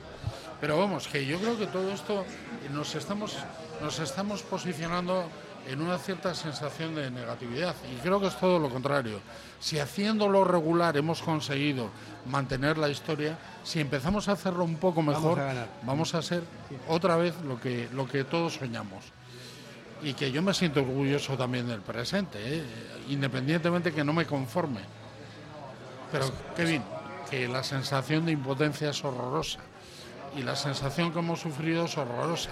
Pero 0.59 0.77
vamos, 0.77 1.07
que 1.07 1.25
yo 1.25 1.39
creo 1.39 1.57
que 1.57 1.67
todo 1.67 1.91
esto 1.91 2.25
nos 2.71 2.93
estamos, 2.95 3.37
nos 3.81 3.99
estamos 3.99 4.43
posicionando 4.43 5.25
en 5.67 5.81
una 5.81 5.97
cierta 5.97 6.33
sensación 6.33 6.95
de 6.95 7.09
negatividad. 7.11 7.75
Y 7.91 7.95
creo 8.01 8.19
que 8.19 8.27
es 8.27 8.39
todo 8.39 8.59
lo 8.59 8.69
contrario. 8.69 9.19
Si 9.59 9.79
haciéndolo 9.79 10.43
regular 10.43 10.97
hemos 10.97 11.21
conseguido 11.21 11.89
mantener 12.25 12.77
la 12.77 12.89
historia, 12.89 13.37
si 13.63 13.79
empezamos 13.79 14.27
a 14.27 14.33
hacerlo 14.33 14.63
un 14.63 14.77
poco 14.77 15.03
Vamos 15.03 15.15
mejor, 15.15 15.39
a 15.39 15.45
ganar. 15.45 15.67
vamos 15.83 16.13
a 16.15 16.21
ser 16.21 16.43
otra 16.87 17.15
vez 17.15 17.35
lo 17.41 17.59
que, 17.59 17.89
lo 17.93 18.07
que 18.07 18.23
todos 18.23 18.53
soñamos 18.55 19.05
y 20.03 20.13
que 20.13 20.31
yo 20.31 20.41
me 20.41 20.53
siento 20.53 20.81
orgulloso 20.81 21.37
también 21.37 21.67
del 21.67 21.81
presente, 21.81 22.39
¿eh? 22.41 22.63
independientemente 23.09 23.93
que 23.93 24.03
no 24.03 24.13
me 24.13 24.25
conforme. 24.25 24.81
Pero, 26.11 26.29
Kevin, 26.55 26.83
que 27.29 27.47
la 27.47 27.63
sensación 27.63 28.25
de 28.25 28.33
impotencia 28.33 28.89
es 28.89 29.03
horrorosa 29.03 29.59
y 30.37 30.43
la 30.43 30.55
sensación 30.55 31.11
que 31.11 31.19
hemos 31.19 31.39
sufrido 31.39 31.85
es 31.85 31.97
horrorosa. 31.97 32.51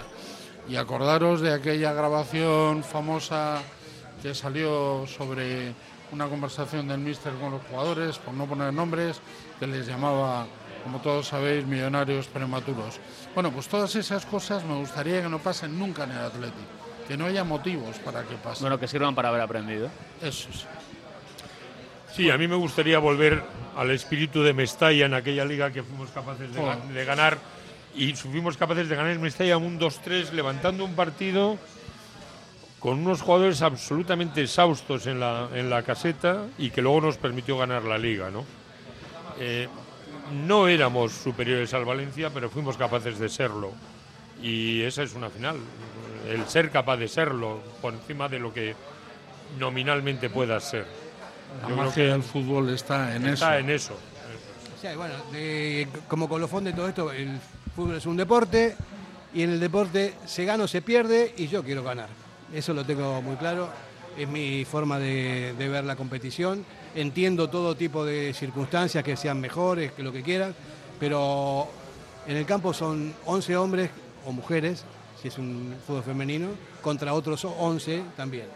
Y 0.68 0.76
acordaros 0.76 1.40
de 1.40 1.52
aquella 1.52 1.92
grabación 1.92 2.84
famosa 2.84 3.58
que 4.22 4.34
salió 4.34 5.06
sobre 5.06 5.74
una 6.12 6.28
conversación 6.28 6.88
del 6.88 6.98
míster 6.98 7.32
con 7.34 7.52
los 7.52 7.62
jugadores, 7.62 8.18
por 8.18 8.34
no 8.34 8.46
poner 8.46 8.72
nombres, 8.72 9.20
que 9.58 9.66
les 9.66 9.86
llamaba, 9.86 10.46
como 10.84 11.00
todos 11.00 11.28
sabéis, 11.28 11.64
millonarios 11.66 12.26
prematuros. 12.26 13.00
Bueno, 13.34 13.50
pues 13.52 13.68
todas 13.68 13.94
esas 13.96 14.26
cosas 14.26 14.64
me 14.64 14.74
gustaría 14.74 15.22
que 15.22 15.28
no 15.28 15.38
pasen 15.38 15.78
nunca 15.78 16.04
en 16.04 16.12
el 16.12 16.18
Atlético, 16.18 16.58
que 17.10 17.16
no 17.16 17.26
haya 17.26 17.42
motivos 17.42 17.98
para 18.04 18.22
que 18.22 18.36
pasen. 18.36 18.62
Bueno, 18.62 18.78
que 18.78 18.86
sirvan 18.86 19.16
para 19.16 19.30
haber 19.30 19.40
aprendido. 19.40 19.90
Eso 20.22 20.48
es. 20.48 20.64
Sí, 22.14 22.30
a 22.30 22.38
mí 22.38 22.46
me 22.46 22.54
gustaría 22.54 23.00
volver 23.00 23.42
al 23.76 23.90
espíritu 23.90 24.44
de 24.44 24.52
Mestalla 24.52 25.06
en 25.06 25.14
aquella 25.14 25.44
liga 25.44 25.72
que 25.72 25.82
fuimos 25.82 26.10
capaces 26.10 26.54
de, 26.54 26.94
de 26.94 27.04
ganar 27.04 27.36
y 27.96 28.12
fuimos 28.12 28.56
capaces 28.56 28.88
de 28.88 28.94
ganar 28.94 29.10
en 29.10 29.20
Mestalla 29.20 29.56
un 29.56 29.80
2-3 29.80 30.30
levantando 30.30 30.84
un 30.84 30.94
partido 30.94 31.58
con 32.78 33.00
unos 33.00 33.22
jugadores 33.22 33.60
absolutamente 33.62 34.42
exhaustos 34.42 35.08
en 35.08 35.18
la, 35.18 35.48
en 35.52 35.68
la 35.68 35.82
caseta 35.82 36.46
y 36.58 36.70
que 36.70 36.80
luego 36.80 37.00
nos 37.00 37.16
permitió 37.18 37.58
ganar 37.58 37.82
la 37.82 37.98
liga, 37.98 38.30
¿no? 38.30 38.44
Eh, 39.36 39.66
no 40.46 40.68
éramos 40.68 41.10
superiores 41.10 41.74
al 41.74 41.84
Valencia, 41.84 42.30
pero 42.32 42.48
fuimos 42.48 42.76
capaces 42.76 43.18
de 43.18 43.28
serlo. 43.28 43.72
Y 44.40 44.82
esa 44.82 45.02
es 45.02 45.14
una 45.14 45.28
final. 45.28 45.56
El 46.28 46.46
ser 46.48 46.70
capaz 46.70 46.96
de 46.96 47.08
serlo 47.08 47.60
por 47.80 47.94
encima 47.94 48.28
de 48.28 48.38
lo 48.38 48.52
que 48.52 48.74
nominalmente 49.58 50.30
puedas 50.30 50.64
ser. 50.64 50.86
La 51.62 51.68
Yo 51.68 51.76
magia 51.76 51.92
creo 51.92 52.06
que 52.06 52.12
del 52.12 52.22
fútbol 52.22 52.70
está 52.70 53.14
en 53.16 53.26
está 53.26 53.56
eso. 53.58 53.64
en 53.64 53.70
eso. 53.74 53.94
O 54.76 54.80
sea, 54.80 54.96
bueno, 54.96 55.14
de- 55.32 55.88
como 56.08 56.28
colofón 56.28 56.64
de 56.64 56.72
todo 56.72 56.88
esto, 56.88 57.10
el 57.12 57.38
fútbol 57.74 57.96
es 57.96 58.06
un 58.06 58.16
deporte 58.16 58.76
y 59.34 59.42
en 59.42 59.50
el 59.50 59.60
deporte 59.60 60.14
se 60.26 60.44
gana 60.44 60.64
o 60.64 60.68
se 60.68 60.82
pierde 60.82 61.34
y 61.36 61.48
yo 61.48 61.62
quiero 61.62 61.82
ganar. 61.82 62.08
Eso 62.54 62.72
lo 62.72 62.84
tengo 62.84 63.20
muy 63.22 63.36
claro, 63.36 63.68
es 64.16 64.28
mi 64.28 64.64
forma 64.64 64.98
de, 64.98 65.54
de 65.58 65.68
ver 65.68 65.84
la 65.84 65.96
competición. 65.96 66.64
Entiendo 66.94 67.48
todo 67.50 67.76
tipo 67.76 68.04
de 68.04 68.32
circunstancias 68.34 69.04
que 69.04 69.16
sean 69.16 69.40
mejores, 69.40 69.92
que 69.92 70.02
lo 70.02 70.12
que 70.12 70.22
quieran, 70.22 70.54
pero 70.98 71.68
en 72.26 72.36
el 72.36 72.46
campo 72.46 72.72
son 72.72 73.14
11 73.26 73.56
hombres 73.56 73.90
o 74.26 74.32
mujeres, 74.32 74.84
si 75.20 75.28
es 75.28 75.38
un 75.38 75.74
fútbol 75.86 76.02
femenino, 76.02 76.48
contra 76.82 77.12
otros 77.14 77.44
11 77.44 78.02
también. 78.16 78.46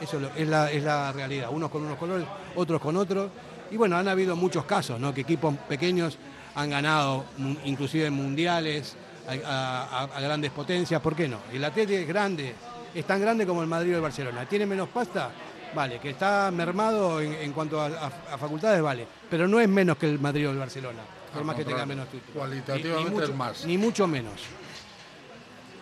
Eso 0.00 0.18
es 0.36 0.48
la, 0.48 0.70
es 0.70 0.82
la 0.82 1.12
realidad, 1.12 1.48
unos 1.52 1.70
con 1.70 1.82
unos 1.84 1.98
colores, 1.98 2.26
otros 2.56 2.80
con 2.80 2.96
otros. 2.96 3.30
Y 3.70 3.76
bueno, 3.76 3.96
han 3.96 4.08
habido 4.08 4.34
muchos 4.34 4.64
casos, 4.64 4.98
¿no? 4.98 5.12
Que 5.12 5.20
equipos 5.20 5.54
pequeños 5.68 6.16
han 6.54 6.70
ganado 6.70 7.24
inclusive 7.64 8.10
mundiales 8.10 8.96
a, 9.28 9.32
a- 9.48 10.00
a- 10.00 10.04
a 10.16 10.20
grandes 10.20 10.50
potencias, 10.52 11.00
¿por 11.02 11.14
qué 11.14 11.28
no? 11.28 11.38
El 11.52 11.62
Atlético 11.64 11.98
es 12.00 12.08
grande, 12.08 12.54
es 12.94 13.04
tan 13.04 13.20
grande 13.20 13.46
como 13.46 13.60
el 13.62 13.68
Madrid 13.68 13.92
o 13.92 13.96
el 13.96 14.02
Barcelona. 14.02 14.46
¿Tiene 14.46 14.66
menos 14.66 14.88
pasta? 14.88 15.30
Vale, 15.74 16.00
que 16.00 16.10
está 16.10 16.50
mermado 16.50 17.20
en, 17.20 17.32
en 17.34 17.52
cuanto 17.52 17.80
a, 17.80 17.90
facultades, 18.38 18.82
vale. 18.82 19.06
Pero 19.28 19.46
no 19.46 19.60
es 19.60 19.68
menos 19.68 19.98
que 19.98 20.06
el 20.08 20.18
Madrid 20.18 20.48
o 20.48 20.50
el 20.50 20.58
Barcelona, 20.58 20.98
por 21.30 21.40
Al 21.40 21.44
más 21.46 21.54
que 21.56 21.64
tenga 21.64 21.86
menos 21.86 22.08
títulos. 22.08 22.36
cualitativamente 22.36 23.10
mucho, 23.10 23.24
es 23.24 23.34
más. 23.36 23.64
Ni 23.66 23.78
mucho 23.78 24.06
menos. 24.08 24.32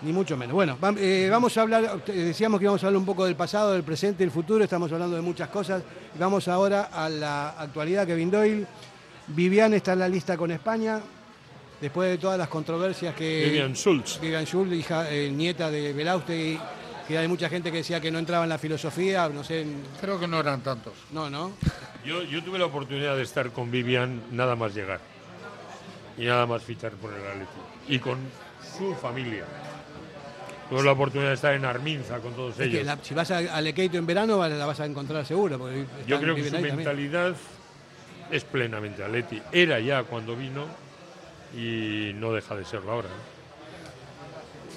Ni 0.03 0.12
mucho 0.12 0.37
menos. 0.37 0.55
Bueno, 0.55 0.79
eh, 0.97 1.29
vamos 1.31 1.57
a 1.57 1.62
hablar, 1.62 2.05
decíamos 2.07 2.61
que 2.61 2.65
íbamos 2.65 2.83
a 2.85 2.87
hablar 2.87 2.99
un 3.01 3.07
poco 3.07 3.25
del 3.25 3.35
pasado, 3.35 3.73
del 3.73 3.83
presente, 3.83 4.23
del 4.23 4.31
futuro, 4.31 4.62
estamos 4.62 4.93
hablando 4.93 5.16
de 5.16 5.23
muchas 5.23 5.49
cosas. 5.49 5.83
Y 6.15 6.19
vamos 6.19 6.47
ahora 6.47 6.91
a 6.93 7.09
la 7.09 7.51
actualidad, 7.61 8.07
Kevin 8.07 8.31
Doyle. 8.31 8.66
Vivian 9.27 9.75
está 9.75 9.95
en 9.95 9.99
la 9.99 10.09
lista 10.09 10.37
con 10.37 10.53
España, 10.53 11.01
después 11.81 12.11
de 12.11 12.19
todas 12.19 12.39
las 12.39 12.49
controversias 12.49 13.15
que... 13.15 13.45
Vivian 13.47 13.75
Schulz. 13.75 14.20
Vivian 14.20 14.45
Schulz, 14.47 14.73
hija, 14.73 15.11
eh, 15.11 15.31
nieta 15.33 15.69
de 15.70 15.93
Belaustegui, 15.93 16.59
que 17.09 17.19
hay 17.19 17.27
mucha 17.27 17.49
gente 17.49 17.73
que 17.73 17.79
decía 17.79 18.01
que 18.01 18.11
no 18.12 18.20
entraba 18.20 18.45
en 18.45 18.51
la 18.51 18.59
filosofía, 18.59 19.29
no 19.29 19.43
sé... 19.43 19.62
en- 19.62 19.83
Creo 20.01 20.20
que 20.20 20.29
no 20.29 20.39
eran 20.39 20.61
tantos. 20.62 20.93
No, 21.11 21.29
no. 21.29 21.51
Yo, 22.05 22.23
yo 22.23 22.43
tuve 22.45 22.59
la 22.61 22.66
oportunidad 22.66 23.16
de 23.16 23.23
estar 23.23 23.51
con 23.51 23.70
Vivian 23.70 24.23
nada 24.31 24.55
más 24.55 24.75
llegar 24.75 25.01
y 26.16 26.25
nada 26.25 26.47
más 26.47 26.62
fichar 26.62 26.93
por 26.93 27.12
el 27.12 27.20
Atlético 27.20 27.61
y 27.89 27.99
con 27.99 28.19
su 28.79 28.95
familia. 28.95 29.45
Tuve 30.70 30.82
la 30.82 30.93
oportunidad 30.93 31.31
de 31.31 31.35
estar 31.35 31.55
en 31.55 31.65
Arminza 31.65 32.19
con 32.19 32.35
todos 32.35 32.51
Es 32.53 32.57
que 32.59 32.65
ellos. 32.81 32.85
la- 32.86 32.99
si 33.03 33.15
vas 33.15 33.31
a, 33.31 33.39
a 33.39 33.61
Lequeito 33.61 33.97
en 33.97 34.07
verano 34.07 34.47
la 34.47 34.66
vas 34.66 34.81
a 34.81 34.86
encontrar 34.86 35.24
seguro. 35.24 35.59
Yo 36.07 36.20
creo 36.20 36.35
que 36.35 36.45
su 36.45 36.51
también. 36.53 36.77
mentalidad 36.77 37.35
es 38.31 38.45
plenamente 38.45 39.03
Atleti. 39.03 39.40
Era 39.53 39.81
ya 39.81 40.03
cuando 40.03 40.36
vino 40.36 40.66
y 41.57 42.12
no 42.16 42.32
deja 42.32 42.55
de 42.55 42.65
serlo 42.66 42.93
ahora. 42.93 43.09
¿no? 43.09 43.39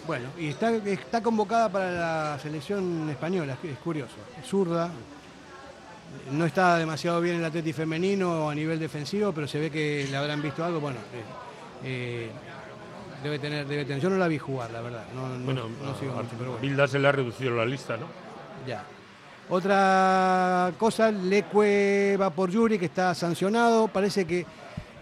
Bueno, 0.08 0.30
y 0.38 0.48
está, 0.48 0.72
está 0.74 1.22
convocada 1.22 1.70
para 1.70 1.92
la 1.92 2.40
selección 2.42 3.10
española, 3.10 3.58
es, 3.64 3.78
curioso. 3.80 4.16
Es 4.42 4.48
zurda, 4.48 4.90
no 6.32 6.46
está 6.46 6.78
demasiado 6.78 7.20
bien 7.22 7.36
el 7.36 7.46
atleti 7.46 7.72
femenino 7.74 8.50
a 8.50 8.56
nivel 8.56 8.80
defensivo, 8.80 9.32
pero 9.34 9.48
se 9.48 9.60
ve 9.60 9.70
que 9.70 10.08
le 10.10 10.18
habrán 10.18 10.42
visto 10.42 10.64
algo. 10.64 10.80
Bueno, 10.80 10.98
eh, 11.14 11.24
eh, 11.84 12.30
debe, 13.24 13.40
tener, 13.40 13.66
debe 13.68 13.86
tener. 13.86 14.02
Yo 14.02 14.10
no 14.10 14.18
la 14.18 14.28
vi 14.28 14.38
jugar, 14.38 14.72
la 14.72 14.82
verdad. 14.82 15.04
No, 15.16 15.28
no- 15.30 15.46
Bueno, 15.46 15.64
no 15.84 15.96
sigo 16.00 16.14
a 16.14 16.16
mucho, 16.18 16.30
pero 16.38 16.52
bueno. 16.52 16.62
Bilda 16.62 16.88
se 16.88 17.00
le 17.00 17.08
ha 17.08 17.12
reducido 17.12 17.56
la 17.56 17.66
lista, 17.66 17.98
¿no? 17.98 18.06
Ya. 18.68 18.84
Otra 19.50 20.72
cosa, 20.78 21.12
Leque 21.12 22.18
va 22.20 22.30
por 22.30 22.50
Yuri, 22.50 22.80
que 22.80 22.86
está 22.86 23.14
sancionado. 23.14 23.88
Parece 23.90 24.26
que 24.26 24.46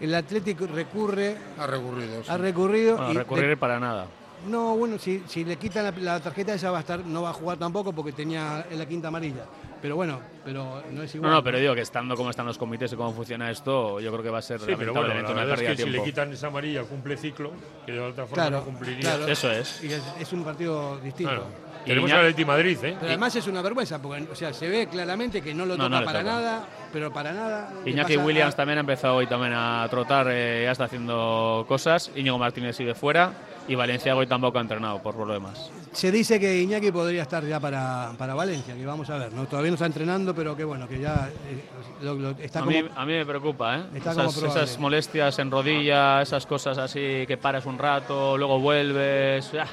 el 0.00 0.14
Atlético 0.14 0.66
recurre. 0.66 1.36
Ha 1.58 1.66
recurrido. 1.66 2.22
sí. 2.24 2.30
Ha 2.30 2.36
recurrido. 2.36 2.96
Bueno, 2.96 3.12
y 3.12 3.16
recurrir 3.16 3.48
de- 3.50 3.56
para 3.56 3.78
nada. 3.78 4.06
No, 4.46 4.76
bueno, 4.76 4.98
si, 4.98 5.22
si 5.26 5.44
le 5.44 5.56
quitan 5.56 5.84
la, 5.84 5.90
la 5.92 6.20
tarjeta 6.20 6.54
esa 6.54 6.70
va 6.70 6.78
a 6.78 6.80
estar, 6.80 7.00
no 7.04 7.22
va 7.22 7.30
a 7.30 7.32
jugar 7.32 7.58
tampoco 7.58 7.92
porque 7.92 8.12
tenía 8.12 8.66
en 8.70 8.78
la 8.78 8.86
quinta 8.86 9.08
amarilla. 9.08 9.44
Pero 9.82 9.96
bueno, 9.96 10.20
pero 10.44 10.82
no 10.90 11.02
es 11.02 11.14
No, 11.14 11.18
igual. 11.18 11.32
no, 11.32 11.42
pero 11.44 11.58
digo 11.58 11.74
que 11.74 11.80
estando 11.80 12.14
como 12.14 12.28
están 12.30 12.44
los 12.44 12.58
comités 12.58 12.92
y 12.92 12.96
cómo 12.96 13.12
funciona 13.14 13.50
esto, 13.50 13.98
yo 14.00 14.10
creo 14.12 14.22
que 14.22 14.28
va 14.30 14.38
a 14.38 14.42
ser 14.42 14.60
Sí, 14.60 14.66
pero 14.76 14.92
bueno, 14.92 15.08
la 15.08 15.14
lamentablemente 15.14 15.32
una 15.32 15.40
verdad 15.44 15.54
es 15.54 15.60
pérdida 15.60 15.76
que 15.76 15.82
de 15.84 15.90
si 15.90 15.98
le 15.98 16.04
quitan 16.04 16.32
esa 16.32 16.46
amarilla 16.48 16.82
cumple 16.82 17.16
ciclo, 17.16 17.52
que 17.86 17.92
de 17.92 18.00
otra 18.00 18.26
forma 18.26 18.34
Claro, 18.42 18.58
no 18.58 18.64
cumpliría. 18.64 19.00
claro. 19.00 19.26
Eso 19.28 19.50
es. 19.50 19.82
Y 19.82 19.92
es, 19.92 20.02
es 20.20 20.32
un 20.34 20.44
partido 20.44 20.98
distinto. 20.98 21.32
Claro. 21.32 21.69
Tenemos 21.84 22.10
al 22.12 22.18
Atleti 22.20 22.44
Madrid, 22.44 22.78
¿eh? 22.84 22.94
Pero 22.98 23.06
además 23.08 23.34
es 23.36 23.46
una 23.46 23.62
vergüenza, 23.62 24.00
porque 24.00 24.26
o 24.30 24.34
sea, 24.34 24.52
se 24.52 24.68
ve 24.68 24.86
claramente 24.86 25.40
que 25.42 25.54
no 25.54 25.64
lo 25.66 25.76
No, 25.76 25.84
toca 25.84 26.00
no 26.00 26.04
para 26.04 26.20
toca. 26.20 26.32
nada, 26.32 26.64
pero 26.92 27.12
para 27.12 27.32
nada. 27.32 27.72
Iñaki 27.86 28.16
Williams 28.16 28.54
a- 28.54 28.56
también 28.58 28.78
ha 28.78 28.80
empezado 28.80 29.16
hoy 29.16 29.26
también 29.26 29.52
a 29.54 29.86
trotar, 29.90 30.26
eh, 30.30 30.62
ya 30.64 30.72
está 30.72 30.84
haciendo 30.84 31.64
cosas. 31.66 32.10
Íñigo 32.14 32.38
Martínez 32.38 32.76
sigue 32.76 32.94
fuera 32.94 33.32
y 33.66 33.74
Valencia 33.74 34.14
hoy 34.14 34.26
tampoco 34.26 34.58
ha 34.58 34.60
entrenado 34.60 35.02
por 35.02 35.14
problemas. 35.14 35.70
Se 35.92 36.12
dice 36.12 36.38
que 36.38 36.60
Iñaki 36.60 36.92
podría 36.92 37.22
estar 37.22 37.44
ya 37.44 37.58
para, 37.58 38.12
para 38.16 38.34
Valencia, 38.34 38.74
que 38.74 38.86
vamos 38.86 39.08
a 39.10 39.16
ver. 39.18 39.32
¿no? 39.32 39.46
Todavía 39.46 39.70
no 39.70 39.74
está 39.74 39.86
entrenando, 39.86 40.34
pero 40.34 40.56
que 40.56 40.62
bueno, 40.64 40.86
que 40.86 41.00
ya 41.00 41.28
eh, 41.48 41.64
lo- 42.02 42.14
lo- 42.14 42.30
está 42.30 42.60
A 42.60 42.62
como... 42.64 42.76
mí, 42.76 42.88
a 42.94 43.04
mí 43.06 43.12
me 43.14 43.26
preocupa, 43.26 43.76
¿eh? 43.78 43.82
Esas, 43.96 44.36
esas 44.36 44.78
molestias 44.78 45.38
en 45.40 45.50
rodilla, 45.50 46.22
esas 46.22 46.46
cosas 46.46 46.78
así 46.78 47.24
que 47.26 47.36
paras 47.40 47.66
un 47.66 47.78
rato, 47.78 48.36
luego 48.38 48.60
vuelves. 48.60 49.50
ah, 49.58 49.66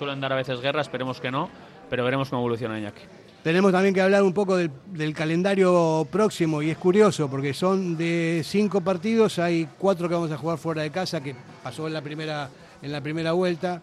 suelen 0.00 0.18
dar 0.18 0.32
a 0.32 0.36
veces 0.36 0.62
guerra, 0.62 0.80
esperemos 0.80 1.20
que 1.20 1.30
no, 1.30 1.50
pero 1.90 2.02
veremos 2.02 2.30
cómo 2.30 2.40
evoluciona 2.40 2.78
Iñaki. 2.78 3.02
Tenemos 3.42 3.70
también 3.70 3.92
que 3.92 4.00
hablar 4.00 4.22
un 4.22 4.32
poco 4.32 4.56
del, 4.56 4.70
del 4.86 5.12
calendario 5.12 6.08
próximo 6.10 6.62
y 6.62 6.70
es 6.70 6.78
curioso 6.78 7.28
porque 7.28 7.52
son 7.52 7.98
de 7.98 8.40
cinco 8.42 8.80
partidos, 8.80 9.38
hay 9.38 9.68
cuatro 9.78 10.08
que 10.08 10.14
vamos 10.14 10.32
a 10.32 10.38
jugar 10.38 10.56
fuera 10.56 10.80
de 10.80 10.90
casa, 10.90 11.22
que 11.22 11.36
pasó 11.62 11.86
en 11.86 11.92
la 11.92 12.00
primera, 12.00 12.48
en 12.80 12.92
la 12.92 13.02
primera 13.02 13.32
vuelta, 13.32 13.82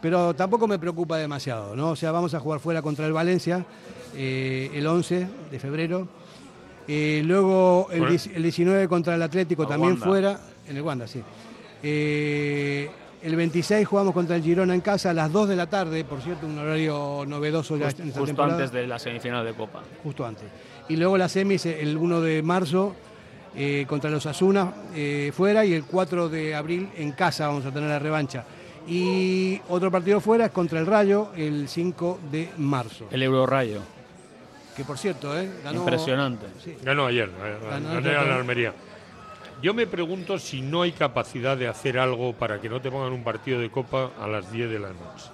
pero 0.00 0.34
tampoco 0.34 0.66
me 0.66 0.80
preocupa 0.80 1.16
demasiado, 1.16 1.76
¿no? 1.76 1.90
O 1.90 1.96
sea, 1.96 2.10
vamos 2.10 2.34
a 2.34 2.40
jugar 2.40 2.58
fuera 2.58 2.82
contra 2.82 3.06
el 3.06 3.12
Valencia 3.12 3.64
eh, 4.16 4.68
el 4.74 4.84
11 4.84 5.28
de 5.48 5.58
febrero, 5.60 6.08
eh, 6.88 7.22
luego 7.24 7.86
el, 7.92 7.98
Fuera. 7.98 8.10
10 8.10 8.26
el 8.34 8.42
19 8.42 8.88
contra 8.88 9.14
el 9.14 9.22
Atlético 9.22 9.62
A 9.62 9.68
también 9.68 9.92
Wanda. 9.92 10.06
fuera, 10.06 10.40
en 10.68 10.76
el 10.76 10.82
Wanda, 10.82 11.06
sí. 11.06 11.22
Eh, 11.84 12.90
el 13.22 13.36
26 13.36 13.86
jugamos 13.86 14.12
contra 14.14 14.36
el 14.36 14.42
Girona 14.42 14.74
en 14.74 14.80
casa 14.80 15.10
a 15.10 15.14
las 15.14 15.30
2 15.32 15.48
de 15.48 15.56
la 15.56 15.66
tarde, 15.68 16.04
por 16.04 16.20
cierto, 16.20 16.46
un 16.46 16.58
horario 16.58 17.24
novedoso 17.26 17.76
ya 17.76 17.86
Just- 17.86 18.00
en 18.00 18.08
esta 18.08 18.20
justo 18.20 18.26
temporada 18.34 18.54
antes 18.56 18.72
de 18.72 18.86
la 18.86 18.98
semifinal 18.98 19.44
de 19.44 19.52
Copa. 19.54 19.82
justo 20.02 20.24
antes. 20.26 20.44
Y 20.88 20.96
luego 20.96 21.16
la 21.16 21.28
semis 21.28 21.64
el 21.66 21.96
1 21.96 22.20
de 22.20 22.42
marzo 22.42 22.94
eh, 23.54 23.84
contra 23.88 24.10
los 24.10 24.24
Asuna 24.26 24.72
fuera 25.32 25.64
y 25.64 25.74
el 25.74 25.84
4 25.84 26.28
de 26.28 26.54
abril 26.54 26.88
en 26.96 27.12
casa 27.12 27.46
vamos 27.48 27.64
a 27.66 27.70
tener 27.70 27.88
la 27.88 27.98
revancha. 27.98 28.44
Y 28.88 29.60
otro 29.68 29.90
partido 29.92 30.20
fuera 30.20 30.46
es 30.46 30.50
contra 30.50 30.80
el 30.80 30.86
Rayo 30.86 31.28
el 31.36 31.68
5 31.68 32.18
de 32.32 32.50
marzo. 32.58 33.06
El 33.10 33.22
Eurorayo. 33.22 33.80
Que 34.76 34.84
por 34.84 34.96
cierto, 34.98 35.38
¿eh? 35.38 35.48
ganó- 35.62 35.80
Impresionante. 35.80 36.46
Sí. 36.64 36.74
Ganó 36.82 37.06
ayer, 37.06 37.28
eh, 37.28 37.56
Ganó 37.70 37.90
a 37.90 38.00
la. 38.24 38.36
Almería. 38.36 38.72
Yo 39.62 39.74
me 39.74 39.86
pregunto 39.86 40.40
si 40.40 40.60
no 40.60 40.82
hay 40.82 40.90
capacidad 40.90 41.56
de 41.56 41.68
hacer 41.68 41.96
algo 41.96 42.32
para 42.32 42.60
que 42.60 42.68
no 42.68 42.80
te 42.80 42.90
pongan 42.90 43.12
un 43.12 43.22
partido 43.22 43.60
de 43.60 43.70
Copa 43.70 44.10
a 44.20 44.26
las 44.26 44.50
10 44.50 44.68
de 44.68 44.78
la 44.80 44.88
noche. 44.88 45.30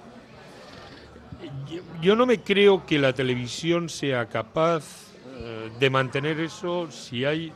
Yo, 1.99 2.15
no 2.15 2.27
me 2.27 2.39
creo 2.41 2.85
que 2.85 2.99
la 2.99 3.13
televisión 3.13 3.89
sea 3.89 4.27
capaz 4.27 4.83
eh, 5.25 5.71
de 5.79 5.89
mantener 5.89 6.39
eso 6.39 6.91
si 6.91 7.25
hay 7.25 7.51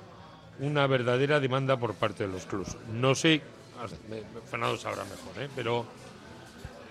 una 0.59 0.87
verdadera 0.87 1.39
demanda 1.39 1.77
por 1.77 1.93
parte 1.93 2.25
de 2.25 2.33
los 2.33 2.45
clubes. 2.45 2.75
No 2.91 3.13
sé, 3.13 3.41
Fernando 4.49 4.77
sabrá 4.77 5.03
mejor, 5.03 5.43
¿eh? 5.43 5.49
pero 5.55 5.85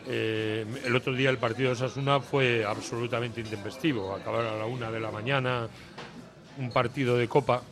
eh, 0.06 0.64
el 0.84 0.94
otro 0.94 1.12
día 1.12 1.30
el 1.30 1.38
partido 1.38 1.70
de 1.70 1.76
Sasuna 1.76 2.20
fue 2.20 2.64
absolutamente 2.64 3.40
intempestivo. 3.40 4.14
Acabar 4.14 4.44
a 4.44 4.56
la 4.56 4.66
una 4.66 4.92
de 4.92 5.00
la 5.00 5.10
mañana 5.10 5.68
un 6.58 6.70
partido 6.70 7.16
de 7.16 7.26
Copa. 7.26 7.62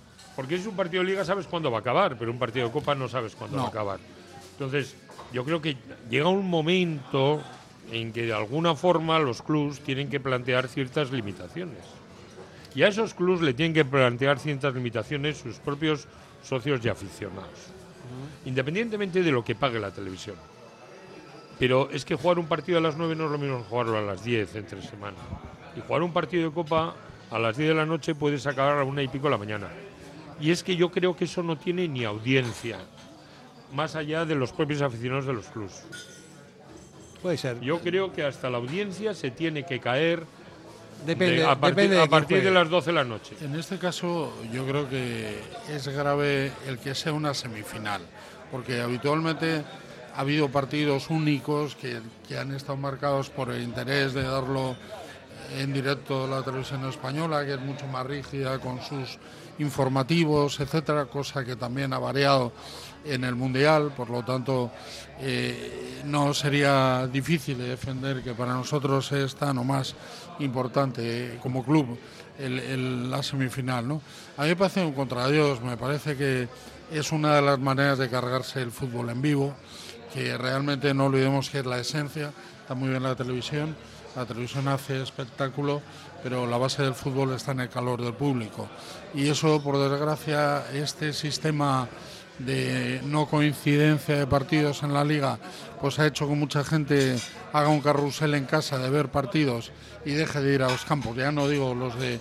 Porque 0.41 0.55
si 0.57 0.63
es 0.63 0.69
un 0.69 0.75
partido 0.75 1.03
de 1.03 1.11
Liga 1.11 1.23
sabes 1.23 1.47
cuándo 1.47 1.71
va 1.71 1.77
a 1.77 1.81
acabar, 1.83 2.17
pero 2.17 2.31
un 2.31 2.39
partido 2.39 2.67
de 2.67 2.73
Copa 2.73 2.95
no 2.95 3.11
sabes 3.11 3.37
cuándo 3.37 3.59
No. 3.59 3.63
va 3.65 3.69
a 3.69 3.71
acabar. 3.71 4.01
Entonces, 4.53 4.97
yo 5.35 5.45
creo 5.45 5.61
que 5.61 5.77
llega 6.09 6.31
un 6.31 6.49
momento 6.49 7.43
en 7.93 8.11
que 8.11 8.23
de 8.25 8.33
alguna 8.33 8.75
forma 8.75 9.19
los 9.19 9.43
clubs 9.43 9.81
tienen 9.81 10.09
que 10.09 10.19
plantear 10.19 10.67
ciertas 10.69 11.11
limitaciones. 11.11 11.85
Y 12.75 12.85
a 12.85 12.89
esos 12.89 13.13
clubs 13.13 13.43
le 13.43 13.53
tienen 13.53 13.75
que 13.75 13.85
plantear 13.85 14.39
ciertas 14.39 14.73
limitaciones 14.73 15.37
sus 15.37 15.57
propios 15.59 16.09
socios 16.43 16.83
y 16.87 16.89
aficionados. 16.89 17.51
Independientemente 18.47 19.23
de 19.23 19.31
lo 19.33 19.45
que 19.45 19.55
pague 19.55 19.79
la 19.79 19.91
televisión. 19.91 20.37
Pero 21.59 21.91
es 21.91 22.07
que 22.07 22.15
jugar 22.15 22.39
un 22.39 22.47
partido 22.47 22.79
a 22.79 22.81
las 22.81 22.97
9 22.97 23.15
no 23.15 23.27
es 23.27 23.31
lo 23.31 23.37
mismo 23.37 23.59
que 23.59 23.65
jugarlo 23.65 23.99
a 23.99 24.01
las 24.01 24.25
10 24.25 24.55
entre 24.57 24.81
semana. 24.81 25.19
Y 25.77 25.81
jugar 25.83 26.03
un 26.03 26.15
partido 26.15 26.49
de 26.49 26.55
Copa 26.55 26.95
a 27.31 27.39
las 27.39 27.59
10 27.59 27.69
de 27.69 27.75
la 27.75 27.85
noche 27.85 28.15
puedes 28.15 28.47
acabar 28.47 28.79
a 28.79 28.85
una 28.85 29.03
y 29.03 29.09
pico 29.09 29.25
de 29.25 29.33
la 29.33 29.37
mañana. 29.37 29.69
Y 30.41 30.51
es 30.51 30.63
que 30.63 30.77
yo 30.77 30.91
creo 30.91 31.17
que 31.17 31.25
eso 31.25 31.43
no 31.43 31.57
tiene 31.59 31.87
ni 31.89 32.05
audiencia, 32.05 32.79
más 33.73 33.95
allá 33.95 34.25
de 34.25 34.35
los 34.35 34.53
propios 34.53 34.81
aficionados 34.83 35.27
de 35.27 35.33
los 35.35 35.47
clubs. 35.47 35.83
Puede 37.23 37.37
ser. 37.37 37.61
Yo 37.61 37.81
creo 37.81 38.13
que 38.13 38.25
hasta 38.25 38.49
la 38.49 38.57
audiencia 38.59 39.13
se 39.15 39.31
tiene 39.31 39.65
que 39.67 39.79
caer 39.81 40.25
Depende, 41.07 41.37
de- 41.37 41.45
a 41.45 41.59
partir, 41.59 41.77
depende 41.77 41.97
de 41.97 42.03
a 42.03 42.05
quién 42.05 42.11
partir 42.11 42.37
de 42.39 42.43
juegue. 42.45 42.55
las 42.59 42.71
12 42.71 42.87
de 42.91 42.93
la 42.95 43.05
noche. 43.05 43.37
En 43.43 43.55
este 43.55 43.79
caso 43.79 44.33
yo 44.53 44.67
creo 44.67 44.89
que 44.89 45.39
es 45.69 45.89
grave 45.89 46.53
el 46.67 46.79
que 46.79 46.95
sea 46.95 47.13
una 47.13 47.35
semifinal, 47.35 48.01
porque 48.51 48.81
habitualmente 48.81 49.63
ha 50.15 50.21
habido 50.21 50.49
partidos 50.51 51.09
únicos 51.11 51.77
que, 51.77 52.01
que 52.29 52.39
han 52.39 52.53
estado 52.55 52.77
marcados 52.79 53.29
por 53.31 53.51
el 53.51 53.63
interés 53.63 54.13
de 54.15 54.23
darlo 54.23 54.77
en 55.59 55.73
directo 55.73 56.25
a 56.25 56.27
la 56.29 56.43
televisión 56.43 56.87
española, 56.89 57.45
que 57.45 57.55
es 57.55 57.61
mucho 57.61 57.87
más 57.87 58.07
rígida 58.07 58.59
con 58.59 58.81
sus 58.83 59.19
informativos, 59.61 60.59
etcétera, 60.61 61.07
cosa 61.07 61.45
que 61.45 61.57
también 61.57 61.93
ha 61.93 61.99
variado 61.99 62.53
en 63.05 63.25
el 63.25 63.35
Mundial, 63.35 63.93
por 63.97 64.11
lo 64.11 64.23
tanto 64.25 64.71
eh, 65.21 66.03
no 66.05 66.35
sería 66.35 67.07
difícil 67.07 67.59
de 67.59 67.69
defender 67.69 68.23
que 68.23 68.35
para 68.35 68.53
nosotros 68.53 69.11
es 69.13 69.35
tan 69.35 69.59
o 69.59 69.65
más 69.65 69.95
importante 70.41 71.35
eh, 71.35 71.39
como 71.43 71.65
club 71.65 71.99
la 72.39 73.23
semifinal. 73.23 73.87
¿no? 73.87 74.01
A 74.37 74.43
mí 74.43 74.49
me 74.49 74.57
parece 74.57 74.85
un 74.85 74.93
contradios, 74.93 75.61
me 75.61 75.77
parece 75.77 76.17
que 76.17 76.49
es 76.91 77.13
una 77.13 77.37
de 77.37 77.43
las 77.43 77.59
maneras 77.59 77.99
de 77.99 78.09
cargarse 78.09 78.63
el 78.63 78.71
fútbol 78.71 79.11
en 79.11 79.21
vivo, 79.21 79.55
que 80.13 80.37
realmente 80.37 80.93
no 80.95 81.07
olvidemos 81.07 81.51
que 81.51 81.61
es 81.61 81.67
la 81.67 81.79
esencia, 81.79 82.33
está 82.63 82.75
muy 82.75 82.89
bien 82.89 83.03
la 83.03 83.15
televisión, 83.15 83.77
la 84.17 84.25
televisión 84.25 84.67
hace 84.69 85.03
espectáculo, 85.03 85.83
pero 86.23 86.47
la 86.47 86.59
base 86.59 86.83
del 86.83 86.95
fútbol 86.95 87.33
está 87.33 87.53
en 87.53 87.61
el 87.61 87.69
calor 87.69 88.03
del 88.03 88.15
público. 88.15 88.69
Y 89.15 89.29
eso, 89.29 89.63
por 89.63 89.79
desgracia, 89.79 90.65
este 90.73 91.13
sistema 91.13 91.89
de 92.39 93.01
no 93.05 93.27
coincidencia 93.27 94.17
de 94.17 94.27
partidos 94.27 94.83
en 94.83 94.95
la 94.95 95.05
liga, 95.05 95.39
pues 95.81 95.99
ha 95.99 96.07
hecho 96.07 96.27
que 96.27 96.35
mucha 96.35 96.65
gente 96.65 97.17
haga 97.53 97.69
un 97.69 97.81
carrusel 97.81 98.35
en 98.35 98.47
casa 98.47 98.79
de 98.79 98.91
ver 98.91 99.11
partidos 99.11 99.73
y 100.05 100.13
deje 100.13 100.41
de 100.41 100.55
ir 100.55 100.63
a 100.63 100.69
los 100.69 100.85
campos. 100.85 101.17
Ya 101.17 101.33
no 101.33 101.49
digo 101.49 101.75
los 101.75 101.99
de 101.99 102.19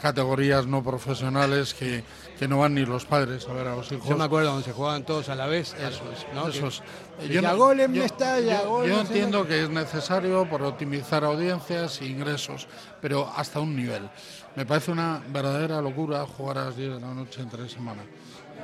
categorías 0.00 0.66
no 0.66 0.82
profesionales 0.82 1.72
que, 1.72 2.04
que 2.38 2.48
no 2.48 2.58
van 2.58 2.74
ni 2.74 2.84
los 2.84 3.04
padres 3.04 3.46
a 3.48 3.52
ver 3.52 3.68
a 3.68 3.76
los 3.76 3.90
hijos. 3.92 4.08
Yo 4.08 4.16
me 4.16 4.24
acuerdo 4.24 4.50
donde 4.50 4.64
se 4.64 4.72
jugaban 4.72 5.04
todos 5.04 5.28
a 5.28 5.34
la 5.34 5.46
vez. 5.46 5.74
Eso 5.74 6.02
es, 6.12 6.26
¿no? 6.34 6.48
eso 6.48 6.66
es. 6.68 6.82
decía, 7.20 7.42
no- 7.42 7.56
"Gol 7.56 7.80
en 7.80 7.94
yo- 7.94 8.02
Mestalla, 8.02 8.62
yo- 8.62 8.68
gol 8.68 8.86
yo 8.88 8.94
no 8.96 9.00
entiendo 9.02 9.38
dónde". 9.38 9.54
que 9.54 9.62
es 9.64 9.70
necesario 9.70 10.48
por 10.48 10.62
optimizar 10.62 11.24
audiencias 11.24 12.00
e 12.00 12.06
ingresos, 12.06 12.66
pero 13.00 13.30
hasta 13.36 13.60
un 13.60 13.76
nivel. 13.76 14.08
Me 14.56 14.66
parece 14.66 14.90
una 14.92 15.20
verdadera 15.28 15.80
locura 15.80 16.24
jugar 16.26 16.58
a 16.58 16.64
las 16.66 16.76
10 16.76 16.94
de 16.94 17.00
la 17.00 17.12
noche 17.14 17.40
entre 17.42 17.68
semana. 17.68 18.02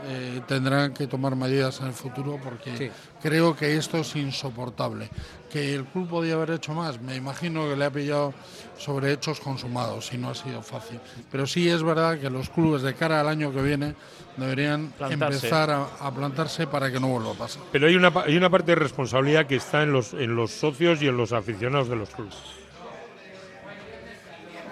Eh, 0.06 0.40
tendrán 0.46 0.94
que 0.94 1.06
tomar 1.06 1.36
medidas 1.36 1.80
en 1.80 1.88
el 1.88 1.92
futuro 1.92 2.38
porque 2.42 2.76
Sí. 2.76 2.90
creo 3.22 3.54
que 3.56 3.76
esto 3.76 3.98
es 3.98 4.16
insoportable. 4.16 5.10
Que 5.50 5.74
el 5.74 5.84
club 5.84 6.08
podía 6.08 6.34
haber 6.34 6.52
hecho 6.52 6.72
más, 6.74 7.00
me 7.02 7.16
imagino 7.16 7.68
que 7.68 7.76
le 7.76 7.84
ha 7.84 7.90
pillado 7.90 8.32
sobre 8.78 9.12
hechos 9.12 9.40
consumados 9.40 10.12
y 10.12 10.18
no 10.18 10.30
ha 10.30 10.34
sido 10.34 10.62
fácil. 10.62 11.00
Pero 11.30 11.46
sí 11.46 11.68
es 11.68 11.82
verdad 11.82 12.18
que 12.18 12.30
los 12.30 12.48
clubes 12.50 12.82
de 12.82 12.94
cara 12.94 13.20
al 13.20 13.28
año 13.28 13.52
que 13.52 13.60
viene 13.62 13.94
deberían 14.36 14.88
Plantarse. 14.96 15.34
empezar 15.46 15.70
a, 15.70 15.84
a 16.00 16.14
plantarse 16.14 16.66
para 16.66 16.90
que 16.90 16.98
no 17.00 17.08
vuelva 17.08 17.32
a 17.32 17.34
pasar. 17.34 17.62
Pero 17.72 17.86
hay 17.88 17.96
una, 17.96 18.12
hay 18.24 18.36
una 18.36 18.48
parte 18.48 18.72
de 18.72 18.76
responsabilidad 18.76 19.46
que 19.46 19.56
está 19.56 19.82
en 19.82 19.92
los, 19.92 20.14
en 20.14 20.34
los 20.36 20.50
socios 20.52 21.02
y 21.02 21.08
en 21.08 21.16
los 21.16 21.32
aficionados 21.32 21.88
de 21.88 21.96
los 21.96 22.10
clubes. 22.10 22.34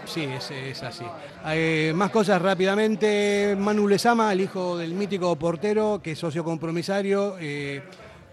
Sí, 0.09 0.25
es, 0.25 0.83
así. 0.83 1.05
Eh, 1.47 1.93
más 1.95 2.11
cosas 2.11 2.41
rápidamente. 2.41 3.55
Manu 3.59 3.87
Lezama, 3.87 4.33
el 4.33 4.41
hijo 4.41 4.79
del 4.79 4.95
mítico 4.95 5.37
portero, 5.37 6.01
que 6.03 6.13
es 6.13 6.19
socio 6.19 6.43
compromisario, 6.43 7.37
eh, 7.39 7.83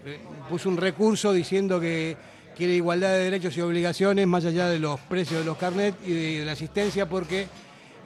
eh, 0.06 0.20
puso 0.48 0.70
un 0.70 0.78
recurso 0.78 1.32
diciendo 1.32 1.78
que 1.78 2.16
quiere 2.56 2.72
igualdad 2.72 3.10
de 3.10 3.24
derechos 3.24 3.54
y 3.58 3.60
obligaciones 3.60 4.26
más 4.26 4.46
allá 4.46 4.68
de 4.68 4.78
los 4.78 4.98
precios 5.00 5.40
de 5.40 5.44
los 5.44 5.58
carnets 5.58 5.98
y 6.06 6.38
de, 6.38 6.44
la 6.46 6.52
asistencia 6.52 7.06
porque 7.06 7.46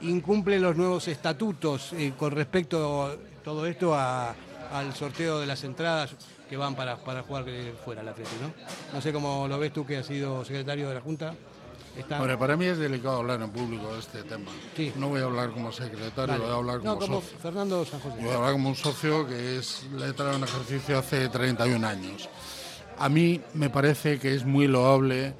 incumple 0.01 0.59
los 0.59 0.75
nuevos 0.75 1.07
estatutos 1.07 1.93
con 2.17 2.31
respecto 2.31 3.05
a 3.05 3.15
todo 3.41 3.65
esto 3.65 3.95
al 3.95 4.93
sorteo 4.93 5.39
de 5.39 5.45
las 5.45 5.63
entradas 5.63 6.15
que 6.49 6.57
van 6.57 6.75
para, 6.75 6.97
para 6.97 7.23
jugar 7.23 7.45
fuera 7.85 8.03
la 8.03 8.11
Atleti, 8.11 8.31
¿no? 8.41 8.51
No 8.93 9.01
sé 9.01 9.13
cómo 9.13 9.47
lo 9.47 9.57
ves 9.57 9.71
tú 9.71 9.85
que 9.85 9.97
has 9.97 10.05
sido 10.05 10.43
secretario 10.43 10.89
de 10.89 10.95
la 10.95 11.01
Junta. 11.01 11.33
Está- 11.97 12.17
Hombre, 12.19 12.37
para 12.37 12.55
mí 12.55 12.65
es 12.65 12.77
delicado 12.77 13.17
hablar 13.17 13.41
en 13.41 13.49
público 13.51 13.93
de 13.93 13.99
este 13.99 14.23
tema. 14.23 14.49
Sí. 14.75 14.93
No 14.95 15.09
voy 15.09 15.21
a 15.21 15.25
hablar 15.25 15.51
como 15.51 15.71
secretario, 15.71 16.33
Vale. 16.33 16.39
voy 16.43 16.51
a 16.51 16.55
hablar 16.55 16.77
como, 16.79 16.91
No, 16.93 16.99
como 16.99 17.21
socio. 17.21 17.37
Fernando 17.39 17.85
San 17.85 17.99
José. 17.99 18.15
Voy 18.21 18.29
a 18.29 18.35
hablar 18.35 18.51
como 18.53 18.69
un 18.69 18.75
socio 18.75 19.27
que 19.27 19.57
es 19.57 19.83
letra 19.97 20.29
de 20.31 20.35
un 20.37 20.43
ejercicio 20.43 20.97
hace 20.97 21.27
31 21.29 21.83
años. 21.83 22.29
A 22.97 23.09
mí 23.09 23.41
me 23.55 23.69
parece 23.69 24.19
que 24.19 24.33
es 24.35 24.45
muy 24.45 24.67
loable 24.67 25.33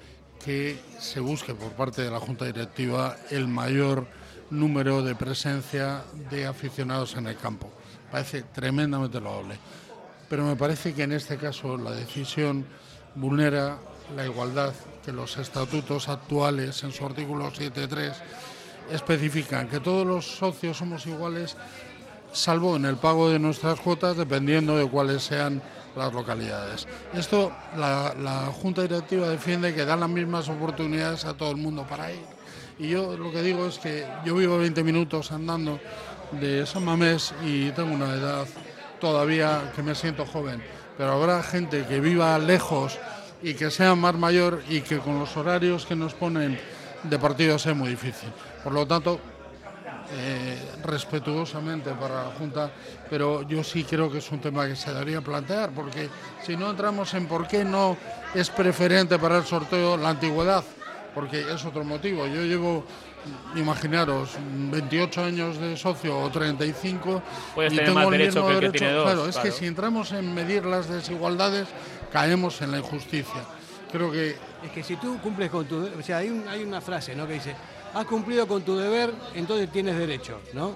que 0.44 0.80
se 1.00 1.20
busque 1.20 1.54
por 1.54 1.72
parte 1.72 2.02
de 2.02 2.10
la 2.12 2.20
Junta 2.20 2.46
Directiva 2.46 3.16
el 3.30 3.48
mayor 3.48 4.08
número 4.50 5.02
de 5.04 5.16
presencia 5.16 6.02
de 6.30 6.46
aficionados 6.48 7.16
en 7.16 7.28
el 7.28 7.38
campo. 7.38 7.72
Parece 8.12 8.42
tremendamente 8.44 9.22
loable. 9.22 9.58
Pero 10.28 10.44
me 10.46 10.56
parece 10.56 10.94
que 10.94 11.04
en 11.04 11.14
este 11.14 11.38
caso 11.38 11.78
la 11.78 11.92
decisión 11.92 12.66
vulnera 13.16 13.78
la 14.16 14.26
igualdad 14.26 14.74
que 15.06 15.12
los 15.12 15.38
estatutos 15.38 16.10
actuales 16.10 16.84
en 16.84 16.92
su 16.92 17.06
artículo 17.06 17.52
7.3 17.52 18.14
especifican 18.92 19.68
que 19.68 19.80
todos 19.80 20.06
los 20.06 20.26
socios 20.26 20.78
somos 20.78 21.06
iguales 21.06 21.56
salvo 22.34 22.76
en 22.76 22.86
el 22.86 22.98
pago 22.98 23.30
de 23.30 23.40
nuestras 23.40 23.80
cuotas 23.80 24.18
dependiendo 24.18 24.78
de 24.78 24.90
cuáles 24.90 25.24
sean 25.24 25.62
las 25.96 26.14
localidades. 26.14 26.88
Esto 27.14 27.52
la, 27.78 28.52
Junta 28.62 28.84
Directiva 28.84 29.28
defiende 29.28 29.74
que 29.74 29.86
dan 29.86 30.00
las 30.00 30.10
mismas 30.10 30.48
oportunidades 30.50 31.26
a 31.26 31.34
todo 31.34 31.52
el 31.52 31.58
mundo 31.58 31.86
para 31.88 32.12
ir. 32.12 32.24
Y 32.80 32.90
yo 32.90 33.18
lo 33.18 33.32
que 33.32 33.42
digo 33.42 33.68
es 33.68 33.78
que 33.80 34.08
yo 34.26 34.36
vivo 34.36 34.58
20 34.58 34.84
minutos 34.84 35.32
andando 35.32 35.80
de 36.32 36.66
San 36.66 36.86
Mamés 36.86 37.34
y 37.46 37.72
tengo 37.72 37.94
una 37.94 38.14
edad 38.14 38.48
todavía 39.00 39.72
que 39.76 39.84
me 39.84 39.96
siento 39.96 40.26
joven, 40.26 40.64
pero 40.98 41.12
habrá 41.12 41.44
gente 41.44 41.86
que 41.86 42.00
viva 42.00 42.38
lejos 42.40 42.98
y 43.42 43.54
que 43.54 43.72
sea 43.72 43.96
más 43.96 44.16
mayor 44.16 44.62
y 44.70 44.82
que 44.82 45.00
con 45.00 45.20
los 45.20 45.36
horarios 45.38 45.86
que 45.86 45.96
nos 45.96 46.14
ponen 46.14 46.60
de 47.04 47.20
partido 47.20 47.58
sea 47.58 47.74
muy 47.74 47.90
difícil. 47.90 48.30
Por 48.64 48.74
lo 48.74 48.86
tanto, 48.86 49.20
eh, 50.14 50.58
respetuosamente 50.84 51.92
para 51.92 52.24
la 52.26 52.32
Junta, 52.38 52.70
pero 53.10 53.44
yo 53.44 53.64
sí 53.64 53.84
creo 53.84 54.12
que 54.12 54.18
es 54.18 54.32
un 54.32 54.40
tema 54.40 54.68
que 54.68 54.76
se 54.76 54.92
debería 54.94 55.22
plantear, 55.22 55.72
porque 55.72 56.10
si 56.46 56.58
no 56.58 56.70
entramos 56.70 57.14
en 57.14 57.28
por 57.28 57.48
qué 57.48 57.64
no 57.64 57.96
es 58.36 58.50
preferente 58.50 59.18
para 59.18 59.38
el 59.38 59.46
sorteo 59.46 59.96
la 59.96 60.10
antigüedad, 60.10 60.64
porque 61.16 61.40
es 61.40 61.64
otro 61.64 61.84
motivo. 61.86 62.28
Yo 62.28 62.44
llevo, 62.44 62.84
imaginaros, 63.56 64.32
28 64.72 65.24
años 65.24 65.58
de 65.58 65.78
socio 65.78 66.20
o 66.20 66.30
35 66.30 67.24
Puedes 67.56 67.72
y 67.74 67.78
tener 67.78 67.94
tengo 67.94 68.00
más 68.02 68.14
el 68.14 68.20
derecho 68.20 68.44
mismo 68.44 68.48
que 68.48 68.54
el 68.54 68.60
que 68.60 68.66
derecho. 68.66 68.80
tiene 68.80 68.94
dos, 68.94 69.04
claro, 69.06 69.30
es 69.30 69.38
que 69.38 69.52
si 69.52 69.66
entramos 69.66 70.12
en 70.12 70.34
medir 70.34 70.66
las 70.66 70.90
desigualdades, 70.90 71.68
caemos 72.12 72.62
en 72.62 72.72
la 72.72 72.80
injusticia. 72.80 73.42
Creo 73.92 74.12
que 74.12 74.36
Es 74.64 74.72
que 74.74 74.84
si 74.84 74.96
tú 74.98 75.20
cumples 75.22 75.50
con 75.50 75.66
tu... 75.66 75.88
O 76.00 76.04
sea, 76.04 76.18
hay, 76.18 76.30
un- 76.30 76.48
hay 76.48 76.64
una 76.64 76.80
frase, 76.82 77.16
¿no? 77.16 77.26
Que 77.28 77.34
dice, 77.34 77.56
has 77.94 78.06
cumplido 78.06 78.48
con 78.48 78.62
tu 78.62 78.78
deber, 78.78 79.12
entonces 79.34 79.72
tienes 79.72 79.98
derecho, 79.98 80.40
¿no? 80.54 80.76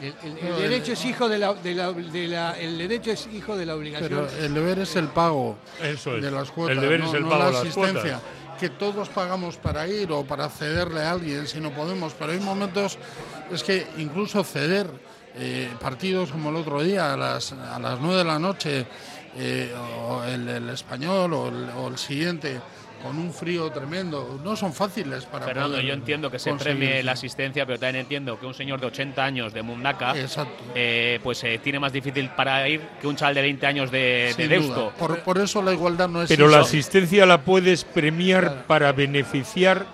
El, 0.00 0.14
el- 0.24 0.38
el 0.38 0.50
No, 0.50 0.56
derecho 0.58 0.92
es 0.92 1.04
hijo 1.04 1.28
de 1.28 1.38
la, 1.38 1.54
de 1.54 1.74
la- 1.74 1.92
de 1.92 2.28
la- 2.28 2.58
el 2.58 2.76
derecho 2.78 3.10
es 3.12 3.26
hijo 3.32 3.56
de 3.56 3.66
la 3.66 3.74
obligación. 3.76 4.08
Pero 4.08 4.44
el 4.44 4.54
deber 4.54 4.78
es 4.80 4.96
el 4.96 5.08
pago 5.08 5.56
Eso 5.82 6.16
es. 6.16 6.22
de 6.22 6.30
las 6.30 6.50
cuotas, 6.50 6.76
El 6.76 6.82
deber 6.82 7.00
no, 7.00 7.06
es 7.08 7.14
el 7.14 7.22
no 7.22 7.28
pago 7.30 7.40
la 7.40 7.46
de 7.46 7.52
las 7.52 7.62
asistencia. 7.62 8.00
cuotas. 8.02 8.20
Que 8.60 8.70
todos 8.70 9.08
pagamos 9.10 9.56
para 9.58 9.86
ir 9.86 10.10
o 10.12 10.24
para 10.24 10.48
cederle 10.48 11.00
a 11.02 11.10
alguien 11.12 11.46
si 11.46 11.60
no 11.60 11.70
podemos, 11.72 12.14
pero 12.14 12.32
hay 12.32 12.40
momentos, 12.40 12.98
es 13.52 13.62
que 13.62 13.86
incluso 13.98 14.42
ceder 14.44 14.86
eh, 15.38 15.68
partidos 15.78 16.30
como 16.32 16.48
el 16.48 16.56
otro 16.56 16.82
día 16.82 17.12
a 17.12 17.16
las, 17.18 17.52
a 17.52 17.78
las 17.78 18.00
9 18.00 18.16
de 18.16 18.24
la 18.24 18.38
noche, 18.38 18.86
eh, 19.38 19.72
o 20.08 20.24
el, 20.24 20.48
el 20.48 20.68
español 20.70 21.32
o 21.32 21.48
el, 21.48 21.68
o 21.76 21.88
el 21.88 21.98
siguiente, 21.98 22.60
con 23.02 23.18
un 23.18 23.32
frío 23.32 23.70
tremendo, 23.70 24.40
no 24.42 24.56
son 24.56 24.72
fáciles 24.72 25.24
para 25.26 25.46
Fernando, 25.46 25.72
poder 25.72 25.86
yo 25.86 25.94
entiendo 25.94 26.30
que 26.30 26.38
se 26.38 26.52
premie 26.54 27.02
la 27.02 27.12
asistencia, 27.12 27.66
pero 27.66 27.78
también 27.78 28.02
entiendo 28.02 28.38
que 28.38 28.46
un 28.46 28.54
señor 28.54 28.80
de 28.80 28.86
80 28.86 29.24
años 29.24 29.52
de 29.52 29.62
Mundaka 29.62 30.14
eh, 30.74 31.20
pues 31.22 31.44
eh, 31.44 31.60
tiene 31.62 31.78
más 31.78 31.92
difícil 31.92 32.30
para 32.30 32.68
ir 32.68 32.80
que 33.00 33.06
un 33.06 33.16
chaval 33.16 33.34
de 33.34 33.42
20 33.42 33.66
años 33.66 33.90
de, 33.90 34.34
Deusto. 34.36 34.92
Por, 34.98 35.20
por 35.20 35.38
eso 35.38 35.62
la 35.62 35.72
igualdad 35.72 36.08
no 36.08 36.22
es 36.22 36.28
Pero 36.28 36.48
la 36.48 36.60
asistencia 36.60 37.26
la 37.26 37.42
puedes 37.42 37.84
premiar 37.84 38.64
para 38.66 38.92
beneficiar, 38.92 39.86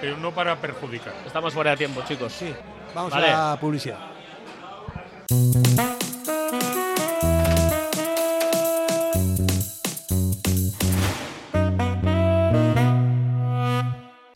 pero 0.00 0.16
no 0.16 0.32
para 0.32 0.56
perjudicar. 0.60 1.14
Estamos 1.26 1.54
fuera 1.54 1.72
de 1.72 1.76
tiempo, 1.78 2.02
chicos. 2.06 2.32
Sí. 2.32 2.52
Vamos 2.94 3.12
Vale. 3.12 3.28
a 3.28 3.50
la 3.50 3.60
publicidad. 3.60 3.98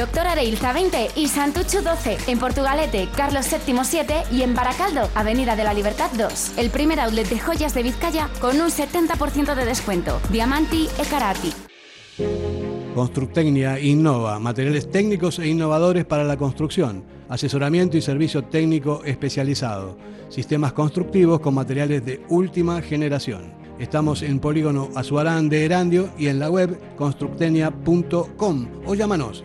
Doctor 0.00 0.28
Areilza 0.28 0.72
20 0.72 1.10
y 1.14 1.28
Santucho 1.28 1.82
12. 1.82 2.16
En 2.28 2.38
Portugalete, 2.38 3.06
Carlos 3.14 3.44
VII 3.50 3.80
7 3.82 4.14
y 4.32 4.40
en 4.40 4.54
Baracaldo, 4.54 5.10
Avenida 5.14 5.56
de 5.56 5.62
la 5.62 5.74
Libertad 5.74 6.10
2. 6.16 6.56
El 6.56 6.70
primer 6.70 6.98
outlet 7.00 7.28
de 7.28 7.38
joyas 7.38 7.74
de 7.74 7.82
Vizcaya 7.82 8.30
con 8.40 8.58
un 8.58 8.70
70% 8.70 9.54
de 9.54 9.64
descuento. 9.66 10.18
Diamanti 10.30 10.88
e 10.98 11.04
Karati. 11.04 11.52
Constructecnia 12.94 13.78
innova, 13.78 14.38
materiales 14.38 14.90
técnicos 14.90 15.38
e 15.38 15.48
innovadores 15.48 16.06
para 16.06 16.24
la 16.24 16.38
construcción, 16.38 17.04
asesoramiento 17.28 17.98
y 17.98 18.00
servicio 18.00 18.44
técnico 18.44 19.02
especializado, 19.04 19.98
sistemas 20.30 20.72
constructivos 20.72 21.40
con 21.40 21.52
materiales 21.52 22.06
de 22.06 22.24
última 22.30 22.80
generación. 22.80 23.52
Estamos 23.78 24.22
en 24.22 24.40
Polígono 24.40 24.88
Azuarán 24.94 25.50
de 25.50 25.66
Erandio 25.66 26.08
y 26.18 26.28
en 26.28 26.38
la 26.38 26.50
web 26.50 26.78
constructenia.com 26.96 28.68
o 28.86 28.94
llámanos 28.94 29.44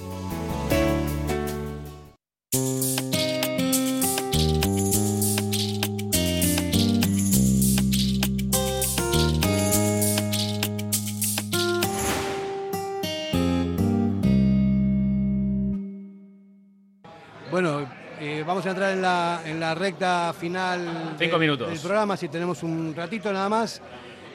La, 19.73 19.75
recta 19.75 20.33
final 20.37 21.15
Cinco 21.17 21.35
de- 21.35 21.39
minutos. 21.39 21.69
del 21.69 21.79
programa, 21.79 22.17
si 22.17 22.27
tenemos 22.27 22.61
un 22.63 22.93
ratito 22.95 23.31
nada 23.31 23.49
más. 23.49 23.81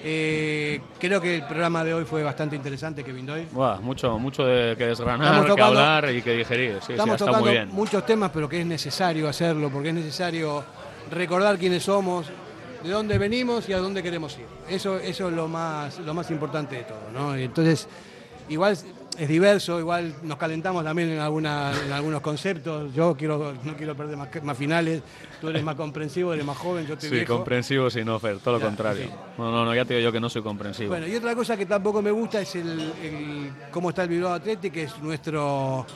Eh, 0.08 0.80
creo 1.00 1.20
que 1.20 1.36
el 1.36 1.42
programa 1.46 1.82
de 1.82 1.94
hoy 1.94 2.04
fue 2.04 2.22
bastante 2.22 2.54
interesante, 2.54 3.02
Kevin 3.02 3.26
Doyle. 3.26 3.48
Buah, 3.50 3.80
mucho, 3.80 4.18
mucho 4.18 4.44
de 4.44 4.76
que 4.76 4.86
desgranar, 4.86 5.52
que 5.54 5.60
hablar 5.62 6.14
y 6.14 6.22
que 6.22 6.32
digerir. 6.32 6.78
Sí, 6.86 6.92
Estamos 6.92 7.16
tocando 7.16 7.40
muy 7.40 7.50
bien. 7.50 7.68
muchos 7.72 8.04
temas, 8.06 8.30
pero 8.32 8.48
que 8.48 8.60
es 8.60 8.66
necesario 8.66 9.28
hacerlo, 9.28 9.70
porque 9.70 9.88
es 9.88 9.94
necesario 9.94 10.62
recordar 11.10 11.58
quiénes 11.58 11.82
somos, 11.82 12.26
de 12.84 12.90
dónde 12.90 13.18
venimos 13.18 13.68
y 13.68 13.72
a 13.72 13.78
dónde 13.78 14.02
queremos 14.02 14.38
ir. 14.38 14.46
Eso, 14.68 14.96
eso 14.98 15.28
es 15.28 15.34
lo 15.34 15.48
más, 15.48 15.98
lo 15.98 16.14
más 16.14 16.30
importante 16.30 16.76
de 16.76 16.82
todo, 16.84 17.10
¿no? 17.12 17.34
Entonces, 17.34 17.88
igual 18.48 18.76
es 19.18 19.28
diverso, 19.28 19.78
igual 19.80 20.14
nos 20.22 20.36
calentamos 20.38 20.84
también 20.84 21.10
en, 21.10 21.18
alguna, 21.20 21.72
en 21.86 21.92
algunos 21.92 22.20
conceptos. 22.20 22.92
Yo 22.94 23.16
quiero, 23.16 23.54
no 23.64 23.74
quiero 23.76 23.94
perder 23.96 24.16
más, 24.16 24.28
más 24.42 24.56
finales, 24.56 25.02
tú 25.40 25.48
eres 25.48 25.62
más 25.62 25.74
comprensivo, 25.74 26.32
eres 26.34 26.44
más 26.44 26.56
joven, 26.58 26.86
yo 26.86 26.94
estoy 26.94 27.08
Sí, 27.08 27.14
viejo. 27.16 27.34
comprensivo 27.36 27.88
sin 27.90 28.06
Fer, 28.20 28.38
todo 28.38 28.54
lo 28.54 28.60
Ya, 28.60 28.66
contrario. 28.66 29.04
sí. 29.06 29.10
No, 29.38 29.50
no, 29.50 29.64
no, 29.64 29.74
ya 29.74 29.84
te 29.84 29.94
digo 29.94 30.04
yo 30.04 30.12
que 30.12 30.20
no 30.20 30.28
soy 30.28 30.42
comprensivo. 30.42 30.90
Bueno, 30.90 31.06
y 31.06 31.14
otra 31.16 31.34
cosa 31.34 31.56
que 31.56 31.66
tampoco 31.66 32.02
me 32.02 32.10
gusta 32.10 32.40
es 32.40 32.54
el, 32.56 32.68
el- 33.02 33.50
cómo 33.70 33.90
está 33.90 34.02
el 34.04 34.08
Bilbao 34.08 34.34
Athletic, 34.34 34.72
que 34.72 34.82
es 34.84 34.98
nuestro... 35.02 35.86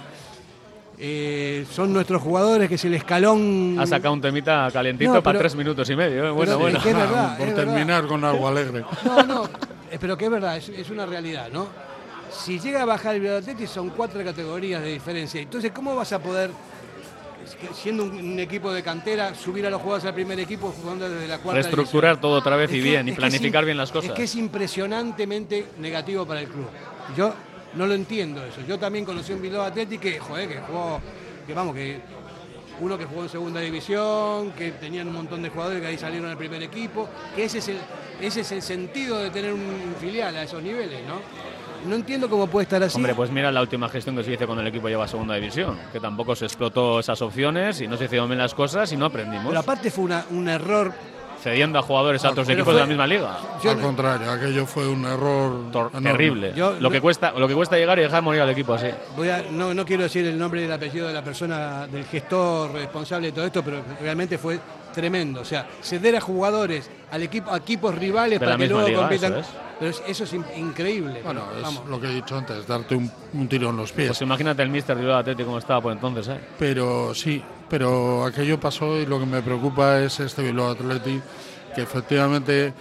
eh, 0.99 1.65
son 1.71 1.93
nuestros 1.93 2.21
jugadores, 2.23 2.69
que 2.69 2.75
es 2.75 2.85
el 2.85 2.95
escalón... 2.95 3.77
Ha 3.79 3.87
sacado 3.87 4.13
un 4.15 4.21
temita 4.21 4.69
calientito 4.73 5.15
No, 5.15 5.23
para 5.23 5.39
tres 5.39 5.55
minutos 5.57 5.89
y 5.91 5.97
medio. 5.97 6.27
¿eh? 6.27 6.31
Bueno, 6.31 6.53
pero 6.53 6.59
bueno. 6.59 6.79
es 6.79 6.83
que 6.85 6.91
es 6.91 6.97
verdad, 6.97 7.37
Por 7.39 7.49
es 7.49 7.55
verdad. 7.57 7.73
terminar 7.75 8.07
con 8.07 8.25
algo 8.25 8.49
alegre. 8.49 8.85
No, 9.05 9.23
no, 9.25 9.45
eh, 9.91 9.99
pero 10.01 10.17
que 10.17 10.27
es 10.27 10.31
verdad, 10.31 10.57
es, 10.57 10.69
es 10.69 10.91
una 10.91 11.07
realidad, 11.07 11.49
¿no? 11.53 11.90
Si 12.33 12.59
llega 12.59 12.83
a 12.83 12.85
bajar 12.85 13.15
el 13.17 13.21
Bilbao 13.23 13.39
Athletic 13.39 13.67
son 13.67 13.91
cuatro 13.91 14.23
categorías 14.25 14.83
de 14.83 14.93
diferencia. 14.93 15.41
Entonces, 15.41 15.73
¿cómo 15.73 15.95
vas 15.97 16.13
a 16.13 16.19
poder, 16.21 16.51
siendo 17.75 18.05
un, 18.05 18.13
un 18.13 18.39
equipo 18.39 18.73
de 18.73 18.83
cantera, 18.83 19.35
subir 19.35 19.67
a 19.67 19.71
los 19.71 19.81
jugadores 19.81 20.07
al 20.07 20.15
primer 20.15 20.39
equipo 20.41 20.73
jugando 20.81 21.09
desde 21.09 21.27
la 21.27 21.39
cuarta 21.39 21.61
Reestructurar 21.63 22.13
división? 22.15 22.21
todo 22.21 22.39
otra 22.39 22.57
vez 22.57 22.71
y 22.71 22.75
que- 22.75 22.81
bien, 22.83 23.09
y 23.09 23.11
es 23.13 23.17
planificar 23.17 23.65
bien 23.65 23.77
las 23.77 23.91
cosas. 23.91 24.11
Es 24.11 24.17
que 24.17 24.25
es 24.25 24.35
impresionantemente 24.37 25.67
negativo 25.79 26.25
para 26.27 26.41
el 26.41 26.49
club. 26.49 26.67
Yo 27.17 27.35
no 27.75 27.87
lo 27.87 27.95
entiendo 27.95 28.45
eso. 28.45 28.61
Yo 28.67 28.79
también 28.79 29.05
conocí 29.05 29.33
un 29.33 29.43
Bilbao 29.43 29.63
Athletic 29.63 30.01
que, 30.01 30.19
joder, 30.21 30.49
que 30.49 30.59
jugó, 30.61 31.01
que 31.47 31.55
vamos, 31.55 31.75
que 31.75 32.01
uno 32.81 32.97
que 32.97 33.05
jugó 33.05 33.25
en 33.25 33.29
segunda 33.29 33.61
división, 33.61 34.53
que 34.53 34.71
tenían 34.73 35.09
un 35.09 35.15
montón 35.15 35.43
de 35.43 35.51
jugadores 35.51 35.81
que 35.83 35.87
ahí 35.89 35.99
salieron 35.99 36.31
al 36.31 36.39
primer 36.39 36.63
equipo, 36.63 37.09
que 37.37 37.45
ese 37.45 37.59
es 37.59 37.69
el, 37.69 37.77
ese 38.23 38.41
es 38.41 38.53
el 38.53 38.63
sentido 38.63 39.19
de 39.19 39.31
tener 39.31 39.53
un 39.53 39.95
filial 40.01 40.35
a 40.37 40.45
esos 40.45 40.63
niveles, 40.63 41.01
¿no? 41.07 41.17
No 41.87 41.95
entiendo 41.95 42.29
cómo 42.29 42.47
puede 42.47 42.65
estar 42.65 42.83
así. 42.83 42.97
Hombre, 42.97 43.15
pues 43.15 43.31
mira 43.31 43.51
la 43.53 43.61
última 43.61 43.89
gestión 43.89 44.17
que 44.17 44.25
se 44.25 44.33
hizo 44.33 44.47
cuando 44.47 44.63
el 44.63 44.69
equipo 44.69 44.89
lleva 44.89 45.05
a 45.05 45.09
segunda 45.09 45.35
división, 45.35 45.79
que 45.93 46.01
tampoco 46.01 46.35
se 46.37 46.45
explotó 46.47 47.01
esas 47.01 47.21
opciones 47.23 47.81
y 47.81 47.89
no 47.89 47.97
se 47.97 48.05
hicieron 48.05 48.29
bien 48.29 48.39
las 48.39 48.55
cosas 48.55 48.91
y 48.93 48.97
no 48.97 49.07
aprendimos. 49.07 49.47
Pero 49.49 49.61
aparte 49.61 49.91
fue 49.91 50.05
una- 50.05 50.25
un 50.31 50.49
error. 50.49 50.93
Cediendo 51.43 51.79
a 51.79 51.83
jugadores 51.83 52.23
a 52.27 52.33
otros 52.33 52.47
pero 52.47 52.59
equipos 52.59 52.75
fue- 52.75 52.75
de 52.75 52.81
la 52.81 52.87
misma 52.87 53.07
liga. 53.07 53.39
Yo 53.65 53.71
Al 53.71 53.79
contrario, 53.81 54.31
aquello 54.31 54.67
fue 54.67 54.87
un 54.87 55.07
error 55.07 55.63
enorme. 55.71 56.03
Terrible. 56.11 56.53
Yo- 56.55 56.75
lo, 56.79 56.91
que 56.91 57.01
cuesta, 57.01 57.33
lo 57.33 57.49
que 57.49 57.55
cuesta 57.55 57.77
llegar 57.79 57.99
y 57.99 58.03
dejar 58.03 58.21
morir 58.23 58.43
al 58.43 58.51
equipo 58.51 58.75
así. 58.75 58.89
Voy 59.17 59.31
a, 59.31 59.43
no, 59.51 59.73
no 59.73 59.87
quiero 59.87 60.03
decir 60.03 60.27
el 60.27 60.39
nombre 60.39 60.61
y 60.61 60.65
el 60.65 60.73
apellido 60.73 61.09
de 61.09 61.15
la 61.15 61.25
persona, 61.25 61.87
del 61.87 62.05
gestor 62.05 62.73
responsable 62.75 63.29
de 63.29 63.33
todo 63.33 63.47
esto, 63.47 63.63
pero 63.65 63.81
realmente 64.03 64.37
fue 64.37 64.61
tremendo. 64.93 65.41
O 65.41 65.45
sea, 65.45 65.67
ceder 65.83 66.17
a 66.17 66.21
jugadores, 66.21 66.91
al 67.11 67.23
equipo, 67.23 67.51
a 67.53 67.57
equipos 67.59 67.95
rivales 67.95 68.39
De 68.41 68.45
para 68.47 68.57
que 68.59 68.67
luego 68.69 68.87
liga, 68.89 69.01
compitan. 69.01 69.33
eso 69.33 69.41
es. 69.41 69.47
Pero 69.79 69.91
es- 69.93 70.03
eso 70.07 70.25
es 70.25 70.33
in- 70.35 70.45
increíble. 70.57 71.23
Bueno, 71.25 71.43
pero 71.49 71.57
es 71.59 71.63
vamos. 71.63 71.89
lo 71.89 72.01
que 72.01 72.07
he 72.09 72.15
dicho 72.15 72.37
antes, 72.37 72.67
darte 72.67 72.95
un, 72.95 73.11
un 73.33 73.49
tiro 73.49 73.71
en 73.71 73.77
los 73.79 73.93
pies. 73.93 74.09
Pues 74.09 74.21
imagínate 74.23 74.63
el 74.63 74.69
Mister 74.69 74.97
Bilbao 74.97 75.17
Atlético 75.19 75.47
como 75.47 75.59
estaba 75.59 75.81
por 75.81 75.93
entonces, 75.93 76.29
¿eh? 76.29 76.39
Pero 76.59 77.15
sí, 77.15 77.43
pero 77.69 78.25
aquello 78.27 78.61
pasó 78.61 78.97
y 78.99 79.07
lo 79.07 79.19
que 79.19 79.27
me 79.27 79.41
preocupa 79.41 79.99
es 80.01 80.21
este 80.21 80.43
Bilbao 80.43 80.71
Athletic, 80.73 81.23
que 81.75 81.83
efectivamente 81.83 82.75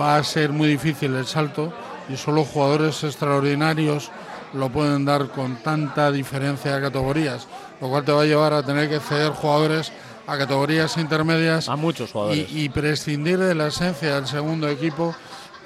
va 0.00 0.16
a 0.16 0.24
ser 0.24 0.50
muy 0.52 0.68
difícil 0.68 1.14
el 1.14 1.26
salto 1.26 1.72
y 2.08 2.16
solo 2.16 2.44
jugadores 2.44 3.02
extraordinarios 3.02 4.10
lo 4.52 4.68
pueden 4.70 5.04
dar 5.04 5.28
con 5.28 5.56
tanta 5.56 6.10
diferencia 6.12 6.76
de 6.76 6.82
categorías, 6.82 7.46
lo 7.80 7.88
cual 7.88 8.04
te 8.04 8.12
va 8.12 8.22
a 8.22 8.24
llevar 8.26 8.52
a 8.52 8.62
tener 8.62 8.88
que 8.88 9.00
ceder 9.00 9.30
jugadores 9.32 9.92
a 10.26 10.36
categorías 10.38 10.96
intermedias 10.96 11.68
A 11.68 11.76
muchos 11.76 12.12
jugadores. 12.12 12.50
y, 12.50 12.64
y 12.64 12.68
prescindir 12.68 13.38
de 13.38 13.54
la 13.54 13.68
esencia 13.68 14.16
del 14.16 14.26
segundo 14.26 14.68
equipo, 14.68 15.14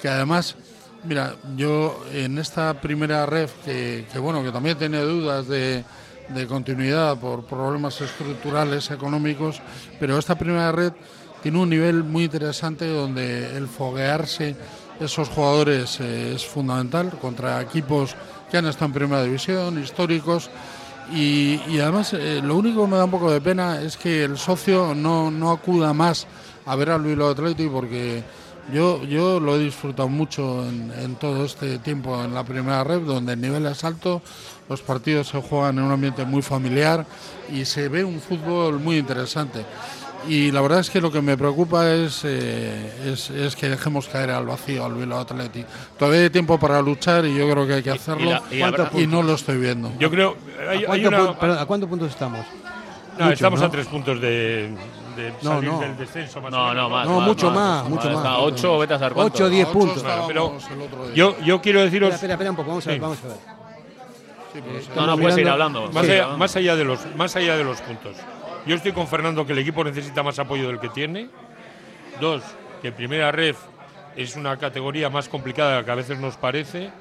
que 0.01 0.07
además, 0.07 0.55
mira, 1.03 1.35
yo 1.55 2.03
en 2.13 2.37
esta 2.37 2.79
primera 2.79 3.25
ref, 3.25 3.51
que, 3.65 4.05
que 4.11 4.19
bueno, 4.19 4.43
que 4.43 4.51
también 4.51 4.77
tiene 4.77 4.99
dudas 4.99 5.47
de, 5.47 5.83
de 6.29 6.47
continuidad 6.47 7.17
por 7.17 7.43
problemas 7.45 7.99
estructurales, 8.01 8.91
económicos, 8.91 9.61
pero 9.99 10.17
esta 10.17 10.35
primera 10.37 10.71
red 10.71 10.93
tiene 11.41 11.57
un 11.57 11.69
nivel 11.69 12.03
muy 12.03 12.25
interesante 12.25 12.87
donde 12.87 13.57
el 13.57 13.67
foguearse 13.67 14.55
esos 14.99 15.29
jugadores 15.29 15.99
eh, 15.99 16.33
es 16.35 16.45
fundamental 16.45 17.09
contra 17.19 17.59
equipos 17.61 18.15
que 18.51 18.57
han 18.57 18.67
estado 18.67 18.85
en 18.87 18.93
primera 18.93 19.23
división, 19.23 19.81
históricos, 19.81 20.51
y, 21.13 21.79
además, 21.79 22.13
eh, 22.13 22.41
lo 22.43 22.55
único 22.55 22.83
que 22.83 22.91
me 22.91 22.97
da 22.97 23.05
un 23.05 23.11
poco 23.11 23.31
de 23.31 23.41
pena 23.41 23.81
es 23.81 23.97
que 23.97 24.23
el 24.23 24.37
socio 24.37 24.95
no, 24.95 25.29
no 25.29 25.51
acuda 25.51 25.93
más 25.93 26.27
a 26.65 26.75
ver 26.75 26.91
al 26.91 27.01
Bilbao 27.01 27.31
Athletic 27.31 27.69
porque 27.71 28.23
yo, 28.71 29.03
yo 29.03 29.39
lo 29.39 29.55
he 29.55 29.59
disfrutado 29.59 30.07
mucho 30.07 30.67
en, 30.67 30.91
en 30.97 31.15
todo 31.15 31.43
este 31.43 31.79
tiempo 31.79 32.23
en 32.23 32.33
la 32.33 32.43
primera 32.43 32.83
red, 32.83 33.01
donde 33.01 33.33
el 33.33 33.41
nivel 33.41 33.65
es 33.65 33.83
alto, 33.83 34.21
los 34.69 34.81
partidos 34.81 35.27
se 35.27 35.41
juegan 35.41 35.77
en 35.77 35.83
un 35.83 35.91
ambiente 35.91 36.23
muy 36.23 36.41
familiar 36.41 37.05
y 37.51 37.65
se 37.65 37.89
ve 37.89 38.03
un 38.03 38.21
fútbol 38.21 38.79
muy 38.79 38.97
interesante. 38.97 39.65
Y 40.27 40.51
la 40.51 40.61
verdad 40.61 40.79
es 40.79 40.89
que 40.89 41.01
lo 41.01 41.11
que 41.11 41.19
me 41.21 41.35
preocupa 41.35 41.89
es, 41.91 42.21
eh, 42.25 43.11
es, 43.11 43.29
es 43.31 43.55
que 43.55 43.69
dejemos 43.69 44.07
caer 44.07 44.29
al 44.31 44.45
vacío 44.45 44.85
al 44.85 44.93
Bilbao 44.93 45.19
Athletic. 45.21 45.65
Todavía 45.97 46.21
hay 46.21 46.29
tiempo 46.29 46.59
para 46.59 46.79
luchar 46.81 47.25
y 47.25 47.35
yo 47.35 47.49
creo 47.49 47.65
que 47.65 47.73
hay 47.75 47.83
que 47.83 47.89
hacerlo 47.91 48.39
y 48.93 49.07
no 49.07 49.23
lo 49.23 49.33
estoy 49.33 49.57
viendo. 49.57 49.91
Yo 49.99 50.11
creo. 50.11 50.35
¿A, 50.67 50.71
Hay, 50.71 50.77
hay 50.79 50.85
cuánto 50.85 51.07
una- 51.07 51.19
pu- 51.19 51.35
perdón, 51.37 51.57
¿a 51.57 51.65
cuántos 51.65 51.89
puntos 51.89 52.09
estamos? 52.11 52.45
no, 53.17 53.25
Mucho, 53.25 53.33
estamos 53.33 53.59
¿no? 53.59 53.65
a 53.65 53.71
tres 53.71 53.87
puntos 53.87 54.21
de, 54.21 54.27
de 55.15 55.33
No, 55.41 55.49
salir 55.55 55.71
no. 55.71 55.79
del 55.79 55.97
descenso. 55.97 56.39
Más 56.41 56.53
o 56.53 56.55
No, 56.57 56.67
menos. 56.69 56.75
no, 56.83 56.89
más. 56.89 57.07
No, 57.07 57.21
mucho 57.21 57.51
más, 57.51 57.89
mucho 57.89 58.09
más. 58.11 58.37
8 58.41 58.77
vete 58.79 58.93
a 58.93 58.99
saber 58.99 59.13
cuánto. 59.13 59.33
Ocho, 59.35 59.49
diez 59.49 59.67
ocho 59.67 59.73
puntos. 59.79 60.03
Pero 60.27 60.57
yo, 61.15 61.35
yo 61.41 61.61
quiero 61.61 61.81
deciros. 61.81 62.13
Espera, 62.13 62.33
espera, 62.33 62.33
espera 62.35 62.49
un 62.51 62.55
poco, 62.57 62.69
vamos 62.69 62.85
a 62.85 62.89
ver, 62.89 62.97
Sí. 62.97 63.01
vamos 63.01 63.17
a 63.23 63.27
ver. 63.27 63.37
Sí, 64.53 64.59
pero 64.63 64.77
Eh, 64.77 64.81
sí. 64.83 64.89
No, 64.95 65.07
no, 65.07 65.17
puedes 65.17 65.37
ir 65.37 65.49
hablando. 65.49 65.89
Más, 65.91 66.05
Sí, 66.05 66.11
allá, 66.11 66.27
¿no? 66.27 66.37
más, 66.37 66.55
allá 66.55 66.75
de 66.75 66.83
los, 66.83 66.99
más 67.15 67.35
allá 67.35 67.57
de 67.57 67.63
los 67.63 67.81
puntos. 67.81 68.15
Yo 68.65 68.75
estoy 68.75 68.91
con 68.91 69.07
Fernando 69.07 69.45
que 69.45 69.53
el 69.53 69.59
equipo 69.59 69.83
necesita 69.83 70.21
más 70.21 70.37
apoyo 70.37 70.67
del 70.67 70.79
que 70.79 70.89
tiene. 70.89 71.29
Dos, 72.19 72.43
que 72.81 72.91
primera 72.91 73.31
ref 73.31 73.57
es 74.15 74.35
una 74.35 74.57
categoría 74.57 75.09
más 75.09 75.29
complicada 75.29 75.71
de 75.71 75.77
la 75.77 75.85
que 75.85 75.91
a 75.91 75.95
veces 75.95 76.19
nos 76.19 76.37
parece. 76.37 76.91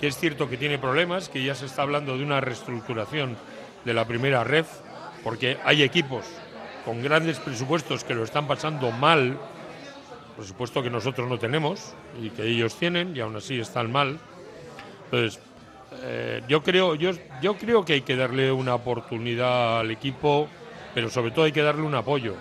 Que 0.00 0.06
es 0.06 0.16
cierto 0.16 0.48
que 0.48 0.56
tiene 0.56 0.78
problemas, 0.78 1.28
que 1.28 1.44
ya 1.44 1.54
se 1.54 1.66
está 1.66 1.82
hablando 1.82 2.16
de 2.16 2.24
una 2.24 2.40
reestructuración 2.40 3.36
de 3.84 3.92
la 3.92 4.06
primera 4.06 4.44
ref, 4.44 4.66
porque 5.22 5.58
hay 5.64 5.82
equipos 5.82 6.24
con 6.86 7.02
grandes 7.02 7.38
presupuestos 7.38 8.02
que 8.02 8.14
lo 8.14 8.24
están 8.24 8.46
pasando 8.46 8.90
mal, 8.90 9.38
presupuesto 10.36 10.82
que 10.82 10.88
nosotros 10.88 11.28
no 11.28 11.38
tenemos 11.38 11.94
y 12.18 12.30
que 12.30 12.44
ellos 12.44 12.76
tienen 12.76 13.14
y 13.14 13.20
aún 13.20 13.36
así 13.36 13.60
están 13.60 13.92
mal. 13.92 14.18
Entonces, 15.04 15.38
eh, 16.02 16.40
yo 16.48 16.62
creo, 16.62 16.94
yo, 16.94 17.10
yo 17.42 17.58
creo 17.58 17.84
que 17.84 17.92
hay 17.94 18.00
que 18.00 18.16
darle 18.16 18.50
una 18.50 18.74
oportunidad 18.74 19.80
al 19.80 19.90
equipo, 19.90 20.48
pero 20.94 21.10
sobre 21.10 21.30
todo 21.30 21.44
hay 21.44 21.52
que 21.52 21.62
darle 21.62 21.82
un 21.82 21.94
apoyo. 21.94 22.34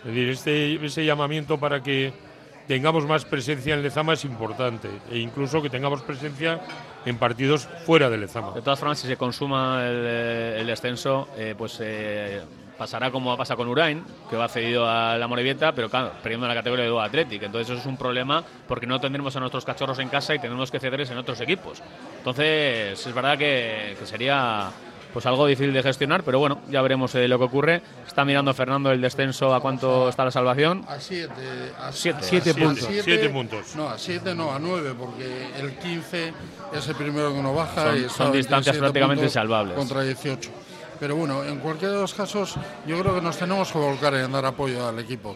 Es 0.00 0.06
decir, 0.06 0.28
este, 0.30 0.86
ese 0.86 1.04
llamamiento 1.04 1.58
para 1.58 1.82
que 1.82 2.12
tengamos 2.66 3.06
más 3.06 3.24
presencia 3.24 3.74
en 3.74 3.82
Lezama 3.82 4.12
es 4.12 4.24
importante, 4.24 4.88
e 5.10 5.18
incluso 5.18 5.60
que 5.60 5.68
tengamos 5.68 6.02
presencia 6.02 6.60
en 7.04 7.18
partidos 7.18 7.68
fuera 7.84 8.08
de 8.08 8.18
Lezama. 8.18 8.52
De 8.52 8.62
todas 8.62 8.78
formas, 8.78 8.98
si 8.98 9.08
se 9.08 9.16
consuma 9.16 9.84
el, 9.84 10.04
eh, 10.06 10.60
el 10.60 10.66
descenso, 10.68 11.28
eh, 11.36 11.54
pues 11.58 11.78
eh, 11.80 12.40
pasará 12.78 13.10
como 13.10 13.36
pasa 13.36 13.56
con 13.56 13.68
Urain, 13.68 14.02
que 14.30 14.36
va 14.36 14.48
cedido 14.48 14.88
a 14.88 15.18
la 15.18 15.26
Morevieta, 15.26 15.72
pero 15.72 15.90
claro, 15.90 16.12
perdiendo 16.22 16.48
la 16.48 16.54
categoría 16.54 16.86
de 16.86 16.98
Athletic. 16.98 17.42
Entonces 17.42 17.70
eso 17.70 17.80
es 17.80 17.86
un 17.86 17.98
problema 17.98 18.42
porque 18.66 18.86
no 18.86 18.98
tendremos 18.98 19.36
a 19.36 19.40
nuestros 19.40 19.66
cachorros 19.66 19.98
en 19.98 20.08
casa 20.08 20.34
y 20.34 20.38
tendremos 20.38 20.70
que 20.70 20.80
cederles 20.80 21.10
en 21.10 21.18
otros 21.18 21.40
equipos. 21.42 21.82
Entonces 22.18 23.06
es 23.06 23.14
verdad 23.14 23.36
que, 23.36 23.96
que 23.98 24.06
sería 24.06 24.70
pues 25.12 25.26
algo 25.26 25.46
difícil 25.46 25.72
de 25.72 25.82
gestionar, 25.82 26.22
pero 26.22 26.38
bueno, 26.38 26.60
ya 26.70 26.80
veremos 26.82 27.14
eh, 27.14 27.26
lo 27.28 27.38
que 27.38 27.44
ocurre. 27.44 27.82
Está 28.06 28.24
mirando 28.24 28.52
Fernando 28.54 28.90
el 28.90 29.00
descenso 29.00 29.54
a 29.54 29.60
cuánto 29.60 30.08
está 30.08 30.24
la 30.24 30.30
salvación. 30.30 30.84
A 30.88 30.98
siete. 31.00 31.32
A 31.80 31.92
Siete. 31.92 32.18
a 32.18 32.22
Siete 32.22 32.54
puntos. 32.54 32.88
Siete 33.02 33.28
puntos. 33.30 33.76
No, 33.76 33.88
a 33.88 33.98
siete 33.98 34.34
no, 34.34 34.52
a 34.52 34.58
nueve, 34.58 34.94
porque 34.98 35.48
el 35.58 35.76
15 35.78 36.32
es 36.74 36.88
el 36.88 36.94
primero 36.94 37.32
que 37.34 37.42
no 37.42 37.54
baja. 37.54 37.92
Son- 38.08 38.32
y 38.34 38.38
distancias 38.38 38.76
27 38.76 38.78
prácticamente 38.78 39.22
puntos 39.22 39.30
insalvables. 39.32 39.76
Contra 39.76 40.02
18. 40.02 40.50
Pero 41.00 41.16
bueno, 41.16 41.42
en 41.44 41.58
cualquiera 41.60 41.94
de 41.94 42.00
los 42.00 42.12
casos, 42.14 42.56
yo 42.86 42.98
creo 43.00 43.14
que 43.14 43.22
nos 43.22 43.36
tenemos 43.38 43.72
que 43.72 43.78
volcar 43.78 44.14
en 44.14 44.30
dar 44.32 44.44
apoyo 44.44 44.86
al 44.86 44.98
equipo. 44.98 45.34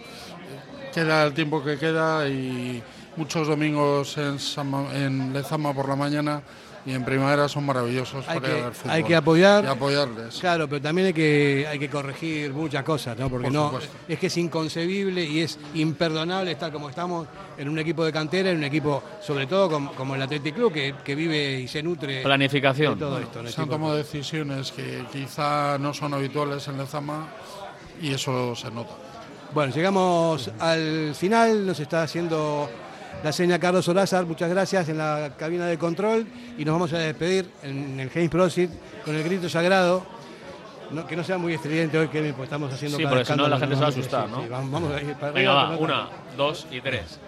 Queda 0.92 1.24
el 1.24 1.32
tiempo 1.34 1.62
que 1.64 1.76
queda 1.78 2.28
y 2.28 2.82
muchos 3.16 3.48
domingos 3.48 4.16
en, 4.18 4.38
Sama- 4.38 4.94
en 4.94 5.32
Lezama 5.32 5.72
por 5.72 5.88
la 5.88 5.96
mañana 5.96 6.42
y 6.86 6.92
en 6.92 7.04
primavera 7.04 7.48
son 7.48 7.64
maravillosos 7.64 8.26
Hay 8.28 8.40
para 8.40 8.48
ir 8.48 8.54
a 8.54 8.56
que, 8.58 8.64
ver 8.64 8.74
fútbol. 8.74 8.90
hay 8.92 9.04
que 9.04 9.16
apoyar. 9.16 9.64
Y 9.64 9.66
apoyarles. 9.68 10.38
Claro, 10.38 10.68
pero 10.68 10.82
también 10.82 11.06
hay 11.08 11.12
que, 11.14 11.66
hay 11.68 11.78
que 11.78 11.88
corregir 11.88 12.52
muchas 12.52 12.82
cosas, 12.84 13.18
¿no? 13.18 13.30
Porque 13.30 13.44
Por 13.44 13.52
no, 13.52 13.72
es 14.06 14.18
que 14.18 14.26
es 14.26 14.36
inconcebible 14.36 15.24
y 15.24 15.40
es 15.40 15.58
imperdonable 15.74 16.52
estar 16.52 16.70
como 16.70 16.90
estamos 16.90 17.26
en 17.56 17.68
un 17.68 17.78
equipo 17.78 18.04
de 18.04 18.12
cantera, 18.12 18.50
en 18.50 18.58
un 18.58 18.64
equipo, 18.64 19.02
sobre 19.20 19.46
todo 19.46 19.70
como, 19.70 19.92
como 19.94 20.14
el 20.14 20.22
Athletic 20.22 20.54
Club, 20.54 20.72
que, 20.72 20.94
que 21.02 21.14
vive 21.14 21.60
y 21.60 21.68
se 21.68 21.82
nutre 21.82 22.22
Planificación. 22.22 22.94
de 22.94 23.00
todo 23.00 23.18
esto. 23.18 23.46
Se 23.46 23.60
han 23.60 23.68
tomado 23.68 23.96
decisiones 23.96 24.72
que 24.72 25.04
quizá 25.10 25.78
no 25.78 25.94
son 25.94 26.12
habituales 26.14 26.68
en 26.68 26.76
Lezama 26.76 27.28
y 28.02 28.12
eso 28.12 28.54
se 28.54 28.70
nota. 28.70 28.92
Bueno, 29.54 29.72
llegamos 29.72 30.50
al 30.58 31.14
final, 31.14 31.64
nos 31.66 31.78
está 31.78 32.02
haciendo 32.02 32.68
la 33.22 33.32
seña 33.32 33.58
Carlos 33.58 33.88
Olázar, 33.88 34.26
muchas 34.26 34.50
gracias 34.50 34.88
en 34.88 34.98
la 34.98 35.32
cabina 35.38 35.66
de 35.66 35.78
control 35.78 36.26
y 36.58 36.64
nos 36.64 36.74
vamos 36.74 36.92
a 36.92 36.98
despedir 36.98 37.48
en 37.62 37.98
el 38.00 38.10
James 38.10 38.30
Prosit 38.30 38.70
con 39.04 39.14
el 39.14 39.22
grito 39.22 39.48
sagrado. 39.48 40.06
No, 40.90 41.06
que 41.06 41.16
no 41.16 41.24
sea 41.24 41.38
muy 41.38 41.54
estridente 41.54 41.98
hoy, 41.98 42.08
Kevin, 42.08 42.32
porque 42.32 42.44
estamos 42.44 42.72
haciendo 42.72 42.98
Sí, 42.98 43.04
porque 43.04 43.24
si 43.24 43.32
no 43.32 43.48
la 43.48 43.56
escándalo 43.56 43.60
gente 43.60 43.74
se 43.76 43.80
va 43.80 43.88
a 43.88 43.92
que 43.92 44.00
asustar, 44.00 44.28
¿no? 44.28 44.42
sí, 44.42 44.48
vamos, 44.48 44.70
vamos 44.70 44.92
a 44.92 45.00
ir 45.00 45.14
para 45.14 45.32
Venga, 45.32 45.62
arriba, 45.62 45.76
va, 45.76 45.78
una, 45.78 46.08
dos 46.36 46.66
y 46.70 46.80
tres. 46.80 47.18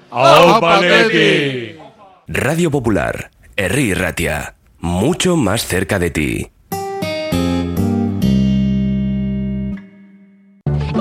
Radio 2.29 2.71
Popular, 2.71 3.31
Herri 3.57 3.95
Ratia, 3.95 4.57
mucho 4.79 5.37
más 5.37 5.67
cerca 5.67 5.99
de 5.99 6.11
ti. 6.11 6.51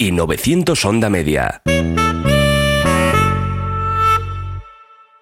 y 0.00 0.12
900 0.12 0.82
Onda 0.86 1.10
Media. 1.10 1.62